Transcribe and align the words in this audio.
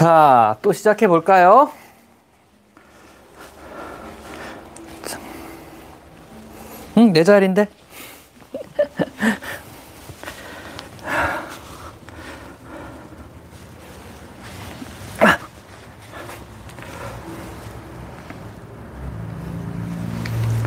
자, 0.00 0.56
또 0.62 0.72
시작해 0.72 1.06
볼까요? 1.06 1.70
응, 6.96 7.12
내 7.12 7.22
자리인데. 7.22 7.68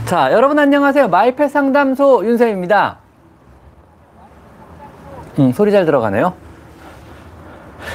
자, 0.06 0.32
여러분 0.32 0.60
안녕하세요. 0.60 1.08
마이펫 1.08 1.50
상담소 1.50 2.24
윤쌤입니다. 2.24 3.00
음, 5.40 5.52
소리 5.54 5.72
잘 5.72 5.88
들어가네요. 5.88 6.43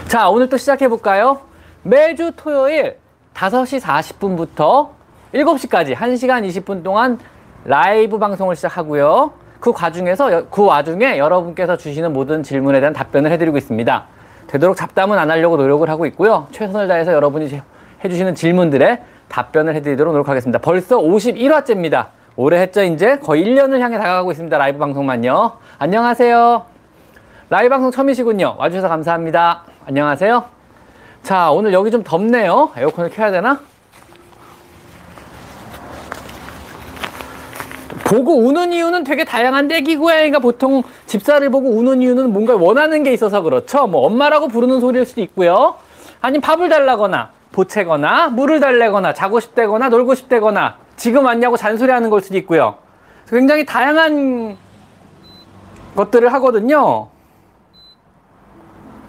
자, 0.09 0.31
오늘 0.31 0.49
또 0.49 0.57
시작해 0.57 0.89
볼까요? 0.89 1.43
매주 1.83 2.33
토요일 2.35 2.97
5시 3.35 3.79
40분부터 3.79 4.89
7시까지 5.35 5.95
1시간 5.95 6.49
20분 6.49 6.83
동안 6.83 7.19
라이브 7.67 8.19
방송을 8.19 8.57
시작하고요. 8.57 9.33
그 9.61 9.71
과중에서 9.71 10.49
그 10.49 10.65
와중에 10.65 11.19
여러분께서 11.19 11.77
주시는 11.77 12.15
모든 12.15 12.43
질문에 12.43 12.81
대한 12.81 12.95
답변을 12.95 13.31
해드리고 13.33 13.59
있습니다. 13.59 14.07
되도록 14.47 14.77
잡담은 14.77 15.19
안 15.19 15.31
하려고 15.31 15.59
노력을 15.59 15.87
하고 15.91 16.07
있고요. 16.07 16.47
최선을 16.53 16.89
다해서 16.89 17.13
여러분이 17.13 17.61
해주시는 18.03 18.35
질문들에 18.35 19.03
답변을 19.29 19.75
해드리도록 19.75 20.15
노력하겠습니다. 20.15 20.61
벌써 20.61 20.97
51화째입니다. 20.97 22.07
올해 22.37 22.63
했죠, 22.63 22.83
이제? 22.83 23.19
거의 23.19 23.45
1년을 23.45 23.81
향해 23.81 23.99
다가가고 23.99 24.31
있습니다. 24.33 24.57
라이브 24.57 24.79
방송만요. 24.79 25.59
안녕하세요. 25.79 26.65
라이브 27.51 27.69
방송 27.69 27.91
처음이시군요. 27.91 28.55
와주셔서 28.57 28.89
감사합니다. 28.89 29.68
안녕하세요. 29.89 30.45
자, 31.23 31.51
오늘 31.51 31.73
여기 31.73 31.91
좀 31.91 32.03
덥네요. 32.03 32.73
에어컨을 32.77 33.09
켜야 33.09 33.31
되나? 33.31 33.59
보고 38.05 38.37
우는 38.37 38.75
이유는 38.75 39.05
되게 39.05 39.25
다양한데 39.25 39.77
애기 39.77 39.97
고양이가 39.97 40.41
보통 40.41 40.83
집사를 41.07 41.49
보고 41.49 41.71
우는 41.71 42.03
이유는 42.03 42.35
뭔가 42.35 42.55
원하는 42.55 43.03
게 43.03 43.15
있어서 43.15 43.41
그렇죠. 43.41 43.87
뭐 43.87 44.05
엄마라고 44.05 44.49
부르는 44.49 44.81
소리일 44.81 45.07
수도 45.07 45.23
있고요. 45.23 45.77
아니면 46.21 46.43
밥을 46.43 46.69
달라거나 46.69 47.31
보채거나 47.53 48.29
물을 48.29 48.61
달래거나 48.61 49.15
자고 49.15 49.41
싶다거나 49.41 49.89
놀고 49.89 50.17
싶다거나 50.17 50.77
지금 50.97 51.25
왔냐고 51.25 51.57
잔소리하는 51.57 52.11
걸 52.11 52.21
수도 52.21 52.37
있고요. 52.37 52.77
굉장히 53.27 53.65
다양한 53.65 54.59
것들을 55.97 56.31
하거든요. 56.35 57.09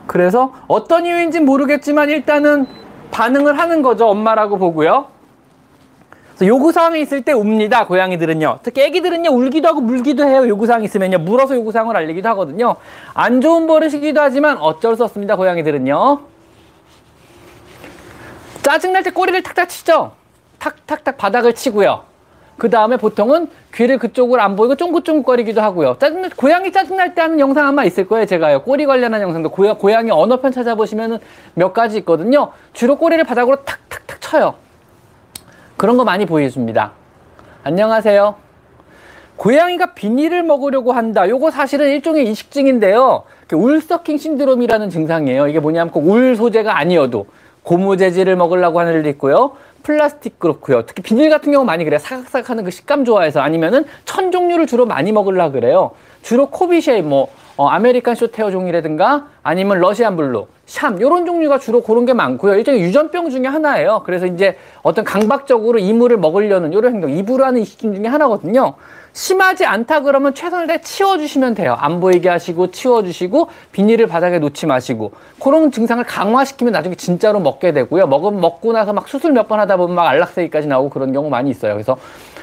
그래서 0.09 0.55
어떤 0.67 1.05
이유인지 1.05 1.39
모르겠지만 1.39 2.09
일단은 2.09 2.65
반응을 3.11 3.59
하는 3.59 3.83
거죠. 3.83 4.07
엄마라고 4.07 4.57
보고요. 4.57 5.05
요구사항이 6.41 6.99
있을 7.01 7.21
때 7.21 7.31
웁니다. 7.31 7.85
고양이들은요. 7.85 8.61
특히 8.63 8.81
애기들은요. 8.81 9.29
울기도 9.29 9.67
하고 9.67 9.81
물기도 9.81 10.25
해요. 10.25 10.47
요구사항이 10.47 10.85
있으면요. 10.85 11.19
물어서 11.19 11.53
요구사항을 11.53 11.95
알리기도 11.95 12.27
하거든요. 12.29 12.77
안 13.13 13.39
좋은 13.39 13.67
버릇이기도 13.67 14.19
하지만 14.19 14.57
어쩔 14.57 14.95
수 14.95 15.03
없습니다. 15.03 15.35
고양이들은요. 15.35 16.21
짜증날 18.63 19.03
때 19.03 19.11
꼬리를 19.11 19.43
탁탁 19.43 19.69
치죠. 19.69 20.13
탁탁탁 20.57 21.19
바닥을 21.19 21.53
치고요. 21.53 22.08
그 22.59 22.69
다음에 22.69 22.97
보통은 22.97 23.47
귀를 23.73 23.97
그쪽으로 23.97 24.41
안 24.41 24.55
보이고 24.55 24.75
쫑긋쫑긋거리기도 24.75 25.61
하고요. 25.61 25.95
짜증 25.99 26.29
고양이 26.35 26.71
짜증날 26.71 27.15
때 27.15 27.21
하는 27.21 27.39
영상 27.39 27.65
아마 27.65 27.85
있을 27.85 28.07
거예요. 28.07 28.25
제가요. 28.25 28.61
꼬리 28.61 28.85
관련한 28.85 29.21
영상도 29.21 29.49
고야, 29.49 29.73
고양이 29.73 30.11
언어편 30.11 30.51
찾아보시면 30.51 31.19
몇 31.55 31.73
가지 31.73 31.97
있거든요. 31.99 32.51
주로 32.73 32.97
꼬리를 32.97 33.23
바닥으로 33.23 33.63
탁탁탁 33.63 34.21
쳐요. 34.21 34.55
그런 35.77 35.97
거 35.97 36.03
많이 36.03 36.25
보여줍니다. 36.25 36.91
안녕하세요. 37.63 38.35
고양이가 39.37 39.93
비닐을 39.93 40.43
먹으려고 40.43 40.91
한다. 40.91 41.29
요거 41.29 41.51
사실은 41.51 41.87
일종의 41.91 42.29
이식증인데요. 42.29 43.23
울서킹 43.53 44.17
신드롬이라는 44.17 44.89
증상이에요. 44.89 45.47
이게 45.47 45.59
뭐냐면 45.61 45.93
울 45.95 46.35
소재가 46.35 46.77
아니어도 46.77 47.27
고무 47.63 47.97
재질을 47.97 48.35
먹으려고 48.35 48.79
하는 48.79 48.93
일도 48.93 49.09
있고요. 49.09 49.55
플라스틱 49.83 50.39
그렇고요. 50.39 50.85
특히 50.85 51.01
비닐 51.01 51.29
같은 51.29 51.51
경우 51.51 51.65
많이 51.65 51.83
그래요. 51.83 51.99
사각사각하는 51.99 52.63
그 52.63 52.71
식감 52.71 53.05
좋아해서 53.05 53.41
아니면은 53.41 53.85
천 54.05 54.31
종류를 54.31 54.67
주로 54.67 54.85
많이 54.85 55.11
먹으려 55.11 55.51
그래요. 55.51 55.91
주로 56.21 56.47
코비쉐이 56.47 57.01
뭐 57.01 57.29
어, 57.59 57.67
American 57.67 58.15
Shorthair 58.15 58.51
종이라든가 58.51 59.27
아니면 59.43 59.79
Russian 59.79 60.15
Blue, 60.15 60.47
샴 60.65 60.97
이런 60.97 61.25
종류가 61.25 61.59
주로 61.59 61.81
그런 61.81 62.05
게 62.05 62.13
많고요. 62.13 62.55
일종의 62.55 62.81
유전병 62.81 63.31
중에 63.31 63.47
하나예요. 63.47 64.03
그래서 64.05 64.27
이제 64.27 64.57
어떤 64.81 65.03
강박적으로 65.03 65.77
이물을 65.77 66.15
먹으려는 66.17 66.71
이런 66.71 66.93
행동, 66.93 67.11
이불 67.11 67.43
하는 67.43 67.59
이식증 67.59 67.95
중에 67.95 68.07
하나거든요. 68.07 68.75
심하지 69.13 69.65
않다 69.65 70.01
그러면 70.01 70.33
최선을 70.33 70.67
다해 70.67 70.81
치워주시면 70.81 71.55
돼요. 71.55 71.75
안 71.79 71.99
보이게 71.99 72.29
하시고 72.29 72.71
치워주시고 72.71 73.49
비닐을 73.71 74.07
바닥에 74.07 74.39
놓지 74.39 74.65
마시고 74.65 75.11
그런 75.41 75.71
증상을 75.71 76.03
강화시키면 76.03 76.73
나중에 76.73 76.95
진짜로 76.95 77.39
먹게 77.39 77.73
되고요. 77.73 78.07
먹으면 78.07 78.39
먹고 78.39 78.71
나서 78.73 78.93
막 78.93 79.07
수술 79.07 79.31
몇 79.33 79.47
번 79.47 79.59
하다 79.59 79.77
보면 79.77 79.95
막 79.95 80.07
안락사기까지 80.07 80.67
나오고 80.67 80.89
그런 80.89 81.11
경우 81.11 81.29
많이 81.29 81.49
있어요. 81.49 81.73
그래서 81.73 81.97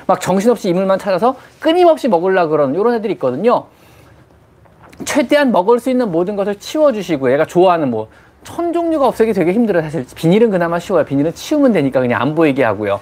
막 0.07 0.21
정신없이 0.21 0.69
이물만 0.69 0.99
찾아서 0.99 1.37
끊임없이 1.61 2.09
먹으려 2.09 2.49
그러는 2.49 2.75
이런 2.75 2.95
애들이 2.95 3.13
있거든요. 3.15 3.67
최대한 5.05 5.53
먹을 5.53 5.79
수 5.79 5.91
있는 5.91 6.11
모든 6.11 6.37
것을 6.37 6.59
치워주시고 6.59 7.33
얘가 7.33 7.45
좋아하는 7.47 7.91
뭐 7.91 8.09
천 8.47 8.73
종류가 8.73 9.09
없애기 9.09 9.33
되게 9.33 9.53
힘들어요. 9.53 9.83
사실 9.83 10.07
비닐은 10.15 10.53
그나마 10.53 10.79
쉬워요. 10.79 11.05
비닐은 11.05 11.35
치우면 11.35 11.73
되니까 11.73 12.01
그냥 12.01 12.23
안 12.23 12.37
보이게 12.37 12.63
하고요. 12.63 13.01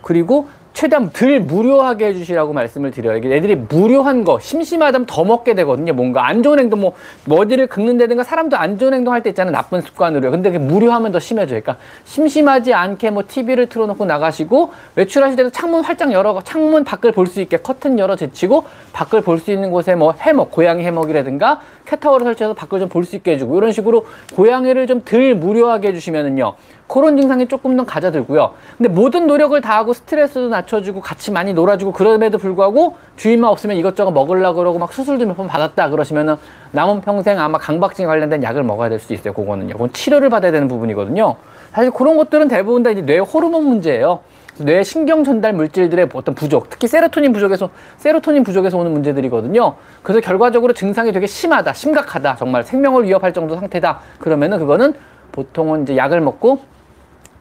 그리고 0.00 0.48
최대한 0.76 1.08
덜 1.10 1.40
무료하게 1.40 2.08
해주시라고 2.08 2.52
말씀을 2.52 2.90
드려요. 2.90 3.16
이게 3.16 3.34
애들이 3.34 3.54
무료한 3.56 4.24
거, 4.24 4.38
심심하다면 4.38 5.06
더 5.06 5.24
먹게 5.24 5.54
되거든요. 5.54 5.94
뭔가 5.94 6.28
안 6.28 6.42
좋은 6.42 6.58
행동, 6.58 6.82
뭐, 6.82 6.92
머리를 7.24 7.66
긁는다든가 7.66 8.24
사람도 8.24 8.58
안 8.58 8.78
좋은 8.78 8.92
행동 8.92 9.14
할 9.14 9.22
때 9.22 9.30
있잖아요. 9.30 9.52
나쁜 9.52 9.80
습관으로요. 9.80 10.30
근데 10.30 10.50
그게 10.50 10.62
무료하면 10.62 11.12
더 11.12 11.18
심해져요. 11.18 11.62
그러니까 11.62 11.82
심심하지 12.04 12.74
않게 12.74 13.08
뭐 13.10 13.22
TV를 13.26 13.70
틀어놓고 13.70 14.04
나가시고 14.04 14.72
외출하실 14.96 15.36
때도 15.36 15.48
창문 15.50 15.82
활짝 15.82 16.12
열어, 16.12 16.38
창문 16.44 16.84
밖을 16.84 17.12
볼 17.12 17.26
수 17.26 17.40
있게 17.40 17.56
커튼 17.56 17.98
열어 17.98 18.14
제치고 18.14 18.64
밖을 18.92 19.22
볼 19.22 19.38
수 19.38 19.50
있는 19.50 19.70
곳에 19.70 19.94
뭐 19.94 20.12
해먹, 20.12 20.50
고양이 20.50 20.84
해먹이라든가 20.84 21.62
캣타워를 21.86 22.26
설치해서 22.26 22.52
밖을 22.52 22.80
좀 22.80 22.88
볼 22.90 23.04
수 23.06 23.16
있게 23.16 23.32
해주고 23.32 23.56
이런 23.56 23.72
식으로 23.72 24.04
고양이를 24.34 24.86
좀 24.86 25.00
덜 25.06 25.34
무료하게 25.34 25.88
해주시면은요. 25.88 26.54
그런 26.86 27.16
증상이 27.16 27.48
조금 27.48 27.76
더 27.76 27.84
가져들고요. 27.84 28.54
근데 28.78 28.88
모든 28.88 29.26
노력을 29.26 29.60
다하고 29.60 29.92
스트레스도 29.92 30.48
낮춰주고 30.48 31.00
같이 31.00 31.30
많이 31.32 31.52
놀아주고 31.52 31.92
그럼에도 31.92 32.38
불구하고 32.38 32.96
주인만 33.16 33.50
없으면 33.50 33.76
이것저것 33.76 34.10
먹으려고 34.12 34.58
그러고 34.58 34.78
막 34.78 34.92
수술도 34.92 35.26
몇 35.26 35.36
번 35.36 35.48
받았다 35.48 35.90
그러시면은 35.90 36.36
남은 36.72 37.00
평생 37.02 37.38
아마 37.38 37.58
강박증에 37.58 38.06
관련된 38.06 38.42
약을 38.42 38.62
먹어야 38.62 38.88
될수 38.88 39.12
있어요. 39.12 39.34
그거는요. 39.34 39.72
그건 39.74 39.92
치료를 39.92 40.30
받아야 40.30 40.52
되는 40.52 40.68
부분이거든요. 40.68 41.36
사실 41.72 41.90
그런 41.90 42.16
것들은 42.16 42.48
대부분 42.48 42.82
다 42.82 42.90
이제 42.90 43.02
뇌 43.02 43.18
호르몬 43.18 43.64
문제예요. 43.64 44.20
뇌 44.58 44.82
신경 44.82 45.22
전달 45.24 45.52
물질들의 45.52 46.08
어떤 46.14 46.34
부족, 46.34 46.70
특히 46.70 46.88
세로토닌 46.88 47.34
부족에서 47.34 47.68
세로토닌 47.98 48.42
부족에서 48.42 48.78
오는 48.78 48.90
문제들이거든요. 48.92 49.74
그래서 50.02 50.20
결과적으로 50.20 50.72
증상이 50.72 51.12
되게 51.12 51.26
심하다, 51.26 51.74
심각하다, 51.74 52.36
정말 52.36 52.64
생명을 52.64 53.04
위협할 53.04 53.34
정도 53.34 53.54
상태다. 53.56 54.00
그러면은 54.18 54.58
그거는 54.58 54.94
보통은 55.32 55.82
이제 55.82 55.98
약을 55.98 56.22
먹고 56.22 56.60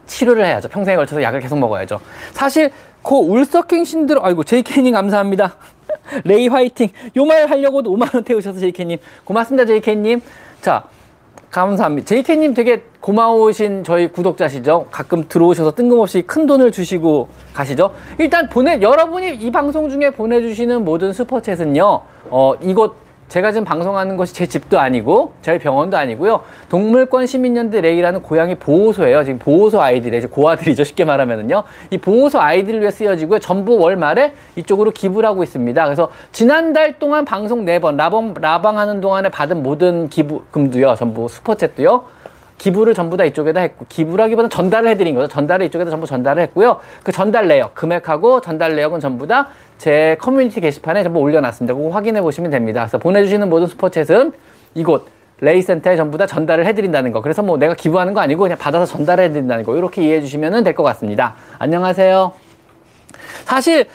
치료를 0.08 0.46
해야죠. 0.46 0.68
평생에 0.70 0.96
걸쳐서 0.96 1.22
약을 1.22 1.40
계속 1.40 1.58
먹어야죠. 1.60 2.00
사실 2.34 2.72
그 3.04 3.16
울서킹 3.16 3.86
신드롬 3.86 4.24
아이고 4.26 4.44
제이케님 4.44 4.94
감사합니다. 4.94 5.56
레이 6.24 6.48
화이팅. 6.48 6.90
요 7.18 7.26
말 7.26 7.46
하려고도 7.50 7.92
5만 7.96 8.14
원 8.14 8.24
태우셔서 8.24 8.60
제이케님 8.60 8.98
고맙습니다. 9.24 9.66
제이케님. 9.66 10.22
자 10.62 10.84
감사합니다. 11.52 12.06
제이케님 12.08 12.54
되게 12.54 12.84
고마우신 13.00 13.84
저희 13.84 14.08
구독자시죠. 14.08 14.88
가끔 14.92 15.28
들어오셔서 15.28 15.72
뜬금없이 15.76 16.24
큰 16.24 16.48
돈을 16.48 16.72
주시고 16.72 17.30
가시죠. 17.54 17.94
일단 18.18 18.50
보내 18.50 18.82
여러분이 18.82 19.36
이 19.36 19.52
방송 19.52 19.90
중에 19.90 20.10
보내주시는 20.10 20.84
모든 20.84 21.12
Super 21.12 21.42
Chat은요. 21.42 22.02
어 22.30 22.54
이곳 22.62 22.96
제가 23.28 23.52
지금 23.52 23.66
방송하는 23.66 24.18
것이 24.18 24.34
제 24.34 24.46
집도 24.46 24.80
아니고 24.80 25.34
저희 25.42 25.58
병원도 25.58 25.98
아니고요. 25.98 26.42
동물권 26.70 27.26
시민연대 27.26 27.82
레이라는 27.82 28.22
고양이 28.22 28.56
보호소예요. 28.56 29.24
지금 29.24 29.40
보호소 29.40 29.82
아이들이 29.82 30.18
이제 30.18 30.28
고아들이죠. 30.28 30.84
쉽게 30.84 31.06
말하면은요. 31.06 31.64
이 31.90 31.98
보호소 31.98 32.40
아이들을 32.40 32.82
위해 32.82 32.92
쓰여지고요. 32.92 33.40
전부 33.40 33.78
월말에 33.78 34.34
이쪽으로 34.56 34.92
기부를 34.92 35.28
하고 35.28 35.44
있습니다. 35.44 35.84
그래서 35.84 36.12
지난달 36.32 37.00
동안 37.00 37.26
방송 37.26 37.66
네번 37.66 37.98
라방 37.98 38.36
라방하는 38.40 39.02
동안에 39.02 39.30
받은 39.30 39.64
모든 39.64 40.08
기부금도요. 40.08 40.96
전부 40.96 41.26
Super 41.26 41.57
Chat도요. 41.57 42.15
기부를 42.58 42.94
전부 42.94 43.18
다 43.18 43.26
이쪽에다 43.26 43.60
했고 43.60 43.86
기부라기보다는 43.90 44.50
전달을 44.50 44.90
해드린 44.90 45.16
거죠. 45.16 45.28
전달을 45.28 45.66
이쪽에다 45.68 45.92
전부 45.92 46.08
전달을 46.08 46.42
했고요. 46.44 46.80
그 47.04 47.12
전달 47.12 47.48
내역 47.48 47.76
금액하고 47.76 48.42
전달 48.42 48.76
내역은 48.76 49.00
전부 49.00 49.28
다 49.28 49.50
제 49.78 50.16
커뮤니티 50.20 50.62
게시판에 50.62 51.04
전부 51.04 51.20
올려놨습니다. 51.20 51.74
그거 51.74 51.90
확인해 51.90 52.22
보시면 52.22 52.52
됩니다. 52.52 52.82
그래서 52.84 52.98
보내주시는 52.98 53.50
모든 53.50 53.68
Super 53.68 53.95
Chat은 53.95 54.34
이곳 54.74 55.08
레이센터에 55.42 55.98
전부 55.98 56.18
다 56.18 56.26
전달을 56.26 56.66
해드린다는 56.66 57.12
거. 57.12 57.22
그래서 57.22 57.44
뭐 57.44 57.58
내가 57.58 57.74
기부하는 57.74 58.14
거 58.14 58.22
아니고 58.22 58.44
그냥 58.44 58.58
받아서 58.58 58.86
전달해 58.86 59.30
드린다는 59.32 59.66
거. 59.66 59.76
이렇게 59.76 60.02
이해해 60.04 60.22
주시면 60.22 60.64
될 60.64 60.76
것 60.76 60.84
같습니다. 60.84 61.36
안녕하세요. 61.60 62.32
사실 63.44 63.86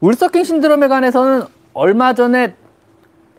울서킹 0.00 0.44
신드롬에 0.44 0.88
관해서는 0.88 1.44
얼마 1.72 2.12
전에 2.12 2.54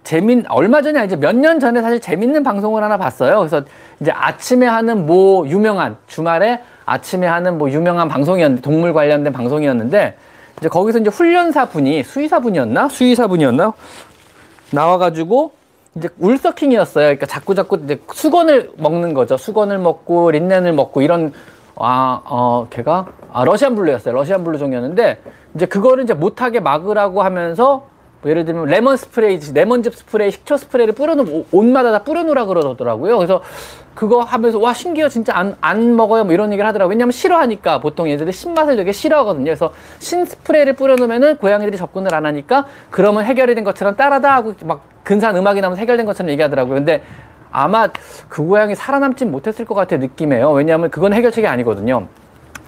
재민 0.03 0.44
얼마 0.50 0.81
전이 0.81 0.97
아니죠 0.97 1.17
몇년 1.17 1.59
전에 1.59 1.81
사실 1.81 2.00
재밌는 2.00 2.44
방송을 2.44 2.83
하나 2.83 2.97
봤어요. 2.97 3.39
그래서 3.39 3.61
이제 4.00 4.11
아침에 4.11 4.65
하는 4.67 5.05
뭐 5.05 5.47
유명한 5.47 5.97
주말에 6.07 6.61
아침에 6.85 7.27
하는 7.27 7.57
뭐 7.57 7.69
유명한 7.69 8.07
방송이었는데 8.09 8.61
동물 8.61 8.94
관련된 8.94 9.31
방송이었는데 9.31 10.17
이제 10.59 10.69
거기서 10.69 11.00
이제 11.00 11.09
훈련사 11.09 11.65
분이 11.69 12.03
수의사 12.03 12.39
분이었나 12.39 12.89
수의사 12.89 13.27
분이었나 13.27 13.73
나와가지고 14.71 15.51
이제 15.95 16.09
울서킹이었어요. 16.19 17.05
그러니까 17.05 17.25
자꾸 17.27 17.55
자꾸 17.55 17.79
이제 17.83 18.01
수건을 18.11 18.71
먹는 18.77 19.13
거죠. 19.13 19.38
수건을 19.38 19.77
먹고 19.77 20.31
린넨을 20.31 20.73
먹고 20.73 21.01
이런 21.01 21.31
아 21.75 22.21
어 22.25 22.67
걔가 22.69 23.07
아 23.31 23.44
Russian 23.45 23.75
Blue였어요. 23.75 24.13
Russian 24.13 24.44
Blue 24.44 24.57
종이었는데 24.57 25.19
이제 25.55 25.65
그거를 25.65 26.03
이제 26.03 26.13
못하게 26.13 26.59
막으라고 26.59 27.23
하면서 27.23 27.88
뭐 28.24 28.31
예를 28.31 28.46
들면 28.46 28.66
레몬 28.66 28.96
스프레이, 28.98 29.40
레몬즙 29.54 29.94
스프레이, 29.94 30.31
식초 30.31 30.58
스프레이를 30.58 30.96
뿌려놓으면 30.96 31.46
옷마다 31.52 31.92
다 31.92 32.04
뿌려놓으라 32.04 32.46
그러더라고요. 32.46 33.18
그래서 33.18 33.42
그거 33.94 34.22
하면서 34.22 34.58
와 34.58 34.74
신기해요 34.74 35.10
진짜 35.10 35.38
안, 35.38 35.56
안 35.62 35.96
먹어요 35.96 36.24
뭐 36.24 36.34
이런 36.34 36.52
얘기를 36.52 36.66
하더라고요. 36.68 36.90
왜냐면 36.92 37.12
싫어하니까 37.12 37.80
보통 37.80 38.10
얘들이 38.10 38.31
신맛을 38.31 38.78
되게 38.78 38.92
싫어하거든요. 38.92 39.44
그래서 39.44 39.74
신 40.00 40.25
스프레이를 40.25 40.74
뿌려놓으면은 40.74 41.38
고양이들이 41.38 41.78
접근을 41.78 42.16
안 42.16 42.25
하니까 42.25 42.66
그러면 42.90 43.25
해결이 43.25 43.54
된 43.56 43.64
것처럼 43.64 43.96
따라라 43.95 44.33
하고 44.34 44.54
막 44.64 44.81
근사한 45.04 45.36
음악이 45.36 45.60
나면서 45.62 45.80
해결된 45.81 46.06
것처럼 46.06 46.31
얘기하더라고요. 46.31 46.75
근데 46.75 47.04
아마 47.52 47.90
그 48.30 48.48
고양이 48.48 48.74
살아남진 48.74 49.31
못했을 49.31 49.66
것 49.66 49.75
같아요 49.75 50.00
느낌에요. 50.00 50.52
왜냐하면 50.54 50.90
그건 50.90 51.14
해결책이 51.14 51.46
아니거든요. 51.46 52.08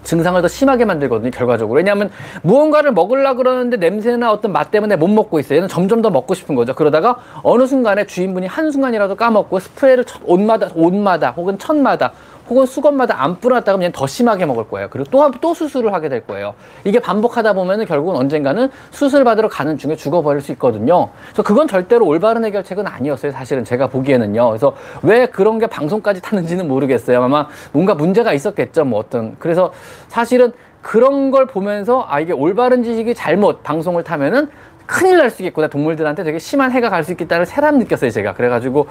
증상을 0.06 0.42
더 0.42 0.48
심하게 0.48 0.86
만들거든요, 0.86 1.32
결과적으로. 1.32 1.78
왜냐하면 1.78 2.10
무언가를 2.44 2.94
먹으려 2.94 3.36
그러는데 3.36 3.78
냄새나 3.78 4.32
어떤 4.32 4.54
맛 4.54 4.72
때문에 4.72 4.96
못 4.96 5.08
먹고 5.08 5.40
있어요. 5.40 5.58
얘는 5.58 5.68
점점 5.68 6.02
더 6.02 6.10
먹고 6.10 6.34
싶은 6.34 6.56
거죠. 6.56 6.74
그러다가 6.74 7.18
어느 7.44 7.66
순간에 7.66 8.06
주인분이 8.06 8.48
한순간이라도 8.48 9.16
까먹고 9.16 9.60
스프레이를 9.60 10.06
옷마다, 10.24 10.70
옷마다 10.76 11.32
혹은 11.32 11.58
천마다 11.58 12.14
혹은 12.50 12.66
수건마다 12.66 13.24
안 13.24 13.40
뿌렸다가 13.40 13.78
그냥 13.78 13.92
더 13.92 14.06
심하게 14.06 14.46
먹을 14.46 14.68
거예요. 14.68 14.88
그리고 14.90 15.10
또, 15.10 15.32
또 15.42 15.54
수술을 15.54 15.94
하게 15.94 16.10
될 16.10 16.22
거예요. 16.28 16.54
이게 16.84 17.00
반복하다 17.00 17.54
보면은 17.54 17.86
결국은 17.86 18.16
언젠가는 18.16 18.70
수술 18.92 19.24
받으러 19.24 19.48
가는 19.50 19.78
중에 19.78 19.96
죽어버릴 19.96 20.42
수 20.42 20.52
있거든요. 20.54 21.10
그래서 21.28 21.44
그건 21.44 21.68
절대로 21.68 22.06
올바른 22.06 22.46
해결책은 22.46 22.86
아니었어요. 22.86 23.32
사실은 23.32 23.64
제가 23.64 23.88
보기에는요. 23.88 24.48
그래서 24.50 24.76
왜 25.02 25.26
그런 25.26 25.58
게 25.60 25.68
방송까지 25.68 26.22
타는지는 26.22 26.68
모르겠어요. 26.68 27.24
아마 27.24 27.48
뭔가 27.72 27.96
문제가 27.96 28.34
있었겠죠. 28.34 28.86
뭐 28.86 29.00
어떤. 29.00 29.36
그래서 29.40 29.72
사실은 30.08 30.52
그런 30.82 31.32
걸 31.32 31.48
보면서 31.48 32.06
아, 32.08 32.20
이게 32.20 32.32
올바른 32.32 32.84
지식이 32.84 33.16
잘못 33.16 33.64
방송을 33.64 34.04
타면은 34.04 34.50
큰일 34.86 35.18
날 35.18 35.32
수 35.32 35.42
있겠구나. 35.42 35.68
동물들한테 35.68 36.24
되게 36.24 36.38
심한 36.38 36.72
해가 36.72 36.90
갈 36.92 37.04
수 37.04 37.12
있겠다는 37.14 37.46
새삼 37.46 37.80
느꼈어요. 37.80 38.12
제가. 38.12 38.34
그래가지고 38.36 38.86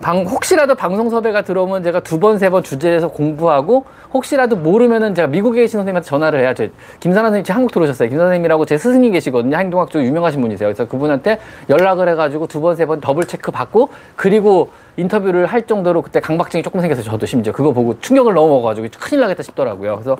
방, 0.00 0.24
혹시라도 0.24 0.74
방송 0.74 1.10
섭외가 1.10 1.42
들어오면 1.42 1.82
제가 1.82 2.00
두 2.00 2.18
번, 2.18 2.38
세 2.38 2.48
번 2.48 2.62
주제에서 2.62 3.08
공부하고 3.08 3.84
혹시라도 4.14 4.56
모르면은 4.56 5.14
제가 5.14 5.28
미국에 5.28 5.60
계신 5.60 5.78
선생님한테 5.78 6.08
전화를 6.08 6.40
해야 6.40 6.54
돼. 6.54 6.70
김사나 7.00 7.28
선생님 7.28 7.44
지금 7.44 7.56
한국 7.56 7.72
들어오셨어요. 7.72 8.08
김 8.08 8.18
선생님이라고 8.18 8.64
제 8.64 8.78
스승이 8.78 9.10
계시거든요. 9.10 9.56
행동학 9.58 9.90
쪽 9.90 10.02
유명하신 10.02 10.40
분이세요. 10.40 10.68
그래서 10.68 10.86
그분한테 10.88 11.38
연락을 11.68 12.08
해가지고 12.08 12.46
두 12.46 12.60
번, 12.62 12.76
세 12.76 12.86
번 12.86 13.00
더블 13.00 13.24
체크 13.24 13.50
받고 13.50 13.90
그리고 14.16 14.70
인터뷰를 14.96 15.46
할 15.46 15.62
정도로 15.66 16.00
그때 16.02 16.18
강박증이 16.18 16.62
조금 16.62 16.80
생겨서 16.80 17.02
저도 17.02 17.26
심지어 17.26 17.52
그거 17.52 17.72
보고 17.72 18.00
충격을 18.00 18.32
너무 18.34 18.48
먹어가지고 18.48 18.88
큰일 18.98 19.20
나겠다 19.20 19.42
싶더라고요. 19.42 19.96
그래서 19.96 20.16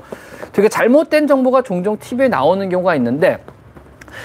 되게 0.52 0.68
잘못된 0.68 1.26
정보가 1.26 1.62
종종 1.62 1.98
TV에 1.98 2.28
나오는 2.28 2.68
경우가 2.68 2.94
있는데 2.96 3.38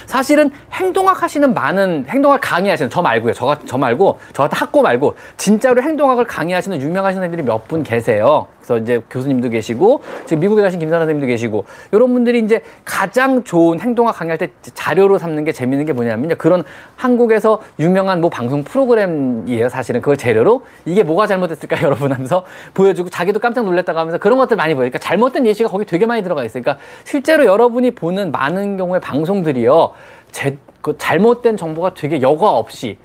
사실은 0.06 0.52
행동학 0.74 1.22
하시는 1.24 1.54
많은 1.54 2.06
행동학 2.10 2.42
강의하시는 2.42 2.90
저 2.90 3.02
말고요. 3.02 3.34
저, 3.34 3.58
저 3.66 3.78
말고 3.78 4.20
저 4.34 4.44
같은 4.44 4.58
학고 4.58 4.82
말고 4.82 5.16
진짜로 5.38 5.82
행동학을 5.82 6.26
강의하시는 6.26 6.82
유명하신 6.82 7.22
분들이 7.22 7.42
몇 7.44 7.66
분 7.68 7.82
계세요. 7.84 8.48
그래서 8.66 8.80
이제 8.80 9.02
교수님도 9.12 9.50
계시고 9.50 10.02
지금 10.26 10.42
미국에 10.42 10.64
가신 10.64 10.80
김사나 10.80 11.02
선생님도 11.02 11.28
계시고 11.28 11.66
이런 11.92 12.12
분들이 12.14 12.40
이제 12.40 12.62
가장 12.84 13.44
좋은 13.44 13.80
행동학 13.80 14.16
강의할 14.16 14.40
때 14.40 14.50
자료로 14.62 15.20
삼는 15.20 15.44
게 15.44 15.52
재밌는 15.52 15.86
게 15.86 15.94
뭐냐면요. 15.94 16.36
그런 16.38 16.64
한국에서 16.96 17.62
유명한 17.80 18.22
뭐 18.22 18.30
방송 18.32 18.64
프로그램이에요. 18.64 19.70
사실은 19.70 20.02
그걸 20.02 20.18
재료로 20.18 20.64
이게 20.86 21.04
뭐가 21.04 21.28
잘못됐을까 21.28 21.82
여러분 21.84 22.12
하면서 22.12 22.44
보여주고 22.74 23.10
자기도 23.10 23.40
깜짝 23.40 23.66
놀랐다고 23.66 24.00
하면서 24.00 24.18
그런 24.18 24.40
것들 24.40 24.58
많이 24.58 24.74
보여요. 24.74 24.90
그러니까 24.90 25.00
잘못된 25.00 25.46
예시가 25.46 25.70
거기 25.70 25.86
되게 25.86 26.08
많이 26.08 26.24
들어가 26.24 26.44
있어요. 26.44 26.64
그러니까 26.64 26.84
실제로 27.04 27.46
여러분이 27.46 27.92
보는 27.92 28.32
많은 28.32 28.78
경우의 28.78 29.00
방송들이요. 29.02 29.92
제, 30.32 30.58
그 30.82 30.98
잘못된 30.98 31.56
정보가 31.56 31.94
되게 31.94 32.22
여과 32.22 32.50
없이 32.50 32.98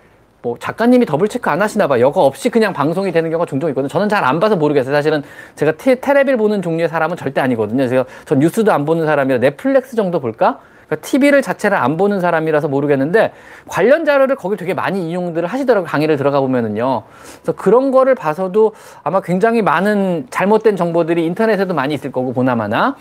뭐 0.43 0.57
작가님이 0.59 1.05
더블 1.07 1.29
체크 1.29 1.51
안 1.51 1.61
하시나 1.61 1.87
봐. 1.87 2.01
여과 2.01 2.23
없이 2.23 2.49
그냥 2.49 2.73
방송이 2.73 3.13
되는 3.13 3.31
경우가 3.31 3.47
종종 3.47 3.69
있거든요. 3.71 3.89
저는 3.89 4.09
잘 4.09 4.25
안 4.25 4.39
봐서 4.39 4.55
모르겠어요. 4.57 4.95
사실은 4.95 5.23
제가 5.57 5.73
테, 5.73 5.97
테레비를 5.97 6.37
보는 6.37 6.63
종류의 6.63 6.89
사람은 6.89 7.17
절대 7.17 7.41
아니거든요. 7.41 7.87
그래서 7.87 8.05
전 8.27 8.39
뉴스도 8.39 8.73
안 8.73 8.85
보는 8.85 9.07
사람이라 9.07 9.39
넷플릭스 9.41 9.97
정도 9.97 10.21
볼까? 10.21 10.61
그러니까 10.87 11.07
TV를 11.07 11.41
자체를 11.43 11.77
안 11.77 11.97
보는 11.97 12.21
사람이라서 12.21 12.69
모르겠는데 12.69 13.33
관련 13.67 14.05
자료를 14.05 14.37
거기 14.37 14.57
되게 14.57 14.75
많이 14.75 15.09
이용들을 15.11 15.47
하시더라고요. 15.49 15.89
강의를 15.89 16.17
들어가 16.17 16.41
보면은요. 16.41 17.03
그래서 17.43 17.53
그런 17.53 17.91
거를 17.91 18.15
봐서도 18.15 18.73
아마 19.03 19.21
굉장히 19.21 19.63
많은 19.63 20.27
잘못된 20.31 20.77
정보들이 20.77 21.25
인터넷에도 21.27 21.75
많이 21.75 21.95
있을 21.95 22.13
거고 22.13 22.33
보나마나 22.33 22.97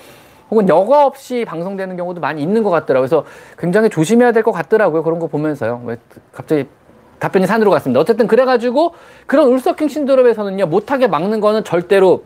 혹은 0.51 0.67
여과 0.67 1.05
없이 1.05 1.45
방송되는 1.45 1.95
경우도 1.97 2.21
많이 2.21 2.41
있는 2.41 2.63
것 2.63 2.69
같더라고요. 2.71 3.07
그래서 3.07 3.25
굉장히 3.57 3.89
조심해야 3.89 4.31
될 4.31 4.41
것 4.43 4.51
같더라고요. 4.51 5.03
그런 5.03 5.19
거 5.19 5.27
보면서요. 5.27 5.81
왜 5.85 5.97
갑자기 6.33 6.65
답변이 7.19 7.45
산으로 7.45 7.69
갔습니다. 7.71 7.99
어쨌든 7.99 8.27
그래가지고 8.27 8.95
그런 9.27 9.47
울서킹 9.47 9.87
신드롬에서는요 9.87 10.65
못하게 10.67 11.07
막는 11.07 11.39
거는 11.39 11.63
절대로 11.63 12.23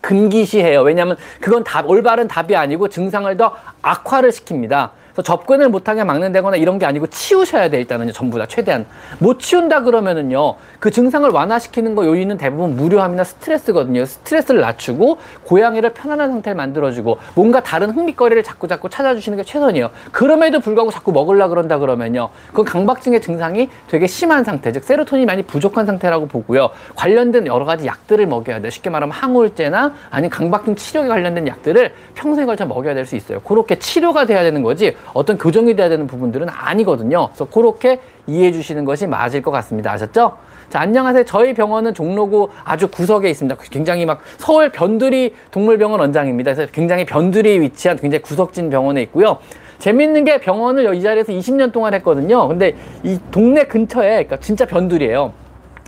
금기시해요. 0.00 0.82
왜냐하면 0.82 1.16
그건 1.40 1.64
답 1.64 1.88
올바른 1.88 2.28
답이 2.28 2.54
아니고 2.54 2.88
증상을 2.88 3.34
더 3.36 3.56
악화를 3.82 4.30
시킵니다. 4.30 4.90
그래서 5.16 5.22
접근을 5.22 5.70
못하게 5.70 6.04
막는다거나 6.04 6.56
이런 6.56 6.78
게 6.78 6.84
아니고 6.84 7.06
치우셔야 7.06 7.70
돼 7.70 7.78
일단은 7.78 8.12
전부 8.12 8.38
다 8.38 8.44
최대한. 8.46 8.84
못 9.18 9.38
치운다 9.40 9.82
그러면은요 9.82 10.56
그 10.78 10.90
증상을 10.90 11.28
완화시키는 11.30 11.94
거 11.94 12.04
요인은 12.04 12.36
대부분 12.36 12.76
무료함이나 12.76 13.24
스트레스거든요. 13.24 14.04
스트레스를 14.04 14.60
낮추고 14.60 15.16
고양이를 15.44 15.94
편안한 15.94 16.30
상태를 16.30 16.54
만들어주고 16.56 17.18
뭔가 17.34 17.62
다른 17.62 17.90
흥미거리를 17.90 18.42
자꾸 18.42 18.68
자꾸 18.68 18.90
찾아주시는 18.90 19.38
게 19.38 19.44
최선이에요. 19.44 19.90
그럼에도 20.12 20.60
불구하고 20.60 20.90
자꾸 20.90 21.12
먹으려 21.12 21.48
그런다 21.48 21.78
그러면요 21.78 22.28
그건 22.48 22.66
강박증의 22.66 23.22
증상이 23.22 23.70
되게 23.88 24.06
심한 24.06 24.44
상태 24.44 24.70
즉 24.70 24.84
세로토닌이 24.84 25.24
많이 25.24 25.42
부족한 25.42 25.86
상태라고 25.86 26.28
보고요. 26.28 26.68
관련된 26.94 27.46
여러 27.46 27.64
가지 27.64 27.86
약들을 27.86 28.26
먹여야 28.26 28.60
돼요. 28.60 28.70
쉽게 28.70 28.90
말하면 28.90 29.14
항우울제나 29.14 29.94
아니면 30.10 30.30
강박증 30.30 30.76
치료에 30.76 31.08
관련된 31.08 31.48
약들을 31.48 31.94
평생에 32.14 32.44
걸쳐 32.44 32.66
먹여야 32.66 32.92
될 32.92 33.06
수 33.06 33.14
있어요. 33.14 33.38
그렇게 33.40 33.78
치료가 33.78 34.26
돼야 34.26 34.42
되는 34.42 34.62
거지 34.62 34.96
어떤 35.14 35.38
교정이 35.38 35.76
돼야 35.76 35.88
되는 35.88 36.06
부분들은 36.06 36.48
아니거든요. 36.50 37.28
그래서 37.28 37.44
그렇게 37.46 38.00
이해해 38.26 38.52
주시는 38.52 38.84
것이 38.84 39.06
맞을 39.06 39.42
것 39.42 39.50
같습니다. 39.50 39.92
아셨죠? 39.92 40.36
자, 40.68 40.80
안녕하세요. 40.80 41.24
저희 41.24 41.54
병원은 41.54 41.94
종로구 41.94 42.48
아주 42.64 42.88
구석에 42.88 43.30
있습니다. 43.30 43.56
굉장히 43.70 44.04
막 44.04 44.20
서울 44.38 44.70
변두리 44.70 45.34
동물병원 45.50 46.00
원장입니다. 46.00 46.54
그래서 46.54 46.72
굉장히 46.72 47.04
변두리에 47.04 47.60
위치한 47.60 47.96
굉장히 47.96 48.22
구석진 48.22 48.70
병원에 48.70 49.02
있고요. 49.02 49.38
재밌는 49.78 50.24
게 50.24 50.40
병원을 50.40 50.94
이 50.94 51.02
자리에서 51.02 51.32
20년 51.32 51.70
동안 51.70 51.94
했거든요. 51.94 52.48
근데 52.48 52.74
이 53.02 53.18
동네 53.30 53.64
근처에, 53.64 54.08
그러니까 54.08 54.38
진짜 54.38 54.64
변두리예요. 54.66 55.32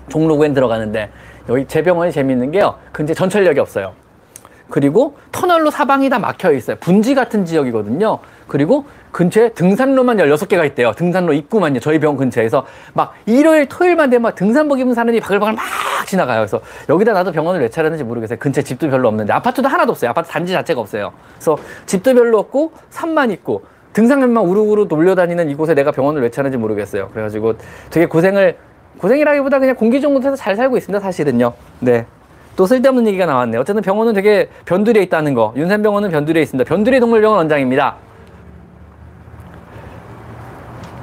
종로구엔 0.08 0.54
들어가는데 0.54 1.10
여기 1.48 1.66
제 1.66 1.82
병원이 1.82 2.12
재밌는 2.12 2.52
게요. 2.52 2.74
근데 2.92 3.14
전철역이 3.14 3.58
없어요. 3.58 3.94
그리고 4.70 5.16
터널로 5.32 5.70
사방이 5.70 6.10
다 6.10 6.18
막혀 6.18 6.52
있어요. 6.52 6.76
분지 6.78 7.14
같은 7.14 7.44
지역이거든요. 7.44 8.18
그리고 8.48 8.86
근처에 9.12 9.50
등산로만 9.50 10.16
16개가 10.16 10.66
있대요. 10.66 10.92
등산로 10.92 11.32
입구만요. 11.32 11.80
저희 11.80 11.98
병원 11.98 12.16
근처에서 12.16 12.66
막 12.94 13.14
일요일, 13.26 13.66
토요일만 13.66 14.10
되면 14.10 14.22
막 14.22 14.34
등산복 14.34 14.80
입은 14.80 14.94
사람이 14.94 15.20
바글바글 15.20 15.54
막 15.54 15.62
지나가요. 16.06 16.40
그래서 16.40 16.60
여기다 16.88 17.12
나도 17.12 17.32
병원을 17.32 17.60
왜 17.60 17.68
차렸는지 17.68 18.04
모르겠어요. 18.04 18.38
근처에 18.38 18.64
집도 18.64 18.88
별로 18.90 19.08
없는데 19.08 19.32
아파트도 19.32 19.68
하나도 19.68 19.92
없어요. 19.92 20.10
아파트 20.10 20.30
단지 20.30 20.52
자체가 20.52 20.80
없어요. 20.80 21.12
그래서 21.34 21.56
집도 21.86 22.14
별로 22.14 22.38
없고 22.38 22.72
산만 22.90 23.30
있고 23.32 23.62
등산로만 23.92 24.44
우르르 24.44 24.86
놀려다니는 24.88 25.50
이곳에 25.50 25.74
내가 25.74 25.90
병원을 25.90 26.22
왜 26.22 26.30
차렸는지 26.30 26.58
모르겠어요. 26.58 27.08
그래가지고 27.08 27.54
되게 27.90 28.06
고생을 28.06 28.56
고생이라기보다 28.98 29.58
그냥 29.58 29.76
공기 29.76 30.00
좋은 30.00 30.14
곳에서 30.14 30.36
잘 30.36 30.56
살고 30.56 30.76
있습니다. 30.76 31.00
사실은요. 31.00 31.52
네. 31.80 32.06
또 32.56 32.66
쓸데없는 32.66 33.06
얘기가 33.06 33.26
나왔네요. 33.26 33.60
어쨌든 33.60 33.82
병원은 33.82 34.14
되게 34.14 34.48
변두리에 34.64 35.02
있다는 35.04 35.34
거. 35.34 35.52
윤산병원은 35.56 36.10
변두리에 36.10 36.42
있습니다. 36.42 36.68
변두리 36.68 36.98
동물병원 36.98 37.38
원장입니다. 37.38 37.96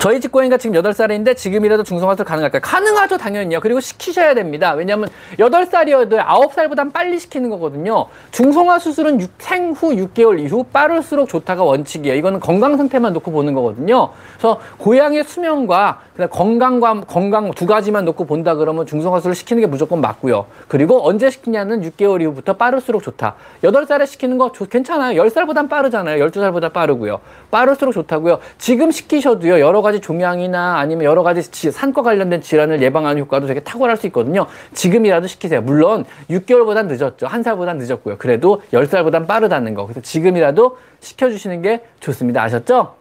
저희 0.00 0.18
집 0.18 0.32
고양이가 0.32 0.56
지금 0.56 0.80
8살인데 0.80 1.36
지금이라도 1.36 1.82
중성화술 1.82 2.24
가능할까요? 2.24 2.62
가능하죠, 2.62 3.18
당연히요. 3.18 3.60
그리고 3.60 3.80
시키셔야 3.80 4.32
됩니다. 4.32 4.72
왜냐하면 4.72 5.10
8살이어도 5.38 6.24
9살보단 6.24 6.90
빨리 6.90 7.18
시키는 7.18 7.50
거거든요. 7.50 8.06
중성화 8.30 8.78
수술은 8.78 9.28
생후 9.36 9.90
6개월 9.90 10.40
이후 10.40 10.64
빠를수록 10.64 11.28
좋다가 11.28 11.64
원칙이에요. 11.64 12.16
이거는 12.16 12.40
건강 12.40 12.78
상태만 12.78 13.12
놓고 13.12 13.30
보는 13.30 13.52
거거든요. 13.52 14.08
그래서 14.38 14.58
고양이의 14.78 15.24
수명과 15.24 16.00
건강과 16.30 17.02
건강 17.02 17.50
두 17.50 17.66
가지만 17.66 18.06
놓고 18.06 18.24
본다 18.24 18.54
그러면 18.54 18.86
중성화술을 18.86 19.34
시키는 19.34 19.60
게 19.60 19.66
무조건 19.66 20.00
맞고요. 20.00 20.46
그리고 20.68 21.06
언제 21.06 21.28
시키냐는 21.28 21.82
6개월 21.82 22.22
이후부터 22.22 22.54
빠를수록 22.54 23.02
좋다. 23.02 23.34
8살에 23.62 24.06
시키는 24.06 24.38
거 24.38 24.50
괜찮아요. 24.50 25.22
10살보단 25.22 25.68
빠르잖아요. 25.68 26.26
12살보다 26.26 26.72
빠르고요. 26.72 27.20
빠를수록 27.50 27.92
좋다고요. 27.92 28.38
지금 28.56 28.90
시키셔도요. 28.90 29.60
여러 29.60 29.82
가지 29.82 29.89
가지 29.90 30.00
종양이나 30.00 30.78
아니면 30.78 31.04
여러 31.04 31.22
가지 31.22 31.42
산과 31.42 32.02
관련된 32.02 32.40
질환을 32.42 32.80
예방하는 32.80 33.20
효과도 33.20 33.46
되게 33.46 33.60
탁월할 33.60 33.96
수 33.96 34.06
있거든요. 34.06 34.46
지금이라도 34.72 35.26
시키세요. 35.26 35.62
물론 35.62 36.04
6개월보단 36.30 36.86
늦었죠. 36.86 37.26
한 37.26 37.42
살보단 37.42 37.78
늦었고요. 37.78 38.16
그래도 38.18 38.62
10살보단 38.72 39.26
빠르다는 39.26 39.74
거. 39.74 39.84
그래서 39.84 40.00
지금이라도 40.00 40.78
시켜주시는 41.00 41.62
게 41.62 41.80
좋습니다. 41.98 42.42
아셨죠? 42.42 42.99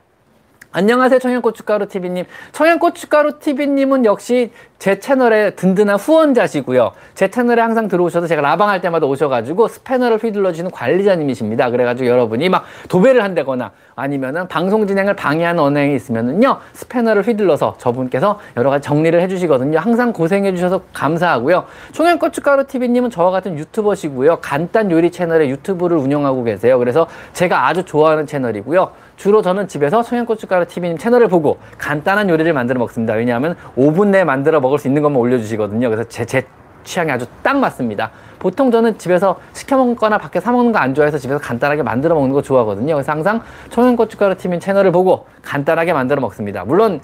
안녕하세요. 0.71 1.17
청양고춧가루 1.17 1.87
TV님. 1.87 2.25
청양고춧가루 2.51 3.39
TV님은 3.39 4.05
역시 4.05 4.51
제 4.77 4.99
채널의 4.99 5.55
든든한 5.55 5.97
후원자시고요. 5.97 6.91
제 7.15 7.29
채널에 7.29 7.59
항상 7.59 7.87
들어오셔서 7.87 8.27
제가 8.27 8.43
라방할 8.43 8.79
때마다 8.79 9.07
오셔가지고 9.07 9.67
스패너를 9.67 10.19
휘둘러주시는 10.19 10.69
관리자님이십니다. 10.69 11.71
그래가지고 11.71 12.07
여러분이 12.07 12.49
막 12.49 12.65
도배를 12.87 13.23
한다거나 13.23 13.71
아니면은 13.95 14.47
방송 14.47 14.85
진행을 14.85 15.15
방해하는 15.15 15.61
언행이 15.61 15.95
있으면은요. 15.95 16.59
스패너를 16.73 17.23
휘둘러서 17.23 17.75
저분께서 17.79 18.39
여러 18.55 18.69
가지 18.69 18.87
정리를 18.87 19.19
해주시거든요. 19.21 19.79
항상 19.79 20.13
고생해주셔서 20.13 20.81
감사하고요. 20.93 21.65
청양고춧가루 21.93 22.67
TV님은 22.67 23.09
저와 23.09 23.31
같은 23.31 23.57
유튜버시고요. 23.57 24.37
간단 24.39 24.91
요리 24.91 25.09
채널의 25.11 25.49
유튜브를 25.49 25.97
운영하고 25.97 26.43
계세요. 26.43 26.77
그래서 26.77 27.07
제가 27.33 27.67
아주 27.67 27.83
좋아하는 27.83 28.27
채널이고요. 28.27 29.08
주로 29.19 29.41
저는 29.41 29.67
집에서 29.67 30.01
청양고춧가루 30.01 30.65
TV님 30.65 30.97
채널을 30.97 31.27
보고 31.27 31.57
간단한 31.77 32.29
요리를 32.29 32.53
만들어 32.53 32.79
먹습니다. 32.79 33.15
왜냐하면 33.15 33.57
5분 33.75 34.07
내에 34.07 34.23
만들어 34.23 34.61
먹을 34.61 34.79
수 34.79 34.87
있는 34.87 35.01
것만 35.01 35.19
올려주시거든요. 35.19 35.89
그래서 35.89 36.07
제, 36.07 36.23
제 36.25 36.47
취향이 36.85 37.11
아주 37.11 37.25
딱 37.43 37.57
맞습니다. 37.57 38.11
보통 38.39 38.71
저는 38.71 38.97
집에서 38.97 39.37
시켜 39.51 39.75
먹거나 39.75 40.17
밖에 40.19 40.39
사 40.39 40.53
먹는 40.53 40.71
거 40.71 40.79
안 40.79 40.95
좋아해서 40.95 41.17
집에서 41.17 41.37
간단하게 41.37 41.83
만들어 41.83 42.15
먹는 42.15 42.31
거 42.31 42.41
좋아하거든요. 42.41 42.93
그래서 42.95 43.11
항상 43.11 43.41
청양고춧가루 43.71 44.35
TV님 44.37 44.61
채널을 44.61 44.93
보고 44.93 45.25
간단하게 45.41 45.91
만들어 45.91 46.21
먹습니다. 46.21 46.63
물론 46.63 47.01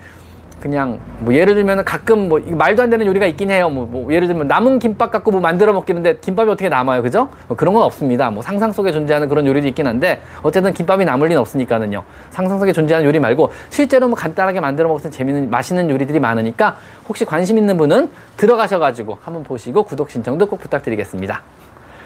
그냥 0.60 1.00
뭐 1.20 1.34
예를 1.34 1.54
들면 1.54 1.84
가끔 1.86 2.30
뭐 2.30 2.40
말도 2.40 2.82
안 2.82 2.90
되는 2.90 3.06
요리가 3.06 3.26
있긴 3.28 3.52
해요. 3.52 3.70
뭐, 3.70 3.86
뭐 3.86 4.12
예를 4.12 4.28
들면 4.28 4.48
남은 4.48 4.80
김밥 4.80 5.12
갖고 5.12 5.32
뭐 5.32 5.42
만들어 5.42 5.74
먹기는데 5.74 6.18
김밥이 6.22 6.50
어떻게 6.50 6.70
남아요, 6.70 7.04
그죠? 7.04 7.30
뭐 7.48 7.56
그런 7.56 7.74
건 7.74 7.84
없습니다. 7.84 8.32
뭐 8.32 8.42
상상 8.42 8.72
속에 8.72 8.92
존재하는 8.92 9.30
그런 9.30 9.46
요리도 9.46 9.68
있긴 9.68 9.86
한데 9.86 10.22
어쨌든 10.42 10.74
김밥이 10.74 11.06
남을 11.06 11.28
리는 11.28 11.40
없으니까는요. 11.42 12.04
상상 12.32 12.60
속에 12.60 12.74
존재하는 12.74 13.08
요리 13.08 13.20
말고 13.20 13.52
실제로 13.70 14.08
뭐 14.08 14.16
간단하게 14.16 14.60
만들어 14.60 14.88
먹을 14.88 15.02
수 15.02 15.10
재밌는 15.10 15.50
맛있는 15.50 15.90
요리들이 15.90 16.20
많으니까 16.20 16.78
혹시 17.08 17.26
관심 17.26 17.58
있는 17.58 17.78
분은 17.78 18.10
들어가셔가지고 18.38 19.20
한번 19.22 19.44
보시고 19.44 19.84
구독 19.84 20.10
신청도 20.10 20.48
꼭 20.48 20.60
부탁드리겠습니다. 20.60 21.44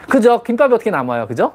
그죠? 0.09 0.41
김밥이 0.43 0.73
어떻게 0.73 0.91
남아요, 0.91 1.27
그죠? 1.27 1.53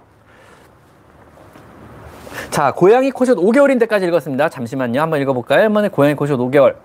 자, 2.51 2.73
고양이 2.73 3.11
코숏 3.11 3.37
5개월인 3.39 3.79
데까지 3.81 4.07
읽었습니다. 4.07 4.49
잠시만요. 4.49 5.01
한번 5.01 5.21
읽어볼까요? 5.21 5.61
할머니 5.61 5.89
고양이 5.89 6.15
코숏 6.15 6.39
5개월. 6.39 6.77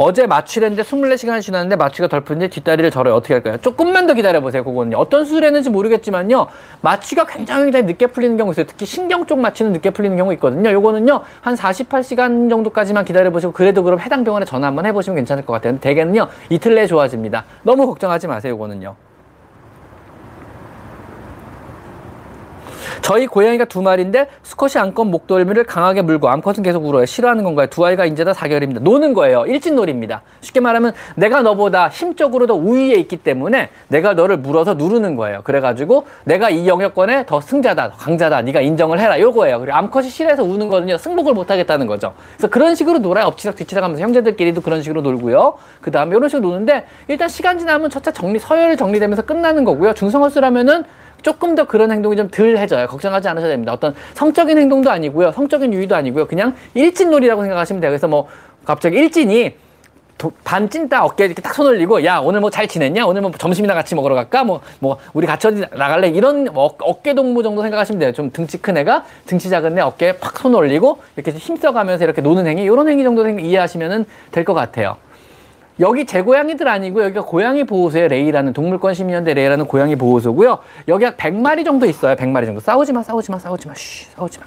어제 0.00 0.28
마취했는데 0.28 0.84
24시간 0.84 1.42
지났는데 1.42 1.74
마취가 1.74 2.06
덜 2.06 2.20
풀는데 2.20 2.50
뒷다리를 2.50 2.88
절어요. 2.92 3.16
어떻게 3.16 3.34
할까요? 3.34 3.56
조금만 3.56 4.06
더 4.06 4.14
기다려보세요. 4.14 4.62
그거는요. 4.62 4.96
어떤 4.96 5.24
수술 5.24 5.42
했는지 5.42 5.70
모르겠지만요. 5.70 6.46
마취가 6.82 7.26
굉장히, 7.26 7.64
굉장히 7.64 7.86
늦게 7.86 8.06
풀리는 8.06 8.36
경우 8.36 8.52
있어요. 8.52 8.64
특히 8.66 8.86
신경 8.86 9.26
쪽 9.26 9.40
마취는 9.40 9.72
늦게 9.72 9.90
풀리는 9.90 10.16
경우 10.16 10.32
있거든요. 10.34 10.70
요거는요. 10.70 11.20
한 11.40 11.56
48시간 11.56 12.48
정도까지만 12.48 13.04
기다려보시고 13.06 13.52
그래도 13.52 13.82
그럼 13.82 13.98
해당 13.98 14.22
병원에 14.22 14.44
전화 14.44 14.68
한번 14.68 14.86
해보시면 14.86 15.16
괜찮을 15.16 15.44
것 15.44 15.54
같아요. 15.54 15.76
대개는요. 15.80 16.28
이틀 16.48 16.76
내에 16.76 16.86
좋아집니다. 16.86 17.44
너무 17.64 17.88
걱정하지 17.88 18.28
마세요. 18.28 18.52
요거는요. 18.52 19.07
저희 23.02 23.26
고양이가 23.26 23.66
두 23.66 23.82
마리인데 23.82 24.28
수컷이 24.42 24.72
암컷 24.76 25.06
목덜미를 25.06 25.64
강하게 25.64 26.02
물고 26.02 26.28
암컷은 26.28 26.62
계속 26.62 26.84
울어요. 26.84 27.06
싫어하는 27.06 27.44
건가요? 27.44 27.66
두 27.68 27.84
아이가 27.84 28.04
이제 28.04 28.24
다 28.24 28.32
4개월입니다. 28.32 28.80
노는 28.80 29.14
거예요. 29.14 29.44
일진놀이입니다. 29.46 30.22
쉽게 30.40 30.60
말하면 30.60 30.92
내가 31.14 31.42
너보다 31.42 31.88
힘적으로 31.88 32.46
더 32.46 32.54
우위에 32.54 32.94
있기 32.94 33.18
때문에 33.18 33.70
내가 33.88 34.14
너를 34.14 34.38
물어서 34.38 34.74
누르는 34.74 35.16
거예요. 35.16 35.40
그래가지고 35.42 36.06
내가 36.24 36.50
이 36.50 36.68
영역권에 36.68 37.26
더 37.26 37.40
승자다, 37.40 37.90
더 37.90 37.96
강자다, 37.96 38.42
네가 38.42 38.60
인정을 38.60 39.00
해라. 39.00 39.20
요거예요. 39.20 39.60
그리고 39.60 39.76
암컷이 39.76 40.08
싫어해서 40.08 40.44
우는 40.44 40.68
거는요. 40.68 40.98
승복을 40.98 41.34
못 41.34 41.50
하겠다는 41.50 41.86
거죠. 41.86 42.14
그래서 42.36 42.48
그런 42.48 42.74
식으로 42.74 42.98
놀아요. 42.98 43.26
엎치락 43.26 43.56
뒤치락 43.56 43.84
하면서 43.84 44.02
형제들끼리도 44.02 44.60
그런 44.60 44.82
식으로 44.82 45.02
놀고요. 45.02 45.54
그 45.80 45.90
다음에 45.90 46.16
이런 46.16 46.28
식으로 46.28 46.48
노는데 46.48 46.86
일단 47.08 47.28
시간 47.28 47.58
지나면 47.58 47.90
첫차 47.90 48.10
정리, 48.10 48.38
서열 48.38 48.76
정리되면서 48.76 49.22
끝나는 49.22 49.64
거고요. 49.64 49.94
중성화술하면은 49.94 50.84
조금 51.22 51.54
더 51.54 51.64
그런 51.64 51.90
행동이 51.90 52.16
좀 52.16 52.28
덜 52.30 52.56
해져요. 52.58 52.86
걱정하지 52.86 53.28
않으셔야 53.28 53.50
됩니다. 53.50 53.72
어떤 53.72 53.94
성적인 54.14 54.58
행동도 54.58 54.90
아니고요. 54.90 55.32
성적인 55.32 55.72
유희도 55.72 55.94
아니고요. 55.96 56.26
그냥 56.26 56.54
일진놀이라고 56.74 57.42
생각하시면 57.42 57.80
돼요. 57.80 57.90
그래서 57.90 58.06
뭐 58.08 58.28
갑자기 58.64 58.96
일진이 58.98 59.54
도, 60.18 60.32
반 60.42 60.68
찐따 60.68 61.04
어깨에 61.04 61.26
이렇게 61.26 61.40
딱 61.40 61.54
손 61.54 61.66
올리고 61.66 62.04
야 62.04 62.18
오늘 62.18 62.40
뭐 62.40 62.50
잘 62.50 62.66
지냈냐 62.66 63.06
오늘 63.06 63.22
뭐 63.22 63.30
점심이나 63.30 63.72
같이 63.74 63.94
먹으러 63.94 64.16
갈까 64.16 64.42
뭐뭐 64.42 64.60
뭐 64.80 64.98
우리 65.14 65.28
같이 65.28 65.46
어디 65.46 65.60
나갈래 65.76 66.08
이런 66.08 66.44
뭐 66.52 66.74
어깨 66.80 67.14
동무 67.14 67.44
정도 67.44 67.62
생각하시면 67.62 68.00
돼요 68.00 68.12
좀 68.12 68.32
등치 68.32 68.58
큰 68.58 68.76
애가 68.76 69.04
등치 69.26 69.48
작은 69.48 69.78
애 69.78 69.80
어깨에 69.80 70.18
팍 70.18 70.36
손 70.38 70.54
올리고 70.56 70.98
이렇게 71.16 71.30
힘써가면서 71.30 72.02
이렇게 72.04 72.20
노는 72.20 72.48
행위 72.48 72.64
이런 72.64 72.88
행위 72.88 73.04
정도 73.04 73.28
이해하시면 73.28 74.06
될 74.32 74.44
것 74.44 74.54
같아요 74.54 74.96
여기 75.80 76.04
제 76.06 76.22
고양이들 76.22 76.66
아니고 76.66 77.04
여기가 77.04 77.22
고양이 77.22 77.64
보호소에 77.64 78.08
레이라는 78.08 78.52
동물권 78.52 78.94
시민연대 78.94 79.34
레이라는 79.34 79.66
고양이 79.66 79.94
보호소고요. 79.94 80.58
여기 80.88 81.04
한 81.04 81.14
100마리 81.14 81.64
정도 81.64 81.86
있어요. 81.86 82.16
100마리 82.16 82.46
정도. 82.46 82.60
싸우지 82.60 82.92
마, 82.92 83.02
싸우지 83.02 83.30
마, 83.30 83.38
싸우지 83.38 83.68
마. 83.68 83.74
쉬, 83.74 84.06
싸우지 84.06 84.40
마. 84.40 84.46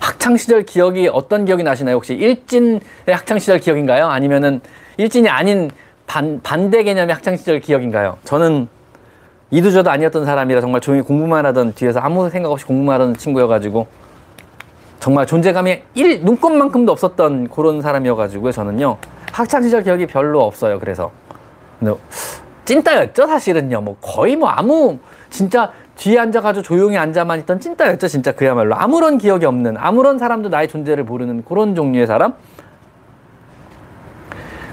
학창 0.00 0.36
시절 0.36 0.64
기억이 0.64 1.08
어떤 1.12 1.44
기억이 1.44 1.62
나시나요? 1.62 1.96
혹시 1.96 2.14
일진의 2.14 2.80
학창 3.06 3.38
시절 3.38 3.60
기억인가요? 3.60 4.06
아니면은 4.06 4.60
일진이 4.96 5.28
아닌 5.28 5.70
반, 6.06 6.40
반대 6.42 6.82
개념의 6.82 7.14
학창 7.14 7.36
시절 7.36 7.60
기억인가요? 7.60 8.18
저는 8.24 8.68
이두저도 9.50 9.90
아니었던 9.90 10.24
사람이라 10.24 10.60
정말 10.60 10.80
조용히 10.80 11.02
공부만 11.02 11.46
하던 11.46 11.74
뒤에서 11.74 12.00
아무 12.00 12.28
생각 12.30 12.50
없이 12.50 12.66
공부만 12.66 13.00
하던 13.00 13.16
친구여가지고 13.16 13.86
정말 15.00 15.26
존재감이 15.26 15.82
1 15.94 16.24
눈곱만큼도 16.24 16.92
없었던 16.92 17.48
그런 17.48 17.80
사람이어가지고요. 17.80 18.52
저는요 18.52 18.98
학창 19.32 19.62
시절 19.62 19.82
기억이 19.82 20.06
별로 20.06 20.42
없어요. 20.42 20.78
그래서 20.78 21.10
근데 21.78 21.94
찐따였죠 22.64 23.26
사실은요. 23.26 23.80
뭐 23.80 23.96
거의 24.00 24.36
뭐 24.36 24.48
아무 24.48 24.98
진짜 25.30 25.72
뒤에 25.96 26.18
앉아가지고 26.18 26.62
조용히 26.62 26.96
앉아만 26.96 27.40
있던 27.40 27.60
찐따였죠. 27.60 28.08
진짜 28.08 28.32
그야말로 28.32 28.74
아무런 28.74 29.18
기억이 29.18 29.46
없는 29.46 29.76
아무런 29.78 30.18
사람도 30.18 30.48
나의 30.48 30.68
존재를 30.68 31.04
모르는 31.04 31.44
그런 31.44 31.74
종류의 31.74 32.06
사람. 32.06 32.34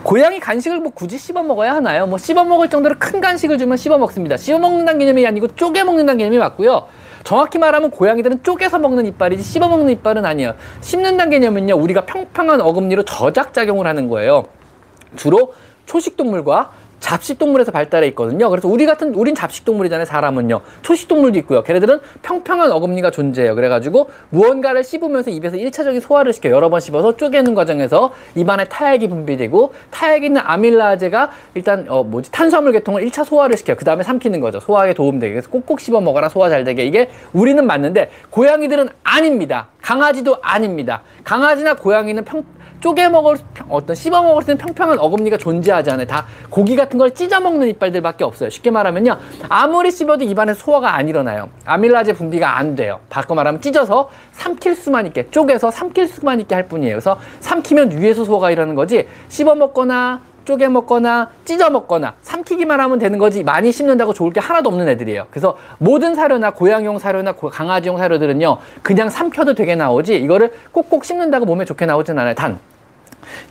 고양이 0.03 0.39
간식을 0.39 0.79
뭐 0.81 0.91
굳이 0.91 1.17
씹어 1.17 1.41
먹어야 1.41 1.73
하나요? 1.73 2.05
뭐 2.05 2.19
씹어 2.19 2.43
먹을 2.43 2.69
정도로 2.69 2.95
큰 2.99 3.21
간식을 3.21 3.57
주면 3.57 3.75
씹어 3.75 3.97
먹습니다. 3.97 4.37
씹어 4.37 4.59
먹는다는 4.59 4.99
개념이 4.99 5.25
아니고 5.25 5.47
쪼개 5.55 5.83
먹는다는 5.83 6.19
개념이 6.19 6.37
맞고요. 6.37 6.87
정확히 7.25 7.57
말하면 7.57 7.89
고양이들은 7.89 8.43
쪼개서 8.43 8.77
먹는 8.79 9.07
이빨이지 9.07 9.41
씹어 9.41 9.67
먹는 9.67 9.89
이빨은 9.93 10.25
아니에요. 10.25 10.53
씹는다는 10.81 11.31
개념은요, 11.31 11.75
우리가 11.75 12.05
평평한 12.05 12.61
어금니로 12.61 13.03
저작작용을 13.03 13.87
하는 13.87 14.07
거예요. 14.07 14.45
주로 15.15 15.53
초식동물과 15.87 16.71
잡식동물에서 17.05 17.71
발달해 17.71 18.07
있거든요. 18.07 18.49
그래서 18.49 18.67
우리 18.67 18.87
같은, 18.87 19.13
우린 19.13 19.35
잡식동물이잖아요, 19.35 20.05
사람은요. 20.05 20.61
초식동물도 20.81 21.37
있고요. 21.39 21.61
걔네들은 21.61 21.99
평평한 22.23 22.71
어금니가 22.71 23.11
존재해요. 23.11 23.53
그래가지고 23.53 24.09
무언가를 24.31 24.83
씹으면서 24.83 25.29
입에서 25.29 25.55
일차적인 25.55 26.01
소화를 26.01 26.33
시켜 26.33 26.49
여러 26.49 26.69
번 26.69 26.79
씹어서 26.79 27.15
쪼개는 27.15 27.53
과정에서 27.53 28.11
입안에 28.33 28.65
타액이 28.65 29.07
분비되고 29.09 29.73
타액에 29.91 30.25
있는 30.25 30.41
아밀라제가 30.43 31.29
일단, 31.53 31.85
어, 31.89 32.03
뭐지, 32.03 32.31
탄수화물 32.31 32.71
계통을 32.71 33.03
일차 33.03 33.23
소화를 33.23 33.55
시켜요. 33.55 33.77
그 33.77 33.85
다음에 33.85 34.01
삼키는 34.01 34.39
거죠. 34.39 34.59
소화에 34.59 34.95
도움되게. 34.95 35.33
그래서 35.33 35.49
꼭꼭 35.51 35.81
씹어 35.81 36.01
먹어라, 36.01 36.29
소화 36.29 36.49
잘 36.49 36.63
되게. 36.63 36.85
이게 36.85 37.11
우리는 37.33 37.63
맞는데, 37.67 38.09
고양이들은 38.31 38.89
아닙니다. 39.03 39.67
강아지도 39.79 40.37
아닙니다. 40.41 41.03
강아지나 41.23 41.75
고양이는 41.75 42.25
평, 42.25 42.43
쪼개 42.79 43.09
먹을 43.09 43.37
어떤 43.69 43.95
씹어 43.95 44.21
먹을 44.23 44.43
수 44.43 44.51
있는 44.51 44.65
평평한 44.65 44.99
어금니가 44.99 45.37
존재하지 45.37 45.91
않아요. 45.91 46.07
다 46.07 46.25
고기 46.49 46.75
같은 46.75 46.97
걸 46.97 47.13
찢어 47.13 47.39
먹는 47.39 47.67
이빨들밖에 47.69 48.23
없어요. 48.23 48.49
쉽게 48.49 48.71
말하면요. 48.71 49.17
아무리 49.49 49.91
씹어도 49.91 50.23
입안에 50.23 50.53
소화가 50.53 50.95
안 50.95 51.09
일어나요. 51.09 51.49
아밀라제 51.65 52.13
분비가 52.13 52.57
안 52.57 52.75
돼요. 52.75 52.99
바꿔 53.09 53.35
말하면 53.35 53.61
찢어서 53.61 54.09
삼킬 54.31 54.75
수만 54.75 55.05
있게 55.07 55.29
쪼개서 55.29 55.71
삼킬 55.71 56.07
수만 56.07 56.39
있게 56.39 56.55
할 56.55 56.67
뿐이에요. 56.67 56.93
그래서 56.93 57.19
삼키면 57.39 57.97
위에서 57.99 58.25
소화가 58.25 58.51
일어나는 58.51 58.75
거지 58.75 59.07
씹어 59.29 59.55
먹거나 59.55 60.21
쪼개 60.45 60.67
먹거나 60.67 61.29
찢어 61.43 61.69
먹거나 61.69 62.13
삼키기만 62.21 62.79
하면 62.79 62.99
되는 62.99 63.19
거지 63.19 63.43
많이 63.43 63.71
씹는다고 63.71 64.13
좋을 64.13 64.31
게 64.31 64.39
하나도 64.39 64.69
없는 64.69 64.87
애들이에요. 64.87 65.27
그래서 65.31 65.57
모든 65.79 66.15
사료나 66.15 66.51
고양이용 66.51 66.99
사료나 66.99 67.33
강아지용 67.33 67.97
사료들은요 67.97 68.57
그냥 68.81 69.09
삼켜도 69.09 69.55
되게 69.55 69.75
나오지 69.75 70.15
이거를 70.17 70.53
꼭꼭 70.71 71.03
씹는다고 71.03 71.45
몸에 71.45 71.65
좋게 71.65 71.85
나오진 71.85 72.17
않아요. 72.17 72.35
단 72.35 72.59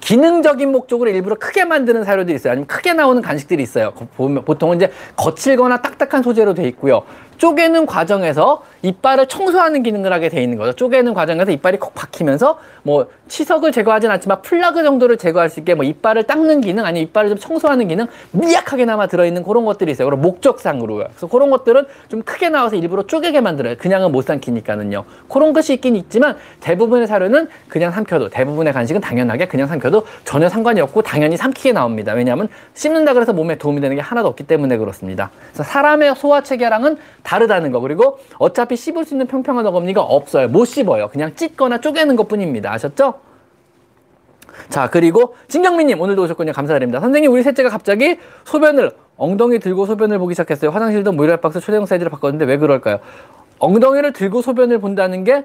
기능적인 0.00 0.70
목적으로 0.70 1.10
일부러 1.10 1.34
크게 1.34 1.64
만드는 1.64 2.04
사료들이 2.04 2.36
있어요. 2.36 2.52
아니면 2.52 2.66
크게 2.68 2.92
나오는 2.92 3.20
간식들이 3.20 3.62
있어요. 3.62 3.92
보통은 4.16 4.76
이제 4.76 4.92
거칠거나 5.16 5.82
딱딱한 5.82 6.22
소재로 6.22 6.54
돼 6.54 6.66
있고요. 6.68 7.02
쪼개는 7.38 7.86
과정에서 7.86 8.62
이빨을 8.82 9.26
청소하는 9.26 9.82
기능을 9.82 10.12
하게 10.12 10.28
돼 10.28 10.42
있는 10.42 10.58
거죠. 10.58 10.72
쪼개는 10.74 11.14
과정에서 11.14 11.50
이빨이 11.50 11.78
콕 11.78 11.94
박히면서 11.94 12.58
뭐 12.82 13.08
치석을 13.28 13.72
제거하진 13.72 14.10
않지만 14.10 14.42
플라그 14.42 14.82
정도를 14.82 15.16
제거할 15.16 15.48
수 15.48 15.60
있게 15.60 15.74
뭐 15.74 15.84
이빨을 15.84 16.24
닦는 16.24 16.60
기능 16.60 16.84
아니면 16.84 17.08
이빨을 17.08 17.30
좀 17.30 17.38
청소하는 17.38 17.88
기능 17.88 18.06
미약하게나마 18.32 19.06
들어있는 19.06 19.42
그런 19.42 19.64
것들이 19.64 19.92
있어요. 19.92 20.06
그럼 20.06 20.20
목적상으로요. 20.20 21.06
그래서 21.08 21.26
그런 21.26 21.50
것들은 21.50 21.86
좀 22.08 22.22
크게 22.22 22.50
나와서 22.50 22.76
일부러 22.76 23.06
쪼개게 23.06 23.40
만들어요. 23.40 23.76
그냥은 23.78 24.12
못 24.12 24.24
삼키니까는요. 24.26 25.04
그런 25.28 25.52
것이 25.54 25.74
있긴 25.74 25.96
있지만 25.96 26.36
대부분의 26.60 27.06
사료는 27.06 27.48
그냥 27.68 27.90
삼켜도 27.90 28.28
대부분의 28.28 28.72
간식은 28.74 29.00
당연하게 29.00 29.48
그냥 29.48 29.66
삼켜도 29.66 30.06
전혀 30.24 30.50
상관이 30.50 30.80
없고 30.82 31.02
당연히 31.02 31.38
삼키게 31.38 31.72
나옵니다. 31.72 32.12
왜냐하면 32.12 32.48
씹는다 32.74 33.14
그래서 33.14 33.32
몸에 33.32 33.56
도움이 33.56 33.80
되는 33.80 33.96
게 33.96 34.02
하나도 34.02 34.28
없기 34.28 34.44
때문에 34.44 34.76
그렇습니다. 34.76 35.30
그래서 35.52 35.62
사람의 35.62 36.16
소화 36.16 36.42
체계랑은 36.42 36.98
다르다는 37.24 37.72
거 37.72 37.80
그리고 37.80 38.20
어차피 38.38 38.76
씹을 38.76 39.04
수 39.04 39.14
있는 39.14 39.26
평평한 39.26 39.66
어금니가 39.66 40.00
없어요. 40.00 40.46
못 40.46 40.66
씹어요. 40.66 41.08
그냥 41.08 41.34
찢거나 41.34 41.80
쪼개는 41.80 42.14
것 42.14 42.28
뿐입니다. 42.28 42.72
아셨죠? 42.72 43.14
자 44.68 44.88
그리고 44.88 45.34
진경민님 45.48 46.00
오늘도 46.00 46.22
오셨군요. 46.22 46.52
감사드립니다. 46.52 47.00
선생님 47.00 47.32
우리 47.32 47.42
셋째가 47.42 47.70
갑자기 47.70 48.18
소변을 48.44 48.92
엉덩이 49.16 49.58
들고 49.58 49.86
소변을 49.86 50.18
보기 50.18 50.34
시작했어요. 50.34 50.70
화장실도 50.70 51.12
모이랄 51.12 51.38
박스 51.38 51.60
초대형 51.60 51.86
사이즈를 51.86 52.10
바꿨는데 52.10 52.44
왜 52.44 52.58
그럴까요? 52.58 53.00
엉덩이를 53.58 54.12
들고 54.12 54.42
소변을 54.42 54.78
본다는 54.78 55.24
게 55.24 55.44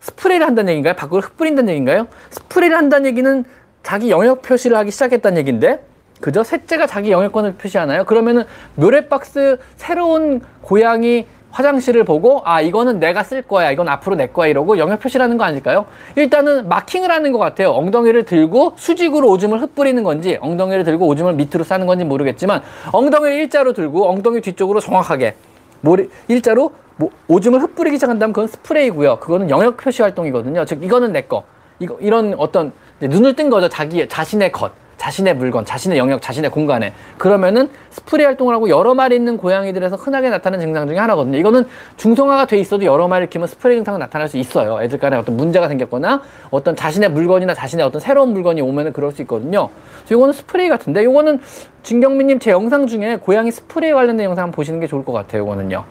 스프레이를 0.00 0.46
한다는 0.46 0.70
얘기인가요? 0.70 0.94
밖으로 0.94 1.20
흩뿌린다는 1.20 1.70
얘기인가요? 1.70 2.08
스프레이를 2.30 2.76
한다는 2.76 3.06
얘기는 3.06 3.44
자기 3.82 4.10
영역 4.10 4.42
표시를 4.42 4.76
하기 4.78 4.90
시작했다는 4.90 5.38
얘기인데 5.38 5.84
그죠? 6.20 6.42
셋째가 6.44 6.86
자기 6.86 7.10
영역권을 7.10 7.54
표시하나요? 7.54 8.04
그러면은 8.04 8.44
묘레박스 8.74 9.58
새로운 9.76 10.40
고양이 10.60 11.26
화장실을 11.50 12.04
보고 12.04 12.42
아 12.44 12.60
이거는 12.60 13.00
내가 13.00 13.24
쓸 13.24 13.42
거야 13.42 13.72
이건 13.72 13.88
앞으로 13.88 14.14
내 14.14 14.28
거야 14.28 14.46
이러고 14.48 14.78
영역 14.78 15.00
표시라는 15.00 15.36
거 15.36 15.42
아닐까요? 15.44 15.86
일단은 16.14 16.68
마킹을 16.68 17.10
하는 17.10 17.32
것 17.32 17.38
같아요 17.38 17.70
엉덩이를 17.70 18.24
들고 18.24 18.74
수직으로 18.76 19.28
오줌을 19.28 19.60
흩뿌리는 19.60 20.00
건지 20.04 20.38
엉덩이를 20.40 20.84
들고 20.84 21.08
오줌을 21.08 21.32
밑으로 21.34 21.64
싸는 21.64 21.86
건지 21.88 22.04
모르겠지만 22.04 22.62
엉덩이를 22.92 23.34
일자로 23.38 23.72
들고 23.72 24.08
엉덩이 24.10 24.40
뒤쪽으로 24.42 24.78
정확하게 24.78 25.34
모리, 25.80 26.08
일자로 26.28 26.70
뭐, 26.96 27.10
오줌을 27.26 27.60
흩뿌리기 27.62 27.96
시작한다면 27.96 28.32
그건 28.32 28.46
스프레이고요 28.46 29.16
그거는 29.18 29.50
영역 29.50 29.76
표시 29.76 30.02
활동이거든요 30.02 30.64
즉 30.66 30.84
이거는 30.84 31.12
내 31.12 31.22
거 31.22 31.42
이거 31.80 31.96
이런 32.00 32.34
어떤 32.38 32.72
눈을 33.00 33.34
뜬 33.34 33.50
거죠 33.50 33.68
자기 33.68 34.06
자신의 34.06 34.52
것 34.52 34.70
자신의 35.00 35.34
물건, 35.34 35.64
자신의 35.64 35.96
영역, 35.96 36.20
자신의 36.20 36.50
공간에 36.50 36.92
그러면은 37.16 37.70
스프레이 37.88 38.26
활동을 38.26 38.54
하고 38.54 38.68
여러 38.68 38.92
마리 38.92 39.16
있는 39.16 39.38
고양이들에서 39.38 39.96
흔하게 39.96 40.28
나타나는 40.28 40.62
증상 40.66 40.86
중에 40.86 40.98
하나거든요. 40.98 41.38
이거는 41.38 41.64
중성화가 41.96 42.44
돼 42.44 42.58
있어도 42.58 42.84
여러 42.84 43.08
마리를 43.08 43.30
키우면 43.30 43.48
스프레이 43.48 43.78
증상은 43.78 43.98
나타날 43.98 44.28
수 44.28 44.36
있어요. 44.36 44.82
애들 44.82 44.98
간에 44.98 45.16
어떤 45.16 45.38
문제가 45.38 45.68
생겼거나 45.68 46.20
어떤 46.50 46.76
자신의 46.76 47.12
물건이나 47.12 47.54
자신의 47.54 47.86
어떤 47.86 47.98
새로운 47.98 48.34
물건이 48.34 48.60
오면은 48.60 48.92
그럴 48.92 49.12
수 49.12 49.22
있거든요. 49.22 49.70
그래서 50.00 50.16
이거는 50.16 50.34
스프레이 50.34 50.68
같은데 50.68 51.02
이거는 51.02 51.40
진경민님 51.82 52.38
제 52.38 52.50
영상 52.50 52.86
중에 52.86 53.16
고양이 53.16 53.50
스프레이 53.50 53.92
관련된 53.92 54.26
영상 54.26 54.44
한번 54.44 54.54
보시는 54.54 54.80
게 54.80 54.86
좋을 54.86 55.02
것 55.06 55.12
같아요. 55.12 55.44
이거는요. 55.44 55.82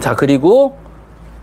자 0.00 0.14
그리고 0.14 0.78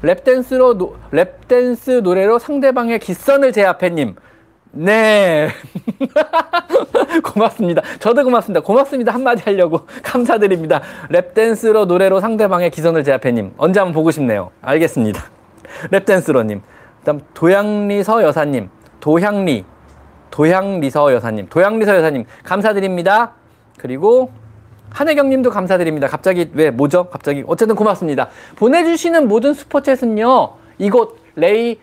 랩댄스로 0.01 0.75
노, 0.75 0.95
랩댄스 1.11 2.01
노래로 2.01 2.39
상대방의 2.39 2.97
기선을 2.97 3.51
제압해님 3.51 4.15
네. 4.77 5.47
고맙습니다. 7.23 7.81
저도 7.99 8.25
고맙습니다. 8.25 8.59
고맙습니다. 8.59 9.13
한마디 9.13 9.41
하려고. 9.43 9.87
감사드립니다. 10.03 10.81
랩댄스로 11.09 11.85
노래로 11.85 12.19
상대방의 12.19 12.71
기선을 12.71 13.05
제압해님. 13.05 13.53
언제 13.57 13.79
한번 13.79 13.93
보고 13.93 14.11
싶네요. 14.11 14.51
알겠습니다. 14.61 15.23
랩댄스로님. 15.91 16.61
다음, 17.05 17.21
도양리서 17.33 18.23
여사님. 18.23 18.69
도향리. 18.99 19.63
도향리서 20.29 21.13
여사님. 21.13 21.47
도향리서 21.47 21.95
여사님. 21.95 22.25
감사드립니다. 22.43 23.31
그리고 23.77 24.31
한혜경 24.89 25.29
님도 25.29 25.51
감사드립니다. 25.51 26.07
갑자기 26.07 26.49
왜 26.53 26.69
뭐죠? 26.69 27.05
갑자기 27.09 27.45
어쨌든 27.47 27.77
고맙습니다. 27.77 28.29
보내주시는 28.57 29.29
모든 29.29 29.53
Super 29.53 29.86
Chat은요. 29.86 30.51
이곳 30.79 31.17
레이 31.35 31.79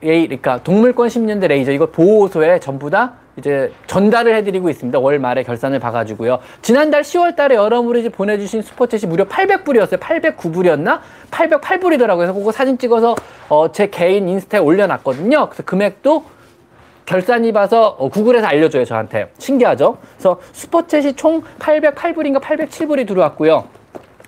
레이, 0.00 0.26
그러니까 0.26 0.62
동물권 0.62 1.08
시민연대 1.08 1.46
레이 1.48 1.72
이거 1.72 1.86
보호소에 1.86 2.60
전부 2.60 2.90
다 2.90 3.14
이제 3.38 3.72
전달을 3.86 4.34
해드리고 4.36 4.68
있습니다. 4.68 4.98
월 4.98 5.18
말에 5.18 5.42
결산을 5.42 5.78
봐가지고요. 5.78 6.40
지난달 6.60 7.02
10월 7.02 7.34
달에 7.34 7.54
여러분이 7.54 8.10
보내주신 8.10 8.60
Super 8.60 8.84
Chat이 8.84 9.08
무려 9.08 9.24
800불이었어요. 9.26 9.98
809불이었나? 9.98 11.00
808불이더라고요. 11.30 12.16
그래서 12.16 12.32
그거 12.34 12.52
사진 12.52 12.76
찍어서 12.76 13.16
어, 13.48 13.72
제 13.72 13.88
개인 13.88 14.28
인스타에 14.28 14.60
올려놨거든요. 14.60 15.48
그래서 15.48 15.62
금액도 15.62 16.24
결산이 17.06 17.52
봐서 17.52 17.96
어, 17.98 18.10
구글에서 18.10 18.46
알려줘요. 18.46 18.84
저한테. 18.84 19.30
신기하죠? 19.38 19.96
그래서 20.16 20.38
Super 20.52 20.84
Chat이 20.84 21.16
총 21.16 21.42
808불인가 21.58 22.40
807불이 22.40 23.06
들어왔고요. 23.06 23.64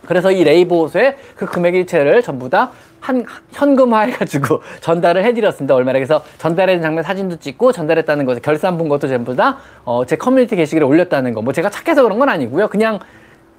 그래서 0.06 0.30
이 0.30 0.44
레이 0.44 0.82
보호소에 0.82 1.16
그 1.36 1.46
금액 1.46 1.74
일체를 1.74 2.22
전부 2.22 2.48
다 2.50 2.72
한 3.04 3.26
현금화해가지고 3.52 4.62
전달을 4.80 5.24
해드렸습니다. 5.24 5.74
얼마나 5.74 5.98
그래서 5.98 6.24
전달해준 6.38 6.82
장면 6.82 7.04
사진도 7.04 7.36
찍고 7.36 7.72
전달했다는 7.72 8.24
것을 8.24 8.40
결산 8.40 8.78
본 8.78 8.88
것도 8.88 9.08
전부 9.08 9.36
다 9.36 9.47
제 9.47 9.58
어, 9.84 10.04
커뮤니티 10.18 10.56
게시글에 10.56 10.86
올렸다는 10.86 11.34
거. 11.34 11.42
뭐 11.42 11.52
제가 11.52 11.68
착해서 11.68 12.02
그런 12.02 12.18
건 12.18 12.30
아니고요. 12.30 12.68
그냥 12.68 12.98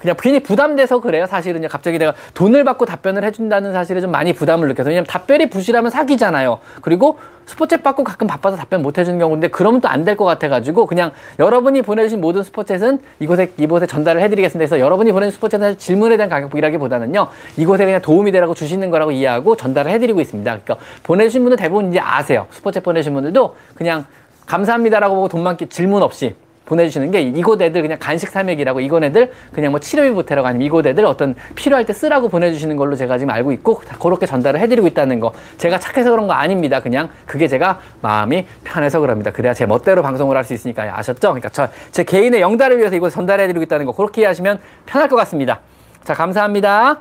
그냥 0.06 0.16
괜히 0.20 0.40
부담돼서 0.40 1.00
그래요. 1.00 1.26
사실은 1.26 1.64
요. 1.64 1.68
갑자기 1.68 1.98
내가 1.98 2.14
돈을 2.36 2.64
받고 2.64 2.86
답변을 2.86 3.24
해준다는 3.24 3.74
사실에 3.74 4.02
좀 4.02 4.12
많이 4.12 4.34
부담을 4.34 4.68
느껴서. 4.68 4.90
왜냐면 4.90 5.08
답변이 5.08 5.50
부실하면 5.50 5.90
사기잖아요. 5.90 6.60
그리고 6.82 7.18
스포챗 7.48 7.82
받고 7.82 8.04
가끔 8.04 8.28
바빠서 8.28 8.56
답변 8.56 8.82
못 8.84 8.98
해주는 8.98 9.18
경우인데 9.18 9.48
그러면 9.50 9.82
또 9.82 9.88
안 9.90 10.04
될 10.06 10.16
것 10.16 10.26
같아가지고 10.26 10.86
그냥 10.86 11.12
여러분이 11.40 11.82
보내주신 11.82 12.22
모든 12.22 12.44
스포챗은 12.44 13.00
이곳에, 13.20 13.52
이곳에 13.58 13.88
전달을 13.88 14.22
해드리겠습니다. 14.22 14.68
그래서 14.70 14.80
여러분이 14.84 15.12
보내준 15.12 15.40
스포챗은 15.40 15.80
질문에 15.80 16.18
대한 16.18 16.30
가격이라기보다는요. 16.30 17.28
이곳에 17.58 17.86
그냥 17.86 18.02
도움이 18.02 18.32
되라고 18.32 18.54
주시는 18.54 18.92
거라고 18.92 19.12
이해하고 19.12 19.56
전달을 19.58 19.90
해드리고 19.92 20.22
있습니다. 20.22 20.60
그러니까 20.64 20.86
보내주신 21.04 21.42
분들 21.42 21.58
대부분 21.58 21.90
이제 21.90 22.00
아세요. 22.00 22.46
스포챗 22.54 22.84
보내신 22.84 23.14
분들도 23.14 23.56
그냥 23.74 24.06
감사합니다라고 24.46 25.16
보고 25.16 25.28
돈만 25.28 25.58
질문 25.70 26.04
없이 26.04 26.36
보내주시는 26.66 27.12
게 27.12 27.22
이곳 27.22 27.62
애들 27.62 27.82
그냥 27.82 27.98
간식 28.00 28.30
사맥이라고 28.30 28.80
이곳 28.80 29.04
애들 29.04 29.32
그냥 29.54 29.72
뭐 29.72 29.80
치료비 29.80 30.12
보태라고 30.12 30.48
아니면 30.48 30.66
이곳 30.66 30.86
애들 30.88 31.06
어떤 31.06 31.36
필요할 31.56 31.86
때 31.86 31.94
쓰라고 31.94 32.30
보내주시는 32.30 32.76
걸로 32.76 32.96
제가 32.96 33.18
지금 33.18 33.32
알고 33.34 33.52
있고 33.54 33.82
그렇게 34.00 34.26
전달을 34.26 34.60
해드리고 34.60 34.88
있다는 34.88 35.20
거 35.20 35.34
제가 35.58 35.80
착해서 35.80 36.12
그런 36.12 36.28
거 36.28 36.34
아닙니다. 36.34 36.80
그냥 36.80 37.10
그게 37.26 37.48
제가 37.48 37.80
마음이 38.02 38.46
편해서 38.64 39.00
그럽니다. 39.00 39.32
그래야 39.32 39.54
제 39.54 39.66
멋대로 39.66 40.02
방송을 40.02 40.36
할 40.36 40.46
수 40.46 40.54
있으니까 40.54 40.84
아셨죠? 40.98 41.20
그러니까 41.30 41.50
저 41.50 41.68
제 41.92 42.04
개인의 42.04 42.42
영달을 42.42 42.78
위해서 42.78 42.96
이곳 42.96 43.10
전달해드리고 43.12 43.64
있다는 43.64 43.86
거 43.86 43.92
그렇게 43.94 44.22
이해하시면 44.22 44.60
편할 44.86 45.08
것 45.08 45.16
같습니다. 45.16 45.60
자 46.04 46.14
감사합니다. 46.14 47.00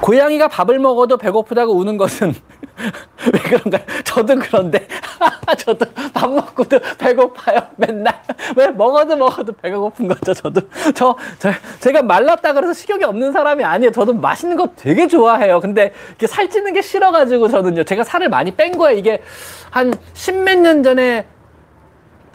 고양이가 0.00 0.48
밥을 0.48 0.78
먹어도 0.78 1.16
배고프다고 1.16 1.72
우는 1.72 1.96
것은 1.96 2.34
왜 3.32 3.40
그런가요? 3.40 3.82
저도 4.04 4.36
그런데 4.36 4.86
저도 5.58 5.86
밥 6.12 6.30
먹고도 6.30 6.78
배고파요 6.98 7.60
맨날. 7.76 8.20
왜 8.56 8.68
먹어도 8.68 9.16
먹어도 9.16 9.52
배가 9.52 9.78
고픈 9.78 10.08
거죠 10.08 10.34
저도. 10.34 10.60
저, 10.94 11.16
저 11.38 11.52
제가 11.80 12.02
말랐다 12.02 12.52
그래서 12.52 12.72
식욕이 12.72 13.04
없는 13.04 13.32
사람이 13.32 13.64
아니에요. 13.64 13.92
저도 13.92 14.14
맛있는 14.14 14.56
거 14.56 14.68
되게 14.76 15.06
좋아해요. 15.08 15.60
근데 15.60 15.92
이게 16.14 16.26
살찌는 16.26 16.72
게 16.74 16.82
싫어가지고 16.82 17.48
저는요 17.48 17.84
제가 17.84 18.04
살을 18.04 18.28
많이 18.28 18.50
뺀 18.50 18.76
거예요. 18.76 18.98
이게 18.98 19.22
한 19.70 19.94
십몇 20.14 20.58
년 20.58 20.82
전에 20.82 21.26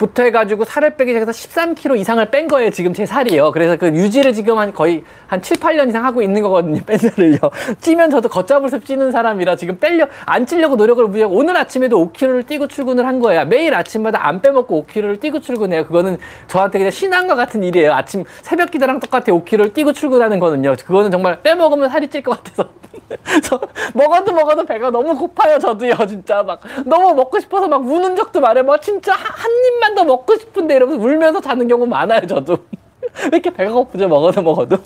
부터 0.02 0.24
해가지고 0.24 0.64
살을 0.64 0.96
빼기 0.96 1.12
시작해서 1.12 1.30
13kg 1.30 1.96
이상을 1.96 2.28
뺀 2.32 2.48
거예요. 2.48 2.70
지금 2.70 2.92
제 2.92 3.06
살이요. 3.06 3.52
그래서 3.52 3.76
그 3.76 3.86
유지를 3.86 4.32
지금 4.32 4.58
한 4.58 4.72
거의 4.72 5.04
한 5.28 5.40
7, 5.40 5.58
8년 5.58 5.88
이상 5.88 6.04
하고 6.04 6.20
있는 6.22 6.42
거거든요. 6.42 6.80
뺀 6.84 6.98
살을요. 6.98 7.38
찌면 7.80 8.10
저도 8.10 8.28
걷잡을 8.28 8.68
수 8.68 8.80
찌는 8.80 9.12
사람이라 9.12 9.54
지금 9.54 9.78
빼려, 9.78 10.08
안 10.26 10.44
찌려고 10.44 10.74
노력을 10.74 11.06
무지하고 11.06 11.36
오늘 11.36 11.56
아침에도 11.56 12.10
5kg를 12.12 12.48
뛰고 12.48 12.66
출근을 12.66 13.06
한 13.06 13.20
거예요. 13.20 13.44
매일 13.44 13.74
아침마다 13.74 14.26
안 14.26 14.42
빼먹고 14.42 14.86
5kg를 14.88 15.20
뛰고 15.20 15.38
출근해요. 15.38 15.86
그거는 15.86 16.18
저한테 16.48 16.78
그냥 16.78 16.90
신앙과 16.90 17.36
같은 17.36 17.62
일이에요. 17.62 17.92
아침 17.92 18.24
새벽 18.42 18.72
기도랑 18.72 18.98
똑같아 18.98 19.26
5kg를 19.26 19.72
뛰고 19.72 19.92
출근하는 19.92 20.40
거는요. 20.40 20.74
그거는 20.84 21.12
정말 21.12 21.40
빼먹으면 21.42 21.88
살이 21.90 22.08
찔 22.08 22.22
것 22.24 22.42
같아서. 22.42 22.70
저 23.44 23.60
먹어도 23.94 24.32
먹어도 24.32 24.64
배가 24.64 24.90
너무 24.90 25.16
고파요. 25.16 25.58
저도요. 25.58 25.94
진짜 26.08 26.42
막 26.42 26.60
너무 26.84 27.14
먹고 27.14 27.40
싶어서 27.40 27.68
막 27.68 27.82
우는 27.82 28.16
적도 28.16 28.40
많아요. 28.40 28.64
뭐 28.64 28.78
진짜 28.78 29.12
한 29.14 29.50
입만 29.50 29.91
더 29.94 30.04
먹고 30.04 30.36
싶은데 30.36 30.76
이러면서 30.76 31.02
울면서 31.02 31.40
자는 31.40 31.68
경우 31.68 31.86
많아요. 31.86 32.26
저도. 32.26 32.58
왜 33.24 33.28
이렇게 33.32 33.50
배가 33.50 33.72
고프죠? 33.72 34.08
먹어도 34.08 34.42
먹어도. 34.42 34.78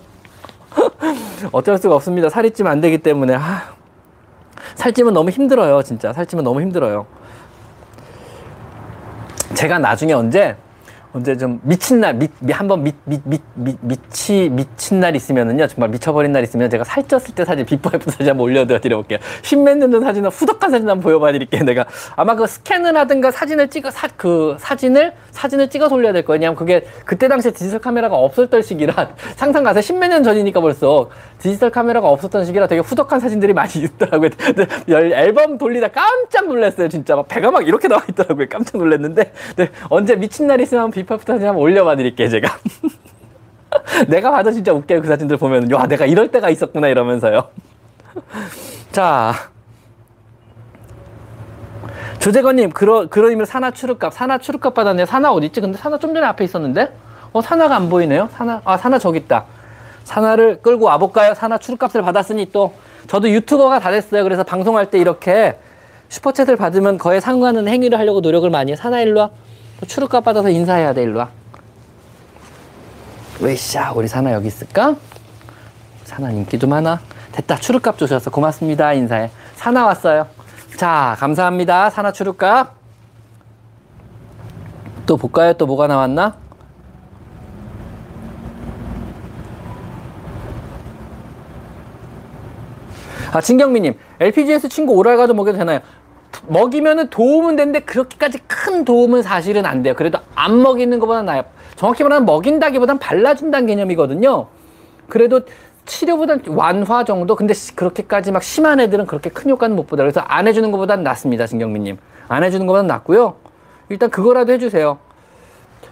어쩔 1.52 1.78
수가 1.78 1.94
없습니다. 1.96 2.28
살이 2.28 2.50
찌면 2.50 2.72
안 2.72 2.80
되기 2.80 2.98
때문에. 2.98 3.34
아, 3.34 3.74
살찌면 4.74 5.14
너무 5.14 5.30
힘들어요. 5.30 5.82
진짜. 5.82 6.12
살찌면 6.12 6.44
너무 6.44 6.60
힘들어요. 6.60 7.06
제가 9.54 9.78
나중에 9.78 10.12
언제 10.12 10.56
언제 11.16 11.34
좀 11.34 11.58
미친 11.62 11.98
날, 12.00 12.12
미, 12.12 12.28
미, 12.40 12.52
한번 12.52 12.82
미, 12.82 12.92
미, 13.04 13.18
미, 13.24 13.38
미, 13.54 13.74
미치, 13.80 14.50
미친 14.50 15.00
날 15.00 15.16
있으면은요, 15.16 15.66
정말 15.66 15.88
미쳐버린 15.88 16.30
날 16.30 16.42
있으면 16.42 16.68
제가 16.68 16.84
살쪘을 16.84 17.34
때 17.34 17.42
사진, 17.46 17.64
비포 17.64 17.90
애프 17.94 18.10
사진 18.10 18.28
한번 18.28 18.44
올려드려볼게요. 18.44 19.18
십몇 19.40 19.78
년 19.78 19.90
전 19.90 20.02
사진은 20.02 20.28
후덕한 20.28 20.70
사진 20.70 20.90
한번 20.90 21.00
보여봐드릴게요. 21.00 21.64
내가 21.64 21.86
아마 22.16 22.34
그 22.34 22.46
스캔을 22.46 22.94
하든가 22.98 23.30
사진을 23.30 23.68
찍어, 23.68 23.90
사, 23.90 24.08
그 24.16 24.56
사진을, 24.58 25.14
사진을 25.30 25.70
찍어서 25.70 25.94
올려야 25.94 26.12
될 26.12 26.22
거예요. 26.26 26.36
왜냐면 26.36 26.54
그게 26.54 26.84
그때 27.06 27.28
당시에 27.28 27.52
디지털 27.52 27.78
카메라가 27.78 28.16
없었던 28.16 28.60
시기라 28.60 29.12
상상 29.36 29.64
가세요. 29.64 29.80
십몇 29.80 30.10
년 30.10 30.22
전이니까 30.22 30.60
벌써 30.60 31.08
디지털 31.38 31.70
카메라가 31.70 32.08
없었던 32.10 32.44
시기라 32.44 32.66
되게 32.66 32.82
후덕한 32.82 33.20
사진들이 33.20 33.54
많이 33.54 33.72
있더라고요. 33.76 34.30
앨범 34.88 35.56
돌리다 35.56 35.88
깜짝 35.88 36.46
놀랐어요. 36.48 36.88
진짜 36.88 37.16
막 37.16 37.26
배가 37.28 37.50
막 37.50 37.66
이렇게 37.66 37.88
나와 37.88 38.02
있더라고요. 38.08 38.48
깜짝 38.50 38.76
놀랐는데 38.78 39.32
네, 39.56 39.70
언제 39.88 40.14
미친 40.16 40.46
날 40.46 40.60
있으면 40.60 40.90
비파 40.90 41.05
부터 41.14 41.34
사진 41.34 41.48
한번 41.48 41.62
올려봐 41.62 41.96
드릴게요. 41.96 42.28
제가. 42.28 42.58
내가 44.08 44.30
봐도 44.30 44.50
진짜 44.50 44.72
웃겨요. 44.72 45.02
그 45.02 45.08
사진들 45.08 45.36
보면. 45.36 45.70
와, 45.72 45.86
내가 45.86 46.06
이럴 46.06 46.28
때가 46.28 46.50
있었구나. 46.50 46.88
이러면서요. 46.88 47.48
자. 48.90 49.34
조재건님, 52.18 52.70
그러, 52.70 53.06
의미로 53.12 53.44
산하 53.44 53.70
추룩값. 53.70 54.12
산하 54.12 54.38
추룩값 54.38 54.74
받았네요. 54.74 55.06
산하 55.06 55.30
어디있지? 55.30 55.60
근데 55.60 55.78
산하 55.78 55.98
좀 55.98 56.12
전에 56.12 56.26
앞에 56.26 56.44
있었는데? 56.44 56.92
어, 57.32 57.40
산하가 57.40 57.76
안 57.76 57.88
보이네요. 57.88 58.28
산하, 58.32 58.60
아, 58.64 58.76
산하 58.76 58.98
저기 58.98 59.18
있다. 59.18 59.44
산하를 60.04 60.62
끌고 60.62 60.86
와볼까요? 60.86 61.34
산하 61.34 61.58
추룩값을 61.58 62.02
받았으니 62.02 62.50
또. 62.52 62.74
저도 63.06 63.30
유튜버가 63.30 63.78
다 63.78 63.90
됐어요. 63.90 64.24
그래서 64.24 64.42
방송할 64.42 64.90
때 64.90 64.98
이렇게 64.98 65.56
슈퍼챗을 66.08 66.56
받으면 66.56 66.98
거에 66.98 67.20
상관하는 67.20 67.70
행위를 67.70 67.98
하려고 67.98 68.20
노력을 68.20 68.48
많이 68.50 68.72
해. 68.72 68.76
산하 68.76 69.00
일로 69.00 69.20
와. 69.20 69.30
추룩값 69.84 70.24
받아서 70.24 70.48
인사해야 70.48 70.94
돼. 70.94 71.02
일로 71.02 71.18
와. 71.18 71.28
왜샤 73.40 73.92
우리 73.92 74.08
사나 74.08 74.32
여기 74.32 74.48
있을까? 74.48 74.96
사나 76.04 76.30
인기도 76.30 76.66
많아. 76.66 77.00
됐다. 77.32 77.56
추룩값 77.56 77.98
주셨어. 77.98 78.30
고맙습니다. 78.30 78.92
인사해. 78.94 79.30
사나 79.56 79.84
왔어요. 79.84 80.26
자, 80.76 81.16
감사합니다. 81.18 81.90
사나 81.90 82.12
추룩값. 82.12 82.74
또 85.04 85.16
볼까요? 85.16 85.52
또 85.52 85.66
뭐가 85.66 85.86
나왔나? 85.86 86.36
아, 93.32 93.40
진경미님. 93.40 93.94
LPGS 94.18 94.70
친구 94.70 94.94
오랄 94.94 95.18
가도 95.18 95.34
먹여도 95.34 95.58
되나요? 95.58 95.80
먹이면은 96.46 97.08
도움은 97.08 97.56
되는데 97.56 97.80
그렇게까지 97.80 98.38
큰 98.46 98.84
도움은 98.84 99.22
사실은 99.22 99.66
안 99.66 99.82
돼요. 99.82 99.94
그래도 99.94 100.18
안 100.34 100.60
먹이는 100.62 100.98
것보다 100.98 101.22
나아요. 101.22 101.44
정확히 101.76 102.02
말하면 102.02 102.26
먹인다기보단 102.26 102.98
발라준다는 102.98 103.66
개념이거든요. 103.66 104.46
그래도 105.08 105.40
치료보단 105.84 106.42
완화 106.48 107.04
정도? 107.04 107.36
근데 107.36 107.54
그렇게까지 107.74 108.32
막 108.32 108.42
심한 108.42 108.80
애들은 108.80 109.06
그렇게 109.06 109.30
큰 109.30 109.50
효과는 109.50 109.76
못 109.76 109.86
보다. 109.86 110.02
그래서 110.02 110.20
안 110.20 110.48
해주는 110.48 110.70
것보단 110.72 111.02
낫습니다, 111.02 111.46
진경민님. 111.46 111.98
안 112.28 112.42
해주는 112.42 112.66
것보단 112.66 112.86
낫고요. 112.86 113.36
일단 113.88 114.10
그거라도 114.10 114.52
해주세요. 114.52 114.98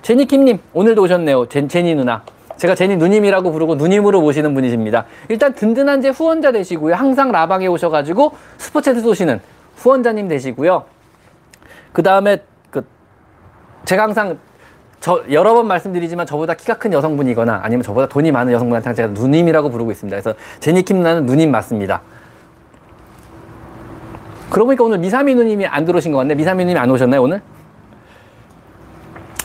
제니킴님, 0.03 0.59
오늘도 0.73 1.03
오셨네요. 1.03 1.47
제, 1.47 1.67
제니 1.69 1.95
누나. 1.95 2.23
제가 2.57 2.75
제니 2.75 2.97
누님이라고 2.97 3.51
부르고 3.51 3.75
누님으로 3.77 4.21
모시는 4.21 4.55
분이십니다. 4.55 5.07
일단 5.29 5.55
든든한 5.55 6.03
제 6.03 6.11
후원자 6.11 6.53
되시고요. 6.53 6.95
항상 6.95 7.33
라방에 7.33 7.67
오셔가지고 7.67 8.33
스포츠에드 8.59 9.01
쏘시는 9.01 9.41
후원자님 9.77 10.29
되시고요. 10.29 10.85
그 11.93 12.03
다음에 12.03 12.39
그 12.71 12.85
제가 13.85 14.05
항상 14.05 14.39
저 15.01 15.23
여러 15.31 15.53
번 15.55 15.67
말씀드리지만 15.67 16.27
저보다 16.27 16.55
키가 16.55 16.79
큰 16.79 16.93
여성분이거나 16.93 17.61
아니면 17.63 17.83
저보다 17.83 18.09
돈이 18.09 18.33
많은 18.33 18.53
여성분한테 18.53 18.95
제가 18.95 19.09
누님이라고 19.09 19.71
부르고 19.71 19.91
있습니다. 19.91 20.15
그래서 20.21 20.39
제니킴 20.61 20.97
누나는 20.99 21.27
누님 21.27 21.51
맞습니다. 21.51 22.01
그러고 24.51 24.67
보니까 24.69 24.85
오늘 24.85 24.99
미사미 24.99 25.35
누님이 25.35 25.67
안 25.67 25.85
들어오신 25.85 26.13
것 26.13 26.19
같네. 26.19 26.35
미사미 26.37 26.65
누님이 26.65 26.79
안 26.79 26.91
오셨나요 26.91 27.23
오늘? 27.23 27.43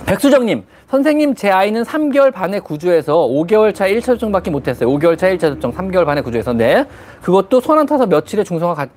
백수정님, 0.06 0.66
선생님 0.90 1.36
제 1.36 1.52
아이는 1.52 1.84
3개월 1.84 2.34
반에 2.34 2.60
구조해서 2.60 3.16
5개월 3.28 3.76
차 3.76 3.88
1차 3.88 4.06
접종밖에 4.06 4.50
못했어요. 4.50 4.90
5개월 4.90 5.18
차 5.18 5.28
1차 5.30 5.42
접종, 5.42 5.72
3개월 5.74 6.06
반에 6.06 6.22
구조해서 6.22 6.54
네. 6.54 6.86
그것도 7.22 7.60
손 7.62 7.78
안 7.78 7.86
타서 7.86 8.08
며칠에 8.08 8.44
중성화 8.44 8.74
가, 8.74 8.88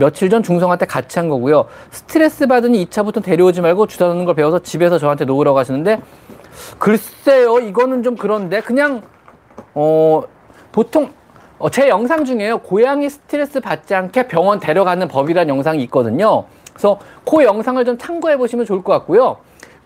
며칠 0.00 0.30
전 0.30 0.42
중성화 0.42 0.76
때 0.76 0.86
같이 0.86 1.18
한 1.18 1.28
거고요. 1.28 1.66
스트레스 1.90 2.46
받으니 2.46 2.86
2차부터 2.86 3.22
데려오지 3.22 3.60
말고 3.60 3.86
주사 3.86 4.06
놓는 4.06 4.24
걸 4.24 4.34
배워서 4.34 4.58
집에서 4.58 4.98
저한테 4.98 5.26
놓으라고 5.26 5.58
하시는데 5.58 6.00
글쎄요 6.78 7.60
이거는 7.60 8.02
좀 8.02 8.16
그런데 8.16 8.62
그냥 8.62 9.02
어 9.74 10.22
보통 10.72 11.10
어, 11.58 11.68
제 11.68 11.88
영상 11.90 12.24
중에요 12.24 12.58
고양이 12.58 13.10
스트레스 13.10 13.60
받지 13.60 13.94
않게 13.94 14.26
병원 14.26 14.58
데려가는 14.58 15.06
법이라는 15.06 15.54
영상이 15.54 15.82
있거든요. 15.84 16.44
그래서 16.72 16.98
그 17.30 17.44
영상을 17.44 17.84
좀 17.84 17.98
참고해 17.98 18.38
보시면 18.38 18.64
좋을 18.64 18.82
것 18.82 18.92
같고요. 18.94 19.36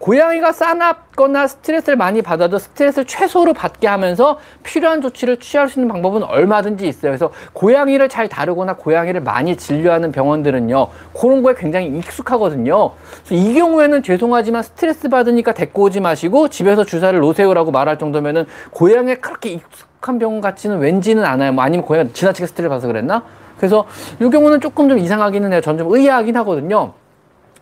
고양이가 0.05 0.53
싸납거나 0.53 1.47
스트레스를 1.47 1.97
많이 1.97 2.21
받아도 2.21 2.59
스트레스를 2.59 3.07
최소로 3.07 3.55
받게 3.55 3.89
하면서 3.89 4.39
필요한 4.63 5.01
조치를 5.01 5.39
취할 5.39 5.71
수 5.71 5.81
있는 5.81 5.91
방법은 5.91 6.25
얼마든지 6.25 6.87
있어요. 6.87 7.11
그래서 7.13 7.31
고양이를 7.55 8.11
잘 8.11 8.29
다루거나 8.29 8.77
고양이를 8.77 9.23
많이 9.23 9.57
진료하는 9.57 10.13
병원들은요, 10.13 10.89
그런 11.19 11.43
거에 11.43 11.55
굉장히 11.57 11.87
익숙하거든요. 11.87 12.91
이 13.31 13.55
경우에는 13.55 14.03
죄송하지만 14.03 14.63
스트레스 14.63 15.09
받으니까 15.09 15.55
데리고 15.55 15.85
오지 15.85 16.01
마시고 16.01 16.49
집에서 16.49 16.85
주사를 16.85 17.19
놓으세요라고 17.19 17.71
말할 17.71 17.99
정도면은 17.99 18.45
고양이에 18.73 19.15
그렇게 19.15 19.53
익숙한 19.53 20.19
병원 20.19 20.43
같지는 20.43 20.81
왠지는 20.81 21.25
않아요. 21.25 21.55
뭐 21.55 21.65
아니면 21.65 21.87
고양이가 21.87 22.13
지나치게 22.13 22.47
스트레스 22.49 22.69
받아서 22.69 22.89
그랬나? 22.89 23.23
그래서 23.57 23.87
이 24.21 24.29
경우는 24.29 24.61
조금 24.61 24.87
좀 24.91 24.99
이상하기는 24.99 25.51
해요. 25.51 25.63
전 25.63 25.79
좀 25.79 25.91
의아하긴 25.95 26.37
하거든요. 26.37 26.93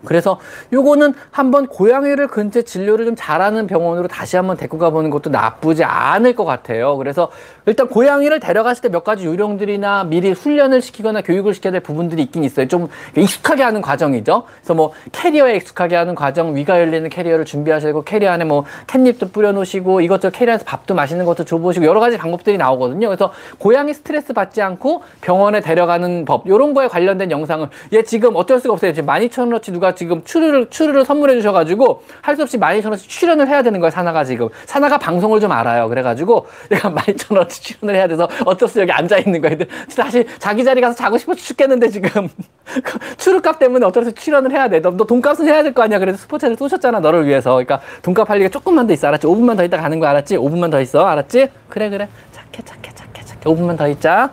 그래서 0.05 0.39
요거는 0.73 1.15
한번 1.31 1.67
고양이를 1.67 2.29
근처 2.29 2.63
진료를 2.63 3.05
좀 3.07 3.17
잘하는 3.17 3.67
병원으로 3.67 4.07
다시 4.09 4.37
한번 4.37 4.57
데리고 4.57 4.79
가보는 4.79 5.11
것도 5.11 5.31
나쁘지 5.31 5.83
않을 5.85 6.35
것 6.35 6.45
같아요. 6.45 6.97
그래서 6.97 7.31
일단 7.67 7.89
고양이를 7.89 8.39
데려갔을 8.39 8.83
때 8.83 8.93
몇 8.93 9.05
가지 9.05 9.27
요령들이나 9.27 10.05
미리 10.05 10.31
훈련을 10.33 10.83
시키거나 10.83 11.23
교육을 11.23 11.55
시켜야 11.55 11.73
될 11.73 11.81
부분들이 11.81 12.23
있긴 12.23 12.45
있어요. 12.45 12.69
좀 12.69 12.89
익숙하게 13.17 13.63
하는 13.63 13.81
과정이죠. 13.81 14.45
그래서 14.61 14.75
뭐 14.75 14.93
캐리어에 15.11 15.57
익숙하게 15.57 15.97
하는 15.97 16.15
과정, 16.15 16.55
위가 16.55 16.79
열리는 16.79 17.09
캐리어를 17.09 17.47
준비하시고 17.47 18.05
캐리어 18.05 18.31
안에 18.31 18.45
뭐 18.45 18.65
catnip도 18.87 19.31
뿌려놓으시고 19.31 20.03
이것저것 20.03 20.37
캐리어에서 20.39 20.65
밥도 20.65 20.95
맛있는 20.95 21.25
것도 21.25 21.45
줘보시고 21.45 21.87
여러 21.87 22.01
가지 22.01 22.19
방법들이 22.19 22.59
나오거든요. 22.59 23.09
그래서 23.09 23.33
고양이 23.59 23.95
스트레스 23.95 24.35
받지 24.35 24.61
않고 24.61 25.03
병원에 25.23 25.61
데려가는 25.61 26.27
법, 26.27 26.47
요런 26.47 26.75
거에 26.75 26.89
관련된 26.89 27.31
영상을 27.31 27.67
얘 27.95 28.03
지금 28.03 28.37
어쩔 28.37 28.61
수가 28.61 28.75
없어요. 28.75 28.93
지금 28.93 29.07
12,000원어치 29.09 29.73
누가 29.73 29.92
지금 29.95 30.23
추르를, 30.25 30.69
추르를 30.71 31.05
선물해 31.05 31.35
주셔가지고 31.37 32.03
할 32.23 32.37
수 32.37 32.43
없이 32.43 32.59
12,000원어치 32.59 33.09
출연을 33.09 33.49
해야 33.49 33.63
되는 33.63 33.79
거예요. 33.81 33.91
사나가 33.91 34.25
지금. 34.25 34.49
사나가 34.67 34.97
방송을 34.99 35.41
좀 35.41 35.53
알아요. 35.53 35.89
그래가지고 35.89 36.47
내가 36.71 36.91
12,000원어치 36.91 37.51
출연을 37.63 37.95
해야 37.95 38.07
돼서 38.09 38.29
어쩔 38.47 38.69
수 38.69 38.81
여기 38.81 38.91
앉아 38.93 39.19
있는 39.19 39.41
거예요. 39.41 39.59
다시 39.97 40.25
자기 40.39 40.65
자리 40.65 40.81
가서 40.81 40.95
자고 40.97 41.19
싶어 41.19 41.35
죽겠는데 41.35 41.89
지금. 41.89 42.29
추르값 43.19 43.59
때문에 43.59 43.85
어쩔 43.87 44.05
수 44.05 44.11
없이 44.11 44.25
출연을 44.25 44.51
해야 44.53 44.69
돼. 44.69 44.81
너, 44.81 44.91
너 44.91 45.05
돈값은 45.05 45.47
해야 45.47 45.63
될 45.63 45.73
거 45.73 45.83
아니야. 45.83 45.99
그래서 45.99 46.19
스포츠를 46.19 46.57
쏘셨잖아. 46.57 47.01
너를 47.01 47.27
위해서. 47.27 47.51
그러니까 47.53 47.81
돈값 48.03 48.29
할 48.31 48.39
리가 48.39 48.51
조금만 48.51 48.87
더 48.87 48.93
있어. 48.95 49.09
알았지? 49.09 49.27
5분만 49.27 49.57
더 49.57 49.65
있다 49.65 49.77
가는 49.79 49.99
거 50.01 50.07
알았지? 50.07 50.37
5분만 50.37 50.71
더 50.71 50.81
있어. 50.81 51.05
알았지? 51.07 51.49
그래, 51.69 51.89
그래. 51.91 52.09
착해, 52.33 52.63
착해, 52.65 52.93
착해, 52.95 53.25
착해. 53.25 53.41
5분만 53.45 53.77
더 53.77 53.89
있자. 53.89 54.31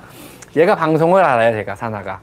얘가 0.56 0.76
방송을 0.76 1.24
알아요. 1.24 1.54
제가, 1.54 1.76
사나가. 1.76 2.20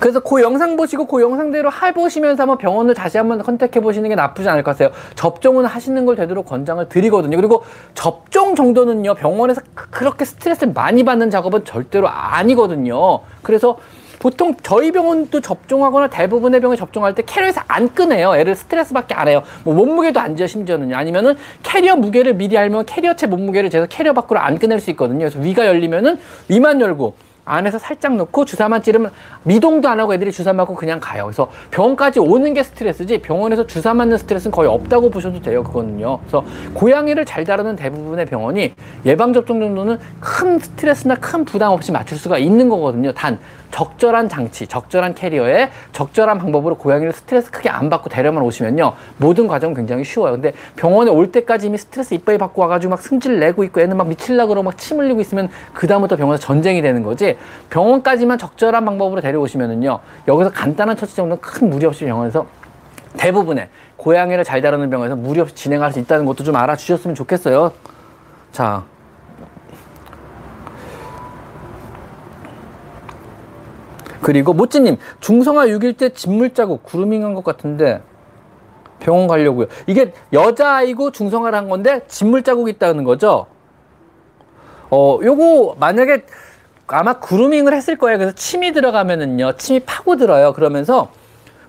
그래서 0.00 0.20
그 0.20 0.42
영상 0.42 0.76
보시고 0.76 1.06
그 1.06 1.20
영상대로 1.22 1.70
해보시면서 1.70 2.42
한번 2.42 2.58
병원을 2.58 2.94
다시 2.94 3.18
한번 3.18 3.42
컨택해 3.42 3.80
보시는 3.80 4.08
게 4.08 4.14
나쁘지 4.14 4.48
않을 4.48 4.62
것 4.62 4.72
같아요. 4.72 4.90
접종은 5.14 5.64
하시는 5.64 6.04
걸 6.06 6.16
되도록 6.16 6.46
권장을 6.46 6.88
드리거든요. 6.88 7.36
그리고 7.36 7.64
접종 7.94 8.54
정도는요, 8.54 9.14
병원에서 9.14 9.60
그- 9.74 9.88
그렇게 9.90 10.24
스트레스를 10.24 10.72
많이 10.72 11.04
받는 11.04 11.30
작업은 11.30 11.64
절대로 11.64 12.08
아니거든요. 12.08 13.20
그래서 13.42 13.78
보통 14.18 14.56
저희 14.64 14.90
병원도 14.90 15.40
접종하거나 15.40 16.08
대부분의 16.08 16.60
병원에 16.60 16.76
접종할 16.76 17.14
때 17.14 17.22
캐리어에서 17.24 17.60
안 17.68 17.94
꺼내요. 17.94 18.34
애를 18.34 18.56
스트레스 18.56 18.96
받게 18.96 19.14
안 19.14 19.28
해요. 19.28 19.44
뭐 19.62 19.74
몸무게도 19.74 20.18
안 20.18 20.34
재요, 20.34 20.48
심지어는요. 20.48 20.96
아니면은 20.96 21.36
캐리어 21.62 21.94
무게를 21.94 22.34
미리 22.34 22.58
알면 22.58 22.86
캐리어째 22.86 23.28
몸무게를 23.28 23.70
재서 23.70 23.86
캐리어 23.86 24.12
밖으로 24.14 24.40
안 24.40 24.58
꺼낼 24.58 24.80
수 24.80 24.90
있거든요. 24.90 25.20
그래서 25.20 25.38
위가 25.38 25.66
열리면은 25.68 26.18
위만 26.48 26.80
열고 26.80 27.14
안에서 27.48 27.78
살짝 27.78 28.14
넣고 28.16 28.44
주사만 28.44 28.82
찌르면 28.82 29.10
미동도 29.42 29.88
안 29.88 29.98
하고 29.98 30.12
애들이 30.14 30.30
주사 30.30 30.52
맞고 30.52 30.74
그냥 30.74 31.00
가요. 31.00 31.24
그래서 31.24 31.50
병원까지 31.70 32.20
오는 32.20 32.52
게 32.54 32.62
스트레스지 32.62 33.18
병원에서 33.18 33.66
주사 33.66 33.94
맞는 33.94 34.18
스트레스는 34.18 34.52
거의 34.52 34.68
없다고 34.68 35.10
보셔도 35.10 35.40
돼요. 35.40 35.62
그거는요. 35.62 36.18
그래서 36.20 36.44
고양이를 36.74 37.24
잘 37.24 37.44
다루는 37.44 37.76
대부분의 37.76 38.26
병원이 38.26 38.74
예방 39.06 39.32
접종 39.32 39.60
정도는 39.60 39.98
큰 40.20 40.58
스트레스나 40.58 41.14
큰 41.16 41.44
부담 41.44 41.72
없이 41.72 41.90
맞출 41.90 42.18
수가 42.18 42.38
있는 42.38 42.68
거거든요. 42.68 43.12
단 43.12 43.38
적절한 43.70 44.28
장치, 44.28 44.66
적절한 44.66 45.14
캐리어에 45.14 45.70
적절한 45.92 46.38
방법으로 46.38 46.76
고양이를 46.76 47.12
스트레스 47.12 47.50
크게 47.50 47.68
안 47.68 47.90
받고 47.90 48.08
데려만 48.08 48.42
오시면요. 48.42 48.94
모든 49.18 49.46
과정은 49.46 49.74
굉장히 49.74 50.04
쉬워요. 50.04 50.32
근데 50.32 50.52
병원에 50.76 51.10
올 51.10 51.30
때까지 51.30 51.66
이미 51.66 51.78
스트레스 51.78 52.14
이빠이 52.14 52.38
받고 52.38 52.62
와가지고 52.62 52.90
막 52.90 53.00
승질 53.00 53.38
내고 53.38 53.64
있고 53.64 53.80
애는 53.80 53.96
막 53.96 54.08
미칠라 54.08 54.46
그러고 54.46 54.64
막 54.64 54.78
침 54.78 55.00
흘리고 55.00 55.20
있으면 55.20 55.48
그다음부터 55.74 56.16
병원에서 56.16 56.42
전쟁이 56.42 56.80
되는 56.80 57.02
거지. 57.02 57.36
병원까지만 57.68 58.38
적절한 58.38 58.84
방법으로 58.84 59.20
데려오시면은요. 59.20 59.98
여기서 60.28 60.50
간단한 60.50 60.96
처치 60.96 61.16
정도는 61.16 61.40
큰 61.40 61.68
무리 61.68 61.84
없이 61.84 62.04
병원에서 62.04 62.46
대부분의 63.16 63.68
고양이를 63.96 64.44
잘 64.44 64.62
다루는 64.62 64.88
병원에서 64.88 65.16
무리 65.16 65.40
없이 65.40 65.54
진행할 65.54 65.92
수 65.92 65.98
있다는 65.98 66.24
것도 66.24 66.44
좀 66.44 66.56
알아주셨으면 66.56 67.14
좋겠어요. 67.14 67.72
자. 68.52 68.84
그리고 74.28 74.52
모찌님 74.52 74.98
중성화 75.20 75.68
6일 75.68 75.96
때 75.96 76.10
진물 76.10 76.52
자국 76.52 76.82
구루밍한 76.82 77.32
것 77.32 77.44
같은데 77.44 78.02
병원 79.00 79.26
가려고요. 79.26 79.68
이게 79.86 80.12
여자아이고 80.34 81.12
중성화를 81.12 81.56
한 81.56 81.70
건데 81.70 82.02
진물 82.08 82.42
자국이 82.42 82.72
있다는 82.72 83.04
거죠. 83.04 83.46
어, 84.90 85.18
요거 85.22 85.76
만약에 85.80 86.26
아마 86.88 87.14
그루밍을 87.14 87.72
했을 87.72 87.96
거예요. 87.96 88.18
그래서 88.18 88.34
침이 88.34 88.74
들어가면은요, 88.74 89.56
침이 89.56 89.80
파고들어요. 89.80 90.52
그러면서 90.52 91.08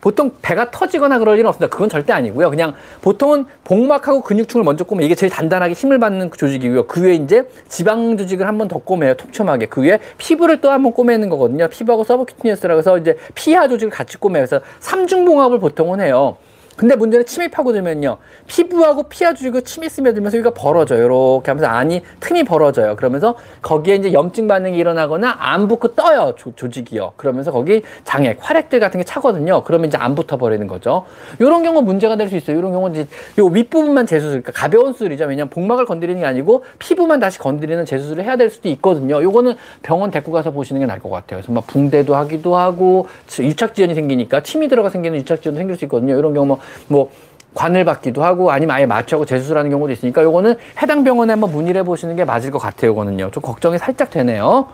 보통 0.01 0.31
배가 0.41 0.71
터지거나 0.71 1.19
그럴 1.19 1.37
일은 1.37 1.47
없습니다. 1.49 1.71
그건 1.73 1.89
절대 1.89 2.13
아니고요. 2.13 2.49
그냥 2.49 2.73
보통은 3.01 3.45
복막하고 3.63 4.21
근육층을 4.21 4.63
먼저 4.63 4.83
꼬매 4.83 5.05
이게 5.05 5.15
제일 5.15 5.31
단단하게 5.31 5.73
힘을 5.73 5.99
받는 5.99 6.29
그 6.29 6.37
조직이고요. 6.37 6.87
그 6.87 7.01
위에 7.03 7.15
이제 7.15 7.43
지방 7.67 8.17
조직을 8.17 8.47
한 8.47 8.57
번 8.57 8.67
더 8.67 8.77
꼬매요. 8.79 9.15
촘촘하게. 9.15 9.65
그 9.67 9.81
위에 9.81 9.99
피부를 10.17 10.61
또 10.61 10.69
한 10.69 10.83
번 10.83 10.93
꼬매는 10.93 11.29
거거든요. 11.29 11.67
피부하고 11.67 12.03
subcutaneous라고 12.03 12.79
해서 12.79 12.97
이제 12.97 13.17
피하 13.35 13.67
조직을 13.67 13.91
같이 13.91 14.17
꼬매요. 14.17 14.45
그래서 14.45 14.63
삼중봉합을 14.79 15.59
보통은 15.59 16.01
해요. 16.01 16.37
근데 16.79 16.95
문제는 16.95 17.25
침이 17.25 17.49
파고들면요. 17.49 18.15
피부하고 18.47 19.03
피하 19.03 19.33
조직을 19.33 19.63
침이 19.63 19.89
스며들면서 19.89 20.37
여기가 20.37 20.51
벌어져요. 20.53 21.03
이렇게 21.03 21.51
하면서 21.51 21.67
안이 21.67 22.03
틈이 22.21 22.45
벌어져요. 22.45 22.95
그러면서 22.95 23.35
거기에 23.61 23.95
이제 23.95 24.13
염증 24.13 24.47
반응이 24.47 24.77
일어나거나 24.77 25.35
안 25.39 25.67
붙고 25.67 25.95
떠요. 25.95 26.35
조, 26.37 26.55
조직이요. 26.55 27.11
그러면서 27.17 27.51
거기 27.51 27.81
장애, 28.05 28.37
활액들 28.39 28.79
같은 28.79 28.97
게 28.97 29.03
차거든요. 29.03 29.65
그러면 29.65 29.89
이제 29.89 29.97
안 29.97 30.15
붙어 30.15 30.37
버리는 30.37 30.65
거죠. 30.67 31.03
이런 31.39 31.63
경우 31.63 31.81
문제가 31.81 32.15
될 32.15 32.29
수 32.29 32.37
있어요. 32.37 32.57
이런 32.57 32.71
경우는 32.71 32.95
이제 33.01 33.07
요 33.39 33.47
윗부분만 33.47 34.05
재수술, 34.05 34.41
그러니까 34.41 34.53
가벼운 34.53 34.93
수술이죠. 34.93 35.25
왜냐면 35.25 35.49
복막을 35.49 35.85
건드리는 35.85 36.21
게 36.21 36.25
아니고 36.25 36.63
피부만 36.77 37.19
다시 37.19 37.39
건드리는 37.39 37.83
재수술을 37.85 38.23
해야 38.23 38.37
될 38.37 38.49
수도 38.51 38.69
있거든요. 38.69 39.21
요거는 39.21 39.55
병원 39.81 40.11
데리고 40.11 40.31
가서 40.31 40.51
보시는 40.51 40.79
게 40.79 40.85
나을 40.85 40.99
것 40.99 41.09
같아요. 41.09 41.41
그래서 41.41 41.51
막 41.51 41.67
붕대도 41.67 42.15
하기도 42.15 42.55
하고 42.55 43.07
유착 43.39 43.75
지연이 43.75 43.95
생기니까 43.95 44.43
침이 44.43 44.69
들어가 44.69 44.89
생기는 44.89 45.17
유착 45.17 45.41
지연도 45.41 45.57
생길 45.57 45.75
수 45.75 45.83
있거든요. 45.85 46.17
이런 46.17 46.33
경우 46.33 46.45
뭐, 46.45 46.59
뭐 46.87 47.11
관을 47.55 47.83
받기도 47.83 48.23
하고 48.23 48.51
아니면 48.51 48.75
아예 48.75 48.85
마취하고 48.85 49.25
재수술하는 49.25 49.71
경우도 49.71 49.91
있으니까 49.93 50.23
요거는 50.23 50.55
해당 50.81 51.03
병원에 51.03 51.33
한번 51.33 51.51
문의를 51.51 51.81
해보시는 51.81 52.15
게 52.15 52.25
맞을 52.25 52.51
것 52.51 52.59
같아요. 52.59 52.91
요거는요. 52.91 53.31
좀 53.31 53.41
걱정이 53.41 53.77
살짝 53.77 54.09
되네요. 54.09 54.67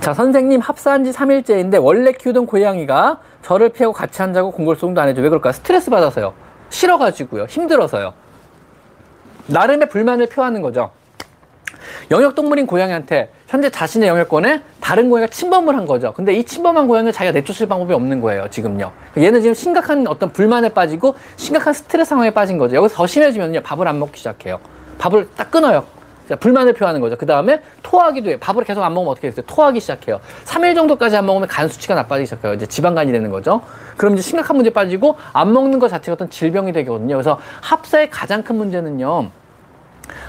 자, 0.00 0.12
선생님 0.12 0.60
합사한 0.60 1.04
지 1.04 1.12
3일째인데 1.12 1.82
원래 1.82 2.12
키우던 2.12 2.44
고양이가 2.44 3.20
저를 3.40 3.70
피하고 3.70 3.94
같이 3.94 4.20
앉자고 4.20 4.50
공골송도 4.50 5.00
안 5.00 5.08
해줘. 5.08 5.22
왜 5.22 5.30
그럴까? 5.30 5.52
스트레스 5.52 5.88
받아서요. 5.88 6.34
싫어가지고요. 6.68 7.44
힘들어서요. 7.44 8.12
나름의 9.46 9.88
불만을 9.88 10.26
표하는 10.26 10.60
거죠. 10.60 10.90
영역동물인 12.10 12.66
고양이한테 12.66 13.32
현재 13.54 13.70
자신의 13.70 14.08
영역권에 14.08 14.62
다른 14.80 15.08
고양이가 15.08 15.30
침범을 15.30 15.76
한 15.76 15.86
거죠. 15.86 16.12
근데 16.12 16.34
이 16.34 16.42
침범한 16.42 16.88
고양이를 16.88 17.12
자기가 17.12 17.30
내쫓을 17.30 17.68
방법이 17.68 17.94
없는 17.94 18.20
거예요, 18.20 18.48
지금요. 18.50 18.90
얘는 19.16 19.42
지금 19.42 19.54
심각한 19.54 20.08
어떤 20.08 20.32
불만에 20.32 20.70
빠지고 20.70 21.14
심각한 21.36 21.72
스트레스 21.72 22.08
상황에 22.08 22.30
빠진 22.30 22.58
거죠. 22.58 22.74
여기서 22.74 22.96
더 22.96 23.06
심해지면요, 23.06 23.60
밥을 23.60 23.86
안 23.86 24.00
먹기 24.00 24.18
시작해요. 24.18 24.58
밥을 24.98 25.28
딱 25.36 25.52
끊어요. 25.52 25.84
자, 26.28 26.34
불만을 26.34 26.72
표하는 26.72 27.00
거죠. 27.00 27.16
그 27.16 27.26
다음에 27.26 27.62
토하기도 27.84 28.30
해요. 28.30 28.38
밥을 28.40 28.64
계속 28.64 28.82
안 28.82 28.92
먹으면 28.92 29.12
어떻게 29.12 29.30
됐어요? 29.30 29.46
토하기 29.46 29.78
시작해요. 29.78 30.18
3일 30.46 30.74
정도까지 30.74 31.16
안 31.16 31.24
먹으면 31.24 31.46
간 31.46 31.68
수치가 31.68 31.94
나빠지기 31.94 32.26
시작해요. 32.26 32.54
이제 32.54 32.66
지방간이 32.66 33.12
되는 33.12 33.30
거죠. 33.30 33.60
그럼 33.96 34.14
이제 34.14 34.22
심각한 34.22 34.56
문제 34.56 34.70
빠지고 34.70 35.16
안 35.32 35.52
먹는 35.52 35.78
것 35.78 35.90
자체가 35.90 36.14
어떤 36.14 36.28
질병이 36.28 36.72
되거든요. 36.72 37.14
그래서 37.14 37.38
합사의 37.60 38.10
가장 38.10 38.42
큰 38.42 38.56
문제는요. 38.56 39.30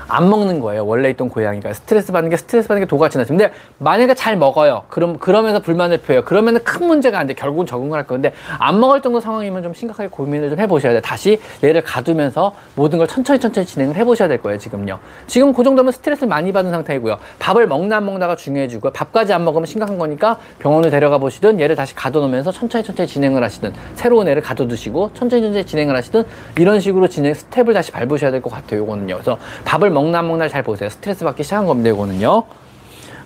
안 0.08 0.30
먹는 0.30 0.60
거예요. 0.60 0.86
원래 0.86 1.10
있던 1.10 1.30
고양이가 1.30 1.74
스트레스 1.74 2.12
받는 2.12 2.30
게 2.30 2.38
스트레스 2.38 2.68
받는 2.68 2.84
게 2.84 2.88
도가 2.88 3.10
지나죠. 3.10 3.30
근데 3.30 3.52
만약에 3.80 4.14
잘 4.14 4.38
먹어요. 4.38 4.84
그럼 4.90 5.18
그러면서 5.18 5.60
불만을 5.60 5.98
표해요. 6.00 6.24
그러면은 6.24 6.64
큰 6.64 6.88
문제가 6.88 7.20
안 7.20 7.28
돼. 7.28 7.34
결국은 7.34 7.66
적응을 7.66 7.98
할 7.98 8.06
건데 8.06 8.34
안 8.60 8.80
먹을 8.80 9.02
정도 9.02 9.20
상황이면 9.20 9.64
좀 9.64 9.74
심각하게 9.74 10.10
고민을 10.10 10.50
좀 10.50 10.60
해보셔야 10.60 10.94
돼. 10.94 11.02
다시 11.02 11.40
얘를 11.64 11.82
가두면서 11.84 12.54
모든 12.76 12.98
걸 13.00 13.08
천천히 13.08 13.40
천천히 13.40 13.66
진행을 13.66 13.96
해보셔야 13.96 14.28
될 14.28 14.42
거예요. 14.42 14.58
지금요. 14.58 15.00
지금 15.28 15.54
그 15.54 15.64
정도면 15.64 15.92
스트레스를 15.92 16.28
많이 16.30 16.52
받는 16.52 16.72
상태이고요. 16.72 17.18
밥을 17.40 17.68
먹나 17.68 17.98
안 17.98 18.06
먹나가 18.06 18.36
중요해지고 18.36 18.92
밥까지 18.92 19.34
안 19.34 19.44
먹으면 19.44 19.66
심각한 19.66 19.98
거니까 19.98 20.38
병원을 20.60 20.92
데려가 20.92 21.18
보시든 21.18 21.60
얘를 21.60 21.76
다시 21.76 21.96
가둬놓으면서 21.96 22.52
천천히 22.52 22.84
천천히 22.84 23.08
진행을 23.08 23.44
하시든 23.44 23.74
새로운 23.96 24.28
애를 24.28 24.42
가둬두시고 24.42 25.12
천천히 25.14 25.42
천천히 25.42 25.66
진행을 25.66 25.96
하시든 25.96 26.24
이런 26.60 26.80
식으로 26.80 27.08
진행 27.08 27.34
스텝을 27.34 27.74
다시 27.74 27.92
밟으셔야 27.92 28.32
될 28.32 28.42
것 28.42 28.52
같아요. 28.54 28.82
요거는요. 28.82 29.16
그래서 29.16 29.38
밥을 29.64 29.90
안 29.98 30.28
먹나 30.28 30.48
잘 30.48 30.64
보세요. 30.64 30.90
스트레스 30.90 31.24
받기 31.24 31.44
시작한 31.44 31.66
겁니다. 31.66 31.90
이거는요. 31.90 32.44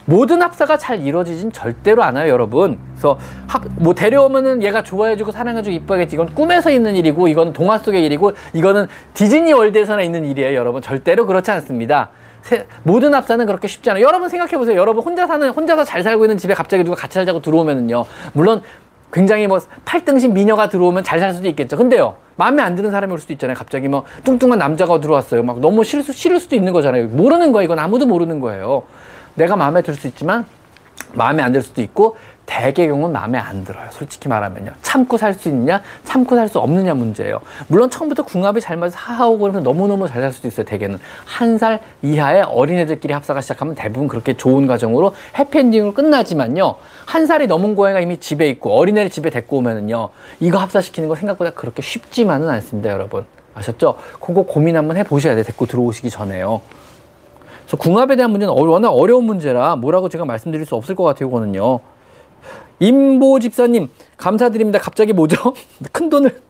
모든 0.06 0.42
합사가 0.42 0.78
잘 0.78 1.06
이루어지진 1.06 1.52
절대로 1.52 2.02
않아요, 2.04 2.32
여러분. 2.32 2.80
그래서 2.94 3.20
합, 3.48 3.64
뭐 3.76 3.94
데려오면은 3.94 4.64
얘가 4.64 4.82
좋아해주고 4.82 5.32
사랑해주고 5.32 5.76
이뻐하겠지. 5.76 6.16
이건 6.16 6.34
꿈에서 6.34 6.72
있는 6.72 6.96
일이고, 6.96 7.28
이건 7.28 7.54
동화 7.54 7.78
속의 7.78 8.04
일이고, 8.06 8.32
이거는 8.54 8.88
디즈니 9.14 9.54
월드에서나 9.54 10.02
있는 10.02 10.26
일이에요, 10.26 10.58
여러분. 10.58 10.82
절대로 10.82 11.28
그렇지 11.28 11.52
않습니다. 11.52 12.10
세, 12.42 12.66
모든 12.84 13.14
합사는 13.14 13.46
그렇게 13.46 13.68
쉽지 13.68 13.90
않아요. 13.92 14.06
여러분 14.06 14.30
생각해보세요. 14.30 14.78
여러분 14.78 15.04
혼자 15.04 15.28
사는, 15.28 15.48
혼자서 15.50 15.84
잘 15.84 16.02
살고 16.02 16.26
있는 16.26 16.38
집에 16.38 16.54
갑자기 16.54 16.84
누가 16.84 16.96
같이 16.96 17.16
살자고 17.16 17.42
들어오면은요. 17.42 18.06
물론 18.34 18.64
굉장히 19.12 19.48
뭐 19.48 19.60
팔등신 19.86 20.34
미녀가 20.34 20.69
들어오면 20.69 21.04
잘 21.04 21.19
살 21.19 21.34
수도 21.34 21.48
있겠죠. 21.50 21.78
근데요. 21.78 22.15
마음에 22.36 22.62
안 22.62 22.76
드는 22.76 22.91
사람이 22.91 23.12
올 23.12 23.19
수도 23.19 23.34
있잖아요. 23.34 23.56
갑자기 23.58 23.88
뭐 23.88 24.06
뚱뚱한 24.24 24.60
남자가 24.60 25.00
들어왔어요. 25.00 25.43
막 25.43 25.60
너무 25.60 25.84
싫을, 25.84 26.04
수, 26.04 26.13
싫을 26.13 26.39
수도 26.39 26.56
있는 26.56 26.72
거잖아요. 26.74 27.08
모르는 27.08 27.52
거예요. 27.52 27.65
이건 27.65 27.80
아무도 27.80 28.06
모르는 28.06 28.39
거예요. 28.39 28.84
내가 29.36 29.56
마음에 29.56 29.82
들 29.82 29.95
수 29.95 30.08
있지만 30.08 30.45
마음에 31.13 31.41
안 31.43 31.52
들 31.54 31.62
수도 31.62 31.82
있고 31.82 32.17
대개 32.52 32.88
경우는 32.88 33.14
마음에 33.14 33.38
안 33.38 33.64
들어요. 33.64 33.88
솔직히 33.92 34.28
말하면요. 34.28 34.72
참고 34.82 35.18
살 35.18 35.36
수 35.36 35.50
있냐, 35.50 35.84
참고 36.04 36.36
살 36.36 36.50
수 36.50 36.58
없느냐 36.58 36.96
문제예요. 36.96 37.40
물론 37.68 37.92
처음부터 37.92 38.24
궁합이 38.24 38.60
잘 38.60 38.76
맞아서 38.76 38.98
하하오고 38.98 39.38
그러면 39.38 39.62
너무너무 39.62 40.08
잘 40.08 40.22
살 40.24 40.34
수도 40.34 40.48
있어요. 40.48 40.66
대개는. 40.66 40.98
한 41.26 41.60
살 41.60 41.80
이하의 42.02 42.42
어린애들끼리 42.44 43.14
합사가 43.14 43.42
시작하면 43.42 43.76
대부분 43.76 44.08
그렇게 44.08 44.34
좋은 44.36 44.66
과정으로 44.66 45.14
해피엔딩으로 45.38 45.94
끝나지만요. 45.94 46.76
한 47.06 47.28
살이 47.28 47.46
넘은 47.46 47.76
고양이가 47.76 48.00
이미 48.02 48.18
집에 48.18 48.50
있고 48.50 48.72
어린애를 48.80 49.12
집에 49.12 49.30
데리고 49.30 49.58
오면은요. 49.58 50.10
이거 50.40 50.58
합사시키는 50.58 51.08
거 51.08 51.16
생각보다 51.16 51.52
그렇게 51.52 51.84
쉽지만은 51.84 52.50
않습니다, 52.50 52.90
여러분. 52.90 53.26
아셨죠? 53.54 53.98
그거 54.20 54.42
고민 54.42 54.76
한번 54.76 54.98
해보셔야 54.98 55.36
돼요. 55.36 55.44
데리고 55.44 55.68
들어오시기 55.68 56.10
전에요. 56.10 56.62
그래서 57.66 57.78
궁합에 57.78 58.16
대한 58.16 58.32
문제는 58.32 58.52
어- 58.52 58.66
워낙 58.66 58.90
어려운 58.90 59.26
문제라 59.26 59.76
뭐라고 59.76 60.10
제가 60.10 60.26
말씀드릴 60.26 60.66
수 60.66 60.74
없을 60.76 60.96
것 60.96 61.04
같아요, 61.04 61.30
이거는요. 61.30 61.80
임보 62.80 63.39
집사님, 63.39 63.89
감사드립니다. 64.18 64.80
갑자기 64.80 65.13
뭐죠? 65.13 65.54
큰 65.92 66.10
돈을. 66.10 66.42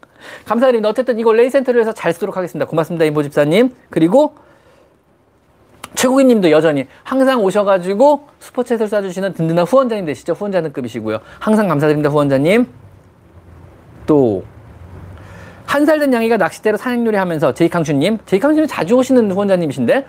감사드립니다. 0.46 0.89
어쨌든 0.89 1.18
이거 1.20 1.32
레이센터를 1.34 1.82
해서 1.82 1.94
잘 1.94 2.13
쓰도록 2.13 2.38
하겠습니다. 2.38 2.65
고맙습니다, 2.65 3.06
임보 3.06 3.24
집사님. 3.24 3.74
그리고 3.89 4.36
최국인 5.96 6.28
님도 6.28 6.52
여전히 6.52 6.88
항상 7.04 7.44
오셔가지고 7.44 8.28
super 8.42 8.58
chat을 8.58 8.82
쏴주시는 8.84 9.36
든든한 9.36 9.65
후원자님 9.65 10.06
되시죠. 10.06 10.34
후원자 10.34 10.62
등급이시고요. 10.62 11.20
항상 11.39 11.68
감사드립니다, 11.68 12.10
후원자님. 12.10 12.68
또, 14.06 14.44
한 15.65 15.86
살 15.86 16.00
된 16.00 16.12
양이가 16.12 16.38
낚싯대로 16.38 16.78
사냥놀이 16.78 17.15
하면서 17.18 17.54
제이캉슈님, 17.54 18.20
제이캉슈님 18.26 18.68
자주 18.68 18.96
오시는 18.96 19.32
후원자님이신데, 19.32 20.06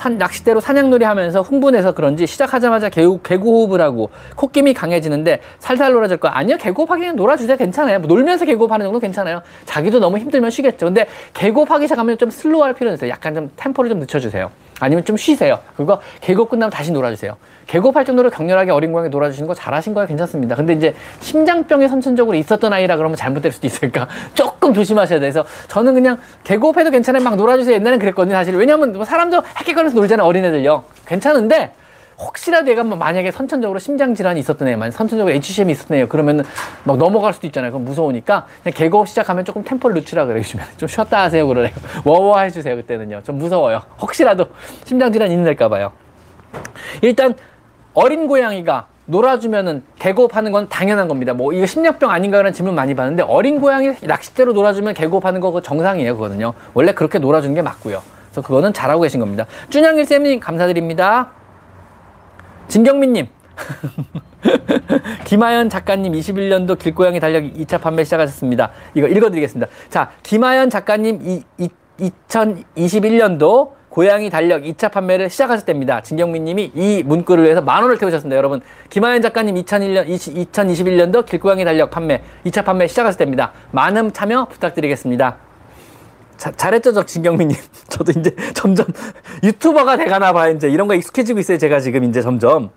산, 0.00 0.16
낚싯대로 0.16 0.60
사냥놀이 0.60 1.04
하면서 1.04 1.42
흥분해서 1.42 1.92
그런지 1.92 2.26
시작하자마자 2.26 2.88
개구, 2.88 3.20
개구 3.20 3.50
호흡을 3.50 3.82
하고 3.82 4.08
콧김이 4.34 4.72
강해지는데 4.72 5.40
살살 5.58 5.92
놀아줄 5.92 6.16
거 6.16 6.28
아니요? 6.28 6.56
개고하기 6.56 7.00
그냥 7.00 7.16
놀아주세요. 7.16 7.58
괜찮아요. 7.58 7.98
뭐 7.98 8.08
놀면서 8.08 8.46
개고하는 8.46 8.86
정도 8.86 8.98
괜찮아요. 8.98 9.42
자기도 9.66 10.00
너무 10.00 10.16
힘들면 10.16 10.50
쉬겠죠. 10.50 10.86
근데 10.86 11.06
개고하기 11.34 11.84
시작하면 11.84 12.16
좀 12.16 12.30
슬로우할 12.30 12.72
필요는 12.72 12.94
있어요. 12.94 13.10
약간 13.10 13.34
좀 13.34 13.50
템포를 13.56 13.90
좀 13.90 13.98
늦춰주세요 13.98 14.50
아니면 14.80 15.04
좀 15.04 15.16
쉬세요. 15.16 15.60
그거 15.76 16.00
개고 16.20 16.46
끝나면 16.46 16.70
다시 16.70 16.90
놀아주세요. 16.90 17.36
개고할 17.66 18.04
정도로 18.04 18.30
격렬하게 18.30 18.72
어린 18.72 18.90
고양이 18.92 19.10
놀아주시는 19.10 19.46
거 19.46 19.54
잘하신 19.54 19.94
거예요. 19.94 20.08
괜찮습니다. 20.08 20.56
근데 20.56 20.72
이제 20.72 20.94
심장병이 21.20 21.88
선천적으로 21.88 22.36
있었던 22.36 22.72
아이라 22.72 22.96
그러면 22.96 23.16
잘못될 23.16 23.52
수도 23.52 23.68
있으니까? 23.68 24.08
조금 24.34 24.74
조심하셔야 24.74 25.20
돼서 25.20 25.44
저는 25.68 25.94
그냥 25.94 26.18
개고해도 26.42 26.90
괜찮아요. 26.90 27.22
막 27.22 27.36
놀아주세요. 27.36 27.76
옛날엔 27.76 28.00
그랬거든요 28.00 28.34
사실. 28.34 28.56
왜냐면 28.56 28.92
뭐 28.92 29.04
사람도 29.04 29.42
헥헥거려서 29.60 29.94
놀잖아요 29.94 30.26
어린애들요. 30.26 30.82
괜찮은데 31.06 31.72
혹시라도 32.20 32.70
얘가 32.70 32.84
뭐 32.84 32.96
만약에 32.98 33.30
선천적으로 33.30 33.78
심장 33.78 34.14
질환이 34.14 34.40
있었던 34.40 34.68
애, 34.68 34.76
만 34.76 34.90
선천적으로 34.90 35.34
HCM이 35.34 35.72
있었던 35.72 35.96
애요 35.96 36.08
그러면 36.08 36.44
막 36.84 36.98
넘어갈 36.98 37.32
수도 37.32 37.46
있잖아요. 37.46 37.72
그럼 37.72 37.84
무서우니까 37.86 38.46
그냥 38.62 38.74
개고 38.76 39.06
시작하면 39.06 39.44
조금 39.44 39.64
템포를 39.64 39.96
늦추라. 39.96 40.28
요즘에 40.28 40.62
좀 40.76 40.88
쉬었다 40.88 41.22
하세요 41.22 41.46
그러래요. 41.46 41.72
워워 42.04 42.38
해주세요 42.40 42.76
그때는요. 42.76 43.22
좀 43.24 43.38
무서워요. 43.38 43.82
혹시라도 44.00 44.46
심장 44.84 45.10
질환 45.10 45.30
있는 45.30 45.44
될까 45.44 45.68
봐요. 45.68 45.92
일단 47.00 47.34
어린 47.94 48.26
고양이가 48.26 48.86
놀아주면은 49.06 49.82
개고하는 49.98 50.52
건 50.52 50.68
당연한 50.68 51.08
겁니다. 51.08 51.32
뭐 51.32 51.52
이거 51.52 51.66
심장병 51.66 52.10
아닌가라는 52.10 52.52
질문 52.52 52.74
많이 52.74 52.94
받는데 52.94 53.24
어린 53.24 53.60
고양이 53.60 53.94
낚싯대로 54.02 54.52
놀아주면 54.52 54.94
개고하는 54.94 55.40
거그 55.40 55.62
정상이에요. 55.62 56.14
그거는요. 56.14 56.52
원래 56.74 56.92
그렇게 56.92 57.18
놀아주는 57.18 57.54
게 57.54 57.62
맞고요. 57.62 58.02
그래서 58.30 58.42
그거는 58.46 58.72
잘하고 58.72 59.00
계신 59.00 59.18
겁니다. 59.18 59.46
준영일 59.70 60.04
쌤님 60.04 60.38
감사드립니다. 60.38 61.39
진경민님. 62.70 63.26
김하연 65.26 65.68
작가님 65.68 66.12
21년도 66.12 66.78
길고양이 66.78 67.20
달력 67.20 67.42
2차 67.42 67.80
판매 67.80 68.04
시작하셨습니다. 68.04 68.70
이거 68.94 69.08
읽어드리겠습니다. 69.08 69.66
자, 69.90 70.12
김하연 70.22 70.70
작가님 70.70 71.18
이, 71.22 71.42
이, 71.58 71.68
2021년도 71.98 73.72
고양이 73.90 74.30
달력 74.30 74.62
2차 74.62 74.92
판매를 74.92 75.28
시작하셨답니다. 75.28 76.00
진경민 76.02 76.44
님이 76.44 76.70
이 76.74 77.02
문구를 77.04 77.42
위해서 77.42 77.60
만 77.60 77.82
원을 77.82 77.98
태우셨습니다. 77.98 78.36
여러분, 78.36 78.60
김하연 78.88 79.20
작가님 79.20 79.56
2001년, 79.56 80.08
20, 80.08 80.52
2021년도 80.52 81.26
길고양이 81.26 81.64
달력 81.64 81.90
판매, 81.90 82.22
2차 82.46 82.64
판매 82.64 82.86
시작하셨답니다. 82.86 83.52
많은 83.72 84.12
참여 84.12 84.46
부탁드리겠습니다. 84.46 85.49
자, 86.40 86.50
잘했죠, 86.52 86.94
저 86.94 87.04
진경민님. 87.04 87.54
저도 87.88 88.18
이제 88.18 88.34
점점 88.54 88.86
유튜버가 89.44 89.98
돼가나 89.98 90.32
봐요. 90.32 90.54
이제 90.54 90.70
이런 90.70 90.88
거 90.88 90.94
익숙해지고 90.94 91.38
있어요. 91.38 91.58
제가 91.58 91.80
지금 91.80 92.02
이제 92.04 92.22
점점. 92.22 92.70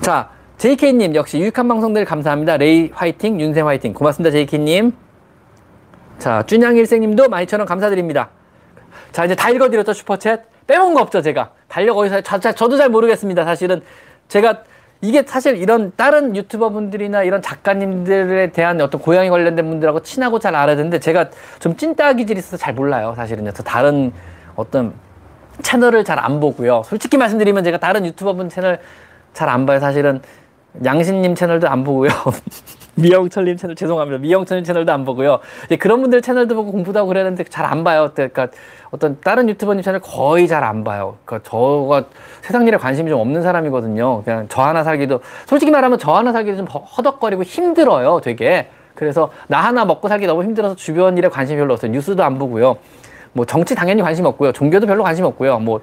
자, 0.00 0.30
JK님 0.58 1.16
역시 1.16 1.40
유익한 1.40 1.66
방송들 1.66 2.04
감사합니다. 2.04 2.56
레이 2.58 2.92
화이팅, 2.94 3.40
윤세 3.40 3.62
화이팅. 3.62 3.94
고맙습니다, 3.94 4.30
JK님. 4.30 4.92
자, 6.20 6.44
준양 6.44 6.76
일생님도 6.76 7.24
12,000원 7.24 7.66
감사드립니다. 7.66 8.30
자, 9.10 9.24
이제 9.24 9.34
다 9.34 9.50
읽어드렸죠, 9.50 9.90
슈퍼챗? 9.90 10.42
빼먹은 10.68 10.94
거 10.94 11.00
없죠, 11.00 11.20
제가. 11.20 11.50
달력 11.66 11.98
어디서, 11.98 12.20
저, 12.20 12.38
저도 12.38 12.76
잘 12.76 12.90
모르겠습니다, 12.90 13.44
사실은. 13.44 13.82
제가 14.28 14.62
이게 15.06 15.22
사실 15.24 15.56
이런 15.56 15.92
다른 15.96 16.34
유튜버 16.34 16.70
분들이나 16.70 17.22
이런 17.22 17.40
작가님들에 17.40 18.50
대한 18.50 18.80
어떤 18.80 19.00
고양이 19.00 19.30
관련된 19.30 19.64
분들하고 19.68 20.02
친하고 20.02 20.40
잘 20.40 20.56
알아야 20.56 20.74
되는데 20.74 20.98
제가 20.98 21.30
좀 21.60 21.76
찐따 21.76 22.14
기질이 22.14 22.40
있어서 22.40 22.56
잘 22.56 22.74
몰라요 22.74 23.14
사실은요. 23.16 23.52
저 23.52 23.62
다른 23.62 24.12
어떤 24.56 24.94
채널을 25.62 26.04
잘 26.04 26.18
안 26.18 26.40
보고요. 26.40 26.82
솔직히 26.84 27.16
말씀드리면 27.18 27.62
제가 27.62 27.78
다른 27.78 28.04
유튜버 28.04 28.32
분 28.34 28.48
채널 28.48 28.80
잘 29.32 29.48
안 29.48 29.64
봐요 29.64 29.78
사실은 29.78 30.20
양신님 30.84 31.34
채널도 31.34 31.68
안 31.68 31.84
보고요 31.84 32.10
미영철님 32.96 33.56
채널 33.56 33.76
죄송합니다 33.76 34.20
미영철님 34.22 34.64
채널도 34.64 34.92
안 34.92 35.04
보고요 35.04 35.40
그런 35.78 36.00
분들 36.00 36.22
채널도 36.22 36.54
보고 36.54 36.72
공부도 36.72 36.98
하고 36.98 37.08
그랬는데 37.08 37.44
잘 37.44 37.66
안 37.66 37.84
봐요 37.84 38.10
그러니까 38.14 38.48
어떤 38.90 39.18
다른 39.20 39.48
유튜버님 39.48 39.82
채널 39.82 40.00
거의 40.00 40.48
잘 40.48 40.64
안 40.64 40.82
봐요. 40.84 41.16
그러니까 41.24 41.48
저가 41.50 42.04
세상 42.40 42.66
일에 42.66 42.76
관심이 42.76 43.10
좀 43.10 43.20
없는 43.20 43.42
사람이거든요. 43.42 44.22
그냥 44.22 44.46
저 44.48 44.62
하나 44.62 44.82
살기도 44.84 45.20
솔직히 45.46 45.70
말하면 45.70 45.98
저 45.98 46.12
하나 46.12 46.32
살기도 46.32 46.56
좀 46.56 46.66
허덕거리고 46.66 47.42
힘들어요. 47.42 48.20
되게. 48.22 48.68
그래서 48.94 49.30
나 49.48 49.58
하나 49.60 49.84
먹고 49.84 50.08
살기 50.08 50.26
너무 50.26 50.42
힘들어서 50.44 50.74
주변 50.76 51.18
일에 51.18 51.28
관심이 51.28 51.58
별로 51.58 51.74
없어요. 51.74 51.92
뉴스도 51.92 52.24
안 52.24 52.38
보고요. 52.38 52.76
뭐 53.34 53.44
정치 53.44 53.74
당연히 53.74 54.00
관심 54.00 54.24
없고요. 54.24 54.52
종교도 54.52 54.86
별로 54.86 55.02
관심 55.02 55.26
없고요. 55.26 55.58
뭐 55.58 55.80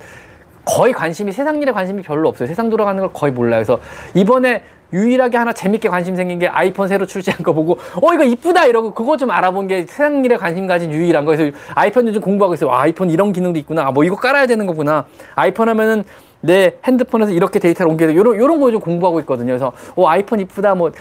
거의 0.65 0.93
관심이 0.93 1.31
세상 1.31 1.61
일에 1.61 1.71
관심이 1.71 2.01
별로 2.01 2.29
없어요. 2.29 2.47
세상 2.47 2.69
돌아가는 2.69 2.99
걸 2.99 3.11
거의 3.13 3.31
몰라요. 3.31 3.63
그래서 3.63 3.79
이번에 4.15 4.63
유일하게 4.93 5.37
하나 5.37 5.51
재밌게 5.51 5.89
관심 5.89 6.15
생긴 6.15 6.39
게 6.39 6.47
아이폰 6.47 6.87
새로 6.87 7.05
출시한 7.05 7.41
거 7.43 7.51
보고 7.51 7.77
어 8.01 8.13
이거 8.13 8.23
이쁘다 8.23 8.67
이러고 8.67 8.93
그거 8.93 9.17
좀 9.17 9.31
알아본 9.31 9.67
게 9.67 9.85
세상 9.87 10.23
일에 10.23 10.37
관심 10.37 10.67
가진 10.67 10.91
유일한 10.91 11.25
거 11.25 11.35
그래서 11.35 11.57
아이폰 11.75 12.07
요즘 12.07 12.21
공부하고 12.21 12.53
있어요. 12.53 12.69
아, 12.71 12.81
아이폰 12.83 13.09
이런 13.09 13.33
기능도 13.33 13.57
있구나. 13.59 13.87
아, 13.87 13.91
뭐 13.91 14.03
이거 14.03 14.15
깔아야 14.15 14.45
되는 14.45 14.65
거구나. 14.67 15.05
아이폰 15.35 15.67
하면은 15.69 16.03
내 16.41 16.75
핸드폰에서 16.85 17.31
이렇게 17.31 17.57
데이터를 17.59 17.89
옮겨야 17.91 18.09
돼. 18.09 18.15
요런 18.15 18.37
요런 18.37 18.59
거 18.59 18.69
좀 18.71 18.79
공부하고 18.79 19.19
있거든요. 19.21 19.47
그래서 19.47 19.71
어 19.95 20.07
아이폰 20.07 20.39
이쁘다 20.41 20.75
뭐 20.75 20.91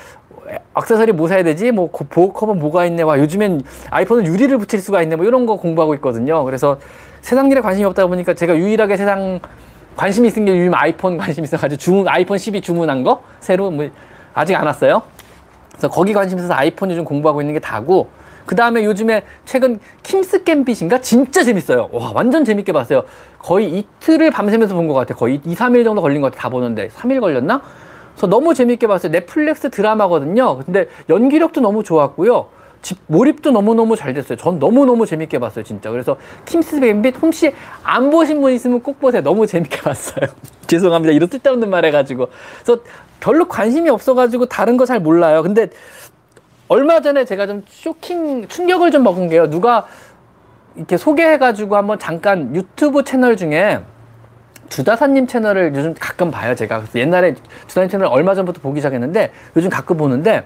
액세서리 0.77 1.13
뭐 1.13 1.29
사야 1.29 1.43
되지? 1.43 1.71
뭐 1.73 1.91
보호 1.91 2.33
커버 2.33 2.55
뭐가 2.55 2.87
있네. 2.87 3.03
와 3.03 3.19
요즘엔 3.19 3.63
아이폰은 3.91 4.27
유리를 4.27 4.57
붙일 4.59 4.81
수가 4.81 5.03
있네. 5.03 5.17
뭐 5.17 5.27
이런 5.27 5.47
거 5.47 5.57
공부하고 5.57 5.95
있거든요. 5.97 6.45
그래서 6.45 6.79
세상 7.21 7.51
일에 7.51 7.61
관심이 7.61 7.85
없다 7.85 8.07
보니까 8.07 8.35
제가 8.35 8.57
유일하게 8.57 8.97
세상 8.97 9.41
관심 9.97 10.25
있은 10.25 10.45
게 10.45 10.53
요즘 10.59 10.75
아이폰 10.75 11.17
관심 11.19 11.45
있어가지고 11.45 11.79
주문 11.79 12.09
아이폰 12.09 12.39
12 12.39 12.61
주문한 12.61 13.03
거 13.03 13.23
새로 13.41 13.71
뭐 13.71 13.89
아직 14.35 14.55
안 14.55 14.67
왔어요. 14.67 15.03
그래서 15.73 15.89
거기 15.89 16.13
관심 16.13 16.39
있어서 16.39 16.55
아이폰 16.55 16.91
요즘 16.91 17.05
공부하고 17.05 17.41
있는 17.43 17.55
게 17.55 17.61
다고 17.61 18.09
그 18.47 18.57
다음에 18.57 18.85
요즘에 18.85 19.23
최근 19.45 19.79
킴스 20.03 20.45
갬빗인가 20.45 21.01
진짜 21.01 21.45
재밌어요. 21.45 21.89
와 21.93 22.13
완전 22.15 22.45
재밌게 22.45 22.73
봤어요. 22.73 23.05
거의 23.39 23.71
이틀을 23.79 24.31
밤새면서 24.31 24.75
본 24.75 24.89
것 24.89 24.95
같아요. 24.95 25.17
거의 25.17 25.41
2, 25.45 25.55
3일 25.55 25.85
정도 25.85 26.03
걸린 26.03 26.21
것 26.21 26.29
같아요. 26.33 26.41
다 26.43 26.49
보는데 26.49 26.89
3일 26.89 27.21
걸렸나? 27.21 27.63
그래서 28.15 28.27
너무 28.27 28.55
재밌게 28.55 28.87
봤어요. 28.87 29.13
넷플릭스 29.13 29.71
드라마거든요. 29.71 30.59
근데 30.59 30.87
연기력도 31.09 31.61
너무 31.61 31.83
좋았고요. 31.85 32.47
집 32.83 32.99
몰입도 33.07 33.53
너무너무 33.53 33.95
잘 33.97 34.13
됐어요. 34.13 34.37
전 34.37 34.59
너무너무 34.59 35.07
재밌게 35.07 35.39
봤어요, 35.39 35.65
진짜. 35.65 35.91
그래서 35.91 36.17
킴스 36.45 36.81
갬빗 36.81 37.17
혹시 37.23 37.55
안 37.85 38.11
보신 38.11 38.41
분 38.41 38.53
있으면 38.53 38.83
꼭 38.83 38.99
보세요. 39.01 39.23
너무 39.23 39.47
재밌게 39.47 39.81
봤어요. 39.83 40.27
죄송합니다. 40.67 41.13
이런 41.15 41.29
쓸데없는 41.29 41.71
말 41.71 41.85
해가지고. 41.85 42.29
그래서 42.65 42.83
별로 43.21 43.47
관심이 43.47 43.89
없어가지고 43.89 44.47
다른 44.47 44.77
거 44.77 44.85
잘 44.85 44.99
몰라요. 44.99 45.43
근데 45.45 45.69
얼마 46.67 47.01
전에 47.01 47.25
제가 47.25 47.47
좀 47.47 47.63
쇼킹, 47.69 48.49
충격을 48.49 48.91
좀 48.91 49.05
먹은 49.05 49.29
게요. 49.29 49.49
누가 49.49 49.87
이렇게 50.75 50.97
소개해가지고 50.97 51.77
한번 51.77 51.99
잠깐 52.01 52.55
유튜브 52.57 53.05
채널 53.05 53.37
중에 53.37 53.81
주다사님 54.71 55.27
채널을 55.29 55.73
요즘 55.77 55.95
가끔 56.01 56.31
봐요, 56.33 56.55
제가. 56.57 56.83
옛날에 56.97 57.35
주다사님 57.69 57.91
채널 57.91 58.09
얼마 58.09 58.35
전부터 58.35 58.61
보기 58.61 58.81
시작했는데 58.81 59.31
요즘 59.55 59.71
가끔 59.71 59.99
보는데 59.99 60.45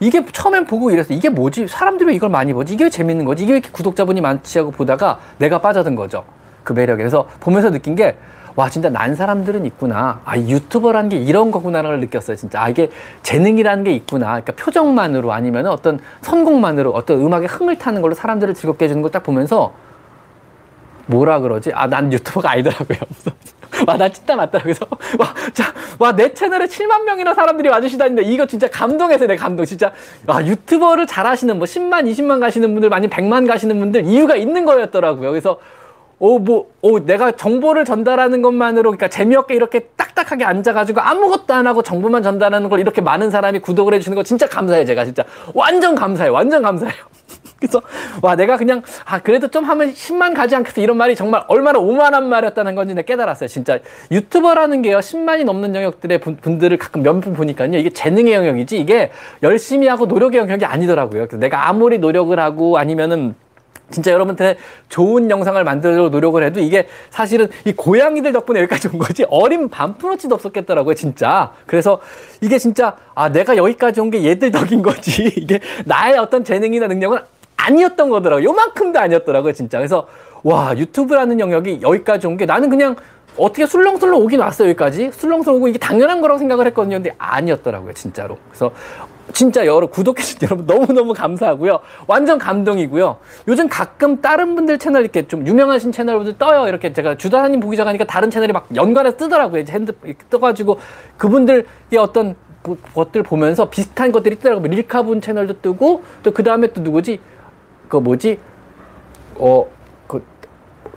이게 0.00 0.24
처음엔 0.26 0.66
보고 0.66 0.90
이랬어. 0.90 1.14
이게 1.14 1.28
뭐지? 1.28 1.68
사람들이 1.68 2.10
왜 2.10 2.14
이걸 2.14 2.28
많이 2.30 2.52
보지? 2.52 2.74
이게 2.74 2.84
왜 2.84 2.90
재밌는 2.90 3.24
거지? 3.24 3.44
이게 3.44 3.52
왜 3.52 3.58
이렇게 3.58 3.70
구독자분이 3.72 4.20
많지 4.20 4.58
하고 4.58 4.70
보다가 4.70 5.18
내가 5.38 5.60
빠져든 5.60 5.94
거죠. 5.96 6.24
그 6.64 6.72
매력에. 6.72 6.98
그래서 6.98 7.26
보면서 7.40 7.70
느낀 7.70 7.94
게, 7.94 8.16
와, 8.56 8.68
진짜 8.68 8.88
난 8.90 9.14
사람들은 9.14 9.64
있구나. 9.66 10.20
아, 10.24 10.36
유튜버라는 10.36 11.08
게 11.10 11.16
이런 11.16 11.50
거구나라는 11.50 11.90
걸 11.90 12.00
느꼈어요. 12.00 12.36
진짜. 12.36 12.62
아, 12.62 12.68
이게 12.68 12.90
재능이라는 13.22 13.84
게 13.84 13.92
있구나. 13.92 14.26
그러니까 14.40 14.52
표정만으로 14.52 15.32
아니면 15.32 15.66
어떤 15.66 16.00
선곡만으로 16.22 16.90
어떤 16.92 17.20
음악에 17.20 17.46
흥을 17.46 17.78
타는 17.78 18.02
걸로 18.02 18.14
사람들을 18.14 18.54
즐겁게 18.54 18.86
해주는 18.86 19.02
걸 19.02 19.10
딱 19.10 19.22
보면서 19.22 19.72
뭐라 21.06 21.40
그러지? 21.40 21.70
아, 21.74 21.86
난 21.86 22.12
유튜버가 22.12 22.50
아니더라고요. 22.50 22.98
와, 23.86 23.96
나 23.96 24.08
진짜 24.08 24.34
맞더라. 24.36 24.62
그래서, 24.62 24.86
와, 25.18 25.32
자, 25.52 25.72
와, 25.98 26.14
내 26.14 26.34
채널에 26.34 26.66
7만 26.66 27.04
명이나 27.04 27.34
사람들이 27.34 27.68
와주시다는데, 27.68 28.22
이거 28.24 28.46
진짜 28.46 28.68
감동해서 28.68 29.26
내 29.26 29.36
감동. 29.36 29.64
진짜, 29.64 29.92
와, 30.26 30.44
유튜버를 30.44 31.06
잘 31.06 31.26
하시는, 31.26 31.56
뭐, 31.56 31.66
10만, 31.66 32.10
20만 32.10 32.40
가시는 32.40 32.74
분들, 32.74 32.92
아니면 32.92 33.10
100만 33.10 33.46
가시는 33.46 33.78
분들, 33.78 34.04
이유가 34.04 34.36
있는 34.36 34.64
거였더라고요. 34.64 35.30
그래서, 35.30 35.58
오, 36.18 36.38
뭐, 36.38 36.70
오, 36.82 36.98
내가 36.98 37.32
정보를 37.32 37.84
전달하는 37.84 38.42
것만으로, 38.42 38.90
그러니까 38.90 39.08
재미없게 39.08 39.54
이렇게 39.54 39.80
딱딱하게 39.96 40.44
앉아가지고 40.44 41.00
아무것도 41.00 41.52
안 41.52 41.66
하고 41.66 41.82
정보만 41.82 42.22
전달하는 42.22 42.68
걸 42.70 42.80
이렇게 42.80 43.02
많은 43.02 43.30
사람이 43.30 43.60
구독을 43.60 43.92
해주시는 43.94 44.16
거 44.16 44.22
진짜 44.22 44.46
감사해요, 44.48 44.86
제가 44.86 45.04
진짜. 45.04 45.24
완전 45.54 45.94
감사해요. 45.94 46.32
완전 46.32 46.62
감사해요. 46.62 47.04
그래서 47.60 47.80
와 48.22 48.36
내가 48.36 48.56
그냥 48.56 48.82
아 49.04 49.20
그래도 49.20 49.48
좀 49.48 49.64
하면 49.64 49.92
10만 49.94 50.34
가지 50.34 50.54
않겠어 50.54 50.80
이런 50.80 50.96
말이 50.96 51.16
정말 51.16 51.42
얼마나 51.48 51.78
오만한 51.78 52.28
말이었다는 52.28 52.74
건지 52.74 52.94
내가 52.94 53.06
깨달았어요. 53.06 53.48
진짜 53.48 53.78
유튜버라는 54.10 54.82
게요 54.82 54.98
10만이 54.98 55.44
넘는 55.44 55.74
영역들의 55.74 56.18
분, 56.20 56.58
들을 56.58 56.76
가끔 56.76 57.02
몇분 57.02 57.34
보니까요 57.34 57.76
이게 57.78 57.90
재능의 57.90 58.34
영역이지 58.34 58.78
이게 58.78 59.10
열심히 59.42 59.88
하고 59.88 60.06
노력의 60.06 60.40
영역이 60.40 60.64
아니더라고요. 60.64 61.26
그래서 61.28 61.38
내가 61.38 61.68
아무리 61.68 61.98
노력을 61.98 62.38
하고 62.38 62.78
아니면은 62.78 63.34
진짜 63.90 64.10
여러분한테 64.10 64.56
좋은 64.88 65.30
영상을 65.30 65.62
만들려고 65.62 66.08
노력을 66.08 66.42
해도 66.42 66.58
이게 66.58 66.88
사실은 67.10 67.46
이 67.64 67.72
고양이들 67.72 68.32
덕분에 68.32 68.58
여기까지 68.62 68.88
온 68.88 68.98
거지 68.98 69.24
어린 69.30 69.68
반푼어치도 69.68 70.34
없었겠더라고요 70.34 70.94
진짜 70.94 71.52
그래서 71.66 72.00
이게 72.40 72.58
진짜 72.58 72.96
아 73.14 73.28
내가 73.28 73.56
여기까지 73.56 74.00
온 74.00 74.10
게 74.10 74.24
얘들 74.24 74.50
덕인 74.50 74.82
거지 74.82 75.26
이게 75.38 75.60
나의 75.84 76.18
어떤 76.18 76.42
재능이나 76.42 76.88
능력은 76.88 77.18
아니었던 77.56 78.08
거더라고요 78.10 78.48
요만큼도 78.48 78.98
아니었더라고요 78.98 79.52
진짜 79.52 79.78
그래서 79.78 80.06
와 80.42 80.76
유튜브라는 80.76 81.40
영역이 81.40 81.80
여기까지 81.82 82.26
온 82.26 82.36
게 82.36 82.46
나는 82.46 82.70
그냥 82.70 82.96
어떻게 83.36 83.66
술렁술렁 83.66 84.20
오긴 84.22 84.40
왔어요 84.40 84.68
여기까지 84.70 85.10
술렁술렁 85.12 85.58
오고 85.58 85.68
이게 85.68 85.78
당연한 85.78 86.20
거라고 86.20 86.38
생각을 86.38 86.66
했거든요 86.68 86.96
근데 86.96 87.14
아니었더라고요 87.18 87.92
진짜로 87.94 88.38
그래서 88.48 88.72
진짜 89.32 89.66
여러 89.66 89.88
구독해주신 89.88 90.38
여러분 90.44 90.64
너무너무 90.72 91.12
감사하고요. 91.12 91.80
완전 92.06 92.38
감동이고요. 92.38 93.18
요즘 93.48 93.68
가끔 93.68 94.20
다른 94.20 94.54
분들 94.54 94.78
채널 94.78 95.02
이렇게 95.02 95.26
좀 95.26 95.44
유명하신 95.44 95.90
채널분들 95.90 96.38
떠요. 96.38 96.68
이렇게 96.68 96.92
제가 96.92 97.16
주다사님 97.16 97.58
보기 97.58 97.76
전하니까 97.76 98.04
다른 98.04 98.30
채널이 98.30 98.52
막 98.52 98.68
연관해서 98.76 99.16
뜨더라고요. 99.16 99.60
이제 99.62 99.72
핸드 99.72 99.92
떠가지고 100.30 100.78
그분들의 101.16 101.64
어떤 101.98 102.36
그 102.62 102.78
것들 102.94 103.24
보면서 103.24 103.68
비슷한 103.68 104.12
것들이 104.12 104.36
뜨더라고요. 104.36 104.68
릴카분 104.68 105.20
채널도 105.20 105.60
뜨고 105.60 106.04
또 106.22 106.30
그 106.30 106.44
다음에 106.44 106.68
또 106.68 106.80
누구지? 106.80 107.18
그 107.88 107.96
뭐지? 107.96 108.38
어, 109.36 109.66
그 110.06 110.24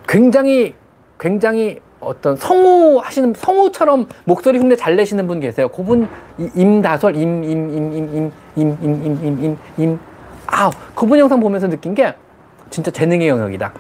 굉장히 0.08 0.76
굉장히 1.20 1.80
어떤 2.00 2.36
성우 2.38 3.00
하시는 3.00 3.34
성우처럼 3.36 4.08
목소리 4.24 4.58
흉내 4.58 4.76
잘 4.76 4.96
내시는 4.96 5.28
분 5.28 5.40
계세요. 5.40 5.68
그분 5.68 6.08
임다설 6.56 7.16
임임 7.16 7.44
임 7.44 7.70
임 7.74 8.32
임 8.56 8.78
임 8.82 9.04
임 9.04 9.44
임 9.44 9.58
임 9.78 10.00
아 10.48 10.72
그분 10.96 11.20
영상 11.20 11.40
보면서 11.40 11.68
느낀 11.68 11.94
게 11.94 12.16
진짜 12.70 12.90
재능의 12.92 13.28
영역이다. 13.28 13.74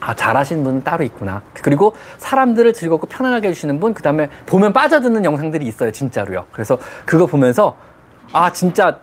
아 0.00 0.14
잘하시는 0.14 0.62
분은 0.62 0.84
따로 0.84 1.02
있구나. 1.04 1.42
그리고 1.62 1.94
사람들을 2.18 2.72
즐겁고 2.72 3.08
편안하게 3.08 3.48
해주시는 3.48 3.80
분, 3.80 3.92
그 3.92 4.02
다음에 4.02 4.28
보면 4.46 4.72
빠져드는 4.72 5.24
영상들이 5.24 5.66
있어요, 5.66 5.90
진짜로요. 5.90 6.46
그래서 6.52 6.78
그거 7.04 7.26
보면서 7.26 7.76
아 8.32 8.52
진짜 8.52 9.00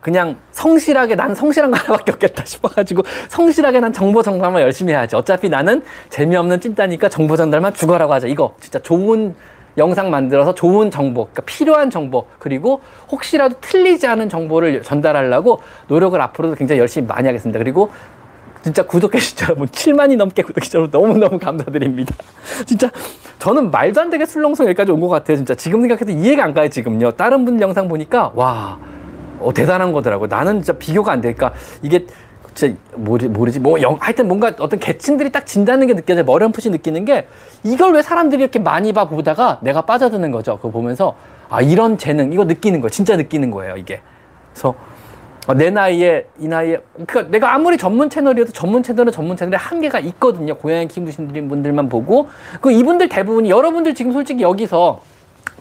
그냥 0.00 0.36
성실하게 0.52 1.16
난 1.16 1.34
성실한 1.34 1.70
거 1.70 1.76
하나밖에 1.78 2.12
없겠다 2.12 2.44
싶어가지고 2.44 3.02
성실하게 3.28 3.80
난 3.80 3.92
정보 3.92 4.22
전달만 4.22 4.62
열심히 4.62 4.92
해야지. 4.92 5.16
어차피 5.16 5.48
나는 5.48 5.82
재미없는 6.10 6.60
찐따니까 6.60 7.08
정보 7.08 7.36
전달만 7.36 7.74
죽어라고 7.74 8.12
하자. 8.12 8.26
이거 8.28 8.54
진짜 8.60 8.78
좋은 8.78 9.34
영상 9.76 10.10
만들어서 10.10 10.54
좋은 10.54 10.90
정보, 10.90 11.26
그러니까 11.26 11.42
필요한 11.46 11.88
정보, 11.90 12.26
그리고 12.40 12.80
혹시라도 13.12 13.56
틀리지 13.60 14.08
않은 14.08 14.28
정보를 14.28 14.82
전달하려고 14.82 15.60
노력을 15.86 16.20
앞으로도 16.20 16.56
굉장히 16.56 16.80
열심히 16.80 17.06
많이 17.06 17.26
하겠습니다. 17.28 17.58
그리고 17.60 17.90
진짜 18.62 18.82
구독해주신 18.82 19.38
여러분 19.44 19.68
7만이 19.68 20.16
넘게 20.16 20.42
구독해주신 20.42 20.80
여러분 20.80 21.00
너무너무 21.00 21.38
감사드립니다. 21.38 22.12
진짜 22.66 22.90
저는 23.38 23.70
말도 23.70 24.00
안 24.00 24.10
되게 24.10 24.26
술렁성 24.26 24.66
여기까지 24.66 24.90
온 24.90 25.00
것 25.00 25.08
같아요. 25.08 25.36
진짜 25.36 25.54
지금 25.54 25.80
생각해도 25.82 26.10
이해가 26.10 26.42
안 26.44 26.54
가요 26.54 26.68
지금요. 26.68 27.12
다른 27.12 27.44
분 27.44 27.60
영상 27.60 27.86
보니까 27.88 28.32
와 28.34 28.78
어, 29.40 29.52
대단한 29.52 29.92
거더라고. 29.92 30.26
나는 30.26 30.62
진짜 30.62 30.72
비교가 30.78 31.12
안 31.12 31.20
되니까 31.20 31.52
이게 31.82 32.06
진짜 32.54 32.76
모르, 32.94 33.26
모르지. 33.26 33.60
뭐, 33.60 33.80
영, 33.82 33.96
하여튼 34.00 34.26
뭔가 34.26 34.52
어떤 34.58 34.80
계층들이 34.80 35.30
딱 35.30 35.46
진다는 35.46 35.86
게 35.86 35.94
느껴져요. 35.94 36.24
머리 36.24 36.42
한푸시 36.42 36.70
느끼는 36.70 37.04
게 37.04 37.26
이걸 37.62 37.92
왜 37.92 38.02
사람들이 38.02 38.42
이렇게 38.42 38.58
많이 38.58 38.92
봐 38.92 39.08
보다가 39.08 39.60
내가 39.62 39.82
빠져드는 39.82 40.30
거죠. 40.30 40.56
그거 40.56 40.70
보면서 40.70 41.14
아, 41.48 41.62
이런 41.62 41.96
재능, 41.96 42.32
이거 42.32 42.44
느끼는 42.44 42.80
거 42.80 42.88
진짜 42.88 43.16
느끼는 43.16 43.50
거예요, 43.50 43.76
이게. 43.76 44.00
그래서 44.52 44.74
어, 45.46 45.54
내 45.54 45.70
나이에, 45.70 46.26
이 46.38 46.46
나이에, 46.46 46.78
그니까 46.94 47.22
내가 47.22 47.54
아무리 47.54 47.78
전문 47.78 48.10
채널이어도 48.10 48.52
전문 48.52 48.82
채널은 48.82 49.12
전문 49.12 49.34
채널에 49.34 49.56
한계가 49.56 49.98
있거든요. 50.00 50.54
고양이 50.54 50.86
키우신 50.88 51.48
분들만 51.48 51.88
보고. 51.88 52.28
그 52.60 52.70
이분들 52.70 53.08
대부분이, 53.08 53.48
여러분들 53.48 53.94
지금 53.94 54.12
솔직히 54.12 54.42
여기서 54.42 55.00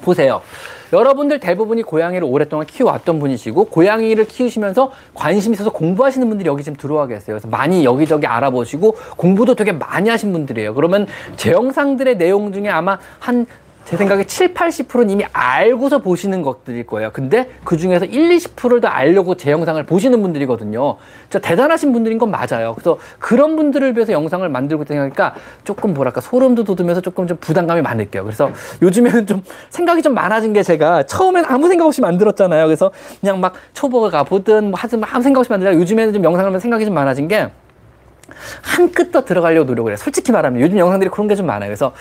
보세요. 0.01 0.41
여러분들 0.93 1.39
대부분이 1.39 1.83
고양이를 1.83 2.27
오랫동안 2.29 2.65
키워왔던 2.65 3.19
분이시고 3.19 3.65
고양이를 3.65 4.25
키우시면서 4.25 4.91
관심 5.13 5.53
있어서 5.53 5.71
공부하시는 5.71 6.27
분들이 6.27 6.47
여기 6.49 6.63
지금 6.63 6.77
들어와 6.77 7.07
계세요. 7.07 7.35
그래서 7.35 7.47
많이 7.47 7.83
여기저기 7.83 8.25
알아보시고 8.27 8.95
공부도 9.17 9.55
되게 9.55 9.71
많이 9.71 10.09
하신 10.09 10.31
분들이에요. 10.31 10.73
그러면 10.73 11.07
제 11.35 11.51
영상들의 11.51 12.17
내용 12.17 12.51
중에 12.53 12.69
아마 12.69 12.97
한 13.19 13.45
제 13.87 13.95
생각에 13.95 14.25
7, 14.25 14.53
80%는 14.53 15.09
이미 15.09 15.23
알고서 15.31 15.99
보시는 15.99 16.41
것들일 16.41 16.85
거예요. 16.85 17.09
근데 17.13 17.49
그 17.63 17.77
중에서 17.77 18.03
1, 18.03 18.35
20%를 18.35 18.81
더 18.81 18.89
알려고 18.89 19.35
제 19.35 19.49
영상을 19.51 19.81
보시는 19.85 20.21
분들이거든요. 20.21 20.97
진짜 21.29 21.39
대단하신 21.39 21.93
분들인 21.93 22.17
건 22.17 22.29
맞아요. 22.29 22.73
그래서 22.73 22.97
그런 23.17 23.55
분들을 23.55 23.95
위해서 23.95 24.11
영상을 24.11 24.47
만들고 24.49 24.83
있다니까 24.83 25.35
조금 25.63 25.93
뭐랄까 25.93 26.19
소름도 26.19 26.65
돋으면서 26.65 26.99
조금 26.99 27.27
좀 27.27 27.37
부담감이 27.37 27.81
느껴요. 27.81 28.25
그래서 28.25 28.51
요즘에는 28.81 29.25
좀 29.25 29.41
생각이 29.69 30.01
좀 30.01 30.13
많아진 30.13 30.51
게 30.51 30.63
제가 30.63 31.03
처음엔 31.03 31.45
아무 31.47 31.69
생각 31.69 31.85
없이 31.85 32.01
만들었잖아요. 32.01 32.65
그래서 32.65 32.91
그냥 33.21 33.39
막 33.39 33.53
초보가 33.73 34.09
가보든 34.09 34.71
뭐 34.71 34.79
하든 34.81 35.01
아무 35.05 35.23
생각 35.23 35.39
없이 35.39 35.49
만들다가 35.49 35.79
요즘에는 35.79 36.13
좀 36.13 36.25
영상을 36.25 36.59
생각이 36.59 36.83
좀 36.83 36.93
많아진 36.93 37.29
게 37.29 37.49
한 38.61 38.91
끗 38.91 39.11
더 39.11 39.23
들어가려고 39.23 39.65
노력을 39.65 39.89
해요. 39.91 39.97
솔직히 39.97 40.31
말하면 40.31 40.61
요즘 40.61 40.77
영상들이 40.77 41.09
그런 41.09 41.27
게 41.27 41.35
좀 41.35 41.45
많아요. 41.45 41.69
그래서 41.69 41.93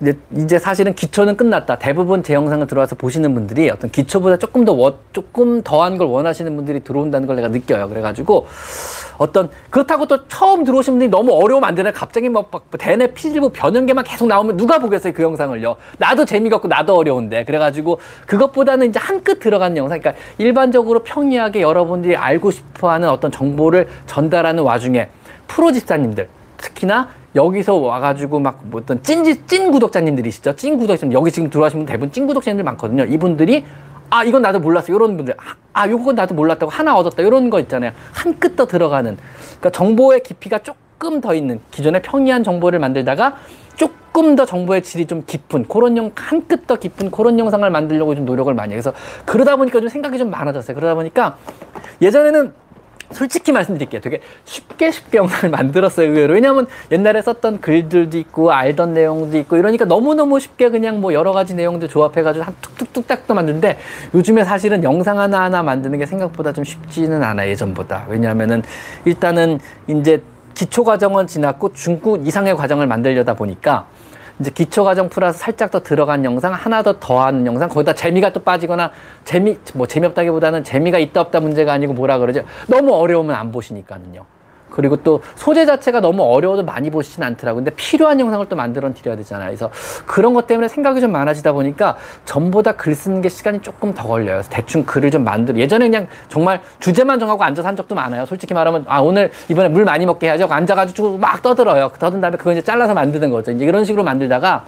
이제, 0.00 0.18
이제 0.36 0.58
사실은 0.58 0.94
기초는 0.94 1.36
끝났다. 1.36 1.78
대부분 1.78 2.22
제 2.22 2.34
영상을 2.34 2.66
들어와서 2.66 2.96
보시는 2.96 3.34
분들이 3.34 3.70
어떤 3.70 3.90
기초보다 3.90 4.36
조금 4.36 4.64
더 4.64 4.72
워, 4.72 4.98
조금 5.12 5.62
더한 5.62 5.96
걸 5.98 6.08
원하시는 6.08 6.54
분들이 6.56 6.80
들어온다는 6.80 7.26
걸 7.26 7.36
내가 7.36 7.48
느껴요. 7.48 7.88
그래가지고 7.88 8.46
어떤 9.18 9.50
그렇다고 9.68 10.06
또 10.06 10.26
처음 10.28 10.64
들어오신 10.64 10.94
분들이 10.94 11.10
너무 11.10 11.32
어려우면 11.34 11.68
안 11.68 11.74
되나 11.74 11.92
갑자기 11.92 12.28
막, 12.30 12.48
막 12.50 12.64
대뇌 12.78 13.08
피질부 13.08 13.50
변형계만 13.50 14.02
계속 14.04 14.26
나오면 14.26 14.56
누가 14.56 14.78
보겠어요 14.78 15.12
그 15.12 15.22
영상을요 15.22 15.76
나도 15.98 16.24
재미가 16.24 16.56
없고 16.56 16.68
나도 16.68 16.96
어려운데 16.96 17.44
그래가지고 17.44 18.00
그것보다는 18.26 18.88
이제 18.88 18.98
한 18.98 19.20
끗 19.22 19.38
들어가는 19.40 19.76
영상 19.76 20.00
그러니까 20.00 20.22
일반적으로 20.38 21.02
평이하게 21.02 21.60
여러분들이 21.60 22.16
알고 22.16 22.50
싶어하는 22.50 23.10
어떤 23.10 23.30
정보를 23.30 23.88
전달하는 24.06 24.62
와중에 24.62 25.10
프로 25.54 25.72
집사님들 25.72 26.28
특히나 26.56 27.08
여기서 27.34 27.74
와가지고 27.76 28.40
막뭐 28.40 28.70
어떤 28.74 29.02
찐, 29.02 29.24
찐 29.46 29.70
구독자님들이시죠. 29.70 30.56
찐 30.56 30.78
구독자님 30.78 31.12
여기 31.12 31.30
지금 31.30 31.48
분 31.48 31.86
대부분 31.86 32.10
찐 32.12 32.26
구독자님들 32.26 32.64
많거든요. 32.64 33.04
이분들이 33.04 33.64
아 34.10 34.24
이건 34.24 34.42
나도 34.42 34.58
몰랐어 34.58 34.92
이런 34.92 35.16
분들 35.16 35.34
아, 35.38 35.54
아 35.72 35.88
요건 35.88 36.16
나도 36.16 36.34
몰랐다고 36.34 36.70
하나 36.70 36.96
얻었다 36.96 37.22
이런 37.22 37.48
거 37.50 37.60
있잖아요. 37.60 37.92
한 38.12 38.34
끗 38.38 38.56
더 38.56 38.66
들어가는 38.66 39.16
그러니까 39.16 39.70
정보의 39.70 40.22
깊이가 40.22 40.58
조금 40.58 41.20
더 41.20 41.34
있는 41.34 41.60
기존의 41.70 42.02
평이한 42.02 42.42
정보를 42.42 42.78
만들다가 42.80 43.36
조금 43.76 44.34
더 44.34 44.44
정보의 44.44 44.82
질이 44.82 45.06
좀 45.06 45.22
깊은 45.26 45.68
그런 45.68 45.96
영한 45.96 46.46
끗 46.48 46.66
더 46.66 46.76
깊은 46.76 47.10
그런 47.12 47.38
영상을 47.38 47.68
만들려고 47.70 48.14
좀 48.16 48.24
노력을 48.24 48.52
많이 48.52 48.74
해서 48.74 48.92
그러다 49.24 49.56
보니까 49.56 49.78
좀 49.80 49.88
생각이 49.88 50.18
좀 50.18 50.30
많아졌어요. 50.30 50.74
그러다 50.74 50.94
보니까 50.96 51.36
예전에는 52.02 52.52
솔직히 53.12 53.52
말씀드릴게요. 53.52 54.00
되게 54.00 54.20
쉽게 54.44 54.90
쉽게 54.90 55.18
영상을 55.18 55.50
만들었어요. 55.56 56.08
의외로. 56.08 56.34
왜냐하면 56.34 56.66
옛날에 56.90 57.22
썼던 57.22 57.60
글들도 57.60 58.16
있고 58.18 58.52
알던 58.52 58.94
내용도 58.94 59.36
있고 59.38 59.56
이러니까 59.56 59.84
너무너무 59.84 60.38
쉽게 60.40 60.70
그냥 60.70 61.00
뭐 61.00 61.12
여러 61.12 61.32
가지 61.32 61.54
내용들 61.54 61.88
조합해가지고 61.88 62.44
한 62.44 62.54
툭툭툭 62.60 63.06
딱도 63.06 63.34
만드는데 63.34 63.78
요즘에 64.14 64.44
사실은 64.44 64.84
영상 64.84 65.18
하나하나 65.18 65.62
만드는 65.62 65.98
게 65.98 66.06
생각보다 66.06 66.52
좀 66.52 66.64
쉽지는 66.64 67.22
않아요. 67.22 67.50
예전보다. 67.50 68.06
왜냐하면은 68.08 68.62
일단은 69.04 69.60
이제 69.88 70.22
기초 70.54 70.84
과정은 70.84 71.26
지났고 71.26 71.72
중급 71.72 72.26
이상의 72.26 72.56
과정을 72.56 72.86
만들려다 72.86 73.34
보니까 73.34 73.86
이제 74.40 74.50
기초 74.50 74.84
과정 74.84 75.08
플러스 75.08 75.38
살짝 75.38 75.70
더 75.70 75.80
들어간 75.80 76.24
영상 76.24 76.54
하나 76.54 76.82
더 76.82 76.98
더한 76.98 77.46
영상 77.46 77.68
거기다 77.68 77.92
재미가 77.92 78.32
또 78.32 78.40
빠지거나 78.40 78.90
재미 79.24 79.58
뭐 79.74 79.86
재미없다기보다는 79.86 80.64
재미가 80.64 80.98
있다 80.98 81.20
없다 81.20 81.40
문제가 81.40 81.74
아니고 81.74 81.92
뭐라 81.92 82.18
그러죠? 82.18 82.42
너무 82.66 82.94
어려우면 82.94 83.36
안 83.36 83.52
보시니까는요 83.52 84.24
그리고 84.70 84.96
또 84.96 85.22
소재 85.34 85.66
자체가 85.66 86.00
너무 86.00 86.22
어려워도 86.22 86.64
많이 86.64 86.90
보시진 86.90 87.22
않더라고요. 87.22 87.64
근데 87.64 87.74
필요한 87.76 88.20
영상을 88.20 88.46
또 88.48 88.56
만들어 88.56 88.92
드려야 88.92 89.16
되잖아요. 89.16 89.48
그래서 89.48 89.70
그런 90.06 90.34
것 90.34 90.46
때문에 90.46 90.68
생각이 90.68 91.00
좀 91.00 91.12
많아지다 91.12 91.52
보니까 91.52 91.96
전보다 92.24 92.72
글 92.72 92.94
쓰는 92.94 93.20
게 93.20 93.28
시간이 93.28 93.60
조금 93.60 93.94
더 93.94 94.06
걸려요. 94.06 94.36
그래서 94.36 94.50
대충 94.50 94.84
글을 94.84 95.10
좀 95.10 95.24
만들어. 95.24 95.58
예전에 95.58 95.86
그냥 95.86 96.06
정말 96.28 96.60
주제만 96.78 97.18
정하고 97.18 97.42
앉아서 97.44 97.66
한 97.66 97.76
적도 97.76 97.94
많아요. 97.94 98.26
솔직히 98.26 98.54
말하면 98.54 98.84
아 98.88 99.00
오늘 99.00 99.30
이번에 99.48 99.68
물 99.68 99.84
많이 99.84 100.06
먹게 100.06 100.26
해야죠. 100.26 100.46
앉아가지고 100.50 101.18
막 101.18 101.42
떠들어요. 101.42 101.90
떠든 101.98 102.20
다음에 102.20 102.36
그거 102.36 102.52
이제 102.52 102.62
잘라서 102.62 102.94
만드는 102.94 103.30
거죠. 103.30 103.52
이제 103.52 103.64
이런 103.64 103.84
식으로 103.84 104.04
만들다가 104.04 104.64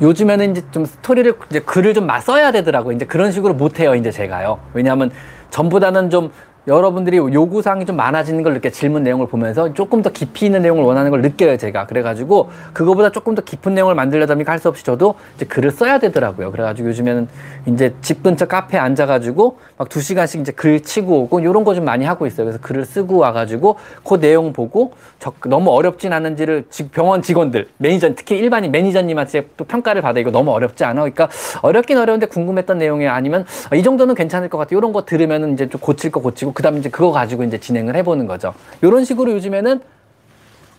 요즘에는 0.00 0.50
이제 0.50 0.62
좀 0.70 0.84
스토리를 0.84 1.34
이제 1.50 1.60
글을 1.60 1.94
좀 1.94 2.08
써야 2.20 2.52
되더라고요. 2.52 2.94
이제 2.94 3.06
그런 3.06 3.32
식으로 3.32 3.54
못 3.54 3.80
해요. 3.80 3.94
이제 3.94 4.10
제가요. 4.10 4.58
왜냐하면 4.74 5.10
전보다는 5.50 6.10
좀 6.10 6.30
여러분들이 6.68 7.16
요구사항이 7.18 7.86
좀 7.86 7.94
많아지는 7.96 8.42
걸 8.42 8.54
느껴 8.54 8.70
질문 8.70 9.04
내용을 9.04 9.28
보면서 9.28 9.72
조금 9.72 10.02
더 10.02 10.10
깊이 10.10 10.46
있는 10.46 10.62
내용을 10.62 10.82
원하는 10.82 11.12
걸 11.12 11.22
느껴요 11.22 11.56
제가. 11.56 11.86
그래가지고 11.86 12.50
그거보다 12.72 13.10
조금 13.12 13.34
더 13.36 13.42
깊은 13.42 13.72
내용을 13.74 13.94
만들려다 13.94 14.34
보니까 14.34 14.52
할 14.52 14.58
수 14.58 14.68
없이 14.68 14.82
저도 14.84 15.14
이제 15.36 15.44
글을 15.44 15.70
써야 15.70 15.98
되더라고요. 15.98 16.50
그래가지고 16.50 16.88
요즘에는 16.88 17.28
이제 17.66 17.94
집 18.00 18.22
근처 18.22 18.46
카페에 18.46 18.80
앉아가지고 18.80 19.58
막 19.78 19.88
두 19.90 20.00
시간씩 20.00 20.40
이제 20.40 20.50
글 20.52 20.80
치고 20.82 21.20
오고 21.22 21.44
요런 21.44 21.62
거 21.62 21.74
좀 21.74 21.84
많이 21.84 22.04
하고 22.06 22.26
있어요. 22.26 22.46
그래서 22.46 22.58
글을 22.60 22.84
쓰고 22.86 23.18
와가지고 23.18 23.76
그 24.02 24.18
내용 24.18 24.52
보고 24.54 24.92
저, 25.18 25.32
너무 25.46 25.70
어렵진 25.70 26.12
않은지를 26.12 26.64
병원 26.90 27.22
직원들 27.22 27.68
매니저 27.78 28.14
특히 28.16 28.36
일반인 28.38 28.72
매니저님한테 28.72 29.48
또 29.56 29.64
평가를 29.64 30.00
받아 30.02 30.18
이거 30.20 30.30
너무 30.30 30.50
어렵지 30.52 30.84
않아? 30.84 31.02
그러니까 31.02 31.28
어렵긴 31.62 31.98
어려운데 31.98 32.26
궁금했던 32.26 32.78
내용이 32.78 33.06
아니면 33.06 33.44
이 33.74 33.82
정도는 33.82 34.14
괜찮을 34.14 34.48
것 34.48 34.58
같아 34.58 34.74
요런 34.74 34.92
거 34.92 35.04
들으면은 35.04 35.52
이제 35.52 35.68
좀 35.68 35.80
고칠 35.80 36.10
거 36.10 36.20
고치고 36.20 36.54
그 36.56 36.62
다음에 36.62 36.78
이제 36.78 36.88
그거 36.88 37.12
가지고 37.12 37.44
이제 37.44 37.60
진행을 37.60 37.94
해보는 37.96 38.26
거죠. 38.26 38.54
이런 38.80 39.04
식으로 39.04 39.30
요즘에는 39.32 39.78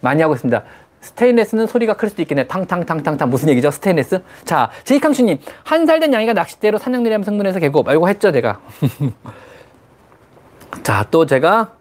많이 0.01 0.23
하고 0.23 0.33
있습니다. 0.33 0.63
스테인레스는 1.01 1.67
소리가 1.67 1.93
클 1.93 2.09
수도 2.09 2.23
있겠네. 2.23 2.47
탕탕탕탕탕 2.47 3.29
무슨 3.29 3.49
얘기죠? 3.49 3.69
스테인레스? 3.69 4.23
자, 4.43 4.71
제이캉슈님 4.85 5.37
한 5.63 5.85
살 5.85 5.99
된 5.99 6.13
양이가 6.13 6.33
낚싯대로 6.33 6.79
사냥놀이하면 6.79 7.23
흥분해서 7.23 7.59
개구. 7.59 7.87
아까 7.89 8.09
했죠, 8.09 8.31
제가. 8.31 8.59
자, 10.81 11.05
또 11.11 11.27
제가 11.27 11.73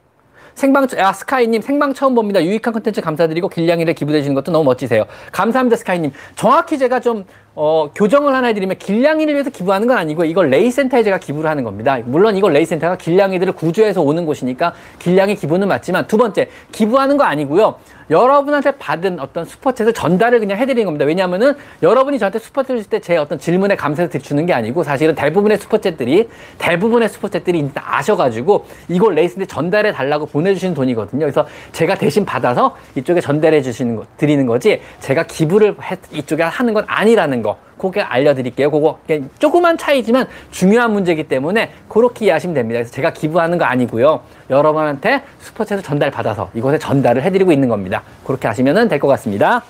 생방, 0.55 0.86
아, 0.99 1.14
스카이님, 1.14 1.62
생방 1.62 1.94
처음 1.94 2.14
봅니다. 2.14 2.44
유익한 2.44 2.74
컨텐츠 2.74 3.01
감사드리고 3.01 3.49
길냥이를 3.49 3.94
기부해주시는 3.94 4.34
것도 4.34 4.53
너무 4.53 4.64
멋지세요. 4.64 5.07
감사합니다, 5.32 5.76
스카이님. 5.76 6.12
정확히 6.34 6.76
제가 6.76 7.01
좀, 7.01 7.24
어, 7.59 7.91
교정을 7.95 8.35
하나 8.35 8.49
해드리면 8.49 8.77
길냥이를 8.77 9.33
위해서 9.33 9.49
기부하는 9.49 9.89
건 9.89 9.97
아니고 9.97 10.27
이걸 10.27 10.51
레이센터에 10.51 11.03
제가 11.03 11.19
기부를 11.19 11.49
하는 11.49 11.65
겁니다. 11.65 11.99
물론 12.05 12.37
이걸 12.37 12.53
레이센터가 12.53 12.99
길냥이들을 12.99 13.55
구조해서 13.55 14.03
오는 14.03 14.27
곳이니까 14.27 14.75
길냥이 14.99 15.35
기부는 15.37 15.67
맞지만 15.67 16.07
두 16.07 16.19
번째, 16.19 16.51
기부하는 16.71 17.17
거 17.17 17.25
아니고요. 17.25 17.77
여러분한테 18.11 18.73
받은 18.73 19.21
어떤 19.21 19.45
super 19.45 19.65
chat을 19.65 19.95
전달을 19.95 20.41
그냥 20.41 20.59
해드리는 20.59 20.85
겁니다. 20.85 21.05
왜냐하면은 21.05 21.55
여러분이 21.83 22.19
저한테 22.19 22.39
슈퍼챗을 22.39 22.83
줄때제 22.83 23.17
어떤 23.17 23.39
질문에 23.39 23.77
감사를 23.77 24.09
드리는 24.11 24.47
게 24.47 24.53
아니고 24.53 24.85
사실은 24.85 25.15
대부분의 25.15 25.59
super 25.59 25.84
chat들이 25.84 26.29
대부분의 26.59 27.09
super 27.09 27.31
chat들이 27.31 27.70
아셔가지고 27.75 28.67
이걸 28.89 29.15
레이센터에 29.14 29.47
전달해 29.47 29.93
달라고 29.93 30.27
보내주신 30.27 30.75
돈이거든요. 30.75 31.21
그래서 31.21 31.47
제가 31.73 31.97
대신 31.97 32.25
받아서 32.25 32.77
이쪽에 32.95 33.21
전달해 33.21 33.63
주시는 33.63 33.97
거 33.97 34.05
드리는 34.17 34.47
거지 34.47 34.81
제가 35.01 35.25
기부를 35.25 35.77
해, 35.83 35.97
이쪽에 36.13 36.43
하는 36.43 36.75
건 36.75 36.85
아니라는 36.87 37.43
거. 37.43 37.59
그게 37.79 38.01
알려드릴게요. 38.01 38.70
그거 38.70 38.99
조그만 39.39 39.77
차이지만 39.77 40.27
중요한 40.51 40.93
문제이기 40.93 41.24
때문에 41.24 41.72
그렇게 41.89 42.24
이해하시면 42.27 42.55
됩니다. 42.55 42.79
그래서 42.79 42.91
제가 42.93 43.12
기부하는 43.12 43.59
거 43.59 43.64
아니고요. 43.64 44.20
여러분한테 44.51 45.22
super 45.43 45.59
chat을 45.59 45.83
전달받아서 45.83 46.51
이곳에 46.55 46.79
전달을 46.79 47.22
해드리고 47.22 47.53
있는 47.53 47.68
겁니다. 47.68 48.03
그렇게 48.24 48.49
하시면 48.49 48.89
될 48.89 48.99
것 48.99 49.09
같습니다. 49.09 49.62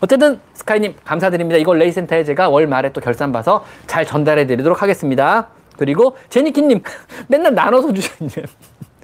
어쨌든 0.00 0.38
스카이님 0.54 0.94
감사드립니다. 1.04 1.58
이걸 1.58 1.78
레이센터에 1.78 2.22
제가 2.22 2.48
월 2.48 2.66
말에 2.68 2.92
또 2.92 3.00
결산 3.00 3.32
봐서 3.32 3.64
잘 3.88 4.04
전달해 4.06 4.46
드리도록 4.46 4.80
하겠습니다. 4.82 5.48
그리고 5.76 6.16
제니키님 6.28 6.82
맨날 7.26 7.54
나눠서 7.54 7.92
주셨네요. 7.92 8.46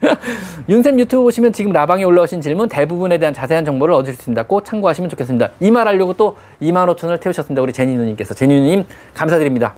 윤쌤 0.69 0.99
유튜브 0.99 1.23
보시면 1.25 1.53
지금 1.53 1.73
라방에 1.73 2.05
올라오신 2.05 2.41
질문 2.41 2.69
대부분에 2.69 3.19
대한 3.19 3.35
자세한 3.35 3.65
정보를 3.65 3.95
얻을 3.95 4.15
수. 4.15 4.33
꼭 4.47 4.65
참고하시면 4.65 5.11
좋겠습니다. 5.11 5.51
이 5.61 5.71
말 5.71 5.87
하려고 5.89 6.13
또 6.15 6.37
2만 6.63 6.95
5천을 6.95 7.21
태우셨습니다. 7.21 7.63
우리 7.63 7.73
제니 7.73 7.95
누님께서. 7.95 8.35
제니 8.35 8.61
누님 8.61 8.85
감사드립니다. 9.15 9.75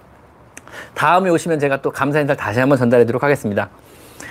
다음에 0.95 1.31
오시면 1.31 1.59
제가 1.59 1.81
또 1.83 1.91
감사 1.91 2.20
인사를 2.20 2.37
다시 2.37 2.61
한번 2.61 2.79
전달해 2.79 3.05
드리도록 3.05 3.22
하겠습니다. 3.22 3.68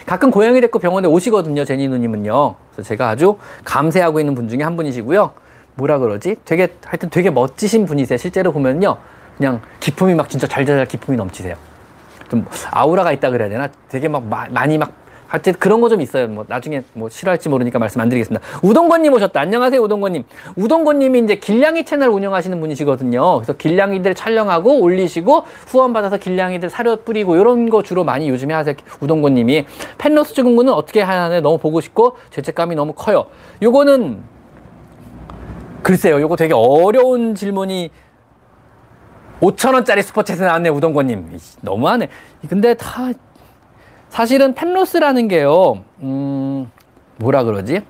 가끔 0.05 0.29
고양이 0.31 0.53
데리고 0.59 0.79
병원에 0.79 1.07
오시거든요. 1.07 1.65
제니 1.65 1.87
누님은요. 1.87 2.55
그래서 2.73 2.87
제가 2.87 3.09
아주 3.09 3.37
감사하고 3.63 4.19
있는 4.19 4.35
분 4.35 4.47
중에 4.47 4.61
한 4.61 4.75
분이시고요. 4.77 5.31
뭐라 5.75 5.97
그러지? 5.97 6.37
되게 6.45 6.67
하여튼 6.85 7.09
되게 7.09 7.29
멋지신 7.29 7.85
분이세요. 7.85 8.17
실제로 8.17 8.51
보면요. 8.51 8.97
그냥 9.37 9.61
기품이 9.79 10.13
막 10.15 10.29
진짜 10.29 10.47
잘잘 10.47 10.85
기품이 10.85 11.17
넘치세요. 11.17 11.55
좀 12.29 12.45
아우라가 12.71 13.11
있다 13.11 13.29
그래야 13.31 13.49
되나? 13.49 13.67
되게 13.89 14.07
막 14.07 14.23
마, 14.23 14.47
많이 14.49 14.77
막 14.77 14.91
하여튼 15.27 15.53
그런 15.53 15.81
거 15.81 15.89
좀 15.89 16.01
있어요. 16.01 16.27
뭐 16.27 16.45
나중에 16.47 16.83
뭐 16.93 17.09
싫어할지 17.09 17.49
모르니까 17.49 17.79
말씀 17.79 18.01
안 18.01 18.09
드리겠습니다. 18.09 18.45
우동건님 18.61 19.13
오셨다. 19.13 19.39
안녕하세요, 19.39 19.81
우동건님. 19.81 20.23
우동건님이 20.55 21.19
이제 21.19 21.35
길냥이 21.35 21.85
채널 21.85 22.09
운영하시는 22.09 22.59
분이시거든요. 22.59 23.35
그래서 23.37 23.53
길냥이들 23.53 24.13
촬영하고 24.15 24.79
올리시고 24.81 25.43
후원 25.67 25.93
받아서 25.93 26.17
길냥이들 26.17 26.69
사료 26.69 26.95
뿌리고 26.97 27.35
이런 27.35 27.69
거 27.69 27.83
주로 27.83 28.03
많이 28.03 28.29
요즘에 28.29 28.53
하세요. 28.53 28.75
우동건님이 28.99 29.65
펜로스 29.97 30.33
증후군은 30.33 30.73
어떻게 30.73 31.01
하나 31.01 31.39
너무 31.41 31.57
보고 31.57 31.81
싶고 31.81 32.17
죄책감이 32.31 32.75
너무 32.75 32.93
커요. 32.93 33.27
요거는 33.61 34.23
글쎄요, 35.83 36.19
요거 36.19 36.35
되게 36.35 36.53
어려운 36.55 37.35
질문이 37.35 37.91
5천원짜리 39.41 39.99
슈퍼챗에 39.99 40.39
나왔네, 40.41 40.69
우동건님. 40.69 41.37
너무하네. 41.61 42.07
근데 42.49 42.73
다 42.73 43.09
사실은 44.15 44.53
펜로스라는 44.53 45.27
게요, 45.27 45.83
음, 46.01 46.71
뭐라 47.17 47.43
그러지? 47.43 47.81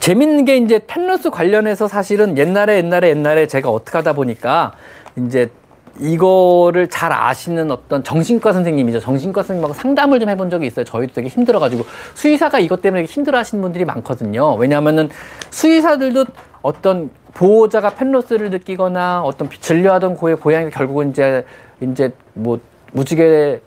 재밌는 0.00 0.44
게 0.44 0.56
이제 0.56 0.80
펜로스 0.84 1.30
관련해서 1.30 1.86
사실은 1.86 2.36
옛날에 2.36 2.78
옛날에 2.78 3.10
옛날에 3.10 3.46
제가 3.46 3.70
어떻게 3.70 3.96
하다 3.98 4.14
보니까 4.14 4.72
이제 5.14 5.52
이거를 6.00 6.88
잘 6.88 7.12
아시는 7.12 7.70
어떤 7.70 8.02
정신과 8.02 8.52
선생님이죠. 8.52 8.98
정신과 8.98 9.44
선생님하고 9.44 9.72
상담을 9.72 10.18
좀 10.18 10.28
해본 10.28 10.50
적이 10.50 10.66
있어요. 10.66 10.84
저희도 10.84 11.14
되게 11.14 11.28
힘들어가지고 11.28 11.84
수의사가 12.14 12.58
이것 12.58 12.82
때문에 12.82 13.04
힘들어 13.04 13.38
하시는 13.38 13.62
분들이 13.62 13.84
많거든요. 13.84 14.56
왜냐하면은 14.56 15.10
수의사들도 15.50 16.24
어떤 16.60 17.08
보호자가 17.34 17.90
펜로스를 17.90 18.50
느끼거나 18.50 19.22
어떤 19.22 19.48
진료하던 19.48 20.16
고의 20.16 20.34
고양이가 20.34 20.76
결국은 20.76 21.10
이제 21.10 21.44
이제 21.80 22.10
뭐 22.34 22.58
무지개 22.90 23.60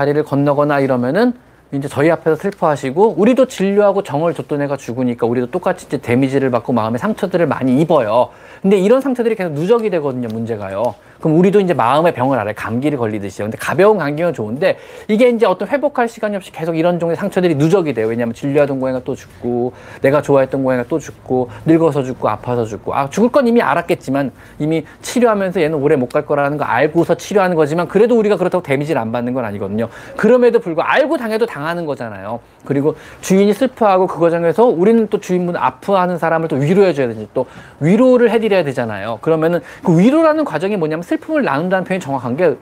다리를 0.00 0.22
건너거나 0.22 0.80
이러면은 0.80 1.34
이제 1.72 1.86
저희 1.86 2.10
앞에서 2.10 2.34
슬퍼하시고 2.34 3.16
우리도 3.18 3.46
진료하고 3.46 4.02
정을 4.02 4.32
줬던 4.32 4.62
애가 4.62 4.78
죽으니까 4.78 5.26
우리도 5.26 5.50
똑같이 5.50 5.86
이제 5.86 5.98
데미지를 5.98 6.50
받고 6.50 6.72
마음의 6.72 6.98
상처들을 6.98 7.46
많이 7.46 7.78
입어요. 7.82 8.30
근데 8.62 8.78
이런 8.78 9.02
상처들이 9.02 9.34
계속 9.34 9.52
누적이 9.52 9.90
되거든요, 9.90 10.28
문제가요. 10.28 10.94
그럼 11.20 11.38
우리도 11.38 11.60
이제 11.60 11.74
마음의 11.74 12.14
병을 12.14 12.38
알아요. 12.38 12.54
감기를 12.56 12.98
걸리듯이요. 12.98 13.46
근데 13.46 13.58
가벼운 13.58 13.98
감기면 13.98 14.32
좋은데 14.34 14.78
이게 15.08 15.28
이제 15.30 15.46
어떤 15.46 15.68
회복할 15.68 16.08
시간이 16.08 16.36
없이 16.36 16.52
계속 16.52 16.76
이런 16.76 16.98
종류의 16.98 17.16
상처들이 17.16 17.54
누적이 17.54 17.94
돼요. 17.94 18.06
왜냐하면 18.08 18.34
진료하던 18.34 18.80
고양이가 18.80 19.04
또 19.04 19.14
죽고 19.14 19.72
내가 20.02 20.22
좋아했던 20.22 20.62
고양이가 20.62 20.88
또 20.88 20.98
죽고 20.98 21.48
늙어서 21.66 22.02
죽고 22.02 22.28
아파서 22.28 22.64
죽고 22.64 22.94
아 22.94 23.08
죽을 23.10 23.30
건 23.30 23.46
이미 23.48 23.62
알았겠지만 23.62 24.32
이미 24.58 24.84
치료하면서 25.02 25.60
얘는 25.62 25.78
오래 25.78 25.96
못 25.96 26.10
갈 26.10 26.26
거라는 26.26 26.58
거 26.58 26.64
알고서 26.64 27.14
치료하는 27.14 27.54
거지만 27.54 27.86
그래도 27.86 28.18
우리가 28.18 28.36
그렇다고 28.36 28.64
데미지를 28.64 29.00
안 29.00 29.12
받는 29.12 29.32
건 29.32 29.44
아니거든요. 29.44 29.88
그럼에도 30.16 30.58
불구하고 30.58 30.90
알고 30.92 31.16
당해도 31.18 31.46
당하는 31.46 31.86
거잖아요. 31.86 32.40
그리고 32.64 32.94
주인이 33.20 33.52
슬퍼하고 33.52 34.06
그 34.06 34.18
과정에서 34.20 34.64
우리는 34.66 35.08
또 35.08 35.18
주인분 35.18 35.56
아파하는 35.56 36.18
사람을 36.18 36.48
또 36.48 36.56
위로해줘야 36.56 37.08
되지 37.08 37.28
또 37.32 37.46
위로를 37.80 38.30
해드려야 38.30 38.64
되잖아요. 38.64 39.18
그러면은 39.22 39.60
그 39.84 39.98
위로라는 39.98 40.44
과정이 40.44 40.76
뭐냐면 40.76 41.02
슬픔을 41.02 41.42
나눈다는 41.42 41.84
표현이 41.84 42.00
정확한 42.00 42.36
게 42.36 42.56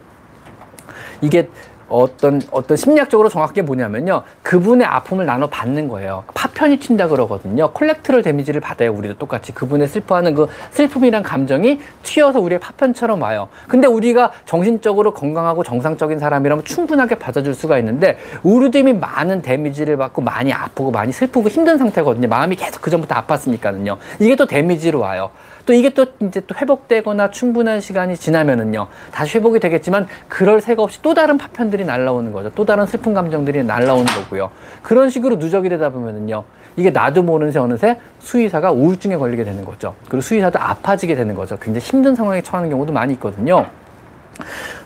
이게 1.20 1.48
어떤 1.88 2.40
어떤 2.50 2.76
심리학적으로 2.76 3.28
정확하게 3.28 3.62
뭐냐면요. 3.62 4.22
그분의 4.42 4.86
아픔을 4.86 5.26
나눠 5.26 5.48
받는 5.48 5.88
거예요. 5.88 6.24
파편이 6.34 6.78
튄다 6.78 7.08
그러거든요. 7.08 7.72
콜렉트럴 7.72 8.22
데미지를 8.22 8.60
받아요 8.60 8.92
우리도 8.92 9.16
똑같이. 9.16 9.52
그분의 9.52 9.88
슬퍼하는 9.88 10.34
그 10.34 10.48
슬픔이란 10.70 11.22
감정이 11.22 11.80
튀어서 12.02 12.40
우리의 12.40 12.60
파편처럼 12.60 13.22
와요. 13.22 13.48
근데 13.66 13.86
우리가 13.86 14.32
정신적으로 14.44 15.14
건강하고 15.14 15.64
정상적인 15.64 16.18
사람이라면 16.18 16.64
충분하게 16.64 17.16
받아줄 17.16 17.54
수가 17.54 17.78
있는데 17.78 18.18
우리도 18.42 18.78
이미 18.78 18.92
많은 18.92 19.42
데미지를 19.42 19.96
받고 19.96 20.22
많이 20.22 20.52
아프고 20.52 20.90
많이 20.90 21.12
슬프고 21.12 21.48
힘든 21.48 21.78
상태거든요. 21.78 22.28
마음이 22.28 22.56
계속 22.56 22.82
그 22.82 22.90
전부터 22.90 23.14
아팠으니까는요. 23.14 23.96
이게 24.20 24.36
또 24.36 24.46
데미지로 24.46 25.00
와요 25.00 25.30
또 25.68 25.74
이게 25.74 25.90
또 25.90 26.06
이제 26.22 26.40
또 26.46 26.54
회복되거나 26.54 27.30
충분한 27.30 27.82
시간이 27.82 28.16
지나면은요 28.16 28.86
다시 29.12 29.36
회복이 29.36 29.60
되겠지만 29.60 30.06
그럴 30.26 30.62
새가 30.62 30.82
없이 30.82 31.02
또 31.02 31.12
다른 31.12 31.36
파편들이 31.36 31.84
날라오는 31.84 32.32
거죠 32.32 32.50
또 32.54 32.64
다른 32.64 32.86
슬픈 32.86 33.12
감정들이 33.12 33.62
날라오는 33.64 34.06
거고요 34.06 34.50
그런 34.82 35.10
식으로 35.10 35.36
누적이 35.36 35.68
되다 35.68 35.90
보면은요 35.90 36.44
이게 36.76 36.88
나도 36.88 37.22
모르는 37.22 37.52
새 37.52 37.58
어느새 37.58 38.00
수의사가 38.18 38.72
우울증에 38.72 39.18
걸리게 39.18 39.44
되는 39.44 39.62
거죠 39.62 39.94
그리고 40.06 40.22
수의사도 40.22 40.58
아파지게 40.58 41.14
되는 41.14 41.34
거죠 41.34 41.58
굉장히 41.58 41.84
힘든 41.84 42.14
상황에 42.14 42.40
처하는 42.40 42.70
경우도 42.70 42.94
많이 42.94 43.12
있거든요 43.12 43.66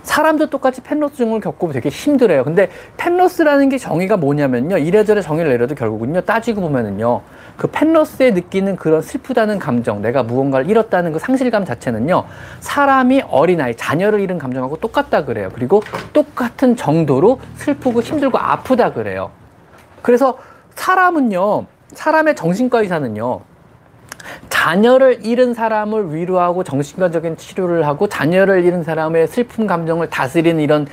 사람도 0.03 0.51
똑같이 0.51 0.80
펜로스 0.80 1.16
증후를 1.16 1.41
겪고 1.41 1.72
되게 1.72 1.89
힘들어요. 1.89 2.45
근데 2.45 2.70
펜로스라는 2.97 3.68
게 3.68 3.78
정의가 3.78 4.16
뭐냐면요. 4.16 4.78
이래저래 4.78 5.20
정의를 5.20 5.51
내려도 5.53 5.74
결국은요. 5.74 6.22
따지고 6.22 6.62
보면은요. 6.62 7.20
그 7.62 7.68
펜로스에 7.68 8.32
느끼는 8.32 8.74
그런 8.74 9.02
슬프다는 9.02 9.60
감정, 9.60 10.02
내가 10.02 10.24
무언가를 10.24 10.68
잃었다는 10.68 11.12
그 11.12 11.20
상실감 11.20 11.64
자체는요. 11.64 12.24
사람이 12.58 13.22
어린아이, 13.28 13.76
자녀를 13.76 14.18
잃은 14.18 14.38
감정하고 14.38 14.78
똑같다 14.78 15.24
그래요. 15.24 15.48
그리고 15.54 15.80
똑같은 16.12 16.74
정도로 16.74 17.38
슬프고 17.54 18.00
힘들고 18.00 18.36
아프다 18.36 18.92
그래요. 18.92 19.30
그래서 20.02 20.38
사람은요, 20.74 21.66
사람의 21.92 22.34
정신과 22.34 22.80
의사는요, 22.80 23.42
자녀를 24.48 25.24
잃은 25.24 25.54
사람을 25.54 26.16
위로하고 26.16 26.64
정신과적인 26.64 27.36
치료를 27.36 27.86
하고 27.86 28.08
자녀를 28.08 28.64
잃은 28.64 28.82
사람의 28.82 29.28
슬픈 29.28 29.68
감정을 29.68 30.10
다스리는 30.10 30.60
이런 30.60 30.88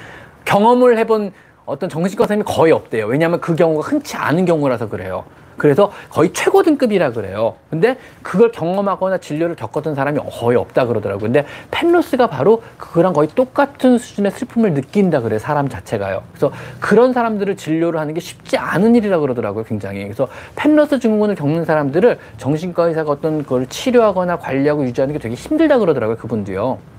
경험을 0.46 1.00
해본 1.00 1.32
어떤 1.66 1.90
정신과 1.90 2.28
선생님이 2.28 2.46
거의 2.46 2.72
없대요. 2.74 3.08
왜냐하면 3.08 3.42
그 3.42 3.56
경우가 3.56 3.88
흔치 3.88 4.18
않은 4.18 4.46
경우라서 4.46 4.88
그래요. 4.88 5.26
그래서 5.60 5.92
거의 6.10 6.34
최고 6.34 6.64
등급이라 6.64 7.12
그래요. 7.12 7.56
근데 7.70 7.98
그걸 8.24 8.52
경험하거나 8.52 9.20
진료를 9.20 9.56
겪었던 9.56 9.94
사람이 9.94 10.20
거의 10.32 10.58
없다 10.58 10.88
그러더라고요. 10.88 11.22
근데 11.22 11.46
펜로스가 11.70 12.28
바로 12.28 12.64
그거랑 12.78 13.14
거의 13.14 13.28
똑같은 13.36 14.00
수준의 14.00 14.32
슬픔을 14.32 14.74
느낀다 14.74 15.22
그래요. 15.22 15.38
사람 15.38 15.70
자체가요. 15.70 16.24
그래서 16.32 16.52
그런 16.80 17.14
사람들을 17.14 17.56
진료를 17.58 18.00
하는 18.00 18.14
게 18.16 18.20
쉽지 18.20 18.58
않은 18.58 18.96
일이라 18.96 19.20
그러더라고요. 19.20 19.66
굉장히. 19.66 20.04
그래서 20.04 20.28
펜로스 20.56 21.00
증후군을 21.00 21.36
겪는 21.36 21.66
사람들을 21.66 22.18
정신과 22.38 22.86
의사가 22.86 23.12
어떤 23.12 23.46
걸 23.46 23.68
치료하거나 23.68 24.38
관리하고 24.40 24.84
유지하는 24.86 25.14
게 25.14 25.20
되게 25.20 25.36
힘들다 25.36 25.78
그러더라고요. 25.78 26.18
그분도요. 26.18 26.99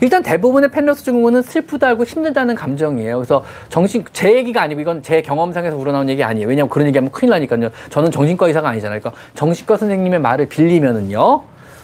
일단 0.00 0.22
대부분의 0.22 0.70
펜러스 0.70 1.04
증후군은 1.04 1.42
슬프다고 1.42 2.04
힘들다는 2.04 2.54
감정이에요. 2.54 3.16
그래서 3.16 3.44
정신 3.68 4.04
제 4.12 4.34
얘기가 4.34 4.62
아니고 4.62 4.80
이건 4.80 5.02
제 5.02 5.22
경험상에서 5.22 5.76
우러나온 5.76 6.08
얘기 6.08 6.22
아니에요. 6.22 6.48
왜냐하면 6.48 6.70
그런 6.70 6.86
얘기하면 6.88 7.10
큰일 7.10 7.30
나니까요. 7.30 7.70
저는 7.90 8.10
정신과 8.10 8.46
의사가 8.46 8.68
아니잖아요. 8.68 9.00
그러니까 9.00 9.20
정신과 9.34 9.76
선생님의 9.76 10.20
말을 10.20 10.46
빌리면은요. 10.46 11.42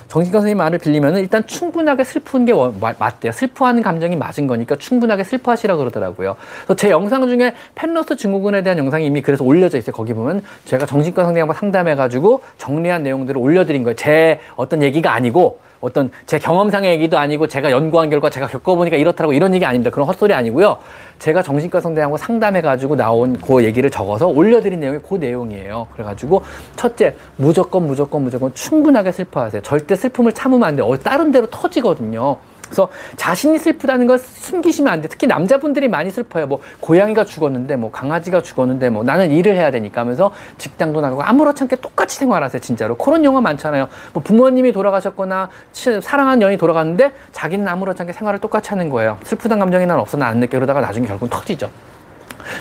정신과 0.08 0.40
선생님 0.40 0.58
말을 0.58 0.78
빌리면은 0.78 1.20
일단 1.20 1.46
충분하게 1.46 2.04
슬픈 2.04 2.44
게 2.44 2.52
맞대요. 2.98 3.32
슬퍼하는 3.32 3.82
감정이 3.82 4.16
맞은 4.16 4.46
거니까 4.46 4.76
충분하게 4.76 5.24
슬퍼하시라 5.24 5.76
그러더라고요. 5.76 6.36
그래서 6.64 6.76
제 6.76 6.90
영상 6.90 7.26
중에 7.26 7.54
펜러스 7.74 8.16
증후군에 8.16 8.62
대한 8.62 8.78
영상이 8.78 9.06
이미 9.06 9.22
그래서 9.22 9.44
올려져 9.44 9.78
있어요. 9.78 9.92
거기 9.92 10.12
보면 10.12 10.42
제가 10.66 10.86
정신과 10.86 11.24
선생님하고 11.24 11.58
상담해가지고 11.58 12.42
정리한 12.58 13.02
내용들을 13.02 13.40
올려드린 13.40 13.82
거예요. 13.82 13.96
제 13.96 14.40
어떤 14.56 14.82
얘기가 14.82 15.12
아니고 15.12 15.58
어떤 15.84 16.10
제 16.24 16.38
경험상의 16.38 16.90
얘기도 16.92 17.18
아니고 17.18 17.46
제가 17.46 17.70
연구한 17.70 18.08
결과 18.08 18.30
제가 18.30 18.46
겪어보니까 18.46 18.96
이렇다고 18.96 19.34
이런 19.34 19.54
얘기 19.54 19.66
아닙니다. 19.66 19.90
그런 19.90 20.08
헛소리 20.08 20.32
아니고요. 20.32 20.78
제가 21.18 21.42
정신과 21.42 21.80
성대하고 21.80 22.16
상담해가지고 22.16 22.96
나온 22.96 23.38
그 23.38 23.62
얘기를 23.64 23.90
적어서 23.90 24.26
올려드린 24.26 24.80
내용이 24.80 24.98
그 25.06 25.16
내용이에요. 25.16 25.88
그래가지고 25.92 26.42
첫째, 26.76 27.14
무조건 27.36 27.86
무조건 27.86 28.24
무조건 28.24 28.54
충분하게 28.54 29.12
슬퍼하세요. 29.12 29.60
절대 29.60 29.94
슬픔을 29.94 30.32
참으면 30.32 30.66
안 30.66 30.76
돼요. 30.76 30.86
어, 30.86 30.98
다른 30.98 31.30
데로 31.30 31.46
터지거든요. 31.48 32.38
그래서 32.74 32.88
자신이 33.16 33.58
슬프다는 33.60 34.08
걸 34.08 34.18
숨기시면 34.18 34.92
안 34.92 35.00
돼. 35.00 35.06
특히 35.08 35.28
남자분들이 35.28 35.86
많이 35.88 36.10
슬퍼요. 36.10 36.48
뭐 36.48 36.60
고양이가 36.80 37.24
죽었는데 37.24 37.76
뭐 37.76 37.92
강아지가 37.92 38.42
죽었는데 38.42 38.90
뭐 38.90 39.04
나는 39.04 39.30
일을 39.30 39.54
해야 39.54 39.70
되니까 39.70 40.00
하면서 40.00 40.32
직장도 40.58 41.00
나가고 41.00 41.22
아무렇지 41.22 41.62
않게 41.62 41.76
똑같이 41.76 42.16
생활하세요. 42.16 42.60
진짜로. 42.60 42.96
그런 42.96 43.24
영화 43.24 43.40
많잖아요. 43.40 43.88
뭐 44.12 44.22
부모님이 44.24 44.72
돌아가셨거나 44.72 45.48
사랑하는 46.02 46.42
연이 46.42 46.56
돌아갔는데 46.56 47.12
자기는 47.30 47.66
아무렇지 47.68 48.02
않게 48.02 48.12
생활을 48.12 48.40
똑같이 48.40 48.70
하는 48.70 48.90
거예요. 48.90 49.18
슬프단 49.22 49.60
감정이 49.60 49.86
난 49.86 50.00
없어. 50.00 50.16
나 50.18 50.24
안 50.24 50.40
느껴. 50.40 50.58
그러다가 50.58 50.80
나중에 50.80 51.06
결국 51.06 51.28
터지죠. 51.30 51.70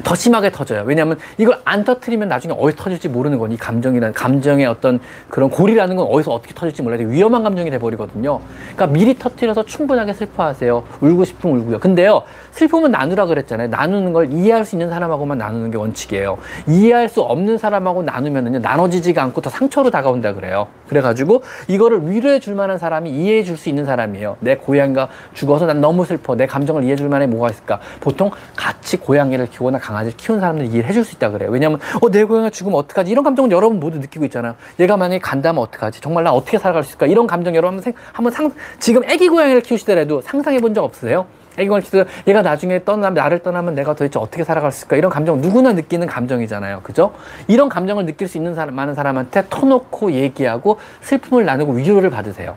더 0.03 0.15
심하게 0.15 0.51
터져요. 0.51 0.83
왜냐하면 0.85 1.17
이걸 1.37 1.59
안 1.65 1.83
터트리면 1.83 2.27
나중에 2.27 2.53
어디서 2.57 2.83
터질지 2.83 3.09
모르는 3.09 3.39
거니 3.39 3.57
감정이라는 3.57 4.13
감정의 4.13 4.65
어떤 4.65 4.99
그런 5.29 5.49
골이라는 5.49 5.95
건 5.95 6.07
어디서 6.09 6.31
어떻게 6.31 6.53
터질지 6.53 6.81
몰라요. 6.81 7.07
위험한 7.07 7.43
감정이 7.43 7.69
돼 7.71 7.79
버리거든요. 7.79 8.39
그러니까 8.75 8.87
미리 8.87 9.17
터트려서 9.17 9.63
충분하게 9.65 10.13
슬퍼하세요. 10.13 10.83
울고 11.01 11.25
싶으면 11.25 11.57
울고요. 11.57 11.79
근데요 11.79 12.23
슬픔은 12.51 12.91
나누라 12.91 13.25
그랬잖아요. 13.25 13.69
나누는 13.69 14.13
걸 14.13 14.31
이해할 14.31 14.65
수 14.65 14.75
있는 14.75 14.89
사람하고만 14.89 15.37
나누는 15.37 15.71
게 15.71 15.77
원칙이에요. 15.77 16.37
이해할 16.67 17.09
수 17.09 17.21
없는 17.21 17.57
사람하고 17.57 18.03
나누면은요 18.03 18.59
나눠지지가 18.59 19.23
않고 19.23 19.41
더 19.41 19.49
상처로 19.49 19.89
다가온다 19.89 20.33
그래요. 20.33 20.67
그래가지고 20.87 21.43
이거를 21.67 22.09
위로해 22.09 22.39
줄 22.39 22.55
만한 22.55 22.77
사람이 22.77 23.09
이해해 23.09 23.43
줄 23.43 23.53
수 23.53 23.69
있는 23.69 23.85
사람이에요. 23.85 24.37
내 24.39 24.55
고양이가 24.55 25.09
죽어서 25.35 25.67
난 25.67 25.79
너무 25.79 26.05
슬퍼. 26.05 26.35
내 26.35 26.47
감정을 26.47 26.83
이해해 26.83 26.95
줄 26.95 27.07
만한 27.07 27.29
뭐가 27.29 27.49
있을까? 27.51 27.79
보통 27.99 28.31
같이 28.55 28.97
고양이를 28.97 29.47
키우 29.51 29.69
고나 29.73 29.79
강아지를 29.79 30.15
키우는 30.17 30.39
사람들 30.39 30.67
이해를 30.67 30.85
해줄 30.85 31.03
수 31.03 31.15
있다 31.15 31.31
그래요. 31.31 31.49
왜냐하면 31.49 31.79
어, 32.01 32.09
내 32.09 32.23
고양이가 32.23 32.51
죽으면 32.51 32.77
어떡하지? 32.77 33.11
이런 33.11 33.23
감정은 33.23 33.51
여러분 33.51 33.79
모두 33.79 33.97
느끼고 33.97 34.25
있잖아요. 34.25 34.55
얘가 34.79 34.95
만약에 34.97 35.19
간다면 35.19 35.61
어떡하지? 35.63 36.01
정말 36.01 36.23
나 36.23 36.31
어떻게 36.31 36.57
살아갈 36.57 36.83
수 36.83 36.89
있을까? 36.91 37.07
이런 37.07 37.25
감정 37.27 37.55
여러분 37.55 37.81
생, 37.81 37.93
한번 38.11 38.31
상, 38.31 38.51
지금 38.79 39.03
애기 39.09 39.27
고양이를 39.29 39.61
키우시더라도 39.61 40.21
상상해 40.21 40.59
본 40.59 40.73
적 40.73 40.83
없으세요? 40.83 41.25
애기 41.57 41.69
고양이 41.69 41.83
키우다 41.83 42.09
얘가 42.27 42.41
나중에 42.41 42.83
떠나면 42.83 43.13
나를 43.13 43.39
떠나면 43.39 43.75
내가 43.75 43.93
도대체 43.93 44.17
어떻게 44.17 44.43
살아갈 44.43 44.71
수 44.71 44.79
있을까? 44.79 44.95
이런 44.95 45.11
감정 45.11 45.39
누구나 45.41 45.73
느끼는 45.73 46.07
감정이잖아요. 46.07 46.79
그죠? 46.81 47.13
이런 47.47 47.69
감정을 47.69 48.05
느낄 48.07 48.27
수 48.27 48.37
있는 48.37 48.55
사람, 48.55 48.73
많은 48.75 48.95
사람한테 48.95 49.43
터놓고 49.49 50.13
얘기하고 50.13 50.79
슬픔을 51.01 51.45
나누고 51.45 51.73
위로를 51.73 52.09
받으세요. 52.09 52.55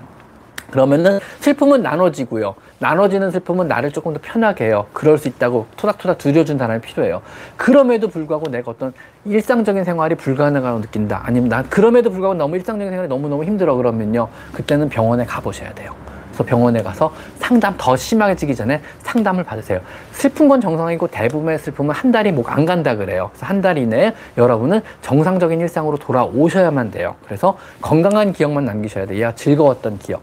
그러면은 0.70 1.20
슬픔은 1.40 1.82
나눠지고요. 1.82 2.54
나눠지는 2.78 3.30
슬픔은 3.30 3.68
나를 3.68 3.90
조금 3.92 4.12
더 4.12 4.20
편하게 4.22 4.66
해요. 4.66 4.86
그럴 4.92 5.16
수 5.18 5.28
있다고 5.28 5.66
토닥토닥 5.76 6.18
두려준 6.18 6.58
사람이 6.58 6.80
필요해요. 6.82 7.22
그럼에도 7.56 8.08
불구하고 8.08 8.50
내가 8.50 8.70
어떤 8.72 8.92
일상적인 9.24 9.84
생활이 9.84 10.14
불가능하다고 10.14 10.80
느낀다. 10.80 11.22
아니면 11.24 11.48
난 11.48 11.68
그럼에도 11.70 12.10
불구하고 12.10 12.34
너무 12.34 12.56
일상적인 12.56 12.90
생활이 12.90 13.08
너무너무 13.08 13.44
힘들어 13.44 13.74
그러면요. 13.76 14.28
그때는 14.52 14.88
병원에 14.88 15.24
가보셔야 15.24 15.72
돼요. 15.74 15.94
그래서 16.28 16.44
병원에 16.44 16.82
가서 16.82 17.14
상담 17.38 17.74
더 17.78 17.96
심하게지기 17.96 18.54
전에 18.54 18.82
상담을 18.98 19.42
받으세요. 19.42 19.80
슬픈 20.12 20.48
건 20.48 20.60
정상이고 20.60 21.06
대부분의 21.06 21.58
슬픔은 21.60 21.94
한 21.94 22.12
달이 22.12 22.30
목 22.32 22.50
안 22.52 22.66
간다 22.66 22.94
그래요. 22.94 23.30
그래서 23.32 23.46
한 23.46 23.62
달 23.62 23.78
이내에 23.78 24.12
여러분은 24.36 24.82
정상적인 25.00 25.58
일상으로 25.62 25.96
돌아오셔야만 25.96 26.90
돼요. 26.90 27.14
그래서 27.24 27.56
건강한 27.80 28.34
기억만 28.34 28.66
남기셔야 28.66 29.06
돼요. 29.06 29.32
즐거웠던 29.34 29.98
기억. 30.00 30.20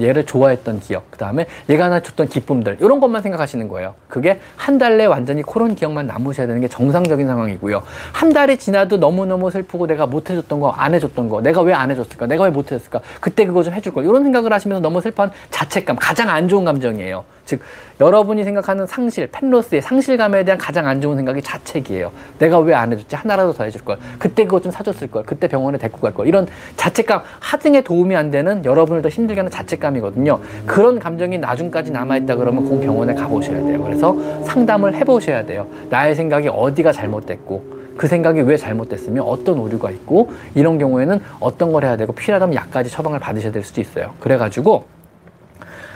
얘를 0.00 0.26
좋아했던 0.26 0.80
기억, 0.80 1.10
그 1.10 1.18
다음에 1.18 1.46
얘가 1.68 1.84
하나 1.86 2.00
줬던 2.00 2.28
기쁨들, 2.28 2.78
이런 2.80 3.00
것만 3.00 3.22
생각하시는 3.22 3.68
거예요. 3.68 3.94
그게 4.08 4.40
한 4.56 4.78
달 4.78 4.96
내 4.98 5.06
완전히 5.06 5.42
그런 5.42 5.74
기억만 5.74 6.06
남으셔야 6.06 6.46
되는 6.46 6.60
게 6.60 6.68
정상적인 6.68 7.26
상황이고요. 7.26 7.82
한 8.12 8.32
달이 8.32 8.58
지나도 8.58 8.96
너무너무 8.98 9.50
슬프고 9.50 9.86
내가 9.86 10.06
못 10.06 10.30
해줬던 10.30 10.60
거, 10.60 10.70
안 10.70 10.94
해줬던 10.94 11.28
거, 11.28 11.40
내가 11.40 11.62
왜 11.62 11.72
안 11.74 11.90
해줬을까, 11.90 12.26
내가 12.26 12.44
왜 12.44 12.50
못 12.50 12.70
해줬을까, 12.72 13.00
그때 13.20 13.44
그거 13.46 13.62
좀 13.62 13.74
해줄 13.74 13.92
걸, 13.92 14.04
이런 14.04 14.22
생각을 14.22 14.52
하시면서 14.52 14.80
너무 14.80 15.00
슬퍼한 15.00 15.32
자책감, 15.50 15.96
가장 15.96 16.28
안 16.28 16.48
좋은 16.48 16.64
감정이에요. 16.64 17.24
즉, 17.44 17.60
여러분이 18.00 18.42
생각하는 18.44 18.86
상실, 18.86 19.28
펜로스의 19.30 19.82
상실감에 19.82 20.44
대한 20.44 20.58
가장 20.58 20.86
안 20.86 21.00
좋은 21.00 21.16
생각이 21.16 21.42
자책이에요. 21.42 22.10
내가 22.38 22.58
왜 22.58 22.74
안 22.74 22.92
해줬지? 22.92 23.14
하나라도 23.16 23.52
더 23.52 23.64
해줄 23.64 23.84
걸. 23.84 23.98
그때 24.18 24.44
그거 24.44 24.60
좀 24.60 24.72
사줬을 24.72 25.10
걸. 25.10 25.22
그때 25.24 25.46
병원에 25.46 25.78
데리고 25.78 25.98
갈 26.00 26.12
걸. 26.12 26.26
이런 26.26 26.46
자책감, 26.76 27.22
하등에 27.40 27.82
도움이 27.82 28.16
안 28.16 28.30
되는 28.30 28.64
여러분을 28.64 29.02
더 29.02 29.08
힘들게 29.08 29.40
하는 29.40 29.50
자책감이거든요. 29.50 30.40
그런 30.66 30.98
감정이 30.98 31.38
나중까지 31.38 31.92
남아있다 31.92 32.36
그러면 32.36 32.68
꼭 32.68 32.80
병원에 32.80 33.14
가보셔야 33.14 33.58
돼요. 33.62 33.82
그래서 33.82 34.16
상담을 34.44 34.94
해보셔야 34.94 35.44
돼요. 35.44 35.66
나의 35.90 36.14
생각이 36.14 36.48
어디가 36.48 36.92
잘못됐고, 36.92 37.74
그 37.96 38.08
생각이 38.08 38.40
왜 38.40 38.56
잘못됐으며 38.56 39.22
어떤 39.22 39.58
오류가 39.60 39.90
있고 39.92 40.32
이런 40.56 40.78
경우에는 40.78 41.20
어떤 41.38 41.70
걸 41.72 41.84
해야 41.84 41.96
되고 41.96 42.12
필요하다면 42.12 42.56
약까지 42.56 42.90
처방을 42.90 43.20
받으셔야 43.20 43.52
될 43.52 43.62
수도 43.62 43.80
있어요. 43.80 44.14
그래가지고 44.18 44.84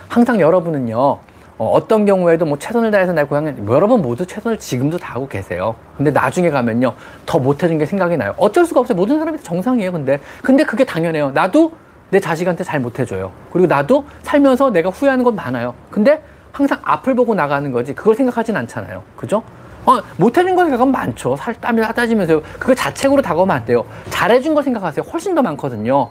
항상 0.06 0.40
여러분은요 0.40 1.18
어, 1.58 1.86
떤 1.88 2.06
경우에도 2.06 2.46
뭐 2.46 2.56
최선을 2.56 2.92
다해서 2.92 3.12
내 3.12 3.24
고향에 3.24 3.50
뭐 3.52 3.74
여러분 3.74 4.00
모두 4.00 4.24
최선을 4.24 4.58
지금도 4.58 4.96
다하고 4.98 5.26
계세요. 5.26 5.74
근데 5.96 6.12
나중에 6.12 6.50
가면요 6.50 6.94
더 7.26 7.38
못해준 7.40 7.78
게 7.78 7.84
생각이 7.84 8.16
나요. 8.16 8.32
어쩔 8.36 8.64
수가 8.64 8.80
없어요. 8.80 8.96
모든 8.96 9.18
사람이 9.18 9.42
정상이에요. 9.42 9.90
근데 9.90 10.20
근데 10.42 10.62
그게 10.64 10.84
당연해요. 10.84 11.32
나도 11.32 11.72
내 12.10 12.20
자식한테 12.20 12.62
잘 12.62 12.80
못해줘요. 12.80 13.32
그리고 13.52 13.66
나도 13.66 14.04
살면서 14.22 14.70
내가 14.70 14.90
후회하는 14.90 15.24
건 15.24 15.34
많아요. 15.34 15.74
근데 15.90 16.22
항상 16.52 16.78
앞을 16.82 17.16
보고 17.16 17.34
나가는 17.34 17.70
거지 17.72 17.92
그걸 17.92 18.14
생각하진 18.14 18.56
않잖아요. 18.56 19.02
그죠? 19.16 19.42
어, 19.84 20.00
못해준 20.16 20.54
거 20.54 20.62
생각하면 20.62 20.92
많죠. 20.92 21.34
살 21.36 21.54
땀이 21.54 21.82
따지면서 21.94 22.40
그거 22.58 22.74
자책으로 22.74 23.20
다가오면 23.20 23.56
안 23.56 23.64
돼요. 23.64 23.84
잘해준 24.10 24.54
거 24.54 24.62
생각하세요. 24.62 25.04
훨씬 25.12 25.34
더 25.34 25.42
많거든요. 25.42 26.10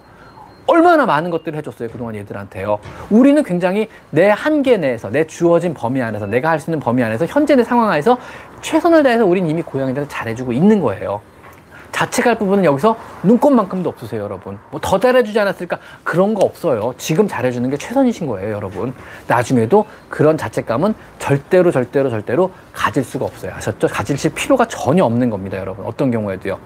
얼마나 0.68 1.06
많은 1.06 1.32
것들을 1.32 1.58
해줬어요. 1.58 1.90
그동안 1.90 2.16
얘들한테요. 2.16 2.80
우리는 3.10 3.42
굉장히 3.44 3.88
내 4.10 4.30
한계 4.30 4.78
내에서, 4.78 5.10
내 5.10 5.26
주어진 5.26 5.74
범위 5.74 6.02
안에서, 6.02 6.26
내가 6.26 6.50
할 6.50 6.60
수 6.60 6.70
있는 6.70 6.80
범위 6.80 7.04
안에서, 7.04 7.26
현재 7.26 7.56
내 7.56 7.64
상황 7.64 7.90
안에서 7.90 8.18
최선을 8.62 9.04
다해서 9.04 9.26
우린 9.26 9.48
이미 9.50 9.62
고양이들한테 9.62 10.14
잘해주고 10.14 10.52
있는 10.52 10.80
거예요. 10.82 11.22
자책할 11.92 12.36
부분은 12.36 12.64
여기서 12.66 12.96
눈꽃만큼도 13.24 13.90
없으세요, 13.90 14.22
여러분. 14.22 14.60
뭐 14.70 14.80
더 14.82 15.00
잘해주지 15.00 15.40
않았을까? 15.40 15.80
그런 16.04 16.34
거 16.36 16.46
없어요. 16.46 16.94
지금 16.98 17.28
잘해주는 17.28 17.68
게 17.72 17.78
최선이신 17.78 18.28
거예요, 18.28 18.54
여러분. 18.54 18.94
나중에도 19.28 19.86
그런 20.10 20.38
자책감은 20.38 20.94
절대로, 21.18 21.72
절대로, 21.72 22.10
절대로 22.12 22.52
가질 22.74 23.04
수가 23.04 23.26
없어요. 23.26 23.54
아셨죠? 23.56 23.88
가질 23.88 24.18
필요가 24.34 24.66
전혀 24.68 25.04
없는 25.06 25.30
겁니다, 25.32 25.58
여러분. 25.58 25.86
어떤 25.86 26.12
경우에도요. 26.12 26.60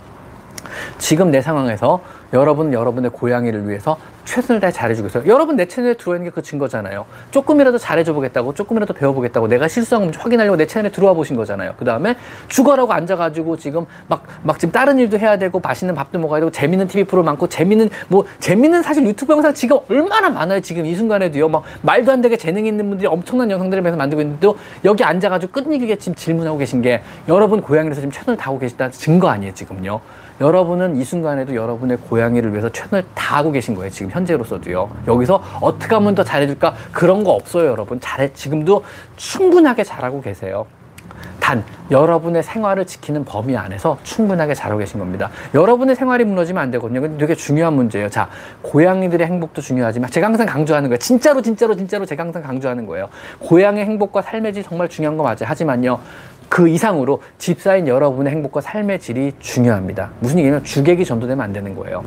지금 0.98 1.32
내 1.32 1.42
상황에서 1.42 2.02
여러분 2.34 2.74
여러분의 2.74 3.12
고양이를 3.12 3.68
위해서 3.68 3.98
최선을 4.26 4.60
다해 4.62 4.72
잘해주고 4.72 5.08
있어요. 5.08 5.24
여러분 5.28 5.56
내 5.56 5.66
채널에 5.66 5.96
들어와 5.96 6.18
있는 6.18 6.30
게 6.30 6.32
그 6.34 6.42
증거잖아요. 6.42 7.06
조금이라도 7.32 7.78
잘해줘 7.78 8.14
보겠다고, 8.14 8.54
조금이라도 8.54 8.94
배워보겠다고, 8.94 9.48
내가 9.48 9.68
실수한 9.68 10.04
건지 10.04 10.18
확인하려고 10.20 10.56
내 10.58 10.66
채널에 10.66 10.92
들어와 10.92 11.14
보신 11.14 11.36
거잖아요. 11.36 11.74
그 11.78 11.86
다음에 11.86 12.16
죽어라고 12.48 12.94
앉아가지고 12.94 13.58
지금 13.58 13.86
막, 14.08 14.24
막 14.44 14.58
지금 14.60 14.72
다른 14.72 14.98
일도 14.98 15.20
해야 15.20 15.38
되고, 15.38 15.60
맛있는 15.60 15.94
밥도 15.94 16.20
먹어야 16.20 16.40
되고, 16.40 16.52
재밌는 16.52 16.88
TV 16.88 17.04
프로 17.04 17.24
많고, 17.24 17.48
재밌는, 17.48 17.90
뭐, 18.08 18.26
재밌는 18.40 18.82
사실 18.82 19.06
유튜브 19.06 19.34
영상 19.34 19.54
지금 19.54 19.78
얼마나 19.90 20.30
많아요. 20.30 20.62
지금 20.62 20.86
이 20.86 20.96
순간에도요. 20.96 21.50
막 21.50 21.64
말도 21.82 22.12
안 22.12 22.22
되게 22.22 22.38
재능 22.38 22.66
있는 22.66 22.88
분들이 22.90 23.08
엄청난 23.08 23.52
영상들을 23.52 23.84
매서 23.84 23.98
만들고 23.98 24.22
있는데도 24.22 24.58
여기 24.86 25.04
앉아가지고 25.04 25.52
끝이게 25.52 25.98
지금 25.98 26.16
질문하고 26.16 26.58
계신 26.58 26.82
게 26.82 27.02
여러분 27.28 27.62
고양이에서 27.62 28.02
지금 28.02 28.12
최선을 28.12 28.38
다하고 28.38 28.60
계시다는 28.60 28.92
증거 28.92 29.28
아니에요, 29.28 29.54
지금요. 29.54 30.00
여러분은 30.42 30.98
이 30.98 31.04
순간에도 31.04 31.56
여러분의 31.56 31.98
고양이를 31.98 32.52
위해서 32.52 32.68
최선을 32.70 33.06
다하고 33.14 33.52
계신 33.52 33.76
거예요. 33.76 33.92
지금 33.92 34.12
현재로서도요. 34.12 34.90
여기서 35.08 35.42
어떻게 35.62 35.94
하면 35.94 36.16
더 36.16 36.24
잘해줄까? 36.24 36.74
그런 36.92 37.24
거 37.24 37.32
없어요, 37.32 37.68
여러분. 37.68 38.00
잘해, 38.00 38.34
지금도 38.34 38.84
충분하게 39.18 39.84
잘하고 39.84 40.20
계세요. 40.20 40.66
단, 41.40 41.64
여러분의 41.90 42.42
생활을 42.44 42.86
지키는 42.86 43.26
범위 43.26 43.58
안에서 43.58 43.98
충분하게 44.04 44.54
잘하고 44.54 44.80
계신 44.80 45.00
겁니다. 45.00 45.30
여러분의 45.54 45.96
생활이 45.96 46.24
무너지면 46.24 46.62
안 46.62 46.72
되거든요. 46.72 47.02
근데 47.02 47.18
되게 47.18 47.36
중요한 47.36 47.74
문제예요. 47.74 48.10
자, 48.10 48.30
고양이들의 48.62 49.26
행복도 49.28 49.62
중요하지만 49.62 50.10
제가 50.10 50.28
항상 50.28 50.48
강조하는 50.48 50.90
거예요. 50.90 50.98
진짜로, 50.98 51.42
진짜로, 51.42 51.76
진짜로 51.76 52.06
제가 52.06 52.24
항상 52.24 52.42
강조하는 52.42 52.86
거예요. 52.86 53.10
고양이 53.40 53.82
행복과 53.82 54.22
삶의 54.22 54.54
질 54.54 54.64
정말 54.64 54.88
중요한 54.88 55.18
거 55.18 55.24
맞아요. 55.24 55.46
하지만요. 55.46 56.00
그 56.52 56.68
이상으로 56.68 57.22
집사인 57.38 57.88
여러분의 57.88 58.34
행복과 58.34 58.60
삶의 58.60 59.00
질이 59.00 59.32
중요합니다. 59.40 60.12
무슨 60.20 60.38
얘기냐면 60.40 60.66
주객이 60.66 61.06
전도되면 61.06 61.42
안 61.42 61.54
되는 61.54 61.74
거예요. 61.76 62.04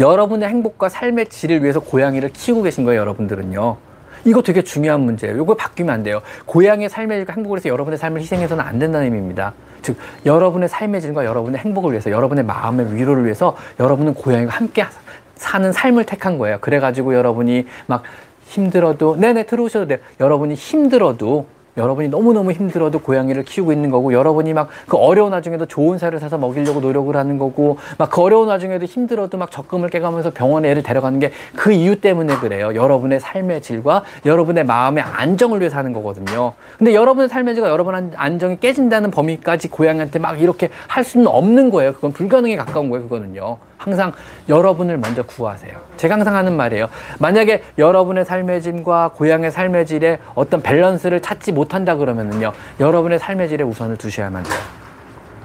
여러분의 0.00 0.48
행복과 0.48 0.88
삶의 0.88 1.26
질을 1.26 1.62
위해서 1.62 1.78
고양이를 1.78 2.30
키우고 2.30 2.62
계신 2.62 2.84
거예요, 2.84 3.02
여러분들은요. 3.02 3.76
이거 4.24 4.40
되게 4.40 4.62
중요한 4.62 5.02
문제예요. 5.02 5.36
이거 5.42 5.54
바뀌면 5.56 5.94
안 5.94 6.02
돼요. 6.02 6.22
고양이의 6.46 6.88
삶의 6.88 7.26
행복을 7.28 7.56
위해서 7.56 7.68
여러분의 7.68 7.98
삶을 7.98 8.22
희생해서는 8.22 8.64
안 8.64 8.78
된다는 8.78 9.08
의미입니다. 9.08 9.52
즉, 9.82 9.98
여러분의 10.24 10.70
삶의 10.70 11.02
질과 11.02 11.26
여러분의 11.26 11.60
행복을 11.60 11.90
위해서, 11.90 12.10
여러분의 12.10 12.44
마음의 12.46 12.96
위로를 12.96 13.24
위해서 13.24 13.58
여러분은 13.78 14.14
고양이와 14.14 14.52
함께 14.54 14.86
사는 15.34 15.70
삶을 15.70 16.06
택한 16.06 16.38
거예요. 16.38 16.56
그래가지고 16.62 17.14
여러분이 17.14 17.66
막 17.84 18.04
힘들어도, 18.46 19.16
네네, 19.16 19.42
들어오셔도 19.42 19.86
돼요. 19.86 19.98
여러분이 20.18 20.54
힘들어도 20.54 21.46
여러분이 21.76 22.08
너무너무 22.08 22.52
힘들어도 22.52 23.00
고양이를 23.00 23.44
키우고 23.44 23.72
있는 23.72 23.90
거고 23.90 24.12
여러분이 24.12 24.52
막 24.52 24.68
그 24.86 24.96
어려운 24.96 25.32
와중에도 25.32 25.66
좋은 25.66 25.98
살을 25.98 26.20
사서 26.20 26.38
먹이려고 26.38 26.80
노력을 26.80 27.14
하는 27.16 27.38
거고 27.38 27.78
막 27.98 28.10
그 28.10 28.22
어려운 28.22 28.48
와중에도 28.48 28.84
힘들어도 28.86 29.38
막 29.38 29.50
적금을 29.50 29.88
깨가면서 29.90 30.30
병원에 30.30 30.70
애를 30.70 30.82
데려가는 30.82 31.18
게 31.20 31.32
그 31.56 31.72
이유 31.72 32.00
때문에 32.00 32.36
그래요. 32.36 32.74
여러분의 32.74 33.20
삶의 33.20 33.62
질과 33.62 34.04
여러분의 34.26 34.64
마음의 34.64 35.02
안정을 35.02 35.60
위해서 35.60 35.76
하는 35.78 35.92
거거든요. 35.92 36.52
근데 36.78 36.94
여러분의 36.94 37.28
삶의 37.28 37.54
질과 37.54 37.68
여러분의 37.70 38.10
안정이 38.16 38.58
깨진다는 38.60 39.10
범위까지 39.10 39.68
고양이한테 39.68 40.18
막 40.18 40.40
이렇게 40.40 40.68
할 40.86 41.04
수는 41.04 41.26
없는 41.26 41.70
거예요. 41.70 41.92
그건 41.94 42.12
불가능에 42.12 42.56
가까운 42.56 42.90
거예요. 42.90 43.04
그거는요. 43.08 43.56
항상 43.84 44.12
여러분을 44.48 44.96
먼저 44.96 45.22
구하세요. 45.22 45.72
제가 45.98 46.14
항상 46.14 46.34
하는 46.36 46.56
말이에요. 46.56 46.86
만약에 47.18 47.62
여러분의 47.76 48.24
삶의 48.24 48.62
질과 48.62 49.10
고향의 49.14 49.50
삶의 49.50 49.84
질에 49.84 50.18
어떤 50.34 50.62
밸런스를 50.62 51.20
찾지 51.20 51.52
못한다 51.52 51.96
그러면은요, 51.96 52.52
여러분의 52.80 53.18
삶의 53.18 53.50
질에 53.50 53.62
우선을 53.62 53.98
두셔야만 53.98 54.42
돼요. 54.42 54.58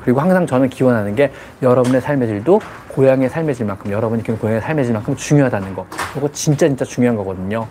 그리고 0.01 0.21
항상 0.21 0.47
저는 0.47 0.69
기원하는 0.69 1.15
게 1.15 1.33
여러분의 1.61 1.99
삶의 1.99 2.29
질도 2.29 2.61
고향의 2.87 3.27
삶의 3.27 3.55
질만큼 3.55 3.91
여러분이 3.91 4.23
키우는 4.23 4.39
고향의 4.39 4.61
삶의 4.61 4.85
질만큼 4.85 5.17
중요하다는 5.17 5.75
거. 5.75 5.85
이거 6.15 6.31
진짜 6.31 6.65
진짜 6.65 6.85
중요한 6.85 7.17
거거든요. 7.17 7.67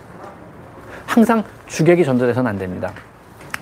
항상 1.07 1.43
주객이 1.65 2.05
전도돼서는 2.05 2.47
안 2.47 2.59
됩니다. 2.59 2.91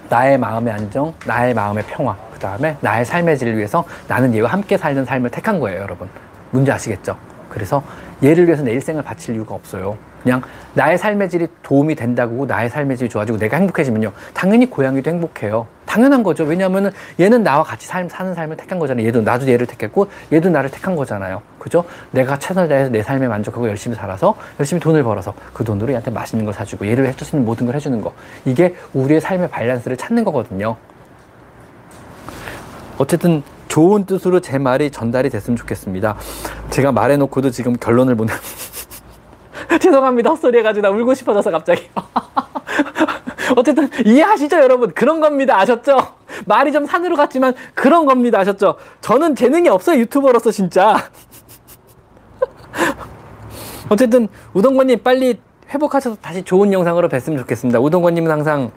나의 0.09 0.37
마음의 0.37 0.73
안정, 0.73 1.13
나의 1.25 1.53
마음의 1.53 1.85
평화, 1.87 2.17
그 2.33 2.39
다음에 2.39 2.75
나의 2.81 3.05
삶의 3.05 3.37
질을 3.37 3.55
위해서 3.55 3.85
나는 4.09 4.35
얘와 4.35 4.51
함께 4.51 4.77
살는 4.77 5.05
삶을 5.05 5.29
택한 5.29 5.61
거예요, 5.61 5.81
여러분. 5.81 6.09
문제 6.51 6.71
아시겠죠? 6.71 7.17
그래서 7.49 7.83
얘를 8.23 8.45
위해서 8.45 8.63
내 8.63 8.71
일생을 8.71 9.03
바칠 9.03 9.35
이유가 9.35 9.55
없어요. 9.55 9.97
그냥 10.23 10.41
나의 10.73 10.97
삶의 10.97 11.29
질이 11.29 11.47
도움이 11.63 11.95
된다고 11.95 12.45
나의 12.45 12.69
삶의 12.69 12.97
질이 12.97 13.09
좋아지고 13.09 13.37
내가 13.37 13.57
행복해지면요. 13.57 14.11
당연히 14.33 14.69
고양이도 14.69 15.09
행복해요. 15.09 15.67
당연한 15.85 16.21
거죠. 16.21 16.43
왜냐하면 16.43 16.91
얘는 17.19 17.43
나와 17.43 17.63
같이 17.63 17.87
삶, 17.87 18.09
사는 18.09 18.33
삶을 18.33 18.57
택한 18.57 18.77
거잖아요. 18.77 19.07
얘도 19.07 19.21
나도 19.21 19.47
얘를 19.47 19.65
택했고 19.65 20.07
얘도 20.33 20.49
나를 20.49 20.69
택한 20.69 20.95
거잖아요. 20.95 21.41
그죠? 21.59 21.85
내가 22.11 22.37
최선을 22.37 22.67
다해서 22.67 22.89
내 22.89 23.01
삶에 23.01 23.27
만족하고 23.27 23.69
열심히 23.69 23.95
살아서 23.95 24.35
열심히 24.59 24.81
돈을 24.81 25.03
벌어서 25.03 25.33
그 25.53 25.63
돈으로 25.63 25.89
얘한테 25.89 26.11
맛있는 26.11 26.43
걸 26.43 26.53
사주고 26.53 26.87
얘를 26.87 27.07
해줄 27.07 27.25
수 27.25 27.35
있는 27.35 27.45
모든 27.45 27.65
걸 27.65 27.75
해주는 27.75 28.01
거. 28.01 28.13
이게 28.45 28.75
우리의 28.93 29.21
삶의 29.21 29.49
밸런스를 29.49 29.95
찾는 29.95 30.25
거거든요. 30.25 30.75
어쨌든 32.97 33.43
좋은 33.67 34.05
뜻으로 34.05 34.39
제 34.39 34.57
말이 34.57 34.91
전달이 34.91 35.29
됐으면 35.29 35.57
좋겠습니다. 35.57 36.17
제가 36.69 36.91
말해놓고도 36.91 37.51
지금 37.51 37.73
결론을 37.73 38.15
못. 38.15 38.27
죄송합니다. 39.81 40.29
헛소리 40.31 40.59
해가지고 40.59 40.87
나 40.87 40.93
울고 40.93 41.13
싶어져서 41.13 41.51
갑자기. 41.51 41.89
어쨌든 43.55 43.89
이해하시죠, 44.05 44.57
여러분? 44.57 44.91
그런 44.93 45.19
겁니다. 45.19 45.59
아셨죠? 45.59 45.97
말이 46.45 46.71
좀 46.71 46.85
산으로 46.85 47.15
갔지만 47.15 47.53
그런 47.73 48.05
겁니다. 48.05 48.39
아셨죠? 48.39 48.75
저는 49.01 49.35
재능이 49.35 49.69
없어요, 49.69 49.99
유튜버로서 49.99 50.51
진짜. 50.51 51.09
어쨌든 53.89 54.27
우동권님 54.53 55.01
빨리 55.03 55.39
회복하셔서 55.69 56.17
다시 56.21 56.43
좋은 56.43 56.71
영상으로 56.71 57.09
뵀으면 57.09 57.37
좋겠습니다. 57.39 57.79
우동권님은 57.79 58.29
항상 58.29 58.71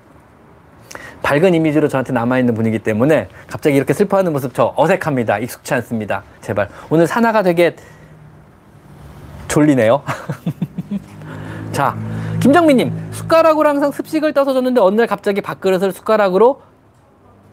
밝은 1.23 1.55
이미지로 1.55 1.89
저한테 1.89 2.13
남아있는 2.13 2.55
분이기 2.55 2.79
때문에 2.81 3.29
갑자기 3.47 3.77
이렇게 3.77 3.93
슬퍼하는 3.93 4.33
모습 4.33 4.55
저 4.55 4.73
어색합니다. 4.77 5.39
익숙치 5.39 5.75
않습니다. 5.75 6.23
제발. 6.41 6.69
오늘 6.89 7.07
사나가 7.07 7.43
되게 7.43 7.77
졸리네요. 9.49 10.03
자, 11.73 11.97
김정민님. 12.41 13.11
숟가락으로 13.13 13.69
항상 13.69 13.93
습식을 13.93 14.33
떠서 14.33 14.53
줬는데 14.53 14.81
어느 14.81 14.97
날 14.97 15.07
갑자기 15.07 15.41
밥그릇을 15.41 15.93
숟가락으로 15.93 16.63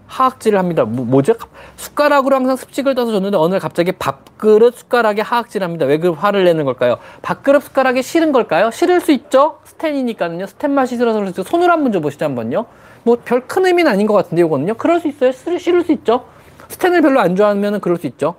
하악질을 0.07 0.57
합니다. 0.57 0.86
뭐, 0.86 1.22
죠 1.22 1.34
숟가락으로 1.76 2.36
항상 2.36 2.55
습식을 2.55 2.95
떠서 2.95 3.11
줬는데 3.11 3.38
어느 3.38 3.51
날 3.51 3.59
갑자기 3.59 3.91
밥그릇 3.91 4.78
숟가락에 4.78 5.22
하악질을 5.22 5.65
합니다. 5.65 5.86
왜 5.86 5.97
그 5.97 6.11
화를 6.11 6.45
내는 6.45 6.63
걸까요? 6.63 6.97
밥그릇 7.22 7.63
숟가락이 7.63 8.01
싫은 8.01 8.32
걸까요? 8.32 8.72
싫을 8.72 9.01
수 9.01 9.11
있죠? 9.11 9.59
스텐이니까는요. 9.65 10.47
스텐 10.47 10.72
맛이 10.72 10.95
수 10.95 11.43
손으로 11.43 11.72
한번 11.72 11.91
줘보시죠, 11.91 12.26
한번요. 12.26 12.65
뭐 13.07 13.17
별 13.23 13.41
큰 13.47 13.65
의미는 13.65 13.89
아닌 13.89 14.05
것 14.05 14.13
같은데 14.13 14.41
이거는요. 14.43 14.73
그럴 14.73 14.99
수 14.99 15.07
있어요. 15.07 15.31
싫을 15.31 15.83
수 15.85 15.93
있죠. 15.93 16.25
스탠을 16.67 17.01
별로 17.01 17.21
안 17.21 17.35
좋아하면 17.37 17.79
그럴 17.79 17.97
수 17.97 18.05
있죠. 18.07 18.35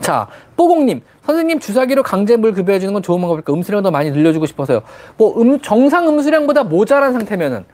자, 0.00 0.26
뽀공님. 0.56 1.02
선생님 1.24 1.60
주사기로 1.60 2.02
강제 2.02 2.36
물 2.36 2.52
급여해주는 2.52 2.92
건 2.92 3.02
좋은 3.02 3.20
방법일까? 3.20 3.52
음수량 3.52 3.82
더 3.84 3.92
많이 3.92 4.10
늘려주고 4.10 4.46
싶어서요. 4.46 4.82
뭐 5.16 5.40
음, 5.40 5.60
정상 5.60 6.08
음수량보다 6.08 6.64
모자란 6.64 7.12
상태면은 7.12 7.64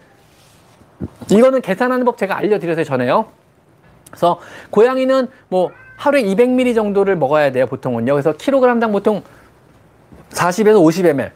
이거는 1.31 1.63
계산하는 1.63 2.05
법 2.05 2.19
제가 2.19 2.37
알려드려서 2.37 2.85
전에요. 2.85 3.27
그래서 4.11 4.41
고양이는 4.71 5.29
뭐 5.49 5.71
하루에 5.97 6.23
200ml 6.25 6.75
정도를 6.75 7.17
먹어야 7.17 7.51
돼요. 7.53 7.67
보통은요. 7.67 8.13
그래서 8.13 8.33
킬로그램당 8.33 8.93
보통 8.93 9.23
40에서 10.31 10.77
50ml. 10.85 11.31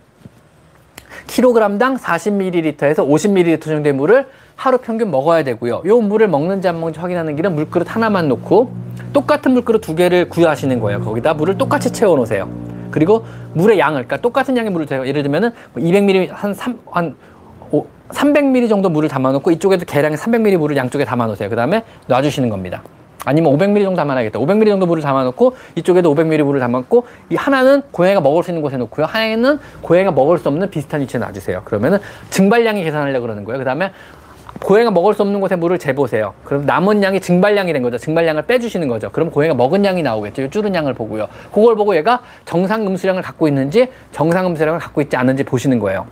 킬로그램당 1.31 1.97
40ml에서 1.97 3.09
50ml 3.09 3.62
정도의 3.62 3.95
물을 3.95 4.26
하루 4.57 4.78
평균 4.78 5.12
먹어야 5.12 5.45
되고요. 5.45 5.83
요 5.87 6.01
물을 6.01 6.26
먹는지 6.26 6.66
안 6.66 6.81
먹는지 6.81 6.99
확인하는 6.99 7.37
길은 7.37 7.55
물그릇 7.55 7.95
하나만 7.95 8.28
놓고 8.28 8.72
똑같은 9.12 9.53
물그릇 9.53 9.81
두 9.81 9.95
개를 9.95 10.28
구하시는 10.28 10.81
거예요. 10.81 11.01
거기다 11.01 11.35
물을 11.35 11.57
똑같이 11.57 11.93
채워 11.93 12.16
놓으세요. 12.16 12.51
그리고 12.91 13.24
물의 13.55 13.78
양을, 13.78 14.07
그러니까 14.07 14.16
똑같은 14.16 14.57
양의 14.57 14.72
물을 14.72 14.87
제가 14.87 15.07
예를 15.07 15.22
들면은 15.22 15.53
200ml 15.76 16.26
뭐한 16.31 16.55
3, 16.55 16.78
한 16.91 17.16
300ml 18.09 18.68
정도 18.68 18.89
물을 18.89 19.09
담아 19.09 19.31
놓고 19.31 19.53
이쪽에도 19.53 19.85
계량에 19.85 20.16
300ml 20.16 20.59
물을 20.59 20.76
양쪽에 20.76 21.05
담아 21.05 21.28
놓으세요. 21.28 21.49
그 21.49 21.55
다음에 21.55 21.85
놔 22.09 22.22
주시는 22.22 22.49
겁니다. 22.49 22.83
아니면 23.25 23.53
500ml 23.57 23.85
정도 23.85 23.97
담아야겠다. 23.97 24.39
500ml 24.39 24.66
정도 24.66 24.87
물을 24.87 25.03
담아놓고 25.03 25.57
이쪽에도 25.77 26.14
500ml 26.14 26.43
물을 26.45 26.61
담았고 26.61 27.07
이 27.31 27.37
하나는 27.37 27.83
고양이가 27.91 28.21
먹을 28.21 28.43
수 28.43 28.51
있는 28.51 28.62
곳에 28.62 28.77
놓고요. 28.77 29.07
하나는 29.07 29.59
고양이가 29.83 30.12
먹을 30.12 30.39
수 30.39 30.49
없는 30.49 30.71
비슷한 30.71 31.01
위치에 31.01 31.21
놔주세요. 31.21 31.62
그러면은 31.64 31.99
증발량이 32.31 32.83
계산하려고 32.85 33.23
그러는 33.23 33.45
거예요. 33.45 33.59
그 33.59 33.64
다음에 33.64 33.93
고양이가 34.61 34.91
먹을 34.91 35.14
수 35.14 35.23
없는 35.23 35.41
곳에 35.41 35.57
물을 35.57 35.79
재보세요. 35.79 36.35
그럼 36.45 36.66
남은 36.66 37.03
양이 37.03 37.21
증발량이 37.21 37.73
된 37.73 37.83
거죠. 37.83 37.99
증발량을 37.99 38.43
빼주시는 38.43 38.89
거죠. 38.89 39.11
그럼 39.11 39.31
고양이가 39.31 39.55
먹은 39.55 39.85
양이 39.85 40.03
나오겠죠. 40.03 40.51
줄은 40.51 40.75
양을 40.75 40.95
보고요. 40.95 41.29
그걸 41.53 41.77
보고 41.77 41.97
얘가 41.97 42.21
정상 42.45 42.87
음수량을 42.87 43.23
갖고 43.23 43.49
있는지 43.49 43.89
정상 44.12 44.47
음수량을 44.47 44.81
갖고 44.81 45.01
있지 45.01 45.16
않은지 45.16 45.45
보시는 45.45 45.79
거예요. 45.79 46.07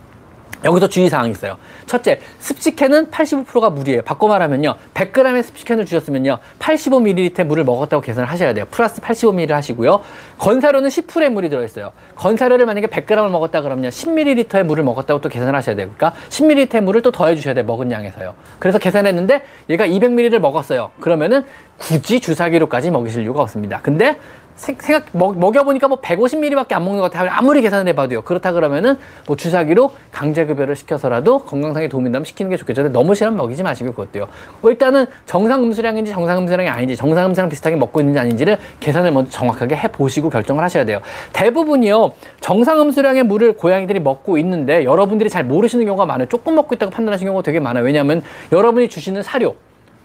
여기서 0.63 0.89
주의사항이 0.89 1.31
있어요. 1.31 1.57
첫째, 1.85 2.19
습식캔은 2.39 3.11
85%가 3.11 3.69
물이에요. 3.69 4.01
바꿔 4.01 4.27
말하면요. 4.27 4.75
100g의 4.93 5.43
습식캔을 5.43 5.85
주셨으면요. 5.85 6.37
85ml의 6.59 7.43
물을 7.45 7.63
먹었다고 7.63 8.01
계산을 8.01 8.29
하셔야 8.29 8.53
돼요. 8.53 8.65
플러스 8.69 9.01
85ml 9.01 9.51
하시고요. 9.51 10.01
건사료는 10.37 10.89
10%의 10.89 11.29
물이 11.29 11.49
들어있어요. 11.49 11.91
건사료를 12.15 12.65
만약에 12.65 12.87
100g을 12.87 13.29
먹었다 13.29 13.61
그러면 13.61 13.89
10ml의 13.89 14.63
물을 14.63 14.83
먹었다고 14.83 15.21
또 15.21 15.29
계산을 15.29 15.55
하셔야 15.55 15.75
돼요. 15.75 15.89
그러니까 15.95 16.19
10ml의 16.29 16.81
물을 16.81 17.01
또 17.01 17.11
더해 17.11 17.35
주셔야 17.35 17.53
돼요. 17.53 17.65
먹은 17.65 17.91
양에서요. 17.91 18.33
그래서 18.59 18.77
계산했는데 18.79 19.43
얘가 19.69 19.87
200ml를 19.87 20.39
먹었어요. 20.39 20.91
그러면은 20.99 21.45
굳이 21.77 22.19
주사기로까지 22.19 22.91
먹이실 22.91 23.23
이유가 23.23 23.41
없습니다. 23.41 23.79
근데 23.81 24.17
생각 24.59 25.05
먹, 25.13 25.39
먹여보니까 25.39 25.87
뭐 25.87 26.01
150ml밖에 26.01 26.73
안 26.73 26.83
먹는 26.83 27.01
것 27.01 27.11
같아요. 27.11 27.31
아무리 27.31 27.61
계산을 27.61 27.87
해봐도요. 27.89 28.23
그렇다 28.23 28.51
그러면은 28.51 28.97
뭐 29.25 29.37
주사기로 29.37 29.91
강제급여를 30.11 30.75
시켜서라도 30.75 31.39
건강상에 31.39 31.87
도움이 31.87 32.05
된다면 32.05 32.25
시키는 32.25 32.49
게 32.49 32.57
좋겠죠. 32.57 32.83
근데 32.83 32.93
너무 32.93 33.15
실험 33.15 33.37
먹이지 33.37 33.63
마시고 33.63 33.91
그것도요. 33.91 34.27
뭐 34.59 34.69
일단은 34.69 35.05
정상 35.25 35.63
음수량인지 35.63 36.11
정상 36.11 36.39
음수량이 36.39 36.67
아닌지 36.67 36.97
정상 36.97 37.27
음수량 37.27 37.49
비슷하게 37.49 37.77
먹고 37.77 38.01
있는지 38.01 38.19
아닌지를 38.19 38.57
계산을 38.81 39.11
먼저 39.13 39.31
정확하게 39.31 39.77
해보시고 39.77 40.29
결정을 40.29 40.61
하셔야 40.61 40.83
돼요. 40.83 40.99
대부분이요. 41.31 42.11
정상 42.41 42.81
음수량의 42.81 43.23
물을 43.23 43.53
고양이들이 43.53 44.01
먹고 44.01 44.37
있는데 44.39 44.83
여러분들이 44.83 45.29
잘 45.29 45.45
모르시는 45.45 45.85
경우가 45.85 46.05
많아요. 46.05 46.27
조금 46.27 46.55
먹고 46.55 46.75
있다고 46.75 46.91
판단하시는 46.91 47.29
경우가 47.29 47.43
되게 47.43 47.61
많아요. 47.61 47.85
왜냐하면 47.85 48.23
여러분이 48.51 48.89
주시는 48.89 49.23
사료, 49.23 49.55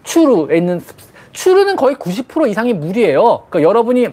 추루에 0.03 0.55
있는 0.55 0.81
추루는 1.33 1.75
거의 1.75 1.97
90% 1.97 2.49
이상이 2.49 2.73
물이에요. 2.73 3.43
그러니까 3.49 3.69
여러분이 3.69 4.07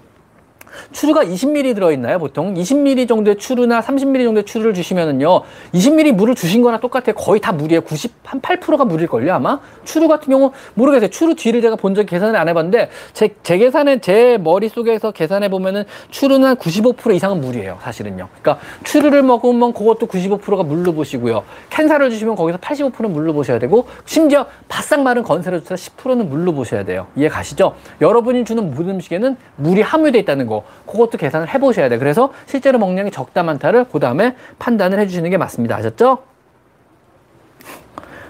추루가 0.93 1.25
20ml 1.25 1.75
들어있나요, 1.75 2.18
보통? 2.18 2.55
20ml 2.55 3.09
정도의 3.09 3.37
추루나 3.37 3.81
30ml 3.81 4.25
정도의 4.25 4.45
추루를 4.45 4.75
주시면은요, 4.75 5.43
20ml 5.75 6.12
물을 6.12 6.35
주신 6.35 6.62
거나 6.62 6.79
똑같아요. 6.81 7.14
거의 7.14 7.41
다 7.41 7.53
물이에요. 7.53 7.83
90, 7.83 8.12
한 8.25 8.41
8%가 8.41 8.85
물일걸요, 8.85 9.33
아마? 9.33 9.61
추루 9.85 10.09
같은 10.09 10.31
경우, 10.31 10.53
모르겠어요. 10.75 11.11
추루 11.11 11.35
뒤를 11.35 11.61
제가 11.61 11.77
본 11.77 11.95
적이 11.95 12.09
계산을 12.09 12.37
안 12.37 12.49
해봤는데, 12.49 12.91
제, 13.12 13.35
제 13.43 13.59
계산에, 13.59 14.01
제 14.01 14.39
머릿속에서 14.43 15.12
계산해 15.12 15.49
보면은, 15.51 15.85
추루는 16.11 16.57
95% 16.57 17.14
이상은 17.14 17.41
물이에요, 17.41 17.79
사실은요. 17.83 18.29
그러니까, 18.41 18.64
추루를 18.85 19.23
먹으면 19.23 19.73
그것도 19.73 20.07
95%가 20.07 20.62
물로 20.62 20.93
보시고요. 20.93 21.45
캔사를 21.70 22.11
주시면 22.11 22.37
거기서 22.37 22.59
85%는 22.59 23.12
물로 23.12 23.33
보셔야 23.33 23.59
되고, 23.59 23.87
심지어 24.05 24.47
바싹 24.68 25.03
마른 25.03 25.23
건사를 25.23 25.61
주셔서 25.62 25.91
10%는 25.97 26.29
물로 26.29 26.53
보셔야 26.53 26.85
돼요. 26.85 27.07
이해 27.16 27.29
가시죠? 27.29 27.75
여러분이 28.01 28.45
주는 28.45 28.70
모든 28.75 28.91
음식에는 28.91 29.37
물이 29.57 29.83
함유되어 29.83 30.20
있다는 30.20 30.47
거. 30.47 30.61
그것도 30.86 31.18
계산을 31.18 31.52
해보셔야 31.52 31.88
돼. 31.88 31.98
그래서 31.98 32.32
실제로 32.46 32.78
먹량이 32.78 33.10
적다 33.10 33.42
많다를 33.42 33.86
그 33.90 34.00
다음에 34.00 34.36
판단을 34.58 34.98
해주시는 35.00 35.30
게 35.30 35.36
맞습니다. 35.36 35.76
아셨죠? 35.76 36.18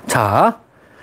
자, 0.06 0.58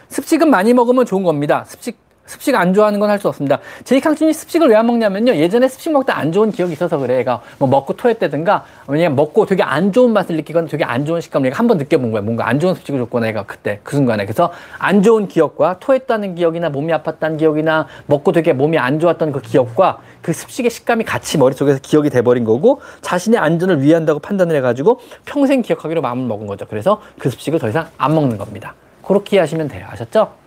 습식은 0.09 0.49
많이 0.49 0.73
먹으면 0.73 1.05
좋은 1.05 1.23
겁니다. 1.23 1.63
습식 1.65 2.08
습식 2.29 2.53
안 2.55 2.73
좋아하는 2.75 2.99
건 2.99 3.09
할 3.09 3.19
수 3.19 3.27
없습니다. 3.27 3.57
제이캉준이 3.85 4.33
습식을 4.33 4.69
왜 4.69 4.75
안 4.75 4.85
먹냐면요. 4.85 5.35
예전에 5.35 5.67
습식 5.67 5.91
먹다 5.91 6.17
안 6.17 6.31
좋은 6.31 6.51
기억이 6.51 6.73
있어서 6.73 6.97
그래. 6.99 7.17
얘가 7.17 7.41
뭐 7.57 7.67
먹고 7.67 7.93
토했다든가 7.93 8.63
왜냐면 8.87 9.15
먹고 9.15 9.45
되게 9.47 9.63
안 9.63 9.91
좋은 9.91 10.13
맛을 10.13 10.35
느끼거나 10.37 10.67
되게 10.67 10.83
안 10.85 11.05
좋은 11.05 11.19
식감을 11.21 11.47
얘가 11.47 11.57
한 11.57 11.67
번 11.67 11.77
느껴본 11.77 12.11
거야. 12.11 12.21
뭔가 12.21 12.47
안 12.47 12.59
좋은 12.59 12.75
습식을 12.75 12.99
줬거나 13.01 13.27
얘가 13.27 13.43
그때 13.43 13.79
그 13.83 13.95
순간에. 13.95 14.25
그래서 14.25 14.51
안 14.77 15.01
좋은 15.01 15.27
기억과 15.27 15.79
토했다는 15.79 16.35
기억이나 16.35 16.69
몸이 16.69 16.93
아팠다는 16.93 17.39
기억이나 17.39 17.87
먹고 18.05 18.31
되게 18.31 18.53
몸이 18.53 18.77
안 18.77 18.99
좋았던 18.99 19.31
그 19.31 19.41
기억과 19.41 19.97
그 20.21 20.31
습식의 20.31 20.69
식감이 20.71 21.03
같이 21.05 21.37
머릿속에서 21.39 21.79
기억이 21.81 22.09
돼버린 22.09 22.43
거고 22.45 22.79
자신의 23.01 23.39
안전을 23.39 23.81
위한다고 23.81 24.19
판단을 24.19 24.55
해가지고 24.57 24.99
평생 25.25 25.61
기억하기로 25.61 26.01
마음을 26.01 26.25
먹은 26.27 26.45
거죠. 26.47 26.65
그래서 26.69 27.01
그 27.17 27.29
습식을 27.29 27.59
더 27.59 27.67
이상 27.69 27.87
안 27.97 28.13
먹는 28.15 28.37
겁니다. 28.37 28.75
그렇게 29.03 29.39
하시면 29.39 29.67
돼요. 29.67 29.87
아셨죠? 29.89 30.38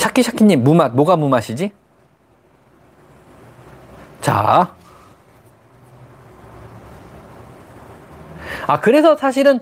샤키샤키님 0.00 0.64
무맛 0.64 0.94
뭐가 0.94 1.16
무맛이지? 1.16 1.72
자. 4.22 4.74
아 8.66 8.80
그래서 8.80 9.14
사실은 9.16 9.60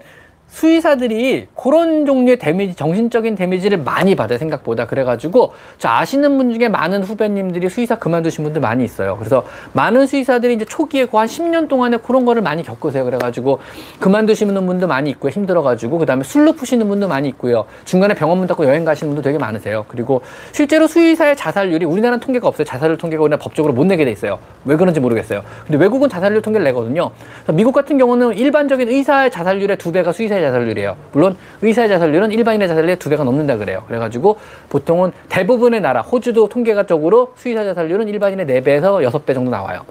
수의사들이 0.49 1.47
그런 1.55 2.07
종류의 2.07 2.39
데미지, 2.39 2.75
정신적인 2.75 3.37
데미지를 3.37 3.79
많이 3.79 4.15
받아요, 4.15 4.39
생각보다. 4.39 4.87
그래가지고, 4.87 5.53
저 5.79 5.89
아시는 5.89 6.37
분 6.39 6.53
중에 6.53 6.69
많은 6.69 7.03
후배님들이 7.03 7.69
수의사 7.69 7.99
그만두신 7.99 8.45
분들 8.45 8.61
많이 8.61 8.85
있어요. 8.85 9.17
그래서 9.19 9.45
많은 9.73 10.07
수의사들이 10.07 10.55
이제 10.55 10.65
초기에 10.65 11.07
그 11.07 11.19
한 11.19 11.27
10년 11.27 11.69
동안에 11.69 11.97
그런 11.97 12.25
거를 12.25 12.43
많이 12.43 12.63
겪으세요. 12.63 13.05
그래가지고, 13.05 13.59
그만두시는 14.01 14.67
분도 14.67 14.87
많이 14.87 15.11
있고요. 15.11 15.31
힘들어가지고, 15.31 15.99
그 15.99 16.07
다음에 16.07 16.23
술로 16.23 16.53
푸시는 16.53 16.89
분도 16.89 17.09
많이 17.09 17.29
있고요. 17.29 17.67
중간에 17.85 18.15
병원 18.15 18.39
문 18.39 18.47
닫고 18.47 18.65
여행 18.65 18.85
가시는 18.85 19.11
분도 19.11 19.23
되게 19.23 19.37
많으세요. 19.37 19.85
그리고 19.89 20.23
실제로 20.53 20.87
수의사의 20.87 21.37
자살률이 21.37 21.85
우리나라는 21.85 22.21
통계가 22.21 22.49
없어요. 22.49 22.65
자살률 22.65 22.97
통계가 22.99 23.23
우리나라 23.23 23.41
법적으로 23.43 23.75
못 23.75 23.85
내게 23.85 24.05
돼 24.05 24.13
있어요. 24.13 24.39
왜 24.65 24.77
그런지 24.77 25.01
모르겠어요. 25.01 25.43
근데 25.67 25.79
외국은 25.79 26.09
자살률 26.09 26.41
통계를 26.41 26.65
내거든요. 26.65 27.11
미국 27.53 27.73
같은 27.73 27.99
경우는 27.99 28.37
일반적인 28.37 28.89
의사의 28.89 29.31
자살률의 29.31 29.77
두 29.77 29.93
배가 29.93 30.13
수의사 30.13 30.38
의 30.39 30.43
의사의 30.43 30.43
자살률이에요. 30.43 30.97
물론 31.13 31.37
의사의 31.63 31.89
자살률은 31.89 32.33
일반인의 32.33 32.69
자살률의 32.69 32.97
두 32.97 33.11
배가 33.11 33.25
넘는다 33.25 33.57
그래요. 33.57 33.85
그래가지고 33.87 34.39
보통은 34.69 35.13
대부분의 35.29 35.81
나라, 35.81 36.01
호주도 36.03 36.49
통계가적으로 36.49 37.33
수의사 37.37 37.65
자살률은 37.65 38.09
일반인의 38.09 38.47
네배에서 38.47 39.03
여섯 39.03 39.27
배 39.27 39.35
정도 39.35 39.51
나와요. 39.51 39.83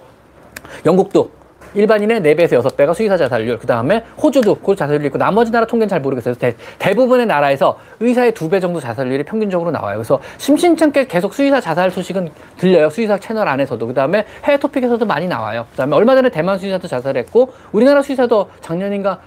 영국도 0.86 1.38
일반인의 1.74 2.22
네배에서 2.22 2.56
여섯 2.56 2.76
배가 2.78 2.94
수의사 2.94 3.18
자살률, 3.18 3.60
그 3.60 3.68
다음에 3.68 4.04
호주도 4.22 4.56
그 4.56 4.76
자살률이 4.76 5.08
있고, 5.08 5.18
나머지 5.18 5.52
나라 5.52 5.68
통계는 5.68 5.90
잘 5.90 6.00
모르겠어요. 6.00 6.34
대, 6.36 6.56
대부분의 6.80 7.26
나라에서 7.26 7.78
의사의 8.00 8.34
두 8.34 8.50
배 8.50 8.60
정도 8.60 8.80
자살률이 8.80 9.24
평균적으로 9.24 9.70
나와요. 9.72 9.98
그래서 9.98 10.20
심심찮게 10.38 11.08
계속 11.08 11.34
수의사 11.34 11.60
자살 11.60 11.92
소식은 11.92 12.30
들려요. 12.58 12.90
수의사 12.90 13.20
채널 13.20 13.48
안에서도. 13.50 13.86
그 13.86 13.94
다음에 13.94 14.26
해외 14.46 14.58
토픽에서도 14.58 15.06
많이 15.06 15.28
나와요. 15.28 15.66
그 15.72 15.78
다음에 15.78 15.96
얼마 15.96 16.16
전에 16.16 16.30
대만 16.30 16.58
수의사도 16.58 16.88
자살했고, 16.88 17.52
우리나라 17.74 18.02
수의사도 18.02 18.50
작년인가 18.62 19.20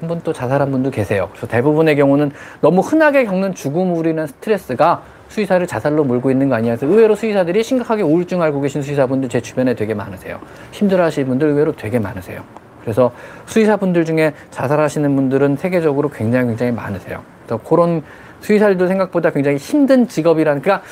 한 0.00 0.08
분 0.08 0.20
또 0.24 0.32
자살한 0.32 0.70
분도 0.70 0.90
계세요. 0.90 1.28
그래서 1.32 1.46
대부분의 1.46 1.96
경우는 1.96 2.32
너무 2.60 2.80
흔하게 2.80 3.24
겪는 3.24 3.54
죽음으로 3.54 4.10
인한 4.10 4.26
스트레스가 4.26 5.02
수의사를 5.28 5.66
자살로 5.66 6.04
몰고 6.04 6.30
있는 6.30 6.48
거 6.48 6.54
아니냐 6.54 6.72
해서 6.72 6.86
의외로 6.86 7.14
수의사들이 7.14 7.62
심각하게 7.62 8.02
우울증 8.02 8.42
알고 8.42 8.60
계신 8.60 8.82
수의사분들 8.82 9.28
제 9.28 9.40
주변에 9.40 9.74
되게 9.74 9.94
많으세요. 9.94 10.38
힘들어 10.72 11.04
하시는 11.04 11.26
분들 11.28 11.48
의외로 11.48 11.74
되게 11.74 11.98
많으세요. 11.98 12.42
그래서 12.82 13.10
수의사분들 13.46 14.04
중에 14.04 14.32
자살하시는 14.50 15.16
분들은 15.16 15.56
세계적으로 15.56 16.08
굉장히 16.10 16.48
굉장히 16.48 16.72
많으세요. 16.72 17.22
그래서 17.44 17.62
그런 17.64 18.02
수의사들도 18.40 18.86
생각보다 18.86 19.30
굉장히 19.30 19.56
힘든 19.56 20.06
직업이라는, 20.06 20.62
그러니까 20.62 20.86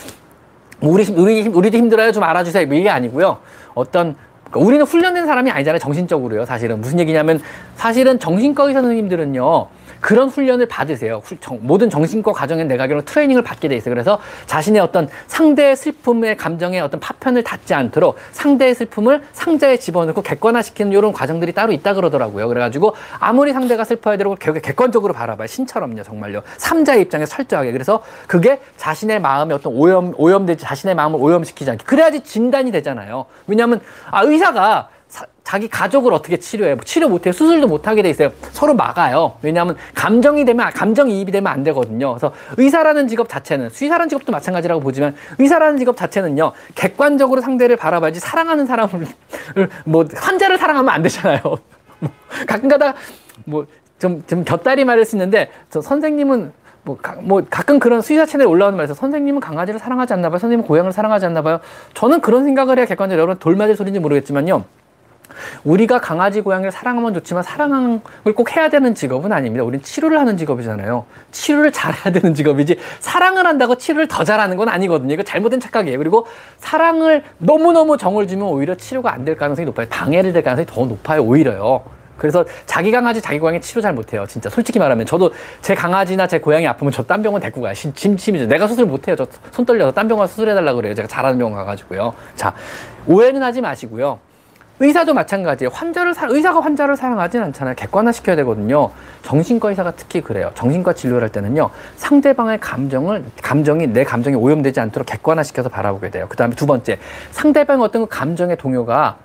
우리, 0.81 1.05
우리, 1.13 1.47
우리도 1.47 1.79
힘들어요. 1.79 2.11
좀 2.11 2.25
알아주세요. 2.25 2.67
뭐 2.67 2.77
이게 2.77 2.91
아니고요. 2.91 3.39
어떤 3.75 4.17
그러니까 4.55 4.61
우리는 4.61 4.87
훈련된 4.87 5.27
사람이 5.27 5.51
아니잖아요. 5.51 5.79
정신적으로요. 5.81 6.45
사실은. 6.45 6.81
무슨 6.81 7.01
얘기냐면 7.01 7.41
사실은 7.75 8.19
정신과 8.19 8.65
의사 8.65 8.81
선생님들은요. 8.81 9.67
그런 10.05 10.29
훈련을 10.29 10.69
받으세요. 10.69 11.23
모든 11.61 11.89
정신과 11.89 12.33
과정에 12.33 12.63
내가 12.65 12.83
알기로 12.83 13.07
트레이닝을 13.07 13.43
받게 13.43 13.69
돼 13.69 13.77
있어요. 13.77 13.95
그래서 13.95 14.19
자신의 14.45 14.83
어떤 14.83 15.09
상대의 15.29 15.77
슬픔의 15.77 16.37
감정에 16.37 16.79
어떤 16.79 17.01
파편을 17.01 17.43
닿지 17.43 17.73
않도록 17.73 18.19
상대의 18.33 18.75
슬픔을 18.75 19.23
상자에 19.33 19.79
집어넣고 19.79 20.21
객관화시키는 20.21 20.93
이런 20.93 21.15
과정들이 21.15 21.55
따로 21.55 21.73
있다 21.73 21.95
그러더라고요. 21.95 22.49
그래가지고 22.49 22.95
아무리 23.19 23.55
상대가 23.55 23.85
슬퍼야 23.85 24.19
되고 24.19 24.35
결국에 24.35 24.61
객관적으로 24.61 25.15
바라봐요. 25.15 25.47
신처럼요, 25.47 26.03
정말요. 26.03 26.43
삼자의 26.59 27.01
입장에 27.01 27.25
설정하게. 27.25 27.73
그래서 27.73 28.03
그게 28.27 28.61
자신의 28.77 29.23
마음에 29.23 29.55
어떤 29.55 29.73
오염, 29.73 30.13
오염되지, 30.19 30.63
자신의 30.63 30.97
마음을 30.97 31.19
오염시키지 31.19 31.71
않게. 31.71 31.85
그래야지 31.87 32.21
진단이 32.25 32.73
되잖아요. 32.73 33.25
왜냐하면, 33.47 33.81
아, 34.11 34.23
의사가 34.23 34.61
사, 34.61 34.89
자기 35.45 35.69
가족을 35.69 36.13
어떻게 36.15 36.39
치료해요? 36.39 36.77
뭐 36.77 36.85
치료 36.85 37.09
못해요. 37.11 37.31
수술도 37.33 37.69
못하게 37.69 38.03
돼 38.03 38.09
있어요. 38.09 38.33
서로 38.53 38.75
막아요. 38.75 39.37
왜냐하면 39.43 39.77
감정이 39.95 40.47
되면, 40.47 40.71
감정이입이 40.71 41.31
되면 41.31 41.53
안 41.53 41.63
되거든요. 41.65 42.15
그래서 42.15 42.33
의사라는 42.57 43.09
직업 43.09 43.29
자체는, 43.29 43.69
수의사라는 43.69 44.09
직업도 44.09 44.33
마찬가지라고 44.33 44.81
보지만, 44.81 45.15
의사라는 45.39 45.79
직업 45.79 45.99
자체는요, 45.99 46.53
객관적으로 46.75 47.43
상대를 47.43 47.77
바라봐야지 47.77 48.21
사랑하는 48.21 48.65
사람을, 48.65 49.07
뭐, 49.85 50.07
환자를 50.15 50.57
사랑하면 50.57 50.89
안 50.89 51.03
되잖아요. 51.03 51.41
뭐, 52.01 52.11
가끔 52.47 52.71
가다, 52.71 52.95
뭐, 53.45 53.67
좀, 53.99 54.25
좀 54.27 54.45
곁다리 54.45 54.87
말을 54.87 55.05
쓰는데, 55.05 55.51
저 55.69 55.83
선생님은 55.83 56.53
뭐, 56.85 56.97
가, 56.97 57.17
뭐 57.21 57.43
가끔 57.49 57.79
그런 57.79 58.01
수의사 58.01 58.27
채널에 58.27 58.47
올라오는 58.47 58.77
말에서 58.77 58.93
선생님은 58.95 59.41
강아지를 59.41 59.79
사랑하지 59.81 60.15
않나 60.15 60.29
봐요. 60.29 60.39
선생님은 60.39 60.67
고양이를 60.67 60.93
사랑하지 60.93 61.27
않나 61.27 61.41
봐요. 61.43 61.61
저는 61.95 62.21
그런 62.21 62.45
생각을 62.45 62.79
해야 62.79 62.85
객관적으로 62.85 63.23
여러분 63.23 63.39
돌맞을 63.39 63.77
소리인지 63.77 64.01
모르겠지만요. 64.01 64.65
우리가 65.65 66.01
강아지, 66.01 66.41
고양이를 66.41 66.71
사랑하면 66.73 67.15
좋지만 67.15 67.43
사랑을 67.43 68.01
꼭 68.35 68.57
해야 68.57 68.69
되는 68.69 68.95
직업은 68.95 69.33
아닙니다. 69.33 69.65
우리는 69.65 69.83
치료를 69.83 70.19
하는 70.19 70.37
직업이잖아요. 70.37 71.05
치료를 71.33 71.73
잘해야 71.73 72.13
되는 72.13 72.35
직업이지 72.35 72.79
사랑을 73.01 73.47
한다고 73.47 73.77
치료를 73.77 74.09
더 74.09 74.25
잘하는 74.25 74.57
건 74.57 74.69
아니거든요. 74.69 75.15
이거 75.15 75.23
잘못된 75.23 75.61
착각이에요. 75.61 75.99
그리고 75.99 76.27
사랑을 76.59 77.25
너무너무 77.39 77.97
정을 77.97 78.27
주면 78.29 78.47
오히려 78.49 78.75
치료가 78.77 79.13
안 79.13 79.25
될 79.25 79.37
가능성이 79.37 79.65
높아요. 79.67 79.87
방해를 79.89 80.33
될 80.35 80.43
가능성이 80.43 80.67
더 80.67 80.85
높아요. 80.85 81.23
오히려요. 81.23 81.83
그래서 82.19 82.45
자기 82.67 82.93
강아지 82.93 83.21
자기 83.23 83.39
고양이 83.39 83.61
치료 83.61 83.81
잘 83.81 83.93
못해요. 83.95 84.27
진짜 84.29 84.49
솔직히 84.51 84.79
말하면 84.79 85.07
저도 85.07 85.33
제 85.63 85.75
강아지나 85.75 86.27
제 86.29 86.39
고양이 86.39 86.67
아프면 86.69 86.93
저 86.93 87.03
딴 87.03 87.23
병원 87.23 87.41
데리고 87.41 87.63
가요. 87.63 87.73
심심이죠. 87.75 88.47
내가 88.47 88.69
수술 88.69 88.85
못해요. 88.87 89.17
저 89.17 89.27
손 89.51 89.65
떨려서 89.65 89.93
딴 89.93 90.07
병원 90.09 90.29
수술해달라 90.29 90.75
그래요. 90.75 90.95
제가 90.95 91.09
잘하는 91.09 91.39
병원 91.39 91.55
가가지고요. 91.57 92.13
자 92.37 92.53
오해는 93.07 93.43
하지 93.43 93.61
마시고요. 93.63 94.19
의사도 94.81 95.15
마찬가지예요. 95.15 95.71
환자를 95.73 96.15
사, 96.15 96.27
의사가 96.29 96.61
환자를 96.61 96.97
사랑하진 96.97 97.41
않잖아요. 97.43 97.75
객관화 97.77 98.11
시켜야 98.11 98.35
되거든요. 98.37 98.91
정신과 99.23 99.71
의사가 99.71 99.93
특히 99.93 100.21
그래요. 100.21 100.51
정신과 100.55 100.95
진료를 100.95 101.23
할 101.23 101.31
때는요. 101.31 101.71
상대방의 101.97 102.59
감정을 102.61 103.25
감정이 103.41 103.87
내 103.89 104.03
감정이 104.03 104.35
오염되지 104.37 104.81
않도록 104.81 105.07
객관화 105.07 105.45
시켜서 105.45 105.69
바라보게 105.69 106.11
돼요. 106.11 106.27
그다음에 106.29 106.55
두 106.57 106.67
번째, 106.67 106.99
상대방의 107.31 107.85
어떤 107.85 108.03
그 108.03 108.09
감정의 108.09 108.57
동요가 108.57 109.17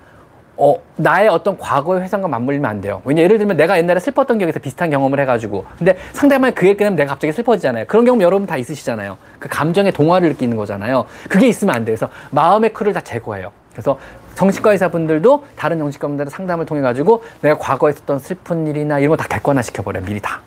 어, 0.62 0.76
나의 0.96 1.28
어떤 1.28 1.56
과거의 1.56 2.02
회상과 2.02 2.28
맞물리면 2.28 2.70
안 2.70 2.80
돼요. 2.82 3.00
왜냐, 3.06 3.22
예를 3.22 3.38
들면 3.38 3.56
내가 3.56 3.78
옛날에 3.78 3.98
슬펐던 3.98 4.36
기억에서 4.36 4.60
비슷한 4.60 4.90
경험을 4.90 5.18
해가지고. 5.20 5.64
근데 5.78 5.96
상대방이 6.12 6.54
그 6.54 6.66
얘기를 6.68 6.84
하면 6.86 6.96
내가 6.96 7.14
갑자기 7.14 7.32
슬퍼지잖아요. 7.32 7.86
그런 7.88 8.04
경험 8.04 8.20
여러분 8.20 8.46
다 8.46 8.58
있으시잖아요. 8.58 9.16
그 9.38 9.48
감정의 9.48 9.92
동화를 9.92 10.28
느끼는 10.28 10.58
거잖아요. 10.58 11.06
그게 11.30 11.48
있으면 11.48 11.74
안 11.74 11.86
돼요. 11.86 11.96
그래서 11.96 12.12
마음의 12.30 12.74
크를 12.74 12.92
다 12.92 13.00
제거해요. 13.00 13.52
그래서 13.72 13.98
정신과 14.34 14.72
의사분들도 14.72 15.44
다른 15.56 15.78
정신과 15.78 16.08
분들의 16.08 16.30
상담을 16.30 16.66
통해 16.66 16.80
가지고 16.80 17.22
내가 17.42 17.58
과거에 17.58 17.92
있었던 17.92 18.18
슬픈 18.18 18.66
일이나 18.66 18.98
이런 18.98 19.10
거 19.10 19.16
다 19.16 19.26
객관화 19.28 19.62
시켜버려요. 19.62 20.04
미리 20.04 20.20
다. 20.20 20.40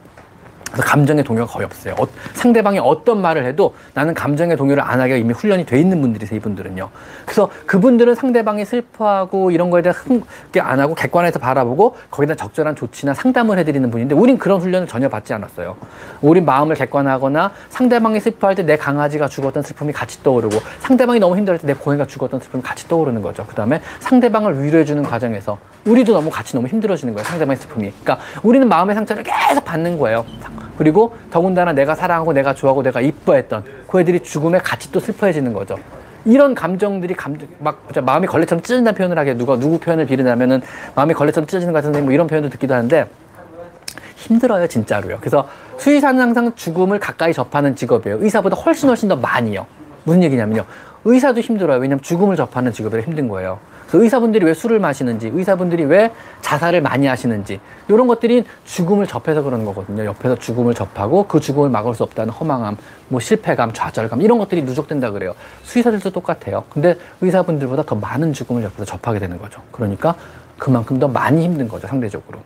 그래서 0.73 0.89
감정의 0.89 1.23
동요가 1.23 1.53
거의 1.53 1.65
없어요. 1.65 1.93
어, 1.99 2.07
상대방이 2.33 2.79
어떤 2.79 3.21
말을 3.21 3.45
해도 3.45 3.75
나는 3.93 4.15
감정의 4.15 4.57
동요를 4.57 4.81
안 4.81 4.99
하게 4.99 5.19
이미 5.19 5.31
훈련이 5.31 5.67
돼 5.67 5.79
있는 5.79 6.01
분들이세요, 6.01 6.35
이분들은요. 6.37 6.89
그래서 7.25 7.47
그분들은 7.67 8.15
상대방이 8.15 8.65
슬퍼하고 8.65 9.51
이런 9.51 9.69
거에 9.69 9.83
대해 9.83 9.93
흥게 9.95 10.59
안 10.59 10.79
하고 10.79 10.95
객관해서 10.95 11.37
바라보고 11.37 11.95
거기다 12.09 12.33
적절한 12.33 12.75
조치나 12.75 13.13
상담을 13.13 13.59
해드리는 13.59 13.91
분인데 13.91 14.15
우린 14.15 14.39
그런 14.39 14.59
훈련을 14.59 14.87
전혀 14.87 15.09
받지 15.09 15.31
않았어요. 15.35 15.75
우린 16.21 16.43
마음을 16.43 16.75
객관하거나 16.75 17.51
상대방이 17.69 18.19
슬퍼할 18.19 18.55
때 18.55 18.63
내 18.63 18.77
강아지가 18.77 19.27
죽었던 19.27 19.61
슬픔이 19.61 19.91
같이 19.93 20.23
떠오르고 20.23 20.57
상대방이 20.79 21.19
너무 21.19 21.37
힘들을 21.37 21.59
때 21.59 21.67
내 21.67 21.73
고양이가 21.73 22.07
죽었던 22.07 22.39
슬픔이 22.39 22.63
같이 22.63 22.87
떠오르는 22.87 23.21
거죠. 23.21 23.45
그 23.47 23.53
다음에 23.55 23.79
상대방을 23.99 24.63
위로해주는 24.63 25.03
과정에서 25.03 25.57
우리도 25.85 26.13
너무 26.13 26.29
같이 26.29 26.55
너무 26.55 26.67
힘들어지는 26.67 27.13
거예요. 27.13 27.25
상대방의 27.25 27.57
슬픔이. 27.57 27.91
그러니까 28.03 28.19
우리는 28.41 28.67
마음의 28.67 28.95
상처를 28.95 29.23
계속 29.23 29.65
받는 29.65 29.97
거예요. 29.97 30.25
그리고 30.77 31.15
더군다나 31.29 31.73
내가 31.73 31.93
사랑하고 31.93 32.33
내가 32.33 32.53
좋아하고 32.53 32.83
내가 32.83 33.01
이뻐했던 33.01 33.63
그 33.87 33.99
애들이 33.99 34.21
죽음에 34.21 34.59
같이 34.59 34.91
또 34.91 34.99
슬퍼해지는 34.99 35.53
거죠. 35.53 35.77
이런 36.25 36.55
감정들이 36.55 37.13
감정 37.15 37.47
막 37.59 37.85
마음이 38.01 38.27
걸레처럼 38.27 38.61
찢어진다는 38.61 38.95
표현을 38.95 39.17
하게 39.17 39.35
누가 39.35 39.59
누구 39.59 39.77
표현을 39.77 40.05
비르냐면은 40.05 40.61
마음이 40.95 41.13
걸레처럼 41.13 41.47
찢어지는 41.47 41.73
것 41.73 41.79
같은데 41.79 42.01
뭐 42.01 42.13
이런 42.13 42.27
표현도 42.27 42.49
듣기도 42.49 42.73
하는데 42.73 43.07
힘들어요 44.15 44.67
진짜로요. 44.67 45.17
그래서 45.19 45.49
수의사는 45.77 46.19
항상 46.19 46.53
죽음을 46.55 46.97
가까이 46.99 47.33
접하는 47.33 47.75
직업이에요. 47.75 48.19
의사보다 48.21 48.55
훨씬 48.55 48.87
훨씬 48.87 49.09
더 49.09 49.17
많이요. 49.17 49.65
무슨 50.05 50.23
얘기냐면요. 50.23 50.63
의사도 51.03 51.41
힘들어요. 51.41 51.79
왜냐면 51.79 52.01
죽음을 52.01 52.37
접하는 52.37 52.71
직업이라 52.71 53.03
힘든 53.03 53.27
거예요. 53.27 53.59
그 53.93 54.03
의사분들이 54.03 54.43
왜 54.43 54.55
술을 54.55 54.79
마시는지, 54.79 55.29
의사분들이 55.31 55.83
왜 55.83 56.11
자살을 56.41 56.81
많이 56.81 57.05
하시는지, 57.05 57.59
이런 57.87 58.07
것들이 58.07 58.43
죽음을 58.65 59.05
접해서 59.05 59.43
그러는 59.43 59.65
거거든요. 59.65 60.03
옆에서 60.03 60.35
죽음을 60.35 60.73
접하고 60.73 61.27
그 61.27 61.39
죽음을 61.39 61.69
막을 61.69 61.93
수 61.93 62.01
없다는 62.01 62.33
허망함, 62.33 62.75
뭐 63.09 63.19
실패감, 63.19 63.71
좌절감, 63.73 64.23
이런 64.23 64.39
것들이 64.39 64.63
누적된다 64.63 65.11
그래요. 65.11 65.35
수의사들도 65.61 66.09
똑같아요. 66.09 66.63
근데 66.71 66.97
의사분들보다 67.21 67.83
더 67.83 67.93
많은 67.93 68.33
죽음을 68.33 68.63
옆에서 68.63 68.83
접하게 68.83 69.19
되는 69.19 69.37
거죠. 69.37 69.61
그러니까 69.71 70.15
그만큼 70.57 70.97
더 70.97 71.07
많이 71.07 71.43
힘든 71.43 71.67
거죠, 71.67 71.87
상대적으로. 71.87 72.39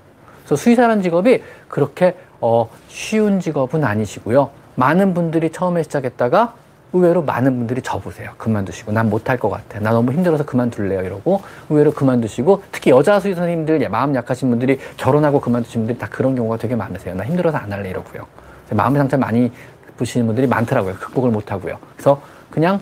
그래서 0.44 0.62
수의사라는 0.62 1.02
직업이 1.02 1.42
그렇게 1.70 2.18
어, 2.42 2.70
쉬운 2.90 3.40
직업은 3.40 3.86
아니시고요. 3.86 4.50
많은 4.76 5.14
분들이 5.14 5.50
처음에 5.50 5.84
시작했다가 5.84 6.56
의외로 6.94 7.22
많은 7.22 7.58
분들이 7.58 7.82
접으세요. 7.82 8.32
그만두시고 8.38 8.92
난 8.92 9.10
못할 9.10 9.38
것 9.38 9.50
같아. 9.50 9.80
나 9.80 9.92
너무 9.92 10.12
힘들어서 10.12 10.46
그만둘래요. 10.46 11.02
이러고 11.02 11.42
의외로 11.70 11.92
그만두시고 11.92 12.64
특히 12.72 12.92
여자 12.92 13.20
수의 13.20 13.36
선생님들 13.36 13.88
마음 13.90 14.16
약하신 14.16 14.50
분들이 14.50 14.80
결혼하고 14.96 15.42
그만두신 15.42 15.82
분들이 15.82 15.98
다 15.98 16.08
그런 16.10 16.36
경우가 16.36 16.58
되게 16.58 16.76
많으세요. 16.76 17.16
나 17.16 17.26
힘들어서 17.26 17.58
안 17.58 17.72
할래 17.72 17.90
이러고요. 17.90 18.26
마음의 18.72 19.00
상처 19.00 19.18
많이 19.18 19.52
부시는 19.98 20.28
분들이 20.28 20.48
많더라고요. 20.48 20.96
극복을 20.96 21.32
못 21.32 21.52
하고요. 21.52 21.78
그래서 21.96 22.22
그냥 22.50 22.80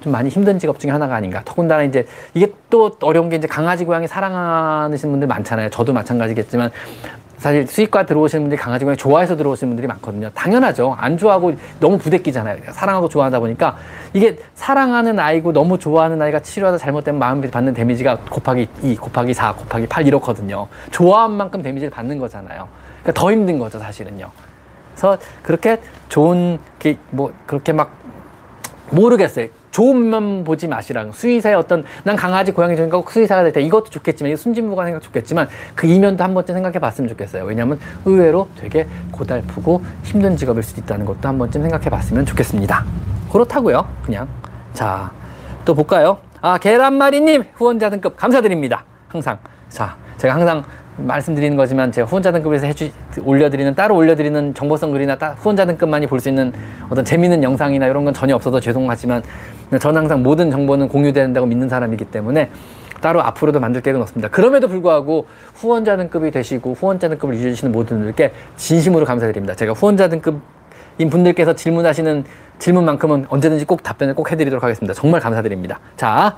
좀 0.00 0.12
많이 0.12 0.28
힘든 0.28 0.58
직업 0.58 0.78
중에 0.78 0.90
하나가 0.90 1.16
아닌가. 1.16 1.42
더군다나 1.44 1.82
이제 1.82 2.06
이게 2.34 2.52
또 2.70 2.96
어려운 3.02 3.28
게 3.28 3.36
이제 3.36 3.46
강아지 3.46 3.84
고양이 3.84 4.06
사랑하시는 4.06 5.12
분들 5.12 5.26
많잖아요. 5.26 5.70
저도 5.70 5.92
마찬가지겠지만 5.92 6.70
사실 7.38 7.66
수익과 7.66 8.04
들어오시는 8.04 8.44
분들이 8.44 8.60
강아지 8.60 8.84
고양이 8.84 8.96
좋아해서 8.96 9.36
들어오시는 9.36 9.70
분들이 9.70 9.86
많거든요. 9.86 10.30
당연하죠. 10.30 10.96
안 10.98 11.16
좋아하고 11.16 11.54
너무 11.80 11.98
부대끼잖아요. 11.98 12.58
사랑하고 12.72 13.08
좋아하다 13.08 13.38
보니까 13.40 13.76
이게 14.12 14.38
사랑하는 14.54 15.18
아이고 15.18 15.52
너무 15.52 15.78
좋아하는 15.78 16.20
아이가 16.20 16.40
치료하다 16.40 16.78
잘못되면 16.78 17.18
마음이 17.18 17.50
받는 17.50 17.74
데미지가 17.74 18.18
곱하기 18.30 18.68
2, 18.82 18.96
곱하기 18.96 19.34
4, 19.34 19.54
곱하기 19.54 19.86
8 19.86 20.06
이렇거든요. 20.06 20.66
좋아한 20.90 21.32
만큼 21.32 21.62
데미지를 21.62 21.90
받는 21.90 22.18
거잖아요. 22.18 22.68
그러니까 23.02 23.20
더 23.20 23.30
힘든 23.30 23.58
거죠, 23.58 23.78
사실은요. 23.78 24.30
그래서 24.92 25.18
그렇게 25.42 25.80
좋은 26.08 26.58
뭐 27.10 27.32
그렇게 27.46 27.72
막 27.72 27.92
모르겠어요. 28.90 29.46
좋은 29.78 30.10
면 30.10 30.42
보지 30.42 30.66
마시라. 30.66 31.06
수의사의 31.12 31.54
어떤 31.54 31.84
난 32.02 32.16
강아지 32.16 32.50
고양이 32.50 32.74
좋으니까 32.76 33.00
수의사가 33.08 33.44
될 33.44 33.52
때 33.52 33.60
이것도 33.62 33.90
좋겠지만 33.90 34.34
순진무가 34.34 34.84
생각 34.84 35.00
좋겠지만 35.02 35.48
그 35.76 35.86
이면도 35.86 36.24
한 36.24 36.34
번쯤 36.34 36.56
생각해 36.56 36.80
봤으면 36.80 37.08
좋겠어요. 37.10 37.44
왜냐하면 37.44 37.78
의외로 38.04 38.48
되게 38.58 38.88
고달프고 39.12 39.80
힘든 40.02 40.36
직업일 40.36 40.64
수도 40.64 40.80
있다는 40.80 41.06
것도 41.06 41.28
한 41.28 41.38
번쯤 41.38 41.62
생각해 41.62 41.90
봤으면 41.90 42.26
좋겠습니다. 42.26 42.84
그렇다고요. 43.30 43.86
그냥 44.04 44.26
자 44.72 45.12
또 45.64 45.74
볼까요? 45.74 46.18
아 46.40 46.56
계란말이님 46.58 47.44
후원자 47.54 47.88
등급 47.90 48.16
감사드립니다. 48.16 48.84
항상 49.06 49.38
자 49.68 49.96
제가 50.16 50.34
항상 50.34 50.64
말씀드리는 50.98 51.56
거지만 51.56 51.92
제가 51.92 52.06
후원자 52.06 52.32
등급에서 52.32 52.66
해주 52.66 52.90
올려드리는 53.24 53.74
따로 53.74 53.96
올려드리는 53.96 54.54
정보성 54.54 54.92
글이나 54.92 55.16
따, 55.16 55.30
후원자 55.38 55.64
등급만이 55.64 56.06
볼 56.06 56.18
수 56.18 56.28
있는 56.28 56.52
어떤 56.90 57.04
재미있는 57.04 57.42
영상이나 57.42 57.86
이런 57.86 58.04
건 58.04 58.12
전혀 58.12 58.34
없어서 58.34 58.58
죄송하지만 58.58 59.22
저는 59.78 60.00
항상 60.00 60.22
모든 60.22 60.50
정보는 60.50 60.88
공유된다고 60.88 61.46
믿는 61.46 61.68
사람이기 61.68 62.06
때문에 62.06 62.50
따로 63.00 63.22
앞으로도 63.22 63.60
만들 63.60 63.80
계획은 63.80 64.02
없습니다. 64.02 64.28
그럼에도 64.28 64.66
불구하고 64.66 65.26
후원자 65.54 65.96
등급이 65.96 66.32
되시고 66.32 66.74
후원자 66.74 67.08
등급을 67.08 67.34
유지해 67.34 67.52
주시는 67.52 67.70
모든 67.70 67.98
분들께 67.98 68.32
진심으로 68.56 69.04
감사드립니다. 69.04 69.54
제가 69.54 69.72
후원자 69.72 70.08
등급 70.08 70.40
인 71.00 71.10
분들께서 71.10 71.54
질문하시는 71.54 72.24
질문만큼은 72.58 73.26
언제든지 73.28 73.66
꼭 73.66 73.84
답변을 73.84 74.16
꼭 74.16 74.32
해드리도록 74.32 74.64
하겠습니다. 74.64 74.92
정말 74.94 75.20
감사드립니다. 75.20 75.78
자, 75.96 76.34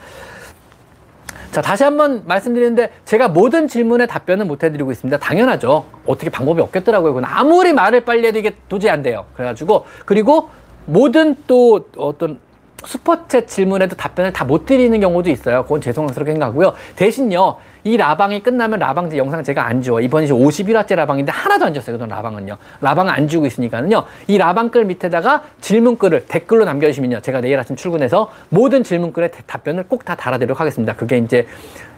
자, 1.51 1.61
다시 1.61 1.83
한번 1.83 2.23
말씀드리는데 2.27 2.91
제가 3.05 3.29
모든 3.29 3.67
질문에 3.67 4.07
답변은 4.07 4.47
못 4.47 4.63
해드리고 4.63 4.93
있습니다. 4.93 5.19
당연하죠. 5.19 5.85
어떻게 6.07 6.31
방법이 6.31 6.61
없겠더라고요. 6.61 7.15
그건 7.15 7.25
아무리 7.25 7.73
말을 7.73 8.05
빨리 8.05 8.29
해도 8.29 8.39
이게 8.39 8.55
도저히 8.69 8.91
안 8.91 9.03
돼요. 9.03 9.27
그래가지고, 9.35 9.87
그리고 10.07 10.51
모든 10.87 11.37
또 11.47 11.89
어떤 11.97 12.39
슈퍼챗 12.79 13.47
질문에도 13.47 13.97
답변을 13.97 14.33
다 14.33 14.45
못 14.45 14.65
드리는 14.65 14.99
경우도 14.99 15.29
있어요. 15.31 15.65
그건 15.65 15.81
죄송스럽게 15.81 16.33
생각하고요. 16.33 16.75
대신요, 16.97 17.57
이 17.85 17.97
라방이 17.97 18.43
끝나면 18.43 18.79
라방제 18.79 19.17
영상 19.17 19.43
제가 19.43 19.67
안 19.67 19.81
지워. 19.83 20.01
이번이 20.01 20.27
51화째 20.29 20.95
라방인데 20.97 21.33
하나도 21.33 21.67
안 21.67 21.73
지웠어요. 21.73 21.95
그동 21.95 22.09
라방은요. 22.09 22.57
라방을 22.81 23.13
안 23.13 23.29
지우고 23.29 23.47
있으니까는요. 23.47 24.05
이 24.27 24.39
라방글 24.39 24.85
밑에다가 24.87 25.45
질문글을 25.61 26.27
댓글로 26.27 26.65
남겨주시면요. 26.65 27.21
제가 27.21 27.41
내일 27.41 27.59
아침 27.59 27.77
출근해서 27.77 28.31
모든 28.49 28.83
질문글에 28.83 29.31
답변을 29.47 29.85
꼭 29.85 30.01
다 30.01 30.15
달아드리도록 30.15 30.59
하겠습니다. 30.61 30.95
그게 30.97 31.19
이제 31.19 31.47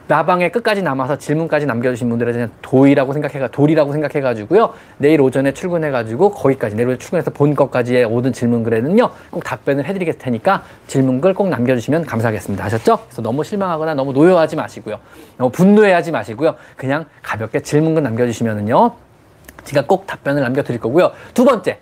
라방에 0.08 0.50
끝까지 0.50 0.82
남아서 0.82 1.16
질문까지 1.16 1.66
남겨주신 1.66 2.08
분들에 2.08 2.32
대한 2.32 2.50
도의라고 2.60 3.12
생각해가 3.12 3.48
도리라고 3.48 3.92
생각해가지고요. 3.92 4.74
내일 4.98 5.20
오전에 5.20 5.52
출근해가지고 5.52 6.32
거기까지 6.32 6.76
내일 6.76 6.98
출근해서 6.98 7.30
본 7.30 7.54
것까지의 7.54 8.06
모든 8.06 8.32
질문 8.32 8.62
글에는요 8.62 9.10
꼭 9.30 9.44
답변을 9.44 9.84
해드리겠을 9.86 10.18
테니까 10.18 10.64
질문 10.86 11.20
글 11.20 11.32
꼭 11.32 11.48
남겨주시면 11.48 12.04
감사하겠습니다. 12.04 12.62
아셨죠? 12.62 12.98
그래서 13.06 13.22
너무 13.22 13.42
실망하거나 13.42 13.94
너무 13.94 14.12
노여하지 14.12 14.56
마시고요. 14.56 14.98
너무 15.38 15.50
분노해하지 15.50 16.10
마시고요. 16.10 16.56
그냥 16.76 17.06
가볍게 17.22 17.60
질문 17.60 17.94
글 17.94 18.02
남겨주시면은요 18.02 18.92
제가 19.64 19.86
꼭 19.86 20.06
답변을 20.06 20.42
남겨드릴 20.42 20.78
거고요. 20.80 21.12
두 21.32 21.44
번째 21.44 21.78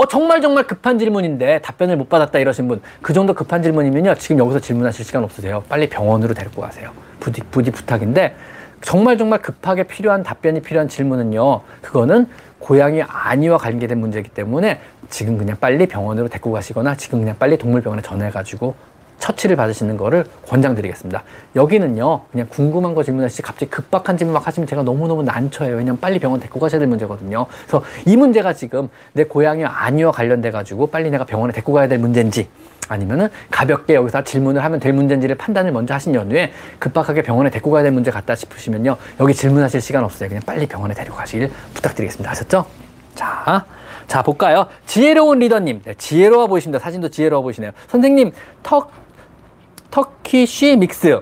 어, 0.00 0.06
정말 0.06 0.40
정말 0.40 0.64
급한 0.66 0.98
질문인데 0.98 1.58
답변을 1.58 1.98
못 1.98 2.08
받았다 2.08 2.38
이러신 2.38 2.68
분, 2.68 2.80
그 3.02 3.12
정도 3.12 3.34
급한 3.34 3.62
질문이면요. 3.62 4.14
지금 4.14 4.38
여기서 4.38 4.58
질문하실 4.58 5.04
시간 5.04 5.22
없으세요. 5.24 5.62
빨리 5.68 5.90
병원으로 5.90 6.32
데리고 6.32 6.62
가세요. 6.62 6.92
부디, 7.20 7.42
부디 7.42 7.70
부탁인데, 7.70 8.34
정말 8.80 9.18
정말 9.18 9.42
급하게 9.42 9.82
필요한 9.82 10.22
답변이 10.22 10.62
필요한 10.62 10.88
질문은요. 10.88 11.60
그거는 11.82 12.28
고양이 12.58 13.02
안위와 13.02 13.58
관계된 13.58 13.98
문제이기 13.98 14.30
때문에 14.30 14.80
지금 15.10 15.36
그냥 15.36 15.58
빨리 15.60 15.84
병원으로 15.84 16.28
데리고 16.28 16.50
가시거나 16.50 16.94
지금 16.94 17.18
그냥 17.18 17.36
빨리 17.38 17.58
동물병원에 17.58 18.00
전화해가지고 18.00 18.74
처치를 19.20 19.54
받으시는 19.54 19.96
거를 19.96 20.24
권장드리겠습니다. 20.48 21.22
여기는요, 21.54 22.22
그냥 22.32 22.46
궁금한 22.50 22.94
거 22.94 23.04
질문하시지 23.04 23.42
갑자기 23.42 23.70
급박한 23.70 24.16
질문 24.16 24.34
막 24.34 24.46
하시면 24.46 24.66
제가 24.66 24.82
너무너무 24.82 25.22
난처해요. 25.22 25.76
왜냐면 25.76 26.00
빨리 26.00 26.18
병원 26.18 26.40
데리고 26.40 26.58
가셔야 26.58 26.80
될 26.80 26.88
문제거든요. 26.88 27.46
그래서 27.66 27.84
이 28.06 28.16
문제가 28.16 28.52
지금 28.54 28.88
내 29.12 29.24
고양이 29.24 29.64
아니와 29.64 30.10
관련돼가지고 30.10 30.88
빨리 30.88 31.10
내가 31.10 31.24
병원에 31.24 31.52
데리고 31.52 31.72
가야 31.72 31.86
될 31.86 31.98
문제인지 31.98 32.48
아니면은 32.88 33.28
가볍게 33.50 33.94
여기서 33.94 34.24
질문을 34.24 34.64
하면 34.64 34.80
될 34.80 34.92
문제인지를 34.92 35.36
판단을 35.36 35.70
먼저 35.70 35.94
하신 35.94 36.14
연후에 36.14 36.52
급박하게 36.80 37.22
병원에 37.22 37.48
데리고 37.50 37.70
가야 37.70 37.84
될 37.84 37.92
문제 37.92 38.10
같다 38.10 38.34
싶으시면요. 38.34 38.96
여기 39.20 39.32
질문하실 39.32 39.80
시간 39.80 40.02
없어요. 40.02 40.28
그냥 40.28 40.42
빨리 40.44 40.66
병원에 40.66 40.92
데리고 40.92 41.14
가시길 41.14 41.52
부탁드리겠습니다. 41.74 42.30
아셨죠? 42.32 42.66
자, 43.14 43.64
자, 44.08 44.22
볼까요? 44.22 44.66
지혜로운 44.86 45.38
리더님. 45.38 45.82
네, 45.84 45.94
지혜로워 45.94 46.48
보이십니다. 46.48 46.82
사진도 46.82 47.10
지혜로워 47.10 47.42
보이시네요. 47.42 47.70
선생님, 47.88 48.32
터, 48.64 48.88
터키 49.90 50.46
쉬 50.46 50.76
믹스. 50.76 51.20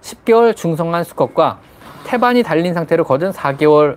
10개월 0.00 0.54
중성한 0.54 1.04
수컷과 1.04 1.58
태반이 2.04 2.42
달린 2.42 2.74
상태로 2.74 3.04
거둔 3.04 3.30
4개월, 3.32 3.96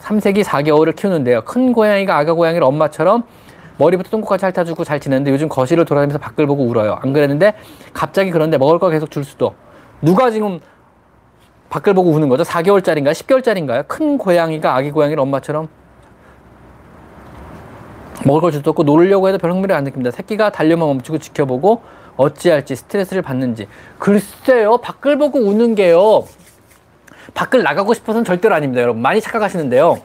3세기 0.00 0.44
4개월을 0.44 0.94
키우는데요. 0.94 1.42
큰 1.42 1.72
고양이가 1.72 2.16
아가 2.16 2.34
고양이를 2.34 2.64
엄마처럼 2.64 3.22
머리부터 3.78 4.10
똥꼬까지 4.10 4.44
핥아주고 4.46 4.84
잘 4.84 5.00
지내는데 5.00 5.30
요즘 5.30 5.48
거실을 5.48 5.84
돌아다니면서 5.84 6.18
밖을 6.18 6.46
보고 6.46 6.64
울어요. 6.64 6.98
안 7.00 7.12
그랬는데 7.12 7.54
갑자기 7.92 8.30
그런데 8.30 8.58
먹을 8.58 8.78
거 8.78 8.90
계속 8.90 9.10
줄 9.10 9.24
수도. 9.24 9.54
누가 10.02 10.30
지금 10.30 10.60
밖을 11.70 11.94
보고 11.94 12.10
우는 12.10 12.28
거죠? 12.28 12.42
4개월짜리인가요? 12.44 13.12
10개월짜리인가요? 13.12 13.86
큰 13.88 14.18
고양이가 14.18 14.74
아기 14.74 14.90
고양이를 14.90 15.20
엄마처럼 15.22 15.68
먹을 18.24 18.40
걸 18.40 18.50
줄 18.52 18.62
수 18.62 18.70
없고 18.70 18.82
놀려고 18.82 19.28
해도 19.28 19.38
별 19.38 19.52
흥미를 19.52 19.74
안 19.76 19.84
느낍니다. 19.84 20.10
새끼가 20.10 20.50
달려만 20.50 20.88
멈추고 20.88 21.18
지켜보고 21.18 21.82
어찌할지 22.18 22.76
스트레스를 22.76 23.22
받는지. 23.22 23.66
글쎄요, 23.98 24.76
밖을 24.78 25.16
보고 25.16 25.38
우는 25.38 25.74
게요. 25.74 26.26
밖을 27.32 27.62
나가고 27.62 27.94
싶어서는 27.94 28.24
절대로 28.24 28.54
아닙니다, 28.54 28.82
여러분. 28.82 29.00
많이 29.00 29.22
착각하시는데요. 29.22 30.02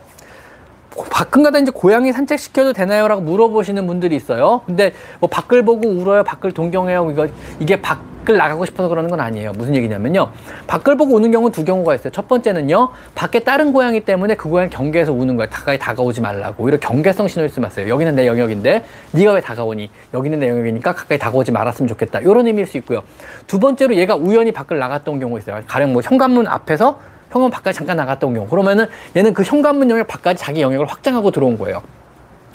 밖은 1.09 1.43
가다 1.43 1.57
이제 1.59 1.71
고양이 1.73 2.13
산책시켜도 2.13 2.73
되나요? 2.73 3.07
라고 3.07 3.21
물어보시는 3.21 3.87
분들이 3.87 4.15
있어요. 4.15 4.61
근데 4.65 4.93
뭐 5.19 5.27
밖을 5.27 5.65
보고 5.65 5.89
울어요, 5.89 6.23
밖을 6.23 6.51
동경해요. 6.51 7.09
이거, 7.11 7.27
이게 7.59 7.81
밖 7.81 8.12
을 8.29 8.37
나가고 8.37 8.65
싶어서 8.65 8.87
그러는 8.87 9.09
건 9.09 9.19
아니에요. 9.19 9.51
무슨 9.51 9.75
얘기냐면요. 9.75 10.31
밖을 10.67 10.95
보고 10.95 11.15
우는 11.15 11.31
경우는 11.31 11.51
두 11.51 11.65
경우가 11.65 11.95
있어요. 11.95 12.11
첫 12.11 12.27
번째는요, 12.29 12.89
밖에 13.15 13.39
다른 13.39 13.73
고양이 13.73 13.99
때문에 13.99 14.35
그 14.35 14.49
고양이 14.49 14.69
경계에서 14.69 15.11
우는 15.11 15.35
거예요. 15.35 15.49
가까이 15.51 15.77
다가오지 15.77 16.21
말라고. 16.21 16.63
오히려 16.63 16.77
경계성 16.79 17.27
신호일 17.27 17.49
수 17.49 17.59
있어요. 17.59 17.89
여기는 17.89 18.15
내 18.15 18.25
영역인데, 18.27 18.85
네가 19.11 19.33
왜 19.33 19.41
다가오니? 19.41 19.89
여기는 20.13 20.39
내 20.39 20.49
영역이니까 20.49 20.93
가까이 20.93 21.17
다가오지 21.17 21.51
말았으면 21.51 21.89
좋겠다. 21.89 22.19
이런 22.19 22.47
의미일 22.47 22.65
수 22.65 22.77
있고요. 22.77 23.03
두 23.47 23.59
번째로 23.59 23.95
얘가 23.95 24.15
우연히 24.15 24.51
밖을 24.53 24.79
나갔던 24.79 25.19
경우 25.19 25.37
있어요. 25.37 25.61
가령 25.67 25.91
뭐 25.91 26.01
현관문 26.01 26.47
앞에서 26.47 26.99
현관 27.29 27.49
밖까지 27.51 27.77
잠깐 27.77 27.97
나갔던 27.97 28.33
경우 28.33 28.47
그러면은 28.47 28.85
얘는 29.15 29.33
그 29.33 29.43
현관문 29.43 29.89
영역 29.89 30.07
밖까지 30.07 30.39
자기 30.41 30.61
영역을 30.61 30.85
확장하고 30.85 31.31
들어온 31.31 31.57
거예요. 31.57 31.81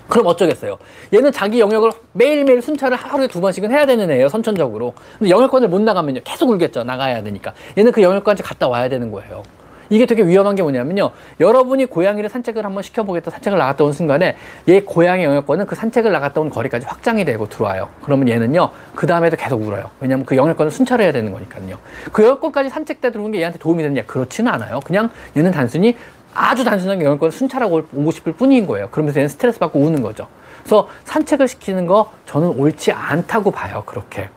그럼 0.09 0.27
어쩌겠어요? 0.27 0.79
얘는 1.13 1.33
자기 1.33 1.61
영역을 1.61 1.93
매일매일 2.13 2.63
순찰을 2.63 2.97
하루에 2.97 3.29
두 3.29 3.41
번씩은 3.41 3.71
해야 3.71 3.87
되는 3.87 4.11
애예요, 4.11 4.29
선천적으로. 4.29 4.95
근데 5.19 5.31
영역권을 5.31 5.69
못 5.69 5.81
나가면요, 5.83 6.21
계속 6.25 6.49
울겠죠, 6.51 6.85
나가야 6.85 7.23
되니까. 7.23 7.53
얘는 7.77 7.93
그 7.93 8.03
영역까지 8.03 8.43
갔다 8.43 8.69
와야 8.69 8.89
되는 8.89 9.11
거예요. 9.13 9.43
이게 9.91 10.07
되게 10.07 10.23
위험한 10.23 10.55
게 10.55 10.63
뭐냐면요. 10.63 11.11
여러분이 11.41 11.87
고양이를 11.87 12.29
산책을 12.29 12.65
한번 12.65 12.83
시켜보겠다 12.83 13.31
산책을 13.31 13.59
나갔다 13.59 13.85
온 13.85 13.93
순간에 13.93 14.37
얘 14.69 14.81
고양이 14.81 15.25
영역권은 15.25 15.67
그 15.67 15.75
산책을 15.75 16.13
나갔다 16.13 16.41
온 16.41 16.51
거리까지 16.51 16.87
확장이 16.87 17.25
되고 17.25 17.49
들어와요. 17.49 17.89
그러면 18.03 18.29
얘는요. 18.29 18.71
그 18.95 19.07
다음에도 19.07 19.37
계속 19.37 19.63
울어요. 19.63 19.91
왜냐하면 20.01 20.27
그 20.27 20.37
영역권을 20.37 20.71
순찰해야 20.71 21.13
되는 21.13 21.33
거니까요. 21.33 21.79
그 22.13 22.23
영역권까지 22.23 22.69
산책 22.69 23.01
때 23.01 23.11
들어온 23.11 23.33
게 23.33 23.39
얘한테 23.39 23.59
도움이 23.59 23.83
되느냐? 23.83 24.03
그렇지는 24.07 24.53
않아요. 24.53 24.81
그냥 24.81 25.09
얘는 25.37 25.53
단순히 25.53 25.97
아주 26.35 26.64
단순하게 26.64 27.05
영역권을 27.05 27.33
순찰하고 27.33 27.83
오고 27.93 28.11
싶을 28.11 28.33
뿐인 28.33 28.66
거예요. 28.66 28.89
그러면서 28.91 29.20
얘는 29.20 29.29
스트레스 29.29 29.59
받고 29.59 29.79
우는 29.81 30.03
거죠. 30.03 30.29
그래서 30.62 30.89
산책을 31.05 31.49
시키는 31.49 31.87
거 31.87 32.12
저는 32.26 32.49
옳지 32.49 32.93
않다고 32.93 33.51
봐요. 33.51 33.83
그렇게. 33.87 34.29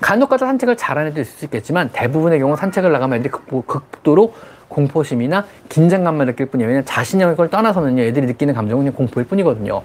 간혹 0.00 0.28
가다 0.28 0.46
산책을 0.46 0.76
잘하는 0.76 1.10
애도 1.10 1.20
있을 1.20 1.32
수 1.32 1.44
있겠지만 1.44 1.90
대부분의 1.92 2.38
경우 2.38 2.56
산책을 2.56 2.92
나가면 2.92 3.20
애들이 3.20 3.30
극도로 3.66 4.34
공포심이나 4.68 5.46
긴장감만 5.68 6.26
느낄 6.26 6.46
뿐이에요. 6.46 6.68
왜냐면 6.68 6.84
자신의 6.84 7.24
영역을 7.24 7.50
떠나서는요, 7.50 8.02
애들이 8.02 8.26
느끼는 8.26 8.54
감정은 8.54 8.92
공포일 8.92 9.26
뿐이거든요. 9.26 9.82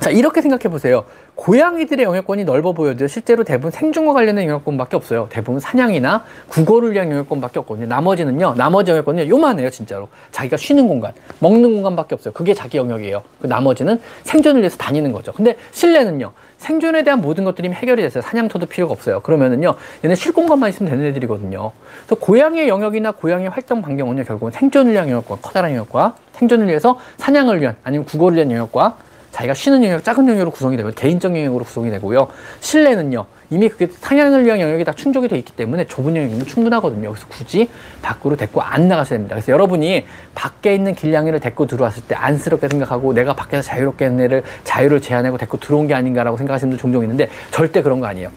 자, 0.00 0.10
이렇게 0.10 0.42
생각해 0.42 0.64
보세요. 0.64 1.04
고양이들의 1.34 2.04
영역권이 2.04 2.44
넓어 2.44 2.72
보여도 2.72 3.06
실제로 3.08 3.42
대부분 3.42 3.70
생존과 3.70 4.12
관련된 4.12 4.46
영역권밖에 4.46 4.96
없어요. 4.96 5.28
대부분 5.30 5.60
사냥이나 5.60 6.24
국어를 6.48 6.92
위한 6.92 7.10
영역권밖에 7.10 7.58
없거든요. 7.60 7.86
나머지는요, 7.86 8.54
나머지 8.56 8.90
영역권은 8.90 9.28
요만해요, 9.28 9.70
진짜로. 9.70 10.08
자기가 10.30 10.56
쉬는 10.56 10.86
공간, 10.86 11.12
먹는 11.38 11.72
공간밖에 11.74 12.14
없어요. 12.14 12.34
그게 12.34 12.52
자기 12.52 12.76
영역이에요. 12.76 13.22
그 13.40 13.46
나머지는 13.46 14.00
생존을 14.24 14.60
위해서 14.60 14.76
다니는 14.76 15.10
거죠. 15.12 15.32
근데 15.32 15.56
실내는요, 15.72 16.32
생존에 16.58 17.02
대한 17.02 17.20
모든 17.20 17.44
것들이 17.44 17.70
해결이 17.70 18.02
됐어요. 18.02 18.22
사냥터도 18.22 18.66
필요가 18.66 18.92
없어요. 18.92 19.20
그러면은요, 19.20 19.74
얘는 20.04 20.14
쉴 20.14 20.32
공간만 20.32 20.68
있으면 20.68 20.90
되는 20.90 21.06
애들이거든요. 21.06 21.72
그래서 22.06 22.14
고양이의 22.20 22.68
영역이나 22.68 23.12
고양이의 23.12 23.50
활동 23.50 23.82
반경은요, 23.82 24.24
결국은 24.24 24.52
생존을 24.52 24.92
위한 24.92 25.08
영역과 25.08 25.38
커다란 25.42 25.70
영역과 25.72 26.14
생존을 26.34 26.68
위해서 26.68 27.00
사냥을 27.16 27.60
위한 27.60 27.74
아니면 27.82 28.04
국어를 28.04 28.36
위한 28.36 28.50
영역과 28.50 28.96
자기가 29.32 29.54
쉬는 29.54 29.82
영역, 29.82 30.04
작은 30.04 30.28
영역으로 30.28 30.50
구성이 30.50 30.76
되고 30.76 30.90
개인적 30.90 31.34
영역으로 31.36 31.64
구성이 31.64 31.90
되고요. 31.90 32.28
실내는요. 32.60 33.24
이미 33.50 33.68
그게 33.68 33.86
상향을 33.86 34.44
위한 34.44 34.60
영역이 34.60 34.84
다 34.84 34.92
충족이 34.92 35.28
되어 35.28 35.38
있기 35.38 35.52
때문에 35.52 35.86
좁은 35.86 36.14
영역이면 36.16 36.46
충분하거든요. 36.46 37.10
그래서 37.10 37.26
굳이 37.28 37.68
밖으로 38.00 38.36
데리고 38.36 38.62
안 38.62 38.88
나가셔야 38.88 39.18
됩니다. 39.18 39.34
그래서 39.34 39.52
여러분이 39.52 40.06
밖에 40.34 40.74
있는 40.74 40.94
길냥이를 40.94 41.40
데리고 41.40 41.66
들어왔을 41.66 42.02
때 42.04 42.14
안쓰럽게 42.14 42.68
생각하고 42.68 43.12
내가 43.12 43.34
밖에서 43.34 43.62
자유롭게 43.62 44.06
애를 44.06 44.42
자유를 44.64 45.00
제한하고 45.00 45.38
데리고 45.38 45.58
들어온 45.58 45.86
게 45.86 45.94
아닌가라고 45.94 46.36
생각하시는 46.36 46.70
분들 46.70 46.80
종종 46.80 47.02
있는데 47.02 47.28
절대 47.50 47.82
그런 47.82 48.00
거 48.00 48.06
아니에요. 48.06 48.30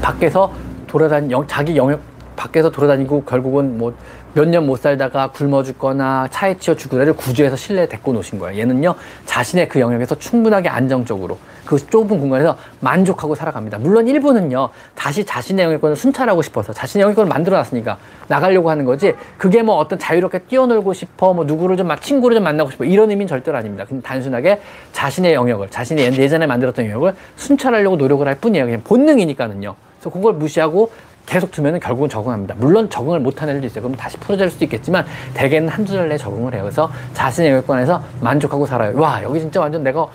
밖에서 0.00 0.52
돌아다니, 0.86 1.32
자기 1.46 1.76
영역, 1.76 2.00
밖에서 2.36 2.70
돌아다니고 2.70 3.24
결국은 3.24 3.78
뭐 3.78 3.94
몇 4.34 4.48
년 4.48 4.64
못 4.66 4.80
살다가 4.80 5.28
굶어 5.28 5.62
죽거나 5.62 6.28
차에 6.30 6.56
치여 6.56 6.74
죽을 6.74 7.02
애를 7.02 7.14
구조해서 7.14 7.54
실내에 7.56 7.86
데리고 7.86 8.12
놓으신 8.14 8.38
거예요. 8.38 8.58
얘는요, 8.58 8.94
자신의 9.26 9.68
그 9.68 9.78
영역에서 9.80 10.14
충분하게 10.14 10.68
안정적으로 10.68 11.38
그 11.66 11.76
좁은 11.86 12.18
공간에서 12.18 12.56
만족하고 12.80 13.34
살아갑니다. 13.34 13.78
물론 13.78 14.08
일부는요, 14.08 14.70
다시 14.94 15.24
자신의 15.24 15.66
영역권을 15.66 15.96
순찰하고 15.96 16.42
싶어서 16.42 16.72
자신의 16.72 17.02
영역권을 17.02 17.28
만들어 17.28 17.56
놨으니까 17.58 17.98
나가려고 18.28 18.70
하는 18.70 18.84
거지, 18.84 19.14
그게 19.36 19.62
뭐 19.62 19.76
어떤 19.76 19.98
자유롭게 19.98 20.40
뛰어놀고 20.40 20.94
싶어, 20.94 21.34
뭐 21.34 21.44
누구를 21.44 21.76
좀, 21.76 21.88
친구를 22.00 22.36
좀 22.36 22.44
만나고 22.44 22.70
싶어, 22.70 22.84
이런 22.84 23.10
의미는 23.10 23.28
절대로 23.28 23.58
아닙니다. 23.58 23.84
그냥 23.84 24.02
단순하게 24.02 24.60
자신의 24.92 25.34
영역을, 25.34 25.68
자신의 25.70 26.18
예전에 26.18 26.46
만들었던 26.46 26.86
영역을 26.86 27.14
순찰하려고 27.36 27.96
노력을 27.96 28.26
할 28.26 28.34
뿐이에요. 28.36 28.64
그냥 28.64 28.80
본능이니까는요. 28.82 29.74
그래서 30.00 30.10
그걸 30.10 30.32
무시하고 30.34 30.90
계속 31.26 31.50
두면 31.50 31.80
결국은 31.80 32.08
적응합니다. 32.08 32.54
물론 32.58 32.90
적응을 32.90 33.20
못하는 33.20 33.52
애들도 33.54 33.66
있어요. 33.68 33.82
그럼 33.82 33.96
다시 33.96 34.16
풀어질 34.18 34.50
수도 34.50 34.64
있겠지만 34.64 35.06
대개는 35.34 35.68
한두 35.68 35.94
달 35.94 36.08
내에 36.08 36.18
적응을 36.18 36.54
해요. 36.54 36.62
그래서 36.62 36.90
자신의 37.14 37.50
영역권에서 37.50 38.02
만족하고 38.20 38.66
살아요. 38.66 38.98
와 39.00 39.22
여기 39.22 39.40
진짜 39.40 39.60
완전 39.60 39.82
내가 39.82 40.06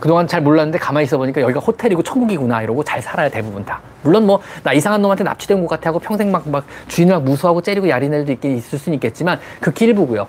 그동안 0.00 0.26
잘 0.26 0.42
몰랐는데 0.42 0.78
가만히 0.78 1.04
있어 1.04 1.16
보니까 1.16 1.40
여기가 1.40 1.58
호텔이고 1.60 2.02
천국이구나 2.02 2.62
이러고 2.62 2.84
잘 2.84 3.00
살아요 3.00 3.30
대부분 3.30 3.64
다 3.64 3.80
물론 4.02 4.26
뭐 4.26 4.40
나 4.62 4.74
이상한 4.74 5.00
놈한테 5.00 5.24
납치된 5.24 5.58
것 5.62 5.68
같아 5.68 5.88
하고 5.88 5.98
평생 5.98 6.30
막, 6.30 6.46
막 6.50 6.66
주인을 6.88 7.14
막 7.14 7.22
무수하고 7.24 7.62
때리고 7.62 7.88
야리는 7.88 8.14
애들도 8.14 8.32
있긴 8.32 8.58
있을 8.58 8.78
수는 8.78 8.94
있겠지만 8.96 9.40
극히 9.58 9.86
일부고요 9.86 10.26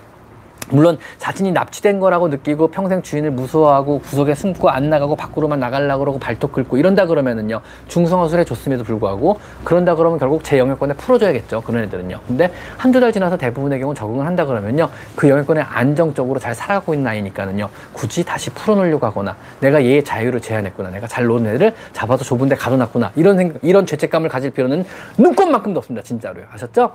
물론 0.70 0.98
자신이 1.18 1.52
납치된 1.52 2.00
거라고 2.00 2.28
느끼고 2.28 2.68
평생 2.68 3.02
주인을 3.02 3.30
무서워하고 3.30 4.00
구석에 4.00 4.34
숨고 4.34 4.68
안 4.70 4.90
나가고 4.90 5.16
밖으로만 5.16 5.60
나가려고 5.60 6.00
그러고 6.00 6.18
발톱 6.18 6.52
긁고 6.52 6.76
이런다 6.76 7.06
그러면은요 7.06 7.60
중성화술에 7.88 8.44
줬음에도 8.44 8.84
불구하고 8.84 9.40
그런다 9.64 9.94
그러면 9.94 10.18
결국 10.18 10.44
제 10.44 10.58
영역권에 10.58 10.94
풀어줘야겠죠 10.94 11.62
그런 11.62 11.84
애들은요 11.84 12.20
근데 12.26 12.52
한두 12.76 13.00
달 13.00 13.12
지나서 13.12 13.36
대부분의 13.36 13.80
경우 13.80 13.94
적응을 13.94 14.26
한다 14.26 14.44
그러면요 14.44 14.88
그 15.16 15.28
영역권에 15.28 15.60
안정적으로 15.60 16.38
잘 16.38 16.54
살아가고 16.54 16.94
있는 16.94 17.06
아이니까는요 17.08 17.68
굳이 17.92 18.24
다시 18.24 18.50
풀어놓으려고 18.50 19.06
하거나 19.06 19.36
내가 19.60 19.82
얘의 19.82 20.04
자유를 20.04 20.40
제한했구나 20.40 20.90
내가 20.90 21.06
잘 21.06 21.26
노는 21.26 21.54
애를 21.54 21.74
잡아서 21.92 22.24
좁은 22.24 22.48
데 22.48 22.56
가둬놨구나 22.56 23.12
이런 23.16 23.36
생각 23.36 23.58
이런 23.62 23.86
죄책감을 23.86 24.28
가질 24.28 24.50
필요는 24.50 24.84
눈꽃만큼도 25.18 25.78
없습니다 25.78 26.04
진짜로요 26.04 26.44
아셨죠? 26.52 26.92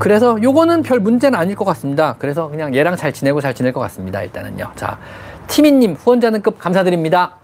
그래서 0.00 0.38
요거는 0.42 0.82
별 0.82 0.98
문제는 0.98 1.38
아닐 1.38 1.54
것 1.54 1.66
같습니다. 1.66 2.16
그래서 2.18 2.48
그냥 2.48 2.74
얘랑 2.74 2.96
잘 2.96 3.12
지내고 3.12 3.42
잘 3.42 3.52
지낼 3.54 3.72
것 3.72 3.80
같습니다. 3.80 4.22
일단은요. 4.22 4.72
자, 4.74 4.98
티미님 5.46 5.92
후원자는 5.92 6.40
급 6.40 6.58
감사드립니다. 6.58 7.36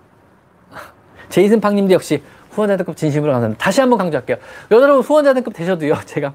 제이슨 1.29 1.61
팡님도 1.61 1.93
역시 1.93 2.23
후원자 2.51 2.79
등급 2.79 2.97
진심으로 2.97 3.33
감사합니다. 3.33 3.63
다시 3.63 3.83
한번 3.83 3.99
강조할게요. 3.99 4.39
여러분 4.71 5.03
후원자 5.03 5.35
등급 5.35 5.53
되셔도요. 5.53 5.99
제가 6.07 6.33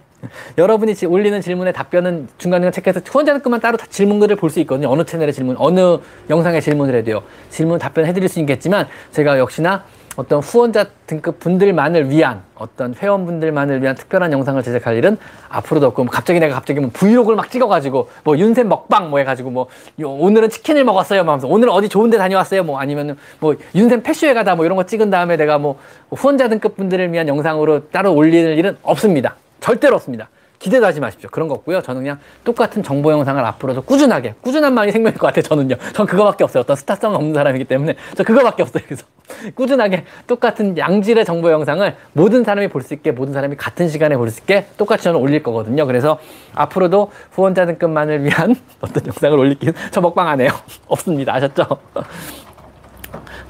여러분이 0.60 0.94
올리는 1.08 1.42
질문에 1.42 1.72
답변은 1.72 2.28
중간중간 2.38 2.72
체크해서 2.72 3.02
후원자 3.04 3.34
등급만 3.34 3.60
따로 3.60 3.80
질문글을 3.90 4.36
볼 4.36 4.52
수 4.52 4.60
있거든요. 4.60 4.92
어느 4.92 5.04
채널의 5.04 5.34
질문, 5.34 5.56
어느 5.58 5.98
영상의 6.30 6.62
질문을 6.62 6.94
해도요. 6.98 7.24
질문 7.50 7.80
답변해드릴 7.80 8.30
수 8.30 8.40
있겠지만 8.42 8.88
제가 9.12 9.40
역시나 9.40 9.86
어떤 10.18 10.40
후원자 10.40 10.86
등급 11.08 11.40
분들만을 11.40 12.10
위한 12.10 12.42
어떤 12.56 12.94
회원분들만을 12.94 13.82
위한 13.82 13.96
특별한 13.96 14.32
영상을 14.32 14.62
제작할 14.62 14.98
일은 14.98 15.18
앞으로도 15.50 15.88
없고 15.88 16.04
뭐 16.04 16.12
갑자기 16.12 16.40
내가 16.40 16.56
갑자기 16.56 16.80
뭐 16.80 16.90
브이로그를 16.94 17.36
막 17.38 17.50
찍어가지고 17.50 18.10
뭐 18.24 18.38
윤샘 18.38 18.68
먹방 18.68 19.10
뭐 19.10 19.20
해가지고 19.20 19.52
뭐 19.52 19.68
오늘은 19.98 20.50
치킨을 20.50 20.84
먹었어요 20.84 21.24
뭐 21.24 21.34
하면서 21.34 21.48
오늘 21.48 21.70
어디 21.70 21.88
좋은 21.88 22.10
데 22.10 22.18
다녀왔어요 22.18 22.64
뭐 22.64 22.80
아니면은 22.80 23.18
뭐 23.40 23.56
윤샘 23.74 24.04
패쇼에 24.04 24.34
가다 24.34 24.56
뭐 24.56 24.66
이런 24.66 24.76
거 24.76 24.86
찍은 24.86 25.10
다음에 25.10 25.38
내가 25.38 25.58
뭐 25.58 25.80
후원자 26.12 26.50
등급 26.50 26.76
분들을 26.76 27.12
위한 27.14 27.28
영상으로 27.28 27.90
따로 27.90 28.14
올리는 28.14 28.58
일은 28.58 28.78
없습니다. 28.84 29.36
절대로 29.62 29.96
없습니다 29.96 30.28
기대도 30.62 30.86
하지 30.86 31.00
마십시오. 31.00 31.28
그런 31.32 31.48
거 31.48 31.56
없고요. 31.56 31.82
저는 31.82 32.02
그냥 32.02 32.20
똑같은 32.44 32.84
정보 32.84 33.12
영상을 33.12 33.44
앞으로도 33.44 33.82
꾸준하게, 33.82 34.36
꾸준한 34.42 34.76
말이 34.76 34.92
생명일 34.92 35.18
것 35.18 35.26
같아요. 35.26 35.42
저는요. 35.42 35.76
전 35.94 36.06
그거밖에 36.06 36.44
없어요. 36.44 36.62
어떤 36.62 36.76
스타성 36.76 37.16
없는 37.16 37.34
사람이기 37.34 37.66
때문에 37.66 37.96
저 38.16 38.24
그거밖에 38.24 38.62
없어요. 38.62 38.84
그래서 38.86 39.04
꾸준하게 39.56 40.06
똑같은 40.28 40.78
양질의 40.78 41.26
정보 41.26 41.52
영상을 41.52 41.96
모든 42.14 42.44
사람이 42.44 42.68
볼 42.68 42.84
수 42.84 42.94
있게, 42.94 43.12
모든 43.12 43.34
사람이 43.34 43.56
같은 43.58 43.90
시간에 43.90 44.16
볼 44.16 44.30
수 44.30 44.42
있게 44.42 44.68
똑같이 44.78 45.06
저는 45.06 45.20
올릴 45.20 45.42
거거든요. 45.42 45.88
그래서 45.88 46.20
앞으로도 46.54 47.12
후원자 47.32 47.66
등급만을 47.66 48.24
위한 48.24 48.56
어떤 48.82 49.08
영상을 49.08 49.38
올리긴 49.40 49.74
저 49.90 50.00
먹방 50.00 50.28
안 50.28 50.42
해요. 50.42 50.52
없습니다. 50.88 51.34
아셨죠? 51.34 51.66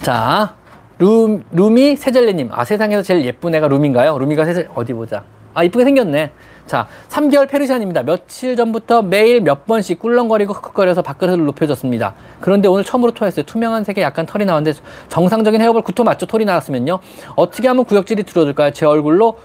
자, 0.02 0.56
룸, 0.98 1.44
루미 1.52 1.98
세젤리님. 1.98 2.50
아, 2.54 2.64
세상에서 2.64 3.02
제일 3.04 3.26
예쁜 3.26 3.54
애가 3.54 3.68
룸인가요? 3.68 4.18
루미가 4.18 4.46
세젤, 4.46 4.70
어디 4.76 4.94
보자. 4.94 5.24
아, 5.54 5.64
이쁘게 5.64 5.84
생겼네. 5.84 6.32
자, 6.68 6.88
3개월 7.10 7.50
페르시안입니다. 7.50 8.04
며칠 8.04 8.56
전부터 8.56 9.02
매일 9.02 9.42
몇 9.42 9.66
번씩 9.66 10.00
꿀렁거리고 10.00 10.54
흑흑거려서 10.54 11.02
밥그릇을 11.02 11.46
높여줬습니다. 11.46 12.14
그런데 12.40 12.68
오늘 12.68 12.84
처음으로 12.84 13.12
토했어요. 13.12 13.46
투명한 13.46 13.84
색에 13.84 14.02
약간 14.02 14.26
털이 14.26 14.46
나왔는데 14.46 14.80
정상적인 15.10 15.62
hairball 15.62 15.82
구토 15.82 16.04
맞죠? 16.04 16.26
털이 16.26 16.46
나왔으면요. 16.46 17.00
어떻게 17.36 17.68
하면 17.68 17.86
구역질이 17.86 18.24
줄어들까요? 18.24 18.72
제 18.72 18.86
얼굴로 18.86 19.38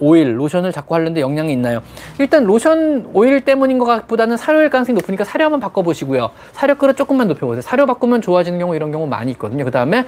오일, 0.00 0.38
로션을 0.38 0.72
자꾸 0.72 0.94
하려는데 0.94 1.20
영향이 1.20 1.52
있나요? 1.52 1.82
일단 2.18 2.44
로션, 2.44 3.10
오일 3.12 3.42
때문인 3.42 3.78
것보다는 3.78 4.36
사료일 4.36 4.70
가능성이 4.70 4.96
높으니까 4.96 5.24
사료 5.24 5.44
한번 5.44 5.60
바꿔보시고요. 5.60 6.30
사료 6.52 6.74
그릇 6.76 6.96
조금만 6.96 7.28
높여보세요. 7.28 7.60
사료 7.60 7.84
바꾸면 7.86 8.22
좋아지는 8.22 8.58
경우 8.58 8.74
이런 8.74 8.92
경우 8.92 9.06
많이 9.06 9.32
있거든요. 9.32 9.64
그 9.64 9.70
다음에 9.70 10.06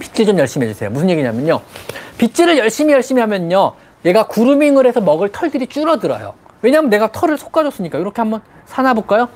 빗질 0.00 0.26
좀 0.26 0.38
열심히 0.38 0.66
해주세요. 0.66 0.90
무슨 0.90 1.10
얘기냐면요. 1.10 1.60
빗질을 2.18 2.58
열심히 2.58 2.92
열심히 2.92 3.20
하면요. 3.20 3.72
얘가 4.04 4.26
구루밍을 4.26 4.86
해서 4.86 5.00
먹을 5.00 5.30
털들이 5.30 5.66
줄어들어요. 5.66 6.34
왜냐하면 6.62 6.90
내가 6.90 7.10
털을 7.12 7.38
솎아줬으니까 7.38 7.98
이렇게 7.98 8.20
한번 8.20 8.40
사나 8.66 8.94
볼까요? 8.94 9.28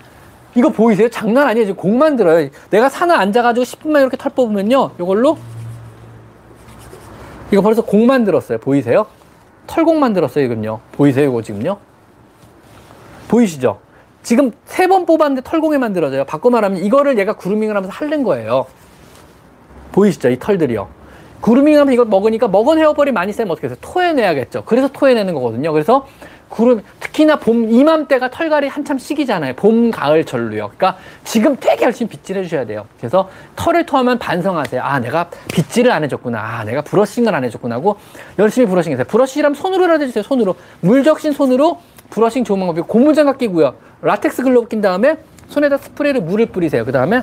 이거 0.55 0.69
보이세요? 0.71 1.09
장난 1.09 1.47
아니에요. 1.49 1.67
지금 1.67 1.77
공 1.77 1.99
만 1.99 2.17
들어요. 2.17 2.49
내가 2.71 2.89
사나 2.89 3.19
앉아가지고 3.19 3.65
10분만 3.65 4.01
이렇게 4.01 4.17
털 4.17 4.33
뽑으면요. 4.33 4.93
이걸로 5.01 5.39
이거 7.51 7.63
벌써 7.63 7.83
공 7.83 8.07
만들었어요. 8.07 8.59
보이세요? 8.59 9.07
털공 9.67 10.01
만들었어요. 10.01 10.45
이건요. 10.45 10.81
보이세요? 10.93 11.29
이거 11.31 11.43
지금요? 11.43 11.79
보이시죠? 13.29 13.79
지금 14.23 14.53
세 14.67 14.87
번 14.87 15.07
뽑았는데 15.07 15.43
털공에 15.43 15.79
만들어져요. 15.79 16.25
바꿔 16.25 16.51
말하면 16.51 16.79
이거를 16.85 17.19
얘가 17.19 17.33
구루밍을 17.35 17.75
하면서 17.77 17.93
할른 17.95 18.23
거예요. 18.23 18.67
보이시죠? 19.93 20.31
이 20.31 20.39
털들이요. 20.39 20.89
구루밍 21.43 21.79
하면 21.81 21.93
이걸 21.93 22.07
먹으니까 22.07 22.49
먹은 22.49 22.79
hairball이 22.79 23.13
많이 23.13 23.33
쌓이면 23.33 23.51
어떻게 23.51 23.67
해서 23.67 23.77
토해내야겠죠. 23.81 24.63
그래서 24.65 24.89
토해내는 24.89 25.35
거거든요. 25.35 25.73
그래서 25.73 26.07
구름, 26.49 26.83
특히나 27.01 27.39
봄, 27.39 27.71
이맘때가 27.71 28.31
털갈이 28.31 28.69
한참 28.69 28.99
시기잖아요. 28.99 29.55
봄, 29.55 29.91
가을 29.91 30.25
절로요. 30.25 30.71
그러니까 30.77 30.99
지금 31.25 31.57
되게 31.59 31.87
열심히 31.87 32.11
빗질 32.11 32.37
해 32.37 32.43
주셔야 32.45 32.67
돼요. 32.67 32.87
그래서 32.99 33.29
털을 33.57 33.87
토하면 33.87 34.19
반성하세요. 34.19 34.83
아, 34.83 35.01
내가 35.01 35.31
빗질을 35.53 35.91
안 35.91 36.05
해줬구나. 36.05 36.39
아, 36.39 36.65
내가 36.65 36.83
brushing을 36.83 37.35
안 37.35 37.43
해줬구나 37.45 37.77
하고 37.77 37.97
열심히 38.39 38.69
brushing 38.69 38.93
해세요. 38.93 39.07
브러쉬라면 39.09 39.55
손으로라도 39.55 40.05
해주세요. 40.05 40.23
손으로. 40.23 40.55
물 40.81 41.03
적신 41.03 41.33
손으로 41.33 41.81
brushing 42.11 42.45
좋은 42.45 42.61
방법이고 42.61 42.87
고무장갑 42.87 43.39
끼고요. 43.39 43.75
라텍스 44.03 44.43
글러브 44.43 44.69
낀 44.69 44.83
다음에 44.83 45.17
손에다 45.49 45.79
스프레이를 45.79 46.21
물을 46.21 46.47
뿌리세요. 46.47 46.85
그 46.85 46.93
다음에 46.93 47.23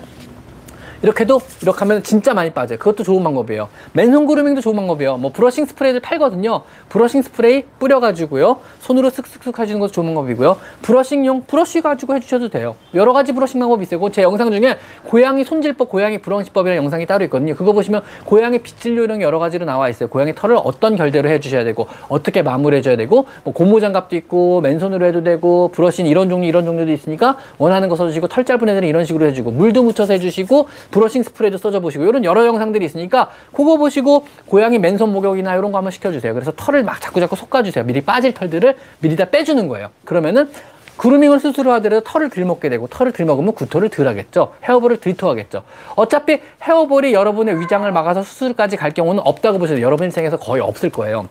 이렇게도 1.02 1.40
이렇게 1.62 1.80
하면 1.80 2.04
진짜 2.04 2.34
많이 2.34 2.52
빠져요. 2.52 2.78
그것도 2.78 3.04
좋은 3.04 3.24
방법이에요. 3.24 3.70
맨손 3.94 4.26
grooming도 4.26 4.62
좋은 4.62 4.76
방법이에요. 4.76 5.18
뭐 5.18 5.32
brushing 5.32 5.66
스프레이를 5.66 6.02
팔거든요. 6.02 6.64
brushing 6.90 7.22
스프레이 7.22 7.64
뿌려가지고요. 7.80 8.60
손으로 8.82 9.10
슥슥슥 9.10 9.58
해주는 9.58 9.80
것도 9.80 9.92
좋은 9.92 10.08
방법이고요. 10.08 10.58
brushing용 10.82 11.44
브러쉬 11.48 11.82
가지고 11.82 12.16
해주셔도 12.16 12.50
돼요. 12.50 12.76
여러 12.94 13.14
가지 13.14 13.32
brushing 13.32 13.60
방법이 13.60 13.84
있어요. 13.84 14.10
제 14.12 14.24
영상 14.24 14.52
중에 14.52 14.78
고양이 15.06 15.44
손질법, 15.44 15.90
고양이 15.90 16.18
브러쉬법이라는 16.20 16.84
영상이 16.84 17.06
따로 17.06 17.24
있거든요. 17.26 17.56
그거 17.56 17.72
보시면 17.74 18.02
고양이 18.26 18.60
빗질료 18.60 19.04
이런 19.04 19.20
게 19.20 19.26
여러 19.26 19.40
가지로 19.40 19.66
나와 19.66 19.90
있어요. 19.90 20.10
고양이 20.10 20.34
털을 20.36 20.58
어떤 20.64 20.96
결대로 20.96 21.30
해주셔야 21.30 21.64
되고 21.64 21.88
어떻게 22.10 22.42
마무리해줘야 22.42 22.98
되고 22.98 23.26
뭐 23.44 23.54
고무장갑도 23.54 24.16
있고 24.18 24.62
맨손으로 24.62 25.06
해도 25.06 25.24
되고 25.24 25.70
브러쉬는 25.70 26.10
이런 26.10 26.30
종류 26.30 26.48
이런 26.48 26.66
종류도 26.66 26.92
있으니까 26.92 27.38
원하는 27.58 27.90
거 27.90 27.96
써주시고 27.96 28.28
털 28.28 28.44
짧은 28.44 28.68
애들은 28.68 28.88
이런 28.88 29.06
식으로 29.06 29.26
해주고 29.28 29.52
물도 29.52 29.84
묻혀서 29.84 30.14
해주시고 30.14 30.68
brushing 30.92 31.24
스프레이도 31.24 31.58
써줘 31.58 31.80
보시고 31.80 32.06
이런 32.06 32.24
여러 32.24 32.46
영상들이 32.46 32.86
있으니까 32.86 33.30
그거 33.54 33.78
보시고 33.78 34.26
고양이 34.48 34.80
맨손 34.80 35.12
목욕이나 35.12 35.56
이런 35.56 35.72
거 35.72 35.78
한번 35.78 35.92
시켜주세요. 35.92 36.34
그래서 36.34 36.52
털을 36.56 36.84
막 36.84 37.00
자꾸 37.02 37.20
자꾸 37.20 37.36
솎아주세요. 37.36 37.86
미리 37.86 38.02
빠질 38.02 38.34
털들을 38.34 38.76
미리 39.00 39.16
다 39.16 39.26
빼주는 39.26 39.68
거예요. 39.68 39.90
그러면은 40.06 40.50
그루밍을 40.98 41.40
스스로 41.40 41.72
하더라도 41.74 42.04
털을 42.04 42.30
덜 42.30 42.44
먹게 42.44 42.68
되고 42.68 42.88
털을 42.88 43.14
덜 43.14 43.26
먹으면 43.26 43.54
구토를 43.54 43.90
덜 43.90 44.08
하겠죠. 44.08 44.54
헤어볼을 44.64 44.98
덜 44.98 45.16
토하겠죠. 45.16 45.64
어차피 45.96 46.42
헤어볼이 46.62 47.14
여러분의 47.14 47.62
위장을 47.62 47.90
막아서 47.90 48.22
수술까지 48.22 48.76
갈 48.76 48.92
경우는 48.92 49.24
없다고 49.26 49.60
보셔도 49.60 49.82
여러분 49.82 50.06
인생에서 50.06 50.38
거의 50.38 50.62
없을 50.62 50.90
거예요. 50.90 51.30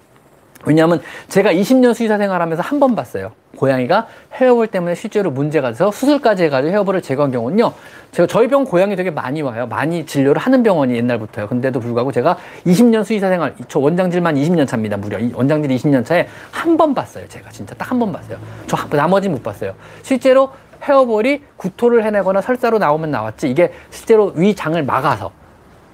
왜냐하면 0.65 1.01
제가 1.29 1.53
20년 1.53 1.95
수의사 1.95 2.19
생활하면서 2.19 2.63
한 2.63 2.79
번 2.81 2.95
봤어요. 2.95 3.33
고양이가 3.57 4.07
헤어볼 4.35 4.69
때문에 4.69 4.95
실제로 4.95 5.31
문제가 5.33 5.71
돼서 5.71 5.91
수술까지 5.91 6.45
해가지고 6.45 6.73
헤어볼을 6.73 7.03
제거한 7.03 7.33
경우는요. 7.33 7.73
제가 8.13 8.27
저희 8.29 8.47
병원 8.47 8.67
고양이 8.67 8.95
되게 8.95 9.11
많이 9.11 9.43
와요. 9.43 9.67
많이 9.67 10.07
진료를 10.07 10.41
하는 10.41 10.63
병원이 10.63 10.95
옛날부터요. 10.97 11.49
근데도 11.49 11.81
불구하고 11.81 12.13
제가 12.13 12.37
20년 12.67 13.05
수의사 13.05 13.29
생활, 13.29 13.55
저 13.67 13.81
원장질만 13.81 14.37
20년 14.37 14.67
차입니다. 14.69 14.97
무려 14.97 15.19
원장질 15.35 15.71
20년 15.77 16.05
차에 16.05 16.29
한 16.53 16.77
번 16.77 16.95
봤어요. 16.95 17.27
제가 17.29 17.51
진짜 17.51 17.75
딱 17.75 17.91
한 17.91 17.99
번 17.99 18.13
봤어요. 18.13 18.39
저 18.69 18.77
나머지 18.91 19.29
못 19.29 19.43
봤어요. 19.43 19.75
실제로 20.03 20.51
헤어볼이 20.83 21.43
구토를 21.57 22.05
해내거나 22.05 22.41
설사로 22.41 22.79
나오면 22.79 23.11
나왔지 23.11 23.51
이게 23.51 23.73
실제로 23.91 24.33
위장을 24.37 24.81
막아서 24.85 25.33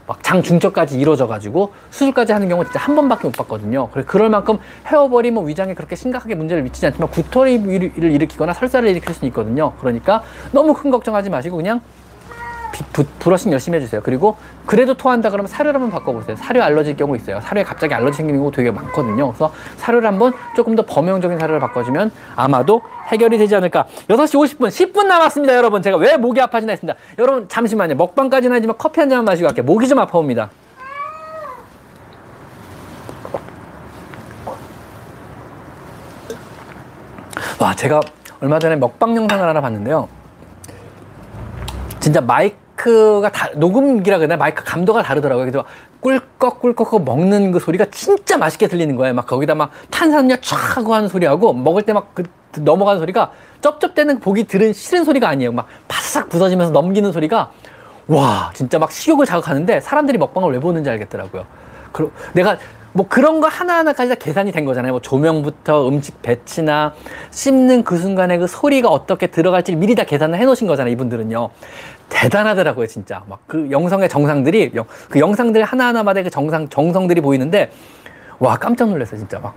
막 0.07 0.23
장 0.23 0.43
중첩까지 0.43 0.99
이루어져 0.99 1.27
가지고 1.27 1.73
수술까지 1.91 2.33
하는 2.33 2.49
경우 2.49 2.65
진짜 2.65 2.81
한 2.81 2.97
번밖에 2.97 3.29
못 3.29 3.37
봤거든요. 3.37 3.89
그래 3.91 4.05
그럴 4.07 4.29
만큼 4.31 4.59
뭐 5.31 5.45
위장에 5.45 5.75
그렇게 5.75 5.97
심각하게 5.97 6.35
문제를 6.35 6.63
미치지 6.63 6.87
않지만 6.87 7.11
구토를 7.11 7.53
일으키거나 7.53 8.53
설사를 8.55 8.89
일으킬 8.89 9.15
수 9.15 9.25
있거든요. 9.27 9.73
그러니까 9.81 10.23
너무 10.53 10.75
큰 10.75 10.91
걱정하지 10.91 11.31
마시고 11.31 11.57
그냥 11.57 11.81
부, 12.93 13.05
브러싱 13.21 13.53
열심히 13.53 13.77
해주세요. 13.77 14.01
그리고 14.03 14.37
그래도 14.67 14.95
토한다 14.95 15.31
그러면 15.31 15.49
사료를 15.49 15.81
한번 15.81 15.91
바꿔보세요. 15.91 16.37
사료 16.37 16.63
알러지일 16.63 16.97
경우 16.97 17.15
있어요. 17.17 17.41
사료에 17.41 17.63
갑자기 17.63 17.95
알러지 17.95 18.17
생기는 18.17 18.41
경우 18.41 18.51
되게 18.51 18.71
많거든요. 18.71 19.29
그래서 19.29 19.53
사료를 19.77 20.09
한번 20.09 20.33
조금 20.57 20.75
더 20.75 20.85
범용적인 20.85 21.39
사료를 21.39 21.61
바꿔주면 21.61 22.11
아마도 22.37 22.83
해결이 23.09 23.39
되지 23.39 23.55
않을까. 23.57 23.87
6시 24.09 24.59
50분, 24.59 24.69
10분 24.69 25.07
남았습니다, 25.07 25.55
여러분. 25.55 25.83
제가 25.83 25.97
왜 25.97 26.17
목이 26.17 26.41
아파지나 26.41 26.73
했습니다. 26.73 26.99
여러분, 27.19 27.49
잠시만요. 27.49 27.95
먹방까지는 27.95 28.57
하지만 28.57 28.77
커피 28.79 29.01
한 29.01 29.09
잔만 29.09 29.27
마시고 29.27 29.47
갈게요. 29.49 29.65
목이 29.65 29.87
좀 29.87 29.99
아파옵니다. 29.99 30.51
와, 37.61 37.75
제가 37.75 38.01
얼마 38.41 38.59
전에 38.59 38.77
먹방 38.77 39.17
영상을 39.17 39.47
하나 39.47 39.61
봤는데요. 39.61 40.09
진짜 42.01 42.21
마이크 42.21 42.64
마이크가 42.75 43.31
다, 43.31 43.49
녹음기라 43.55 44.19
그러나 44.19 44.37
마이크 44.37 44.65
감도가 44.65 45.03
다르더라고요. 45.03 45.45
그래서 45.47 45.65
꿀꺽 46.01 46.61
꿀꺽 46.61 47.05
먹는 47.05 47.53
그 47.53 47.59
소리가 47.61 47.87
진짜 47.91 48.37
맛있게 48.37 48.69
들리는 48.69 48.95
거예요. 48.97 49.15
막 49.15 49.27
거기다 49.27 49.55
막 49.55 49.71
탄산음료 49.91 50.37
촥 50.37 50.57
하고 50.77 50.95
하는 50.95 51.09
소리하고 51.09 51.53
먹을 51.53 51.83
때 51.83 51.93
막 51.93 52.15
그 52.15 52.25
넘어가는 52.57 53.01
소리가 53.01 53.33
쩝쩝대는 53.63 54.21
보기 54.21 54.45
들은 54.45 54.73
싫은 54.73 55.05
소리가 55.05 55.29
아니에요. 55.29 55.51
막 55.51 55.67
바싹 55.89 56.29
부서지면서 56.29 56.73
넘기는 56.73 57.11
소리가 57.11 57.51
와 58.07 58.53
진짜 58.55 58.79
막 58.79 58.93
식욕을 58.93 59.27
자극하는데 59.27 59.81
사람들이 59.81 60.19
먹방을 60.19 60.53
왜 60.53 60.61
보는지 60.61 60.89
알겠더라고요. 60.91 61.47
그리고 61.91 62.13
내가 62.33 62.59
뭐 62.93 63.09
그런 63.09 63.41
거 63.41 63.49
하나하나까지 63.49 64.09
다 64.11 64.15
계산이 64.15 64.53
된 64.53 64.65
거잖아요. 64.65 64.93
뭐 64.93 65.01
조명부터 65.01 65.89
음식 65.89 66.23
배치나 66.23 66.95
씹는 67.33 67.83
그 67.83 67.99
순간에 67.99 68.39
그 68.39 68.47
소리가 68.47 68.89
어떻게 68.89 69.27
들어갈지 69.27 69.75
미리 69.75 69.97
다 69.97 70.05
계산을 70.05 70.39
해 70.39 70.45
놓으신 70.45 70.69
거잖아요. 70.69 70.93
이분들은요. 70.93 71.51
대단하더라고요, 72.15 72.87
진짜. 72.87 73.23
막 73.29 73.41
그 73.47 73.69
영성의 73.71 74.09
정상들이, 74.09 74.73
그 75.11 75.19
영상들 75.19 75.63
하나하나마다 75.65 76.23
그 76.23 76.31
정상, 76.31 76.69
정성들이 76.69 77.21
보이는데, 77.21 77.71
와, 78.39 78.57
깜짝 78.57 78.89
놀랐어요, 78.89 79.19
진짜 79.19 79.39
막. 79.41 79.55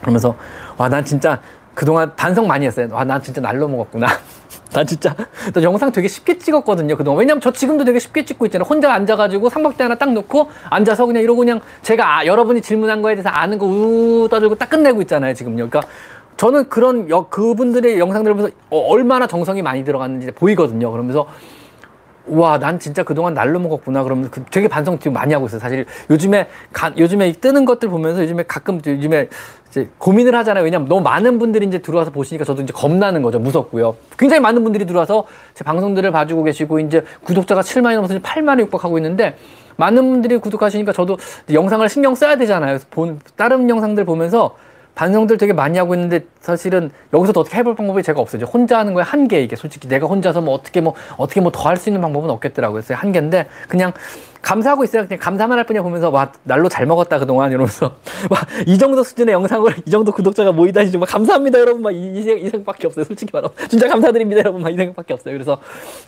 그러면서, 0.00 0.34
와, 0.76 0.88
난 0.88 1.04
진짜 1.04 1.40
그동안 1.74 2.14
반성 2.16 2.46
많이 2.46 2.66
했어요. 2.66 2.88
와, 2.90 3.04
난 3.04 3.22
진짜 3.22 3.40
날로 3.40 3.68
먹었구나. 3.68 4.06
난 4.72 4.86
진짜, 4.86 5.14
나 5.52 5.62
영상 5.62 5.92
되게 5.92 6.08
쉽게 6.08 6.38
찍었거든요, 6.38 6.96
그동안. 6.96 7.20
왜냐면 7.20 7.40
저 7.40 7.52
지금도 7.52 7.84
되게 7.84 7.98
쉽게 7.98 8.24
찍고 8.24 8.46
있잖아요. 8.46 8.66
혼자 8.68 8.92
앉아가지고 8.92 9.50
삼각대 9.50 9.84
하나 9.84 9.94
딱 9.96 10.12
놓고 10.12 10.50
앉아서 10.70 11.06
그냥 11.06 11.22
이러고 11.22 11.40
그냥 11.40 11.60
제가 11.82 12.18
아, 12.18 12.26
여러분이 12.26 12.62
질문한 12.62 13.02
거에 13.02 13.14
대해서 13.14 13.28
아는 13.28 13.58
거 13.58 13.66
우 13.66 14.28
떠들고 14.30 14.54
딱 14.56 14.70
끝내고 14.70 15.02
있잖아요, 15.02 15.34
지금요. 15.34 15.68
그러니까 15.68 15.82
저는 16.38 16.68
그런 16.70 17.08
여, 17.10 17.28
그분들의 17.28 17.98
영상들을 17.98 18.34
보면서 18.34 18.56
어, 18.70 18.78
얼마나 18.88 19.26
정성이 19.26 19.60
많이 19.62 19.84
들어갔는지 19.84 20.32
보이거든요. 20.32 20.90
그러면서 20.90 21.26
와, 22.26 22.58
난 22.58 22.78
진짜 22.78 23.02
그동안 23.02 23.34
날로 23.34 23.58
먹었구나. 23.58 24.02
그러면 24.04 24.30
그 24.30 24.44
되게 24.50 24.68
반성 24.68 24.98
지금 24.98 25.12
많이 25.12 25.32
하고 25.34 25.46
있어요. 25.46 25.60
사실 25.60 25.86
요즘에 26.10 26.48
가, 26.72 26.92
요즘에 26.96 27.32
뜨는 27.32 27.64
것들 27.64 27.88
보면서 27.88 28.22
요즘에 28.22 28.44
가끔 28.46 28.80
요즘에 28.86 29.28
이제 29.68 29.88
고민을 29.98 30.34
하잖아요. 30.36 30.64
왜냐면 30.64 30.88
너무 30.88 31.00
많은 31.00 31.38
분들이 31.38 31.66
이제 31.66 31.78
들어와서 31.78 32.10
보시니까 32.10 32.44
저도 32.44 32.62
이제 32.62 32.72
겁나는 32.72 33.22
거죠. 33.22 33.38
무섭고요. 33.38 33.96
굉장히 34.18 34.40
많은 34.40 34.62
분들이 34.62 34.84
들어와서 34.84 35.24
제 35.54 35.64
방송들을 35.64 36.10
봐주고 36.10 36.44
계시고 36.44 36.80
이제 36.80 37.04
구독자가 37.24 37.62
7만이 37.62 37.94
넘어서 37.94 38.14
8만이 38.18 38.60
육박하고 38.60 38.98
있는데 38.98 39.36
많은 39.76 40.10
분들이 40.10 40.36
구독하시니까 40.36 40.92
저도 40.92 41.16
영상을 41.52 41.88
신경 41.88 42.14
써야 42.14 42.36
되잖아요. 42.36 42.78
본 42.90 43.18
다른 43.36 43.68
영상들 43.68 44.04
보면서 44.04 44.54
반성들 44.94 45.38
되게 45.38 45.52
많이 45.52 45.78
하고 45.78 45.94
있는데 45.94 46.26
사실은 46.40 46.90
여기서도 47.14 47.40
어떻게 47.40 47.56
해볼 47.58 47.74
방법이 47.74 48.02
제가 48.02 48.20
없어요. 48.20 48.44
혼자 48.44 48.78
하는 48.78 48.92
거에 48.94 49.02
한계 49.02 49.42
이게 49.42 49.56
솔직히 49.56 49.88
내가 49.88 50.06
혼자서 50.06 50.40
뭐 50.42 50.54
어떻게 50.54 50.80
뭐 50.80 50.94
어떻게 51.16 51.40
뭐 51.40 51.50
더 51.50 51.62
할 51.68 51.76
수 51.76 51.88
있는 51.88 52.00
방법은 52.02 52.28
없겠더라고요. 52.30 52.82
그래서 52.82 52.94
한계인데 52.94 53.46
그냥 53.68 53.92
감사하고 54.42 54.82
있어요. 54.84 55.06
그냥 55.06 55.20
감사만 55.20 55.56
할 55.56 55.64
뿐이야 55.64 55.82
보면서 55.82 56.10
와 56.10 56.32
날로 56.42 56.68
잘 56.68 56.84
먹었다 56.84 57.18
그동안 57.20 57.50
이러면서 57.52 57.94
와 58.28 58.38
이 58.66 58.76
정도 58.76 59.02
수준의 59.04 59.32
영상을 59.32 59.72
이 59.86 59.90
정도 59.90 60.12
구독자가 60.12 60.52
모이다니 60.52 60.90
정말 60.90 61.08
감사합니다 61.08 61.58
여러분 61.60 61.80
막이 61.82 61.96
이, 61.96 62.18
이 62.18 62.48
생각밖에 62.50 62.86
없어요. 62.88 63.04
솔직히 63.04 63.30
말하면 63.32 63.54
진짜 63.68 63.88
감사드립니다 63.88 64.40
여러분 64.40 64.62
막 64.62 64.70
이 64.70 64.76
생각밖에 64.76 65.14
없어요. 65.14 65.32
그래서 65.34 65.58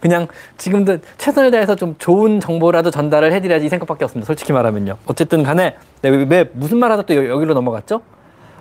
그냥 0.00 0.26
지금도 0.58 0.98
최선을 1.16 1.50
다해서 1.52 1.76
좀 1.76 1.94
좋은 1.98 2.40
정보라도 2.40 2.90
전달을 2.90 3.32
해드려야지 3.32 3.66
이 3.66 3.68
생각밖에 3.70 4.04
없습니다. 4.04 4.26
솔직히 4.26 4.52
말하면요. 4.52 4.96
어쨌든 5.06 5.42
간에 5.42 5.76
네, 6.02 6.10
왜, 6.10 6.26
왜 6.28 6.50
무슨 6.52 6.78
말 6.78 6.90
하다 6.92 7.02
또 7.02 7.14
여기로 7.28 7.54
넘어갔죠? 7.54 8.02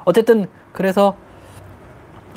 어쨌든 0.06 0.48
그래서 0.72 1.16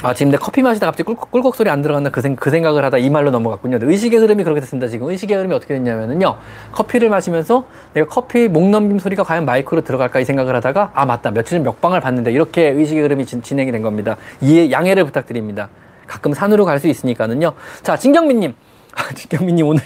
아 0.02 0.12
지금 0.12 0.30
내 0.30 0.36
커피 0.36 0.60
마시다 0.62 0.86
갑자기 0.86 1.04
꿀꺽, 1.04 1.30
꿀꺽 1.30 1.56
소리 1.56 1.70
안 1.70 1.80
들어간다 1.80 2.10
그, 2.10 2.20
생, 2.20 2.36
그 2.36 2.50
생각을 2.50 2.84
하다 2.84 2.98
이 2.98 3.08
말로 3.08 3.30
넘어갔군요. 3.30 3.78
의식의 3.80 4.18
흐름이 4.20 4.44
그렇게 4.44 4.60
됐습니다 4.60 4.88
지금. 4.88 5.08
의식의 5.08 5.36
흐름이 5.36 5.54
어떻게 5.54 5.74
됐냐면은요. 5.74 6.36
커피를 6.72 7.08
마시면서 7.08 7.64
내가 7.94 8.06
커피 8.06 8.46
목 8.48 8.68
넘김 8.68 8.98
소리가 8.98 9.22
과연 9.24 9.46
마이크로 9.46 9.80
들어갈까 9.80 10.20
이 10.20 10.24
생각을 10.26 10.54
하다가 10.56 10.90
아 10.94 11.06
맞다. 11.06 11.30
며칠 11.30 11.56
전 11.56 11.64
먹방을 11.64 12.00
봤는데 12.00 12.30
이렇게 12.30 12.68
의식의 12.68 13.02
흐름이 13.04 13.24
진, 13.24 13.42
진행이 13.42 13.72
된 13.72 13.80
겁니다. 13.80 14.16
이해 14.42 14.70
양해를 14.70 15.04
부탁드립니다. 15.04 15.70
가끔 16.06 16.34
산으로 16.34 16.66
갈 16.66 16.78
수 16.78 16.88
있으니까는요. 16.88 17.54
자 17.82 17.96
진경민님. 17.96 18.54
아, 18.94 19.12
진경민님 19.16 19.66
오늘. 19.66 19.82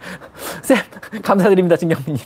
쌤 0.62 0.78
감사드립니다 1.22 1.76
진경민님. 1.76 2.24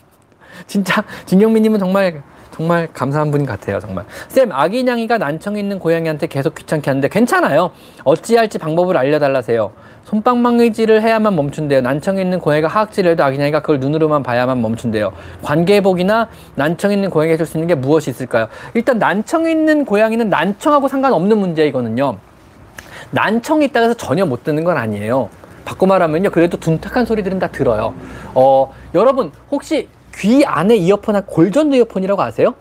진짜 0.68 1.04
진경민님은 1.26 1.80
정말 1.80 2.22
정말 2.56 2.88
감사한 2.90 3.30
분 3.30 3.44
같아요, 3.44 3.80
정말. 3.80 4.06
쌤, 4.28 4.50
아기 4.50 4.82
냥이가 4.82 5.18
난청에 5.18 5.60
있는 5.60 5.78
고양이한테 5.78 6.26
계속 6.26 6.54
귀찮게 6.54 6.88
하는데 6.88 7.06
괜찮아요. 7.08 7.70
어찌할지 8.02 8.56
방법을 8.56 8.96
알려달라세요. 8.96 9.72
손방망이질을 10.04 11.02
해야만 11.02 11.36
멈춘대요. 11.36 11.82
난청에 11.82 12.22
있는 12.22 12.40
고양이가 12.40 12.68
하악질을 12.68 13.10
해도 13.10 13.24
아기 13.24 13.36
냥이가 13.36 13.60
그걸 13.60 13.78
눈으로만 13.80 14.22
봐야만 14.22 14.62
멈춘대요. 14.62 15.12
관계복이나 15.42 16.28
난청에 16.54 16.94
있는 16.94 17.10
고양이가 17.10 17.32
해줄 17.32 17.44
수 17.44 17.58
있는 17.58 17.68
게 17.68 17.74
무엇이 17.74 18.08
있을까요? 18.08 18.48
일단 18.72 18.98
난청에 18.98 19.50
있는 19.50 19.84
고양이는 19.84 20.30
난청하고 20.30 20.88
상관없는 20.88 21.36
문제이거든요. 21.36 22.16
난청이 23.10 23.66
있다고 23.66 23.84
해서 23.84 23.94
전혀 23.94 24.24
못 24.24 24.44
듣는 24.44 24.64
건 24.64 24.78
아니에요. 24.78 25.28
바꿔 25.66 25.84
말하면요. 25.84 26.30
그래도 26.30 26.56
둔탁한 26.56 27.04
소리들은 27.04 27.38
다 27.38 27.48
들어요. 27.48 27.92
어, 28.32 28.72
여러분, 28.94 29.30
혹시 29.50 29.88
귀 30.18 30.44
안에 30.44 30.76
이어폰, 30.76 31.26
골전도 31.26 31.76
이어폰이라고 31.76 32.22
아세요? 32.22 32.54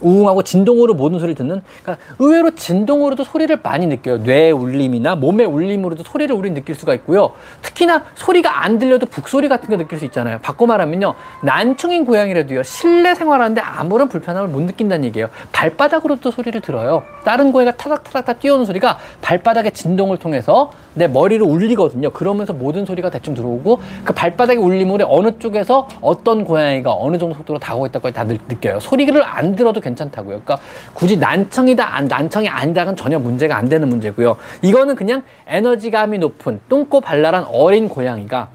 우웅하고 0.00 0.42
진동으로 0.42 0.94
모든 0.94 1.18
소리를 1.18 1.34
듣는 1.36 1.62
그러니까 1.82 2.04
의외로 2.18 2.50
진동으로도 2.50 3.24
소리를 3.24 3.56
많이 3.62 3.86
느껴요. 3.86 4.22
뇌 4.22 4.50
울림이나 4.50 5.14
몸의 5.16 5.46
울림으로도 5.46 6.02
소리를 6.02 6.34
우리 6.34 6.50
느낄 6.50 6.74
수가 6.74 6.94
있고요. 6.94 7.32
특히나 7.62 8.04
소리가 8.14 8.64
안 8.64 8.78
들려도 8.78 9.06
북소리 9.06 9.48
같은 9.48 9.68
거 9.68 9.76
느낄 9.76 9.98
수 9.98 10.04
있잖아요. 10.06 10.38
바꿔 10.42 10.66
말하면요. 10.66 11.14
난청인 11.42 12.04
고양이라도요. 12.04 12.62
실내 12.62 13.14
생활하는데 13.14 13.60
아무런 13.60 14.08
불편함을 14.08 14.48
못 14.48 14.60
느낀다는 14.60 15.04
얘기예요. 15.06 15.28
발바닥으로도 15.52 16.30
소리를 16.30 16.60
들어요. 16.60 17.02
다른 17.24 17.52
고양이가 17.52 17.76
타닥타닥 17.76 18.40
뛰어오는 18.40 18.66
소리가 18.66 18.98
발바닥의 19.20 19.72
진동을 19.72 20.18
통해서 20.18 20.70
내 20.94 21.06
머리를 21.06 21.44
울리거든요. 21.46 22.10
그러면서 22.10 22.52
모든 22.52 22.86
소리가 22.86 23.10
대충 23.10 23.34
들어오고 23.34 23.80
그 24.04 24.12
발바닥의 24.14 24.62
울림으로 24.62 25.06
어느 25.08 25.38
쪽에서 25.38 25.88
어떤 26.00 26.44
고양이가 26.44 26.92
어느 26.92 27.18
정도 27.18 27.34
속도로 27.34 27.58
다가오고 27.58 27.86
있다고 27.86 28.10
다 28.12 28.24
느껴요. 28.24 28.80
소리를 28.80 29.22
안 29.22 29.54
들어도 29.54 29.75
먹어도 29.76 29.80
괜찮다고요. 29.80 30.40
그러니까 30.44 30.58
굳이 30.94 31.16
난청이다, 31.16 32.00
난청이 32.08 32.48
아니다는 32.48 32.96
전혀 32.96 33.18
문제가 33.18 33.56
안 33.56 33.68
되는 33.68 33.88
문제고요. 33.88 34.36
이거는 34.62 34.96
그냥 34.96 35.22
에너지감이 35.46 36.18
높은 36.18 36.60
똥꼬 36.68 37.00
발랄한 37.00 37.44
어린 37.48 37.88
고양이가 37.88 38.48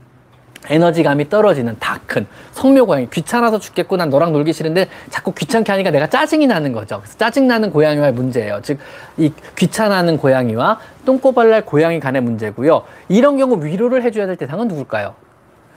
에너지감이 0.69 1.30
떨어지는 1.30 1.77
다 1.80 1.99
큰 2.11 2.27
성묘 2.52 2.88
고양이 2.88 3.10
귀찮아서 3.10 3.57
죽겠고 3.57 3.95
난 3.95 4.10
너랑 4.10 4.34
놀기 4.34 4.52
싫은데 4.52 4.88
자꾸 5.10 5.31
귀찮게 5.34 5.72
하니까 5.72 5.91
내가 5.91 6.07
짜증이 6.07 6.45
나는 6.45 6.73
거죠. 6.73 6.99
그래서 6.99 7.18
짜증 7.18 7.48
나는 7.48 7.72
고양이와의 7.72 8.11
문제예요. 8.14 8.61
즉 8.61 8.80
이 9.18 9.31
귀찮아하는 9.56 10.18
고양이와 10.18 10.80
똥꼬발랄 11.06 11.65
고양이 11.65 11.99
간의 12.02 12.22
문제고요. 12.22 12.84
이런 13.07 13.38
경우 13.38 13.64
위로를 13.64 14.03
해줘야 14.03 14.26
될 14.26 14.35
대상은 14.35 14.68
누굴까요? 14.68 15.15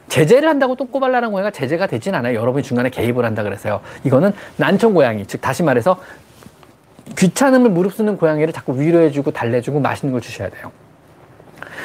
제재를 0.09 0.48
한다고 0.48 0.76
똥꼬발랄한 0.76 1.31
고양이가 1.31 1.51
제재가 1.51 1.86
되진 1.86 2.14
않아요. 2.14 2.39
여러분이 2.39 2.62
중간에 2.62 2.90
개입을 2.90 3.24
한다 3.24 3.43
그래서요. 3.43 3.81
이거는 4.05 4.32
난청 4.56 4.94
고양이, 4.94 5.26
즉 5.26 5.40
다시 5.40 5.62
말해서 5.62 5.98
귀찮음을 7.18 7.70
무릅쓰는 7.70 8.16
고양이를 8.16 8.52
자꾸 8.52 8.78
위로해주고 8.78 9.32
달래주고 9.32 9.81
맛있는 9.81 10.12
걸 10.12 10.20
주셔야 10.20 10.48
돼요. 10.48 10.72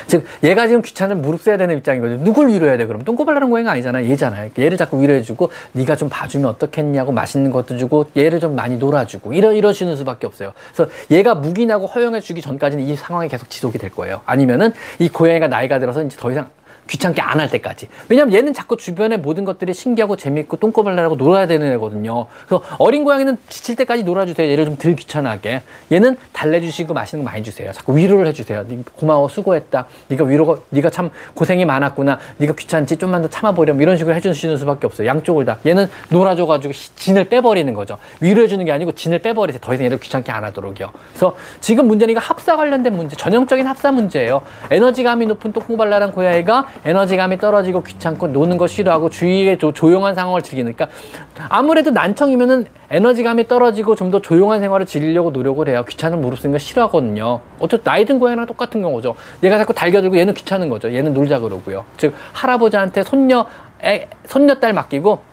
즉 0.07 0.25
얘가 0.43 0.67
지금 0.67 0.81
귀찮으면 0.81 1.21
무릅써야 1.21 1.57
되는 1.57 1.77
입장이거든요. 1.77 2.23
누굴 2.23 2.49
위로해야 2.49 2.77
돼? 2.77 2.85
그럼 2.85 3.03
똥꼬발랄한 3.03 3.49
고양이가 3.49 3.71
아니잖아요. 3.71 4.09
얘잖아요. 4.09 4.51
얘를 4.57 4.77
자꾸 4.77 5.01
위로해주고 5.01 5.51
네가 5.73 5.95
좀 5.95 6.09
봐주면 6.09 6.49
어떻겠냐고 6.49 7.11
맛있는 7.11 7.51
것도 7.51 7.77
주고 7.77 8.09
얘를 8.17 8.39
좀 8.39 8.55
많이 8.55 8.77
놀아주고 8.77 9.33
이러 9.33 9.53
이러시는 9.53 9.95
수밖에 9.97 10.25
없어요. 10.25 10.53
그래서 10.73 10.91
얘가 11.11 11.35
묵인하고 11.35 11.85
허용해주기 11.85 12.41
전까지는 12.41 12.85
이 12.85 12.95
상황이 12.95 13.29
계속 13.29 13.49
지속이 13.49 13.77
될 13.77 13.89
거예요. 13.91 14.21
아니면은 14.25 14.73
이 14.99 15.09
고양이가 15.09 15.47
나이가 15.47 15.79
들어서 15.79 16.01
이제 16.03 16.17
더 16.17 16.31
이상 16.31 16.49
귀찮게 16.89 17.21
안 17.21 17.39
할 17.39 17.49
때까지. 17.49 17.87
왜냐면 18.09 18.33
얘는 18.33 18.53
자꾸 18.53 18.75
주변의 18.75 19.19
모든 19.19 19.45
것들이 19.45 19.73
신기하고 19.73 20.17
재밌고 20.17 20.57
똥꼬발랄하고 20.57 21.15
놀아야 21.15 21.47
되는 21.47 21.71
애거든요. 21.73 22.25
그래서 22.47 22.63
어린 22.77 23.03
고양이는 23.05 23.37
지칠 23.47 23.75
때까지 23.77 24.03
놀아주세요. 24.03 24.49
얘를 24.51 24.65
좀 24.65 24.75
덜 24.75 24.95
귀찮아하게. 24.95 25.61
얘는 25.91 26.17
달래주시고 26.33 26.93
맛있는 26.93 27.23
거 27.23 27.31
많이 27.31 27.43
주세요. 27.43 27.71
자꾸 27.71 27.95
위로를 27.95 28.27
해주세요. 28.27 28.65
고마워, 28.95 29.27
수고했다. 29.29 29.85
네가 30.07 30.25
위로가, 30.25 30.61
네가 30.69 30.89
참 30.89 31.09
고생이 31.33 31.63
많았구나. 31.65 32.19
네가 32.37 32.53
귀찮지? 32.55 32.97
좀만 32.97 33.21
더 33.21 33.27
참아보렴. 33.29 33.81
이런 33.81 33.97
식으로 33.97 34.15
해주시는 34.15 34.57
수밖에 34.57 34.87
없어요. 34.87 35.07
양쪽을 35.07 35.45
다. 35.45 35.59
얘는 35.65 35.87
놀아줘가지고 36.09 36.73
진을 36.95 37.25
빼버리는 37.29 37.73
거죠. 37.73 37.97
위로해주는 38.19 38.65
게 38.65 38.71
아니고 38.71 38.93
진을 38.93 39.19
빼버리세요. 39.19 39.59
더 39.61 39.73
이상 39.73 39.85
얘를 39.85 39.99
귀찮게 39.99 40.31
안 40.31 40.43
하도록요. 40.45 40.91
그래서 41.11 41.35
지금 41.61 41.87
문제는 41.87 42.11
이거 42.13 42.19
합사 42.19 42.55
관련된 42.57 42.95
문제, 42.95 43.15
전형적인 43.15 43.65
합사 43.67 43.91
문제예요. 43.91 44.41
에너지감이 44.71 45.25
높은 45.27 45.53
똥꼬발랄한 45.53 46.11
고양이가 46.13 46.67
에너지감이 46.85 47.37
떨어지고 47.37 47.83
귀찮고 47.83 48.27
노는 48.27 48.57
거 48.57 48.67
싫어하고 48.67 49.09
주위에 49.09 49.57
조, 49.57 49.71
조용한 49.71 50.15
상황을 50.15 50.41
즐기니까 50.41 50.87
그러니까 51.33 51.55
아무래도 51.55 51.91
난청이면은 51.91 52.65
에너지감이 52.91 53.47
떨어지고 53.47 53.95
좀 53.95 54.09
더 54.09 54.19
조용한 54.21 54.59
생활을 54.59 54.87
즐기려고 54.87 55.29
노력을 55.29 55.67
해요. 55.69 55.85
귀찮은 55.87 56.19
무릎 56.19 56.39
쓰는 56.39 56.51
거 56.53 56.57
싫어하거든요. 56.57 57.41
어쨌든 57.59 57.83
나이 57.83 58.05
든 58.05 58.17
고양이랑 58.17 58.47
똑같은 58.47 58.81
경우죠. 58.81 59.15
얘가 59.43 59.57
자꾸 59.59 59.71
달겨들고 59.73 60.17
얘는 60.17 60.33
귀찮은 60.33 60.67
거죠. 60.69 60.91
얘는 60.91 61.13
놀자 61.13 61.39
그러고요. 61.39 61.85
즉 61.97 62.15
할아버지한테 62.33 63.03
손녀 63.03 63.45
애, 63.83 64.07
손녀딸 64.25 64.73
맡기고 64.73 65.28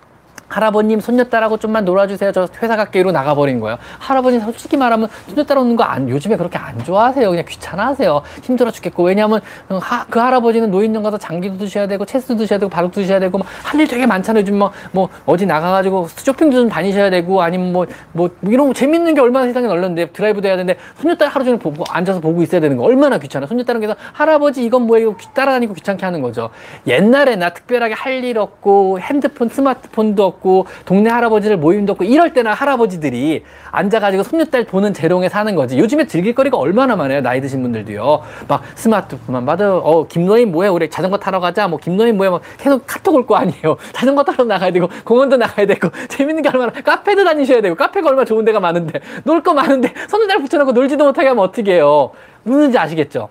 할아버님 0.48 1.00
손녀딸하고 1.00 1.56
좀만 1.58 1.84
놀아주세요. 1.84 2.32
저 2.32 2.48
회사 2.62 2.76
갈게 2.76 3.00
이로 3.00 3.12
나가버린 3.12 3.60
거예요. 3.60 3.78
할아버지 3.98 4.38
솔직히 4.40 4.76
말하면 4.76 5.08
손녀딸 5.28 5.58
오는 5.58 5.76
거 5.76 5.84
안, 5.84 6.08
요즘에 6.08 6.36
그렇게 6.36 6.58
안 6.58 6.82
좋아하세요. 6.84 7.28
그냥 7.30 7.44
귀찮아하세요. 7.48 8.22
힘들어 8.42 8.70
죽겠고. 8.70 9.02
왜냐하면 9.04 9.40
하, 9.68 10.04
그 10.06 10.18
할아버지는 10.18 10.70
노인정 10.70 11.02
가서 11.02 11.18
장기도 11.18 11.58
드셔야 11.58 11.86
되고 11.86 12.04
체스도 12.04 12.36
드셔야 12.36 12.58
되고 12.58 12.70
바둑도 12.70 13.00
드셔야 13.00 13.18
되고 13.20 13.38
할 13.62 13.80
일 13.80 13.86
되게 13.88 14.06
많잖아요. 14.06 14.40
요즘 14.42 14.58
뭐, 14.58 14.72
뭐 14.92 15.08
어디 15.26 15.44
나가가지고 15.46 16.08
쇼핑도 16.08 16.56
좀 16.60 16.68
다니셔야 16.68 17.10
되고 17.10 17.42
아니면 17.42 17.72
뭐, 17.72 17.86
뭐 18.12 18.30
이런 18.42 18.68
거 18.68 18.72
재밌는 18.74 19.14
게 19.14 19.20
얼마나 19.20 19.46
세상에 19.46 19.66
널렸는데 19.66 20.10
드라이브도 20.10 20.48
해야 20.48 20.56
되는데 20.56 20.80
손녀딸 21.00 21.28
하루 21.28 21.44
종일 21.44 21.58
보고 21.60 21.84
앉아서 21.90 22.20
보고 22.20 22.42
있어야 22.42 22.60
되는 22.60 22.76
거 22.76 22.84
얼마나 22.84 23.18
귀찮아. 23.18 23.46
손녀딸은 23.46 23.80
그래서 23.80 23.96
할아버지 24.12 24.64
이건 24.64 24.82
뭐예요? 24.82 25.16
따라다니고 25.34 25.74
귀찮게 25.74 26.04
하는 26.06 26.22
거죠. 26.22 26.50
옛날에 26.86 27.36
나 27.36 27.50
특별하게 27.50 27.94
할 27.94 28.16
일 28.16 28.38
없고 28.38 28.98
핸드폰 28.98 29.48
스마트폰도 29.50 30.24
없고 30.24 30.35
없고 30.36 30.66
동네 30.84 31.10
할아버지들 31.10 31.56
모임도 31.56 31.92
없고 31.92 32.04
이럴 32.04 32.32
때나 32.32 32.52
할아버지들이 32.54 33.44
앉아가지고 33.70 34.22
손녀딸 34.22 34.64
보는 34.64 34.92
재롱에 34.94 35.28
사는 35.28 35.54
거지. 35.54 35.78
요즘에 35.78 36.06
즐길 36.06 36.34
거리가 36.34 36.56
얼마나 36.56 36.96
많아요. 36.96 37.20
나이 37.20 37.40
드신 37.40 37.62
분들도요. 37.62 38.22
막 38.48 38.62
스마트폰만 38.74 39.44
받아. 39.46 39.76
어 39.76 40.06
김노인 40.06 40.52
뭐해? 40.52 40.68
우리 40.68 40.88
자전거 40.90 41.18
타러 41.18 41.40
가자. 41.40 41.68
뭐 41.68 41.78
김노인 41.78 42.16
뭐해? 42.16 42.30
막 42.30 42.40
계속 42.58 42.82
카톡 42.86 43.14
올 43.14 43.26
거 43.26 43.34
아니에요. 43.36 43.76
자전거 43.92 44.22
타러 44.22 44.44
나가야 44.44 44.70
되고 44.70 44.88
공원도 45.04 45.36
나가야 45.36 45.66
되고 45.66 45.88
재밌는 46.08 46.42
게 46.42 46.48
얼마나 46.48 46.70
카페도 46.72 47.24
다니셔야 47.24 47.60
되고 47.60 47.74
카페가 47.74 48.08
얼마나 48.08 48.24
좋은 48.24 48.44
데가 48.44 48.60
많은데 48.60 49.00
놀 49.24 49.42
거 49.42 49.52
많은데 49.54 49.92
손녀딸 50.08 50.40
붙여놓고 50.42 50.72
놀지도 50.72 51.04
못하게 51.04 51.28
하면 51.28 51.44
어떻게 51.44 51.74
해요? 51.74 52.10
무슨지 52.42 52.78
아시겠죠? 52.78 53.28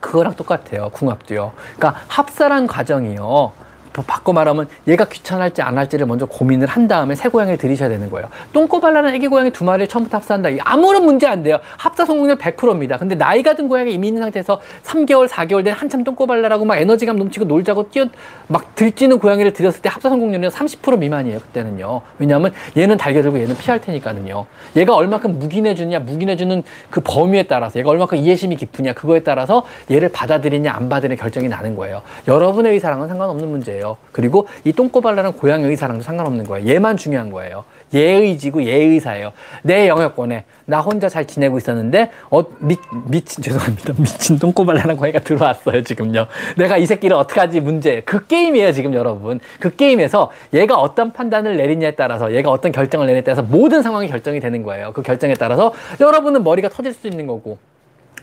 그거랑 0.00 0.34
똑같아요. 0.34 0.90
궁합도요. 0.92 1.52
그러니까 1.76 2.00
합사란 2.08 2.66
과정이요. 2.66 3.52
바꿔 4.02 4.32
말하면 4.32 4.68
얘가 4.88 5.04
귀찮을지 5.04 5.62
안 5.62 5.78
할지를 5.78 6.06
먼저 6.06 6.26
고민을 6.26 6.66
한 6.66 6.88
다음에 6.88 7.14
새 7.14 7.28
고양이를 7.28 7.58
들이셔야 7.58 7.88
되는 7.88 8.10
거예요. 8.10 8.28
똥꼬발라는 8.52 9.14
애기 9.14 9.28
고양이 9.28 9.50
두 9.50 9.64
마리를 9.64 9.88
처음부터 9.88 10.18
합사한다. 10.18 10.50
아무런 10.64 11.04
문제 11.04 11.26
안 11.26 11.42
돼요. 11.42 11.58
합사 11.76 12.04
성공률 12.04 12.38
100%입니다. 12.38 12.98
근데 12.98 13.14
나이가 13.14 13.54
든 13.54 13.68
고양이 13.68 13.92
이미 13.92 14.08
있는 14.08 14.22
상태에서 14.22 14.60
3개월, 14.84 15.28
4개월 15.28 15.64
된 15.64 15.74
한참 15.74 16.04
똥꼬발라라고 16.04 16.64
막 16.64 16.76
에너지감 16.76 17.16
넘치고 17.16 17.44
놀자고 17.46 17.90
뛰어 17.90 18.06
막 18.48 18.74
들찌는 18.74 19.18
고양이를 19.18 19.52
들였을 19.52 19.80
때 19.82 19.88
합사 19.88 20.08
성공률은 20.08 20.48
30% 20.48 20.98
미만이에요. 20.98 21.38
그때는요. 21.38 22.02
왜냐하면 22.18 22.52
얘는 22.76 22.96
달겨들고 22.96 23.38
얘는 23.38 23.56
피할 23.56 23.80
테니까는요. 23.80 24.46
얘가 24.76 24.94
얼마큼 24.94 25.38
묵인해주느냐, 25.38 26.00
묵인해주는 26.00 26.62
그 26.90 27.00
범위에 27.00 27.44
따라서 27.44 27.78
얘가 27.78 27.90
얼마큼 27.90 28.18
이해심이 28.18 28.56
깊으냐 28.56 28.94
그거에 28.94 29.20
따라서 29.20 29.64
얘를 29.90 30.08
받아들이냐 30.08 30.72
안 30.72 30.88
받아들이냐 30.88 31.20
결정이 31.20 31.48
나는 31.48 31.76
거예요. 31.76 32.02
여러분의 32.26 32.72
의사랑은 32.72 33.08
상관없는 33.08 33.48
문제예요. 33.48 33.85
거예요. 33.86 33.96
그리고 34.12 34.48
이 34.64 34.72
똥꼬발랄한 34.72 35.34
고양이 35.34 35.64
의사랑도 35.64 36.02
상관없는 36.02 36.44
거예요. 36.44 36.68
얘만 36.68 36.96
중요한 36.96 37.30
거예요. 37.30 37.64
얘의지고 37.94 38.64
얘의사예요. 38.64 39.32
내 39.62 39.88
영역권에 39.88 40.44
나 40.64 40.80
혼자 40.80 41.08
잘 41.08 41.26
지내고 41.26 41.58
있었는데 41.58 42.10
어 42.30 42.42
미, 42.58 42.76
미친 43.06 43.42
죄송합니다. 43.42 43.94
미친 44.02 44.38
똥꼬발랄한 44.38 44.96
고양이가 44.96 45.20
들어왔어요 45.20 45.82
지금요. 45.84 46.26
내가 46.56 46.76
이 46.76 46.86
새끼를 46.86 47.16
어떻게 47.16 47.38
하지 47.40 47.60
문제. 47.60 48.02
그 48.04 48.26
게임이에요 48.26 48.72
지금 48.72 48.94
여러분. 48.94 49.38
그 49.60 49.74
게임에서 49.76 50.32
얘가 50.52 50.76
어떤 50.76 51.12
판단을 51.12 51.56
내리냐에 51.56 51.92
따라서 51.92 52.34
얘가 52.34 52.50
어떤 52.50 52.72
결정을 52.72 53.06
내냐에 53.06 53.22
따라서 53.22 53.42
모든 53.42 53.82
상황이 53.82 54.08
결정이 54.08 54.40
되는 54.40 54.62
거예요. 54.64 54.92
그 54.92 55.02
결정에 55.02 55.34
따라서 55.34 55.72
여러분은 56.00 56.42
머리가 56.42 56.68
터질 56.68 56.92
수 56.92 57.06
있는 57.06 57.26
거고 57.26 57.58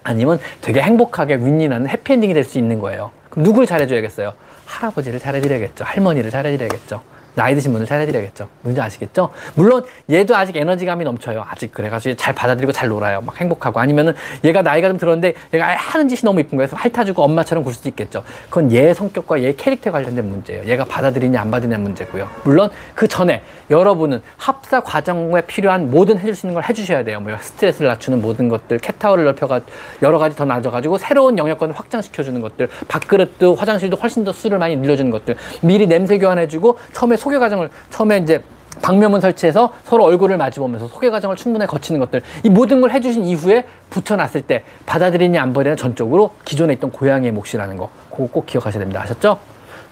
아니면 0.03 0.39
되게 0.59 0.81
행복하게 0.81 1.35
윈윈하는 1.35 1.87
해피엔딩이 1.87 2.33
될 2.33 2.43
수 2.43 2.57
있는 2.57 2.79
거예요. 2.79 3.11
그럼 3.29 3.45
누굴 3.45 3.65
잘해줘야겠어요? 3.65 4.33
할아버지를 4.73 5.19
잘해드려야겠죠. 5.19 5.83
할머니를 5.83 6.31
잘해드려야겠죠. 6.31 7.01
나이 7.35 7.55
드신 7.55 7.71
분을 7.73 7.87
잘해드려야겠죠. 7.87 8.47
뭔지 8.61 8.81
아시겠죠? 8.81 9.29
물론 9.55 9.83
얘도 10.09 10.35
아직 10.35 10.55
에너지감이 10.55 11.03
넘쳐요. 11.03 11.45
아직 11.47 11.71
그래가지고 11.71 12.15
잘 12.15 12.33
받아들이고 12.33 12.71
잘 12.71 12.89
놀아요. 12.89 13.21
막 13.21 13.39
행복하고 13.39 13.79
아니면은 13.79 14.13
얘가 14.43 14.61
나이가 14.61 14.87
좀 14.87 14.97
들었는데 14.97 15.33
얘가 15.53 15.75
하는 15.75 16.07
짓이 16.07 16.21
너무 16.23 16.39
이쁜 16.39 16.57
거여서 16.57 16.75
핥아주고 16.75 17.23
엄마처럼 17.23 17.63
굴 17.63 17.73
수도 17.73 17.89
있겠죠. 17.89 18.23
그건 18.49 18.71
얘 18.71 18.93
성격과 18.93 19.41
얘 19.43 19.53
캐릭터에 19.53 19.91
관련된 19.91 20.27
문제예요. 20.29 20.65
얘가 20.65 20.85
받아들이냐 20.85 21.39
안 21.39 21.51
받으냐 21.51 21.77
문제고요. 21.77 22.29
물론 22.43 22.69
그 22.95 23.07
전에 23.07 23.41
여러분은 23.69 24.21
합사 24.37 24.81
과정에 24.81 25.41
필요한 25.41 25.89
모든 25.89 26.19
해줄 26.19 26.35
수 26.35 26.45
있는 26.45 26.53
걸 26.53 26.63
해주셔야 26.69 27.03
돼요. 27.03 27.19
뭐 27.19 27.35
스트레스를 27.39 27.87
낮추는 27.87 28.21
모든 28.21 28.49
것들, 28.49 28.77
캣타워를 28.79 29.23
넓혀가 29.25 29.61
여러 30.01 30.19
가지 30.19 30.35
더 30.35 30.45
낮아가지고 30.45 30.97
새로운 30.97 31.37
영역권을 31.37 31.73
확장시켜주는 31.75 32.39
것들, 32.41 32.69
밥그릇도 32.87 33.55
화장실도 33.55 33.97
훨씬 33.97 34.23
더 34.23 34.31
수를 34.31 34.59
많이 34.59 34.75
늘려주는 34.75 35.09
것들, 35.11 35.35
미리 35.61 35.87
냄새 35.87 36.17
교환해주고 36.17 36.77
처음에 36.91 37.17
소개 37.23 37.37
과정을 37.39 37.69
처음에 37.89 38.17
이제 38.17 38.43
방면문 38.81 39.21
설치해서 39.21 39.73
서로 39.85 40.03
얼굴을 40.05 40.35
마주보면서 40.35 40.87
소개 40.89 41.09
과정을 41.09 41.37
충분히 41.37 41.65
거치는 41.65 41.99
것들 42.01 42.21
이 42.43 42.49
모든 42.49 42.81
걸 42.81 42.91
해주신 42.91 43.23
이후에 43.23 43.65
붙여놨을 43.91 44.41
때 44.41 44.63
받아들이냐 44.85 45.41
안 45.41 45.53
받으냐 45.53 45.75
전적으로 45.75 46.31
기존에 46.43 46.73
있던 46.73 46.91
고양이의 46.91 47.31
몫이라는 47.31 47.77
거 47.77 47.89
그거 48.11 48.27
꼭 48.27 48.45
기억하셔야 48.45 48.79
됩니다 48.79 49.01
아셨죠? 49.01 49.39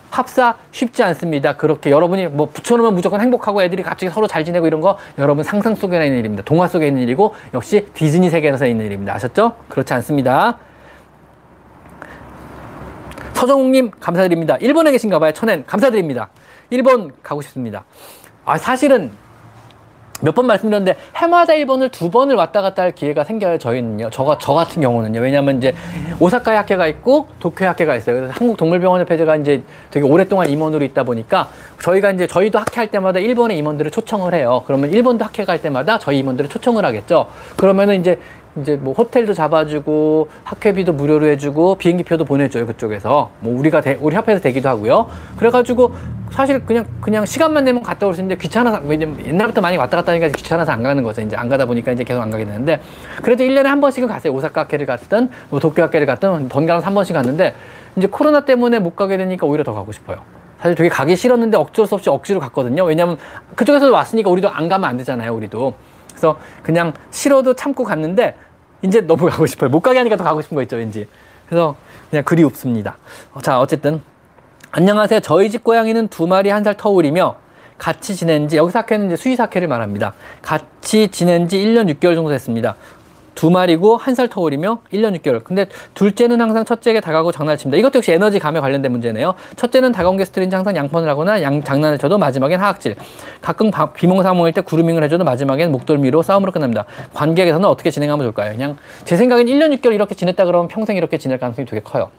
합사 0.09 0.55
쉽지 0.71 1.03
않습니다. 1.03 1.55
그렇게 1.55 1.89
여러분이 1.89 2.27
뭐 2.27 2.49
붙여놓으면 2.49 2.95
무조건 2.95 3.21
행복하고 3.21 3.63
애들이 3.63 3.81
갑자기 3.81 4.11
서로 4.11 4.27
잘 4.27 4.43
지내고 4.43 4.67
이런 4.67 4.81
거 4.81 4.97
여러분 5.17 5.45
상상 5.45 5.73
속에 5.73 6.03
있는 6.03 6.19
일입니다. 6.19 6.43
동화 6.43 6.67
속에 6.67 6.85
있는 6.87 7.01
일이고 7.03 7.33
역시 7.53 7.87
디즈니 7.93 8.29
세계에서 8.29 8.67
있는 8.67 8.87
일입니다. 8.87 9.13
아셨죠? 9.13 9.53
그렇지 9.69 9.93
않습니다. 9.93 10.57
서정욱님 13.35 13.91
감사드립니다. 14.01 14.57
일본에 14.57 14.91
계신가 14.91 15.17
봐요. 15.19 15.31
천엔 15.31 15.63
감사드립니다. 15.65 16.27
일본 16.75 17.11
가고 17.21 17.41
싶습니다. 17.41 17.83
아, 18.45 18.57
사실은 18.57 19.11
몇 20.23 20.35
번 20.35 20.45
말씀드렸는데 20.45 20.99
해마다 21.15 21.53
일본을 21.55 21.89
두 21.89 22.11
번을 22.11 22.35
왔다 22.35 22.61
갔다 22.61 22.83
할 22.83 22.91
기회가 22.91 23.23
생겨요 23.23 23.57
저희는요. 23.57 24.11
저, 24.11 24.37
저 24.39 24.53
같은 24.53 24.79
경우는요. 24.79 25.19
왜냐면 25.19 25.57
이제 25.57 25.73
오사카에 26.19 26.57
학회가 26.57 26.85
있고 26.87 27.27
도쿄에 27.39 27.67
학회가 27.67 27.95
있어요. 27.95 28.17
그래서 28.17 28.33
한국동물병원협회 28.37 29.17
제가 29.17 29.35
이제 29.37 29.63
되게 29.89 30.05
오랫동안 30.05 30.47
임원으로 30.51 30.85
있다 30.85 31.03
보니까 31.05 31.49
저희가 31.81 32.11
이제 32.11 32.27
저희도 32.27 32.59
학회할 32.59 32.89
때마다 32.91 33.17
일본의 33.17 33.57
임원들을 33.57 33.89
초청을 33.89 34.35
해요. 34.35 34.61
그러면 34.67 34.91
일본도 34.91 35.25
학회 35.25 35.43
갈 35.43 35.59
때마다 35.59 35.97
저희 35.97 36.19
임원들을 36.19 36.51
초청을 36.51 36.85
하겠죠. 36.85 37.25
그러면은 37.57 37.99
이제 37.99 38.19
이제 38.59 38.75
뭐 38.75 38.93
호텔도 38.93 39.33
잡아주고 39.33 40.27
학회비도 40.43 40.93
무료로 40.93 41.27
해주고 41.27 41.75
비행기표도 41.75 42.25
보내줘요 42.25 42.65
그쪽에서. 42.65 43.31
뭐 43.39 43.57
우리가 43.57 43.79
대, 43.81 43.97
우리 44.01 44.15
협회에서 44.15 44.41
대기도 44.41 44.67
하고요. 44.67 45.09
그래가지고 45.37 45.93
사실 46.31 46.65
그냥 46.65 46.85
그냥 46.99 47.25
시간만 47.25 47.63
내면 47.63 47.81
갔다 47.81 48.07
올 48.07 48.13
수 48.13 48.19
있는데 48.21 48.41
귀찮아서 48.41 48.81
왜냐면 48.83 49.25
옛날부터 49.25 49.61
많이 49.61 49.77
왔다 49.77 49.97
갔다 49.97 50.11
하니까 50.11 50.27
귀찮아서 50.29 50.71
안 50.71 50.83
가는 50.83 51.01
거죠. 51.03 51.21
이제 51.21 51.35
안 51.35 51.47
가다 51.47 51.65
보니까 51.65 51.93
이제 51.93 52.03
계속 52.03 52.21
안 52.21 52.29
가게 52.29 52.43
되는데. 52.45 52.81
그래도 53.21 53.43
1년에 53.43 53.63
한 53.63 53.79
번씩은 53.79 54.07
갔어요. 54.07 54.33
오사카 54.33 54.61
학회를 54.61 54.85
갔든 54.85 55.29
뭐 55.49 55.59
도쿄 55.59 55.81
학회를 55.83 56.05
갔든 56.05 56.49
번갈아서 56.49 56.85
한 56.85 56.93
번씩 56.93 57.15
갔는데 57.15 57.55
이제 57.95 58.07
코로나 58.07 58.41
때문에 58.43 58.79
못 58.79 58.95
가게 58.97 59.15
되니까 59.17 59.47
오히려 59.47 59.63
더 59.63 59.73
가고 59.73 59.93
싶어요. 59.93 60.17
사실 60.59 60.75
되게 60.75 60.89
가기 60.89 61.15
싫었는데 61.15 61.57
어쩔 61.57 61.87
수 61.87 61.95
없이 61.95 62.09
억지로 62.09 62.39
갔거든요. 62.41 62.83
왜냐면 62.83 63.17
그쪽에서 63.55 63.89
왔으니까 63.91 64.29
우리도 64.29 64.49
안 64.49 64.67
가면 64.69 64.89
안 64.89 64.97
되잖아요 64.97 65.33
우리도 65.33 65.73
그래서 66.21 66.37
그냥 66.61 66.93
싫어도 67.09 67.55
참고 67.55 67.83
갔는데 67.83 68.35
이제 68.83 69.01
너무 69.01 69.27
가고 69.27 69.47
싶어요. 69.47 69.71
못 69.71 69.79
가게 69.81 69.97
하니까 69.97 70.15
더 70.17 70.23
가고 70.23 70.41
싶은 70.43 70.53
거 70.55 70.61
있죠, 70.61 70.75
왠지. 70.77 71.07
그래서 71.49 71.75
그냥 72.11 72.23
그리 72.23 72.43
없습니다. 72.43 72.97
어, 73.33 73.41
자, 73.41 73.59
어쨌든 73.59 74.01
안녕하세요. 74.71 75.19
저희 75.21 75.49
집 75.49 75.63
고양이는 75.63 76.07
두 76.09 76.27
마리 76.27 76.49
한 76.49 76.63
살 76.63 76.77
터울이며 76.77 77.35
같이 77.79 78.15
지낸 78.15 78.47
지 78.47 78.57
여기서 78.57 78.79
학회는 78.79 79.07
이제 79.07 79.15
수의 79.15 79.35
사케를 79.35 79.67
말합니다. 79.67 80.13
같이 80.43 81.07
지낸 81.07 81.47
지 81.47 81.57
1년 81.57 81.91
6개월 81.95 82.13
정도 82.13 82.29
됐습니다. 82.29 82.75
두 83.41 83.49
마리고 83.49 83.97
한 83.97 84.13
살 84.13 84.27
터울이며 84.27 84.81
1년 84.93 85.17
6개월. 85.19 85.43
근데 85.43 85.65
둘째는 85.95 86.39
항상 86.39 86.63
첫째에게 86.63 86.99
다가고 87.01 87.31
장난을 87.31 87.57
칩니다. 87.57 87.77
이것도 87.79 87.97
역시 87.97 88.11
에너지 88.11 88.37
감에 88.37 88.59
관련된 88.59 88.91
문제네요. 88.91 89.33
첫째는 89.55 89.93
다가온 89.93 90.15
게스트인지 90.17 90.55
항상 90.55 90.75
양펀을 90.75 91.09
하거나 91.09 91.41
양, 91.41 91.63
장난을 91.63 91.97
쳐도 91.97 92.19
마지막엔 92.19 92.59
하악질. 92.59 92.97
가끔 93.41 93.71
비몽사몽일 93.95 94.53
때 94.53 94.61
구루밍을 94.61 95.03
해줘도 95.05 95.23
마지막엔 95.23 95.71
목돌미로 95.71 96.21
싸움으로 96.21 96.51
끝납니다. 96.51 96.85
관계에서는 97.15 97.67
어떻게 97.67 97.89
진행하면 97.89 98.25
좋을까요? 98.25 98.51
그냥 98.51 98.77
제 99.05 99.17
생각엔 99.17 99.47
1년 99.47 99.75
6개월 99.79 99.95
이렇게 99.95 100.13
지냈다 100.13 100.45
그러면 100.45 100.67
평생 100.67 100.95
이렇게 100.95 101.17
지낼 101.17 101.39
가능성이 101.39 101.65
되게 101.65 101.81
커요. 101.81 102.11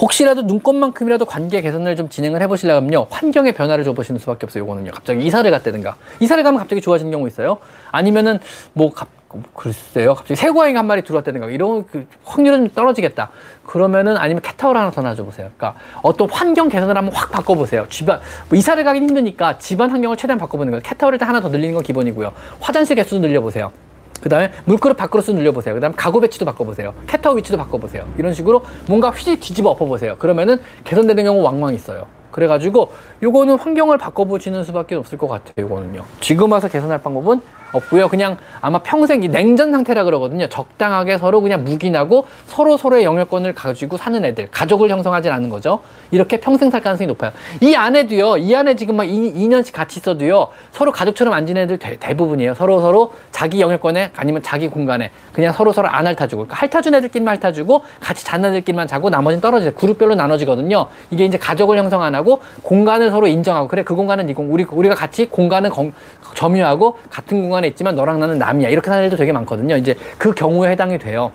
혹시라도 0.00 0.42
눈꽃만큼이라도 0.42 1.24
관계 1.26 1.60
개선을 1.62 1.94
좀 1.94 2.08
진행을 2.08 2.42
해보시려면요 2.42 3.06
환경의 3.10 3.52
변화를 3.52 3.84
줘보시는 3.84 4.18
수밖에 4.18 4.46
없어요. 4.46 4.64
요거는요. 4.64 4.90
갑자기 4.90 5.24
이사를 5.24 5.48
갔다든가 5.48 5.94
이사를 6.18 6.42
가면 6.42 6.58
갑자기 6.58 6.80
좋아지는 6.80 7.12
경우 7.12 7.28
있어요. 7.28 7.58
아니면은 7.92 8.40
뭐 8.72 8.92
갑, 8.92 9.08
글쎄요. 9.54 10.14
갑자기 10.14 10.36
새 10.36 10.50
고양이 10.50 10.74
한 10.74 10.86
마리 10.86 11.02
들어왔다든가 11.02 11.48
이런 11.48 11.86
그 11.86 12.06
확률은 12.24 12.70
떨어지겠다. 12.70 13.30
그러면은 13.64 14.16
아니면 14.16 14.42
캣타워를 14.42 14.80
하나 14.80 14.90
더 14.90 15.00
놔줘보세요. 15.00 15.50
그러니까 15.56 15.80
어떤 16.02 16.28
환경 16.28 16.68
개선을 16.68 16.96
한번 16.96 17.14
확 17.14 17.30
바꿔보세요. 17.30 17.86
집안 17.88 18.20
뭐 18.48 18.58
이사를 18.58 18.82
가긴 18.82 19.04
힘드니까 19.04 19.58
집안 19.58 19.90
환경을 19.90 20.16
최대한 20.16 20.38
바꿔보는 20.38 20.72
거예요. 20.72 20.82
캣타워를 20.82 21.18
하나 21.22 21.40
더 21.40 21.48
늘리는 21.48 21.74
건 21.74 21.82
기본이고요. 21.82 22.32
화장실 22.60 22.96
개수도 22.96 23.20
늘려보세요. 23.20 23.72
그 24.20 24.28
다음에 24.28 24.52
물그릇 24.66 24.96
밥그릇도 24.96 25.32
늘려보세요. 25.32 25.74
그 25.74 25.80
다음에 25.80 25.94
가구 25.96 26.20
배치도 26.20 26.44
바꿔보세요. 26.44 26.94
캣타워 27.08 27.36
위치도 27.36 27.56
바꿔보세요. 27.56 28.06
이런 28.18 28.34
식으로 28.34 28.64
뭔가 28.86 29.10
휘 29.10 29.38
뒤집어 29.40 29.70
엎어보세요. 29.70 30.16
그러면은 30.16 30.60
개선되는 30.84 31.24
경우 31.24 31.42
왕왕 31.42 31.74
있어요. 31.74 32.06
그래가지고 32.30 32.92
요거는 33.22 33.58
환경을 33.58 33.98
바꿔보시는 33.98 34.64
수밖에 34.64 34.94
없을 34.94 35.18
것 35.18 35.28
같아요. 35.28 35.52
요거는요. 35.58 36.04
지금 36.20 36.52
와서 36.52 36.68
개선할 36.68 37.02
방법은 37.02 37.40
없고요. 37.72 38.08
그냥 38.08 38.36
아마 38.60 38.78
평생 38.78 39.22
이 39.22 39.28
냉전 39.28 39.72
상태라 39.72 40.04
그러거든요. 40.04 40.48
적당하게 40.48 41.18
서로 41.18 41.40
그냥 41.40 41.64
묵인하고 41.64 42.26
서로 42.46 42.76
서로의 42.76 43.04
영역권을 43.04 43.54
가지고 43.54 43.96
사는 43.96 44.24
애들, 44.24 44.48
가족을 44.50 44.90
형성하진 44.90 45.32
않는 45.32 45.48
거죠. 45.48 45.80
이렇게 46.12 46.36
평생 46.36 46.70
살 46.70 46.80
가능성이 46.80 47.08
높아요. 47.08 47.32
이 47.60 47.74
안에도요, 47.74 48.36
이 48.36 48.54
안에 48.54 48.76
지금 48.76 48.96
막 48.96 49.04
2, 49.04 49.48
년씩 49.48 49.74
같이 49.74 49.98
있어도요, 49.98 50.48
서로 50.70 50.92
가족처럼 50.92 51.34
안 51.34 51.46
지내는 51.46 51.74
애들 51.74 51.98
대, 51.98 52.14
부분이에요 52.14 52.54
서로 52.54 52.80
서로 52.80 53.12
자기 53.32 53.60
영역권에 53.60 54.10
아니면 54.14 54.42
자기 54.42 54.68
공간에 54.68 55.10
그냥 55.32 55.52
서로 55.52 55.72
서로 55.72 55.88
안 55.88 56.06
핥아주고, 56.06 56.46
그러니까 56.46 56.56
핥아준 56.56 56.94
애들끼리만 56.94 57.38
핥아주고 57.42 57.82
같이 57.98 58.24
자는 58.24 58.50
애들끼리만 58.50 58.86
자고 58.86 59.10
나머지는 59.10 59.40
떨어져요. 59.40 59.72
그룹별로 59.72 60.14
나눠지거든요. 60.14 60.86
이게 61.10 61.24
이제 61.24 61.38
가족을 61.38 61.78
형성 61.78 62.02
안 62.02 62.14
하고 62.14 62.40
공간을 62.62 63.10
서로 63.10 63.26
인정하고 63.26 63.68
그래 63.68 63.82
그 63.82 63.94
공간은 63.94 64.28
이 64.28 64.34
공, 64.34 64.52
우리 64.52 64.64
우리가 64.68 64.94
같이 64.94 65.26
공간은 65.26 65.70
건, 65.70 65.92
점유하고 66.34 66.98
같은 67.10 67.40
공간에 67.40 67.68
있지만 67.68 67.94
너랑 67.94 68.20
나는 68.20 68.38
남이야 68.38 68.68
이렇게 68.68 68.90
사는 68.90 69.04
애도 69.04 69.16
되게 69.16 69.32
많거든요. 69.32 69.76
이제 69.76 69.96
그 70.18 70.34
경우에 70.34 70.70
해당이 70.70 70.98
돼요. 70.98 71.32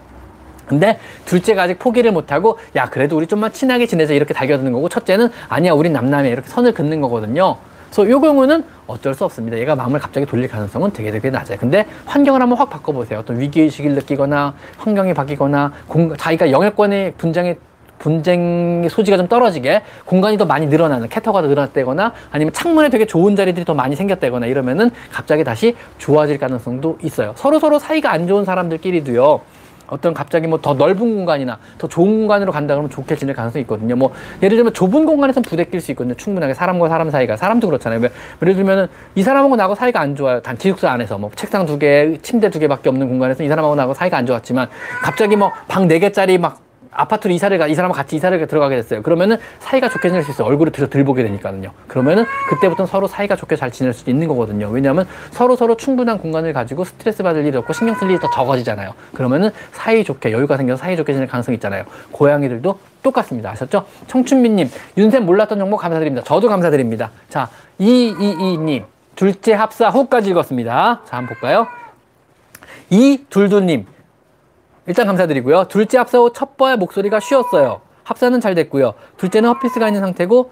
근데 0.67 0.99
둘째가 1.25 1.63
아직 1.63 1.79
포기를 1.79 2.11
못하고 2.11 2.59
야 2.75 2.89
그래도 2.89 3.17
우리 3.17 3.25
좀만 3.25 3.53
친하게 3.53 3.87
지내자 3.87 4.13
이렇게 4.13 4.33
달겨드는 4.33 4.71
거고 4.73 4.89
첫째는 4.89 5.29
아니야 5.47 5.73
우린 5.73 5.93
남남이야 5.93 6.31
이렇게 6.31 6.47
선을 6.49 6.73
긋는 6.73 7.01
거거든요. 7.01 7.57
그래서 7.89 8.05
이 8.05 8.19
경우는 8.19 8.63
어쩔 8.85 9.13
수 9.13 9.25
없습니다. 9.25 9.57
얘가 9.57 9.75
마음을 9.75 9.99
갑자기 9.99 10.25
돌릴 10.25 10.49
가능성은 10.49 10.91
되게 10.91 11.09
되게 11.09 11.29
낮아요. 11.29 11.57
근데 11.57 11.85
환경을 12.05 12.41
한번 12.41 12.57
확 12.57 12.69
바꿔보세요. 12.69 13.19
어떤 13.19 13.39
위기의식을 13.39 13.93
느끼거나 13.95 14.53
환경이 14.77 15.13
바뀌거나 15.13 15.71
공, 15.87 16.15
자기가 16.15 16.51
영역권의 16.51 17.13
분쟁에 17.17 17.55
분쟁 17.99 18.87
소지가 18.89 19.17
좀 19.17 19.27
떨어지게 19.27 19.81
공간이 20.05 20.37
더 20.37 20.45
많이 20.45 20.67
늘어나는 20.67 21.09
캐터가 21.09 21.41
더 21.41 21.47
늘어났다거나 21.47 22.13
아니면 22.29 22.53
창문에 22.53 22.89
되게 22.89 23.05
좋은 23.05 23.35
자리들이 23.35 23.65
더 23.65 23.73
많이 23.73 23.95
생겼다거나 23.95 24.45
이러면은 24.45 24.91
갑자기 25.11 25.43
다시 25.43 25.75
좋아질 25.97 26.37
가능성도 26.37 26.99
있어요. 27.01 27.33
서로 27.35 27.57
서로 27.57 27.79
사이가 27.79 28.11
안 28.11 28.27
좋은 28.27 28.45
사람들끼리도요. 28.45 29.41
어떤 29.87 30.13
갑자기 30.13 30.47
뭐 30.47 30.59
더 30.61 30.73
넓은 30.73 30.99
공간이나 30.99 31.57
더 31.77 31.87
좋은 31.87 32.19
공간으로 32.19 32.51
간다 32.51 32.73
그러면 32.73 32.89
좋게 32.89 33.15
지낼 33.15 33.35
가능성이 33.35 33.61
있거든요. 33.61 33.95
뭐 33.95 34.11
예를 34.41 34.57
들면 34.57 34.73
좁은 34.73 35.05
공간에서 35.05 35.41
부대낄 35.41 35.79
수 35.81 35.91
있거든요. 35.91 36.13
충분하게 36.15 36.53
사람과 36.53 36.89
사람 36.89 37.09
사이가 37.09 37.37
사람도 37.37 37.67
그렇잖아요. 37.67 38.01
예를 38.41 38.55
들면은 38.55 38.87
이 39.15 39.23
사람하고 39.23 39.55
나하고 39.55 39.75
사이가 39.75 39.99
안 39.99 40.15
좋아요. 40.15 40.41
단 40.41 40.57
기숙사 40.57 40.91
안에서 40.91 41.17
뭐 41.17 41.31
책상 41.35 41.65
두 41.65 41.77
개, 41.79 42.17
침대 42.21 42.49
두 42.49 42.59
개밖에 42.59 42.89
없는 42.89 43.07
공간에서 43.07 43.43
이 43.43 43.47
사람하고 43.47 43.75
나하고 43.75 43.93
사이가 43.93 44.17
안 44.17 44.25
좋았지만 44.25 44.67
갑자기 45.03 45.35
뭐 45.35 45.51
방 45.67 45.87
네 45.87 45.99
개짜리 45.99 46.37
막 46.37 46.59
아파트로 46.97 47.33
이사를 47.33 47.55
가, 47.57 47.67
이 47.67 47.75
사람과 47.75 47.95
같이 47.95 48.15
이사를 48.15 48.45
들어가게 48.47 48.75
됐어요. 48.75 49.01
그러면은 49.01 49.37
사이가 49.59 49.89
좋게 49.89 50.09
지낼 50.09 50.23
수 50.23 50.31
있어요. 50.31 50.47
얼굴을 50.47 50.71
들어 50.71 50.89
들보게 50.89 51.23
되니까요. 51.23 51.71
그러면은 51.87 52.25
그때부터는 52.49 52.87
서로 52.87 53.07
사이가 53.07 53.35
좋게 53.35 53.55
잘 53.55 53.71
지낼 53.71 53.93
수 53.93 54.09
있는 54.09 54.27
거거든요. 54.27 54.67
왜냐하면 54.69 55.07
서로 55.31 55.55
서로 55.55 55.77
충분한 55.77 56.17
공간을 56.17 56.51
가지고 56.53 56.83
스트레스 56.83 57.23
받을 57.23 57.45
일이 57.45 57.55
없고 57.57 57.71
신경 57.73 57.95
쓸 57.95 58.09
일이 58.09 58.19
더 58.19 58.29
적어지잖아요. 58.29 58.93
그러면은 59.13 59.51
사이 59.71 60.03
좋게 60.03 60.31
여유가 60.31 60.57
생겨서 60.57 60.81
사이 60.81 60.97
좋게 60.97 61.13
지낼 61.13 61.27
가능성이 61.27 61.55
있잖아요. 61.55 61.83
고양이들도 62.11 62.79
똑같습니다. 63.03 63.51
아셨죠? 63.51 63.85
청춘민님, 64.07 64.69
윤쌤 64.97 65.25
몰랐던 65.25 65.59
정보 65.59 65.77
감사드립니다. 65.77 66.25
저도 66.25 66.49
감사드립니다. 66.49 67.11
자, 67.29 67.47
이이이님, 67.77 68.83
둘째 69.15 69.53
합사 69.53 69.89
후까지 69.89 70.31
읽었습니다. 70.31 71.01
자, 71.05 71.17
한번 71.17 71.35
볼까요? 71.35 71.67
이둘둘님, 72.89 73.85
일단 74.87 75.05
감사드리고요. 75.05 75.65
둘째 75.65 75.97
합사 75.97 76.17
후 76.17 76.30
첫 76.30 76.57
번의 76.57 76.77
목소리가 76.77 77.19
쉬었어요. 77.19 77.81
합사는 78.03 78.39
잘 78.39 78.55
됐고요. 78.55 78.93
둘째는 79.17 79.49
herpes가 79.49 79.87
있는 79.87 80.01
상태고 80.01 80.49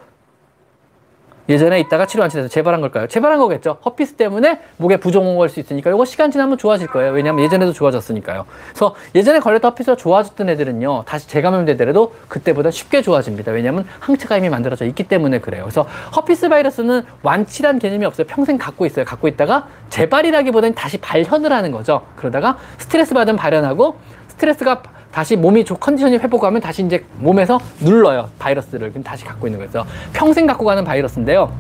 예전에 1.47 1.79
있다가 1.79 2.07
치료 2.07 2.21
완치돼서 2.21 2.47
재발한 2.49 2.81
걸까요? 2.81 3.07
재발한 3.07 3.37
거겠죠. 3.37 3.77
herpes 3.85 4.13
때문에 4.13 4.61
목에 4.77 4.97
부종 4.97 5.27
온 5.27 5.37
걸 5.37 5.52
수 5.52 5.59
있으니까 5.59 5.91
이거 5.91 6.03
시간 6.03 6.31
지나면 6.31 6.57
좋아질 6.57 6.87
거예요. 6.87 7.11
왜냐하면 7.11 7.45
예전에도 7.45 7.71
좋아졌으니까요. 7.71 8.45
그래서 8.69 8.95
예전에 9.13 9.39
걸렸던 9.39 9.71
herpes가 9.71 9.95
좋아졌던 9.95 10.49
애들은요. 10.49 11.03
다시 11.05 11.27
재감염되더라도 11.27 12.15
그때보다 12.27 12.71
쉽게 12.71 13.03
좋아집니다. 13.03 13.51
왜냐하면 13.51 13.85
항체가 13.99 14.37
이미 14.37 14.49
만들어져 14.49 14.85
있기 14.85 15.03
때문에 15.03 15.39
그래요. 15.39 15.63
그래서 15.63 15.87
허피스 16.15 16.49
바이러스는 16.49 17.03
완치란 17.21 17.77
개념이 17.77 18.05
없어요. 18.05 18.25
평생 18.27 18.57
갖고 18.57 18.87
있어요. 18.87 19.05
갖고 19.05 19.27
있다가 19.27 19.67
재발이라기보다는 19.89 20.73
다시 20.73 20.97
발현을 20.97 21.53
하는 21.53 21.71
거죠. 21.71 22.01
그러다가 22.15 22.57
스트레스 22.79 23.13
받으면 23.13 23.37
발현하고 23.37 23.97
스트레스가 24.35 24.81
다시 25.11 25.35
몸이 25.35 25.63
컨디션이 25.63 26.17
회복하면 26.17 26.61
다시 26.61 26.83
이제 26.83 27.05
몸에서 27.17 27.59
눌러요 27.79 28.29
바이러스를. 28.37 28.89
그럼 28.89 29.03
다시 29.03 29.23
갖고 29.23 29.47
있는 29.47 29.65
거죠 29.65 29.85
평생 30.13 30.45
갖고 30.45 30.65
가는 30.65 30.83
바이러스인데요 30.83 31.51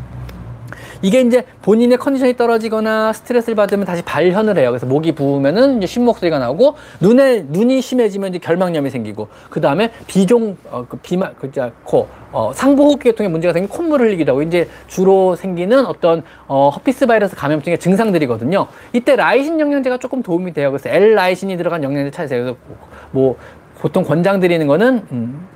이게 1.01 1.21
이제 1.21 1.45
본인의 1.61 1.97
컨디션이 1.97 2.35
떨어지거나 2.35 3.13
스트레스를 3.13 3.55
받으면 3.55 3.85
다시 3.85 4.01
발현을 4.03 4.57
해요. 4.57 4.69
그래서 4.71 4.85
목이 4.85 5.13
부으면은 5.13 5.77
이제 5.77 5.87
쉰목소리가 5.87 6.39
나오고 6.39 6.75
눈에 7.01 7.45
눈이 7.47 7.81
심해지면 7.81 8.29
이제 8.29 8.39
결막염이 8.39 8.89
생기고 8.89 9.27
그 9.49 9.61
다음에 9.61 9.91
비종 10.07 10.57
어, 10.69 10.85
그 10.87 10.97
비마 10.97 11.31
그코 11.33 12.07
어, 12.31 12.51
상부호흡계통에 12.53 13.29
문제가 13.29 13.53
생긴 13.53 13.69
콧물을 13.69 14.07
흘리기도 14.07 14.33
하고 14.33 14.41
이제 14.41 14.67
주로 14.87 15.35
생기는 15.35 15.85
어떤 15.85 16.23
어, 16.47 16.69
허피스 16.69 17.07
바이러스 17.07 17.35
감염증의 17.35 17.79
증상들이거든요. 17.79 18.67
이때 18.93 19.15
라이신 19.15 19.59
영양제가 19.59 19.97
조금 19.97 20.21
도움이 20.21 20.53
돼요. 20.53 20.71
그래서 20.71 20.89
L 20.89 21.15
라이신이 21.15 21.57
들어간 21.57 21.83
영양제 21.83 22.11
찾으세요. 22.11 22.43
그래서 22.43 22.57
뭐 23.11 23.37
보통 23.79 24.03
권장드리는 24.03 24.65
거는 24.67 25.05
음, 25.11 25.47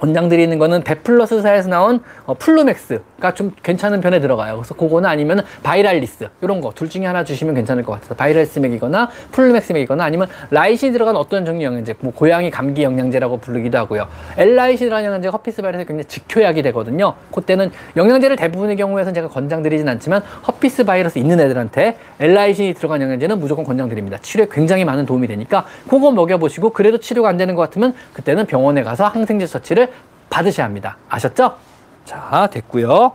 권장드리는 0.00 0.58
거는 0.58 0.82
베플러스사에서 0.82 1.68
나온 1.68 2.00
어, 2.26 2.34
플루맥스가 2.34 3.34
좀 3.34 3.52
괜찮은 3.62 4.00
편에 4.00 4.20
들어가요. 4.20 4.56
그래서 4.56 4.74
그거는 4.74 5.08
아니면 5.08 5.42
바이랄리스 5.62 6.28
이런 6.42 6.60
거 6.60 6.72
둘 6.76 6.90
중에 6.90 7.06
하나 7.06 7.24
주시면 7.24 7.54
괜찮을 7.54 7.82
것 7.84 7.92
같아서 7.92 8.14
바이랄리스 8.14 8.58
먹이거나 8.58 9.08
플루맥스 9.32 9.72
먹이거나 9.72 10.04
아니면 10.04 10.28
라이신이 10.50 10.92
들어간 10.92 11.16
어떤 11.16 11.44
종류 11.46 11.64
영양제, 11.64 11.94
뭐 12.00 12.12
고양이 12.12 12.50
감기 12.50 12.82
영양제라고 12.82 13.38
부르기도 13.38 13.78
하고요. 13.78 14.06
L 14.36 14.41
라이신이라는 14.41 15.04
영양제 15.06 15.28
허피스 15.28 15.62
바이러스 15.62 15.86
굉장히 15.86 16.04
직효약이 16.04 16.62
되거든요. 16.62 17.14
그때는 17.32 17.70
영양제를 17.96 18.36
대부분의 18.36 18.76
경우에는 18.76 19.14
제가 19.14 19.28
권장드리진 19.28 19.88
않지만 19.88 20.20
허피스 20.46 20.84
바이러스 20.84 21.18
있는 21.18 21.40
애들한테 21.40 21.96
L 22.20 22.27
라이신이 22.27 22.74
들어간 22.74 23.00
영양제는 23.00 23.38
무조건 23.40 23.64
권장드립니다. 23.64 24.18
치료에 24.18 24.48
굉장히 24.50 24.84
많은 24.84 25.06
도움이 25.06 25.26
되니까 25.26 25.64
그거 25.88 26.10
먹여보시고 26.10 26.70
그래도 26.70 26.98
치료가 26.98 27.28
안 27.30 27.36
되는 27.38 27.54
것 27.54 27.62
같으면 27.62 27.94
그때는 28.12 28.44
병원에 28.46 28.82
가서 28.82 29.06
항생제 29.06 29.46
처치를 29.46 29.85
받으셔야 30.30 30.66
합니다. 30.66 30.96
아셨죠? 31.08 31.56
자, 32.04 32.48
됐고요. 32.52 33.12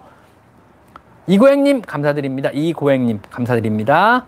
이고행님 1.27 1.81
감사드립니다. 1.81 2.49
이고행님 2.51 3.21
감사드립니다. 3.29 4.25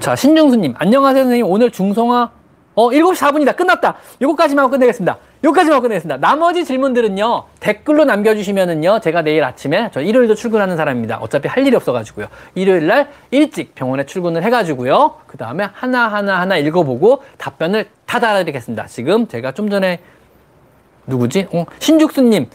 자, 0.00 0.14
신중수님 0.14 0.74
안녕하세요 0.78 1.24
선생님. 1.24 1.46
오늘 1.50 1.70
중성화 1.70 2.30
어 2.74 2.90
7시 2.90 3.14
4분이다. 3.16 3.56
끝났다. 3.56 3.96
이거까지만 4.20 4.64
하고 4.64 4.72
끝내겠습니다. 4.72 5.18
여기까지만 5.44 5.82
끝내겠습니다. 5.82 6.16
나머지 6.16 6.64
질문들은요, 6.64 7.44
댓글로 7.60 8.04
남겨주시면은요, 8.04 9.00
제가 9.00 9.22
내일 9.22 9.44
아침에, 9.44 9.90
저 9.92 10.00
일요일도 10.00 10.34
출근하는 10.34 10.76
사람입니다. 10.76 11.18
어차피 11.18 11.48
할 11.48 11.66
일이 11.66 11.76
없어가지고요. 11.76 12.26
일요일 12.54 12.86
날 12.86 13.10
일찍 13.30 13.74
병원에 13.74 14.06
출근을 14.06 14.42
해가지고요, 14.42 15.16
그 15.26 15.36
다음에 15.36 15.68
하나하나 15.72 16.40
하나 16.40 16.56
읽어보고 16.56 17.22
답변을 17.36 17.88
다 18.06 18.18
달아드리겠습니다. 18.20 18.86
지금 18.86 19.28
제가 19.28 19.52
좀 19.52 19.68
전에, 19.68 20.00
누구지? 21.06 21.48
어, 21.52 21.66
신죽수님 21.78 22.48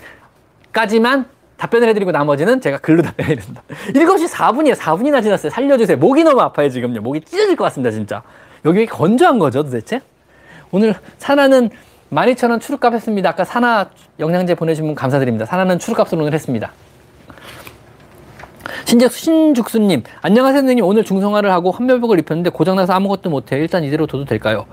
까지만 0.71 1.25
답변을 1.57 1.89
해드리고 1.89 2.11
나머지는 2.11 2.59
제가 2.59 2.79
글로 2.79 3.03
답변해드립니다. 3.03 3.61
7시 3.89 4.29
4분이에요. 4.29 4.75
4분이나 4.75 5.21
지났어요. 5.21 5.51
살려주세요. 5.51 5.97
목이 5.97 6.23
너무 6.23 6.41
아파요, 6.41 6.69
지금요. 6.69 7.01
목이 7.01 7.21
찢어질 7.21 7.55
것 7.55 7.65
같습니다, 7.65 7.91
진짜. 7.91 8.23
여기 8.65 8.85
건조한 8.85 9.39
거죠, 9.39 9.63
도대체? 9.63 10.01
오늘 10.71 10.95
사나는 11.17 11.69
12,000원 12.11 12.59
추루값 12.59 12.93
했습니다. 12.93 13.29
아까 13.29 13.43
사나 13.43 13.89
영양제 14.19 14.55
보내신 14.55 14.85
분 14.85 14.95
감사드립니다. 14.95 15.45
사나는 15.45 15.79
추루값으로 15.79 16.21
오늘 16.21 16.33
했습니다. 16.33 16.71
신적 18.85 19.11
신죽수님 19.11 20.03
안녕하세요 20.21 20.61
선생님 20.61 20.83
오늘 20.83 21.03
중성화를 21.03 21.51
하고 21.51 21.69
환멸복을 21.71 22.17
입혔는데 22.19 22.49
고장나서 22.49 22.93
아무것도 22.93 23.29
못해요 23.29 23.61
일단 23.61 23.83
이대로 23.83 24.07
둬도 24.07 24.25
될까요? 24.25 24.65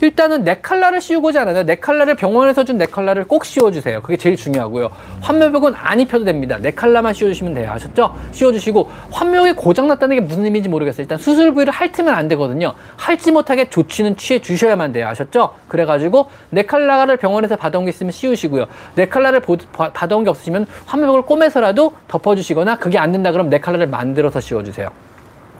일단은 0.00 0.44
네칼라를 0.44 1.00
씌우고자 1.00 1.42
하나요? 1.42 1.62
네칼라를 1.62 2.14
병원에서 2.16 2.64
준 2.64 2.78
네칼라를 2.78 3.24
꼭 3.24 3.44
씌워주세요. 3.44 4.02
그게 4.02 4.16
제일 4.16 4.36
중요하고요. 4.36 4.90
환묘벽은 5.20 5.74
안 5.76 6.00
입혀도 6.00 6.24
됩니다. 6.24 6.58
네칼라만 6.58 7.14
씌워주시면 7.14 7.54
돼요. 7.54 7.70
아셨죠? 7.70 8.14
씌워주시고 8.32 8.90
환묘이 9.10 9.52
고장났다는 9.54 10.16
게 10.16 10.22
무슨 10.22 10.44
의미인지 10.44 10.68
모르겠어요. 10.68 11.04
일단 11.04 11.18
수술 11.18 11.54
부위를 11.54 11.72
핥으면 11.72 12.14
안 12.14 12.28
되거든요. 12.28 12.74
핥지 12.96 13.32
못하게 13.32 13.70
조치는 13.70 14.16
취해 14.16 14.40
주셔야만 14.40 14.92
돼요. 14.92 15.08
아셨죠? 15.08 15.54
그래가지고 15.68 16.30
네칼라를 16.50 17.16
병원에서 17.16 17.56
받아온 17.56 17.84
게 17.84 17.90
있으면 17.90 18.12
씌우시고요. 18.12 18.66
네칼라를 18.96 19.42
받아온 19.72 20.24
게 20.24 20.30
없으시면 20.30 20.66
환묘벽을 20.86 21.22
꼬매서라도 21.22 21.94
덮어주시거나 22.08 22.78
그게 22.78 22.98
안 22.98 23.12
된다 23.12 23.32
그러면 23.32 23.50
네칼라를 23.50 23.86
만들어서 23.86 24.40
씌워주세요. 24.40 24.90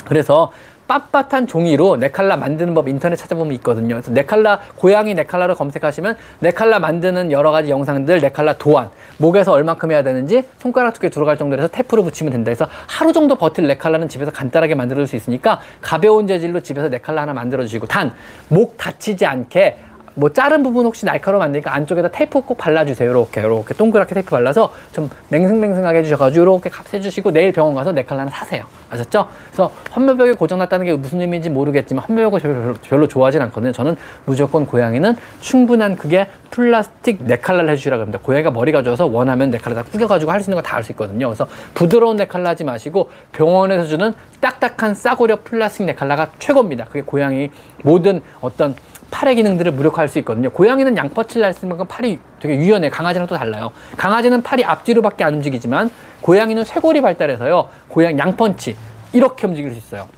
그래서 0.05 0.53
빳빳한 0.89 1.49
종이로 1.49 1.97
네칼라 1.97 2.37
만드는 2.37 2.75
법 2.75 2.89
인터넷 2.89 3.17
찾아보면 3.17 3.53
있거든요. 3.55 3.95
그래서 3.95 4.11
네칼라 4.13 4.61
고양이 4.77 5.15
네칼라를 5.15 5.55
검색하시면 5.55 6.17
네칼라 6.41 6.79
만드는 6.79 7.33
여러 7.33 7.51
가지 7.51 7.71
영상들 7.71 8.21
네칼라 8.21 8.55
도안 8.55 8.91
목에서 9.19 9.53
얼만큼 9.53 9.91
해야 9.93 10.03
되는지 10.03 10.43
손가락 10.59 10.95
두께 10.95 11.09
들어갈 11.09 11.39
정도로 11.39 11.63
해서 11.63 11.71
테프로 11.73 12.03
붙이면 12.05 12.33
된다 12.33 12.51
해서 12.51 12.67
하루 12.87 13.13
정도 13.13 13.37
버틸 13.37 13.67
네칼라는 13.67 14.09
집에서 14.09 14.31
간단하게 14.31 14.75
만들어줄 14.75 15.07
수 15.07 15.17
있으니까 15.17 15.61
가벼운 15.81 16.27
재질로 16.27 16.61
집에서 16.61 16.89
네칼라 16.89 17.23
하나 17.23 17.33
만들어 17.33 17.63
주시고 17.63 17.87
단 17.87 18.13
목 18.49 18.77
다치지 18.77 19.25
않게 19.27 19.79
뭐 20.17 20.29
자른 20.33 20.63
부분 20.63 20.87
혹시 20.87 21.05
날카로워 21.07 21.43
만드니까 21.43 21.75
안쪽에다 21.75 22.09
테이프 22.09 22.41
꼭 22.41 22.57
발라주세요. 22.57 23.11
이렇게 23.11 23.41
이렇게 23.41 23.75
동그랗게 23.75 24.15
테이프 24.15 24.31
발라서 24.31 24.73
좀 24.93 25.11
맹승맹승하게 25.29 25.99
해주셔가지고 26.01 26.43
이렇게 26.43 26.71
값해주시고 26.71 27.33
내일 27.33 27.53
병원 27.53 27.75
가서 27.75 27.91
네칼라 27.93 28.23
하나 28.23 28.31
사세요. 28.31 28.65
아셨죠? 28.91 29.29
그래서 29.47 29.73
환멸벽이 29.91 30.35
고장났다는 30.35 30.87
게 30.87 30.93
무슨 30.95 31.21
의미인지 31.21 31.51
모르겠지만 31.51 32.05
환멸벽을 32.05 32.41
별로, 32.41 32.75
별로 32.75 33.09
좋아하진 33.09 33.43
않거든요. 33.43 33.73
저는 33.73 33.97
무조건 34.25 34.67
고양이는 34.67 35.17
충분한 35.41 35.97
그게 35.97 36.29
플라스틱 36.51 37.25
네칼라를 37.25 37.71
해주시라 37.71 37.97
그럽니다. 37.97 38.21
고양이가 38.23 38.53
머리가 38.53 38.85
좋아서 38.85 39.07
원하면 39.07 39.51
네칼라 39.51 39.75
다 39.75 39.83
구겨가지고 39.91 40.31
할 40.31 40.41
수 40.41 40.51
있는 40.51 40.63
거 40.63 40.69
다 40.69 40.77
할 40.77 40.85
수 40.85 40.93
있거든요. 40.93 41.27
그래서 41.29 41.49
부드러운 41.75 42.17
네칼라 42.19 42.51
하지 42.51 42.63
마시고 42.63 43.11
병원에서 43.33 43.87
주는 43.87 44.15
딱딱한 44.41 44.95
싸구려 44.95 45.39
플라스틱 45.43 45.85
네칼라가 45.87 46.29
최고입니다. 46.39 46.85
그게 46.85 47.01
고양이 47.03 47.51
모든 47.83 48.21
어떤 48.41 48.77
팔의 49.15 49.37
기능들을 49.37 49.71
무력화할 49.73 50.09
수 50.09 50.19
있거든요. 50.19 50.51
고양이는 50.51 50.97
양퍼치를 50.97 51.43
날쓴 51.43 51.69
만큼 51.69 51.87
팔이 51.87 52.19
되게 52.41 52.57
유연해. 52.57 52.91
강아지랑 52.91 53.29
또 53.29 53.37
달라요. 53.37 53.71
강아지는 53.97 54.43
팔이 54.43 54.65
앞뒤로밖에 54.65 55.23
안 55.23 55.35
움직이지만 55.35 55.89
고양이는 56.21 56.65
쇄골이 56.65 57.01
발달해서요. 57.01 57.69
고양 57.87 58.19
양펀치 58.19 58.77
이렇게 59.13 59.47
움직일 59.47 59.71
수 59.73 59.79
있어요. 59.79 60.09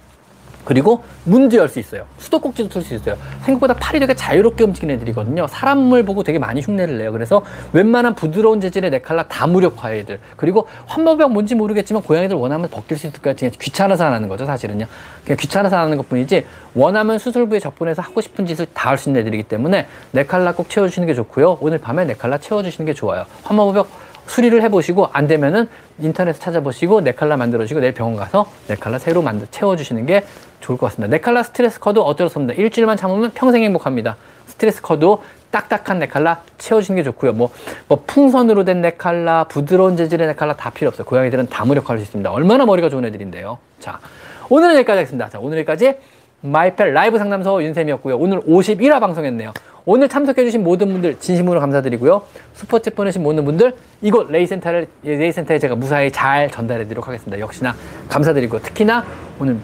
그리고 0.66 1.02
문도 1.24 1.56
열 1.56 1.68
수 1.68 1.78
있어요. 1.78 2.04
수도꼭지도 2.18 2.68
틀 2.68 2.82
수 2.82 2.94
있어요. 2.94 3.16
생각보다 3.44 3.72
팔이 3.74 4.00
되게 4.00 4.14
자유롭게 4.14 4.64
움직이는 4.64 4.96
애들이거든요. 4.96 5.46
사람을 5.46 6.04
보고 6.04 6.22
되게 6.22 6.38
많이 6.38 6.60
흉내를 6.60 6.98
내요. 6.98 7.12
그래서 7.12 7.42
웬만한 7.72 8.14
부드러운 8.14 8.60
재질의 8.60 8.90
네칼라 8.90 9.22
다 9.28 9.46
무력화 9.46 9.94
애들. 9.94 10.18
그리고 10.36 10.66
환모병 10.86 11.32
뭔지 11.32 11.54
모르겠지만 11.54 12.02
고양이들 12.02 12.36
원하면 12.36 12.68
벗길 12.68 12.98
수 12.98 13.06
있을 13.06 13.20
것 13.22 13.30
같지 13.30 13.50
귀찮아서 13.58 14.04
안 14.04 14.12
하는 14.12 14.28
거죠, 14.28 14.44
사실은요. 14.44 14.86
그냥 15.24 15.36
귀찮아서 15.38 15.76
안 15.76 15.84
하는 15.84 15.96
것 15.96 16.08
뿐이지 16.08 16.44
원하면 16.74 17.18
수술부에 17.18 17.60
접근해서 17.60 18.02
하고 18.02 18.20
싶은 18.20 18.44
짓을 18.46 18.66
다 18.74 18.90
할 18.90 18.98
수 18.98 19.08
있는 19.08 19.20
애들이기 19.22 19.44
때문에 19.44 19.86
네칼라 20.12 20.52
꼭 20.54 20.68
채워주시는 20.68 21.06
게 21.06 21.14
좋고요. 21.14 21.58
오늘 21.60 21.78
밤에 21.78 22.04
네칼라 22.04 22.38
채워주시는 22.38 22.86
게 22.86 22.94
좋아요. 22.94 23.24
환모병 23.44 23.84
수리를 24.26 24.60
해보시고 24.62 25.08
안 25.12 25.28
되면은 25.28 25.68
인터넷 26.00 26.32
찾아보시고 26.40 27.00
neck 27.02 27.16
collar 27.16 27.36
만들어주시고 27.36 27.78
내일 27.80 27.94
병원 27.94 28.16
가서 28.16 28.50
neck 28.66 28.79
collar 28.79 28.98
새로 28.98 29.22
만들 29.22 29.46
채워주시는 29.52 30.04
게 30.06 30.24
좋을 30.66 30.78
것 30.78 30.86
같습니다. 30.86 31.16
neck 31.16 31.27
collar 31.27 31.44
스트레스 31.44 31.78
커도 31.78 32.02
어쩔 32.02 32.28
수 32.28 32.38
없습니다. 32.38 32.54
일주일만 32.60 32.96
참으면 32.96 33.30
평생 33.34 33.62
행복합니다. 33.62 34.16
스트레스 34.46 34.82
커도 34.82 35.22
딱딱한 35.52 36.00
neck 36.00 36.17
collar 36.17 36.42
채워주시는 36.58 36.96
게 36.96 37.04
좋고요. 37.04 37.32
뭐, 37.32 37.50
뭐 37.88 38.02
풍선으로 38.06 38.64
된 38.64 38.80
neck 38.80 39.04
collar, 39.04 39.44
부드러운 39.44 39.96
재질의 39.96 40.26
neck 40.28 40.39
collar 40.39 40.56
다 40.56 40.70
필요 40.70 40.88
없어요. 40.88 41.06
고양이들은 41.06 41.48
다 41.48 41.64
무력화할 41.64 41.98
수 41.98 42.04
있습니다. 42.04 42.30
얼마나 42.30 42.66
머리가 42.66 42.88
좋은 42.88 43.04
애들인데요. 43.04 43.58
자, 43.78 44.00
오늘은 44.48 44.74
여기까지 44.76 44.98
하겠습니다. 44.98 45.28
자, 45.28 45.38
오늘 45.40 45.58
여기까지 45.58 45.94
마이펫 46.40 46.92
라이브 46.92 47.18
상담소 47.18 47.62
윤쌤이었고요. 47.62 48.16
오늘 48.18 48.40
51화 48.40 49.00
방송했네요. 49.00 49.52
오늘 49.88 50.08
참석해주신 50.08 50.64
모든 50.64 50.92
분들 50.92 51.20
진심으로 51.20 51.60
감사드리고요. 51.60 52.22
Super 52.54 52.74
Chat 52.74 52.90
보내신 52.92 53.22
모든 53.22 53.44
분들 53.44 53.72
이곳 54.02 54.28
레이센터를 54.30 54.88
레이센터에 55.04 55.60
제가 55.60 55.76
무사히 55.76 56.10
잘 56.10 56.50
전달해드리도록 56.50 57.06
하겠습니다. 57.06 57.38
역시나 57.38 57.74
감사드리고 58.08 58.60
특히나 58.62 59.04
오늘 59.38 59.58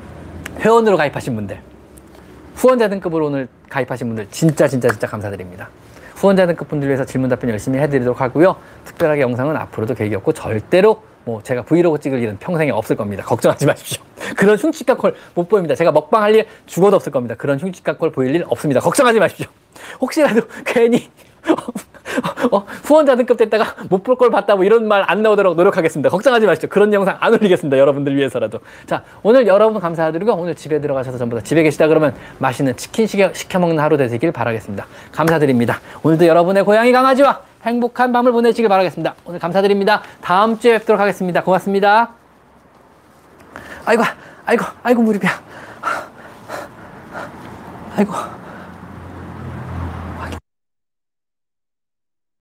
회원으로 0.63 0.97
가입하신 0.97 1.35
분들 1.35 1.61
후원자 2.55 2.89
등급으로 2.89 3.27
오늘 3.27 3.49
가입하신 3.69 4.09
분들 4.09 4.29
진짜 4.31 4.69
진짜 4.69 4.89
진짜 4.89 5.07
감사드립니다. 5.07 5.69
후원자 6.15 6.47
등급 6.47 6.69
분들 6.69 6.87
위해서 6.89 7.05
질문 7.05 7.29
답변 7.31 7.51
열심히 7.51 7.79
해드리도록 7.81 8.21
하고요. 8.21 8.57
특별하게 8.85 9.23
영상은 9.23 9.57
앞으로도 9.57 9.95
계획이 9.95 10.15
없고 10.17 10.33
절대로 10.33 11.03
뭐 11.25 11.43
제가 11.43 11.63
브이로그 11.63 11.99
찍을 11.99 12.21
일은 12.21 12.39
평생에 12.39 12.71
없을 12.71 12.95
겁니다. 12.97 13.25
걱정하지 13.25 13.67
마십시오. 13.67 14.03
그런 14.37 14.57
흉측한 14.57 14.97
걸 14.99 15.15
못 15.35 15.49
보입니다. 15.49 15.75
제가 15.75 15.91
먹방 15.91 16.23
할 16.23 16.35
일 16.37 16.47
죽어도 16.67 16.97
없을 16.97 17.11
겁니다. 17.11 17.35
그런 17.37 17.59
흉측한 17.59 17.99
걸 17.99 18.11
보일 18.13 18.35
일 18.37 18.45
없습니다. 18.49 18.81
걱정하지 18.81 19.19
마십시오. 19.19 19.47
혹시라도 20.01 20.43
괜히 20.65 21.11
어, 22.53 22.67
후원자 22.85 23.17
등급 23.17 23.37
됐다가 23.39 23.75
못 23.89 24.03
볼 24.03 24.17
걸 24.17 24.31
봤다 24.31 24.55
뭐 24.55 24.65
이런 24.65 24.87
말 24.87 25.05
안 25.09 25.23
나오도록 25.23 25.57
노력하겠습니다. 25.57 26.11
걱정하지 26.11 26.47
마십시오. 26.47 26.69
그런 26.69 26.93
영상 26.93 27.17
안 27.21 27.33
올리겠습니다. 27.33 27.79
여러분들 27.79 28.15
위해서라도. 28.17 28.61
자, 28.87 29.03
오늘 29.23 29.47
여러분 29.47 29.81
감사드리고 29.81 30.33
오늘 30.35 30.55
집에 30.55 30.81
들어가셔서 30.81 31.19
전부 31.19 31.37
다 31.37 31.43
집에 31.43 31.63
계시다 31.63 31.87
그러면 31.89 32.15
맛있는 32.39 32.77
치킨 32.77 33.07
시켜, 33.07 33.33
시켜 33.33 33.59
먹는 33.59 33.79
하루 33.79 33.97
되시길 33.97 34.33
바라겠습니다. 34.33 34.87
감사드립니다. 35.13 35.81
오늘도 36.03 36.27
여러분의 36.27 36.65
고양이 36.65 36.93
강아지와 36.93 37.41
행복한 37.65 38.13
밤을 38.13 38.33
보내시길 38.33 38.69
바라겠습니다. 38.69 39.15
오늘 39.25 39.39
감사드립니다. 39.39 40.03
다음 40.21 40.59
주에 40.59 40.79
뵙도록 40.79 41.01
하겠습니다. 41.01 41.43
고맙습니다. 41.43 42.11
아이고, 43.85 44.03
아이고, 44.47 44.65
아이고, 44.83 45.03
무릎이야. 45.03 45.31
아이고. 47.97 48.13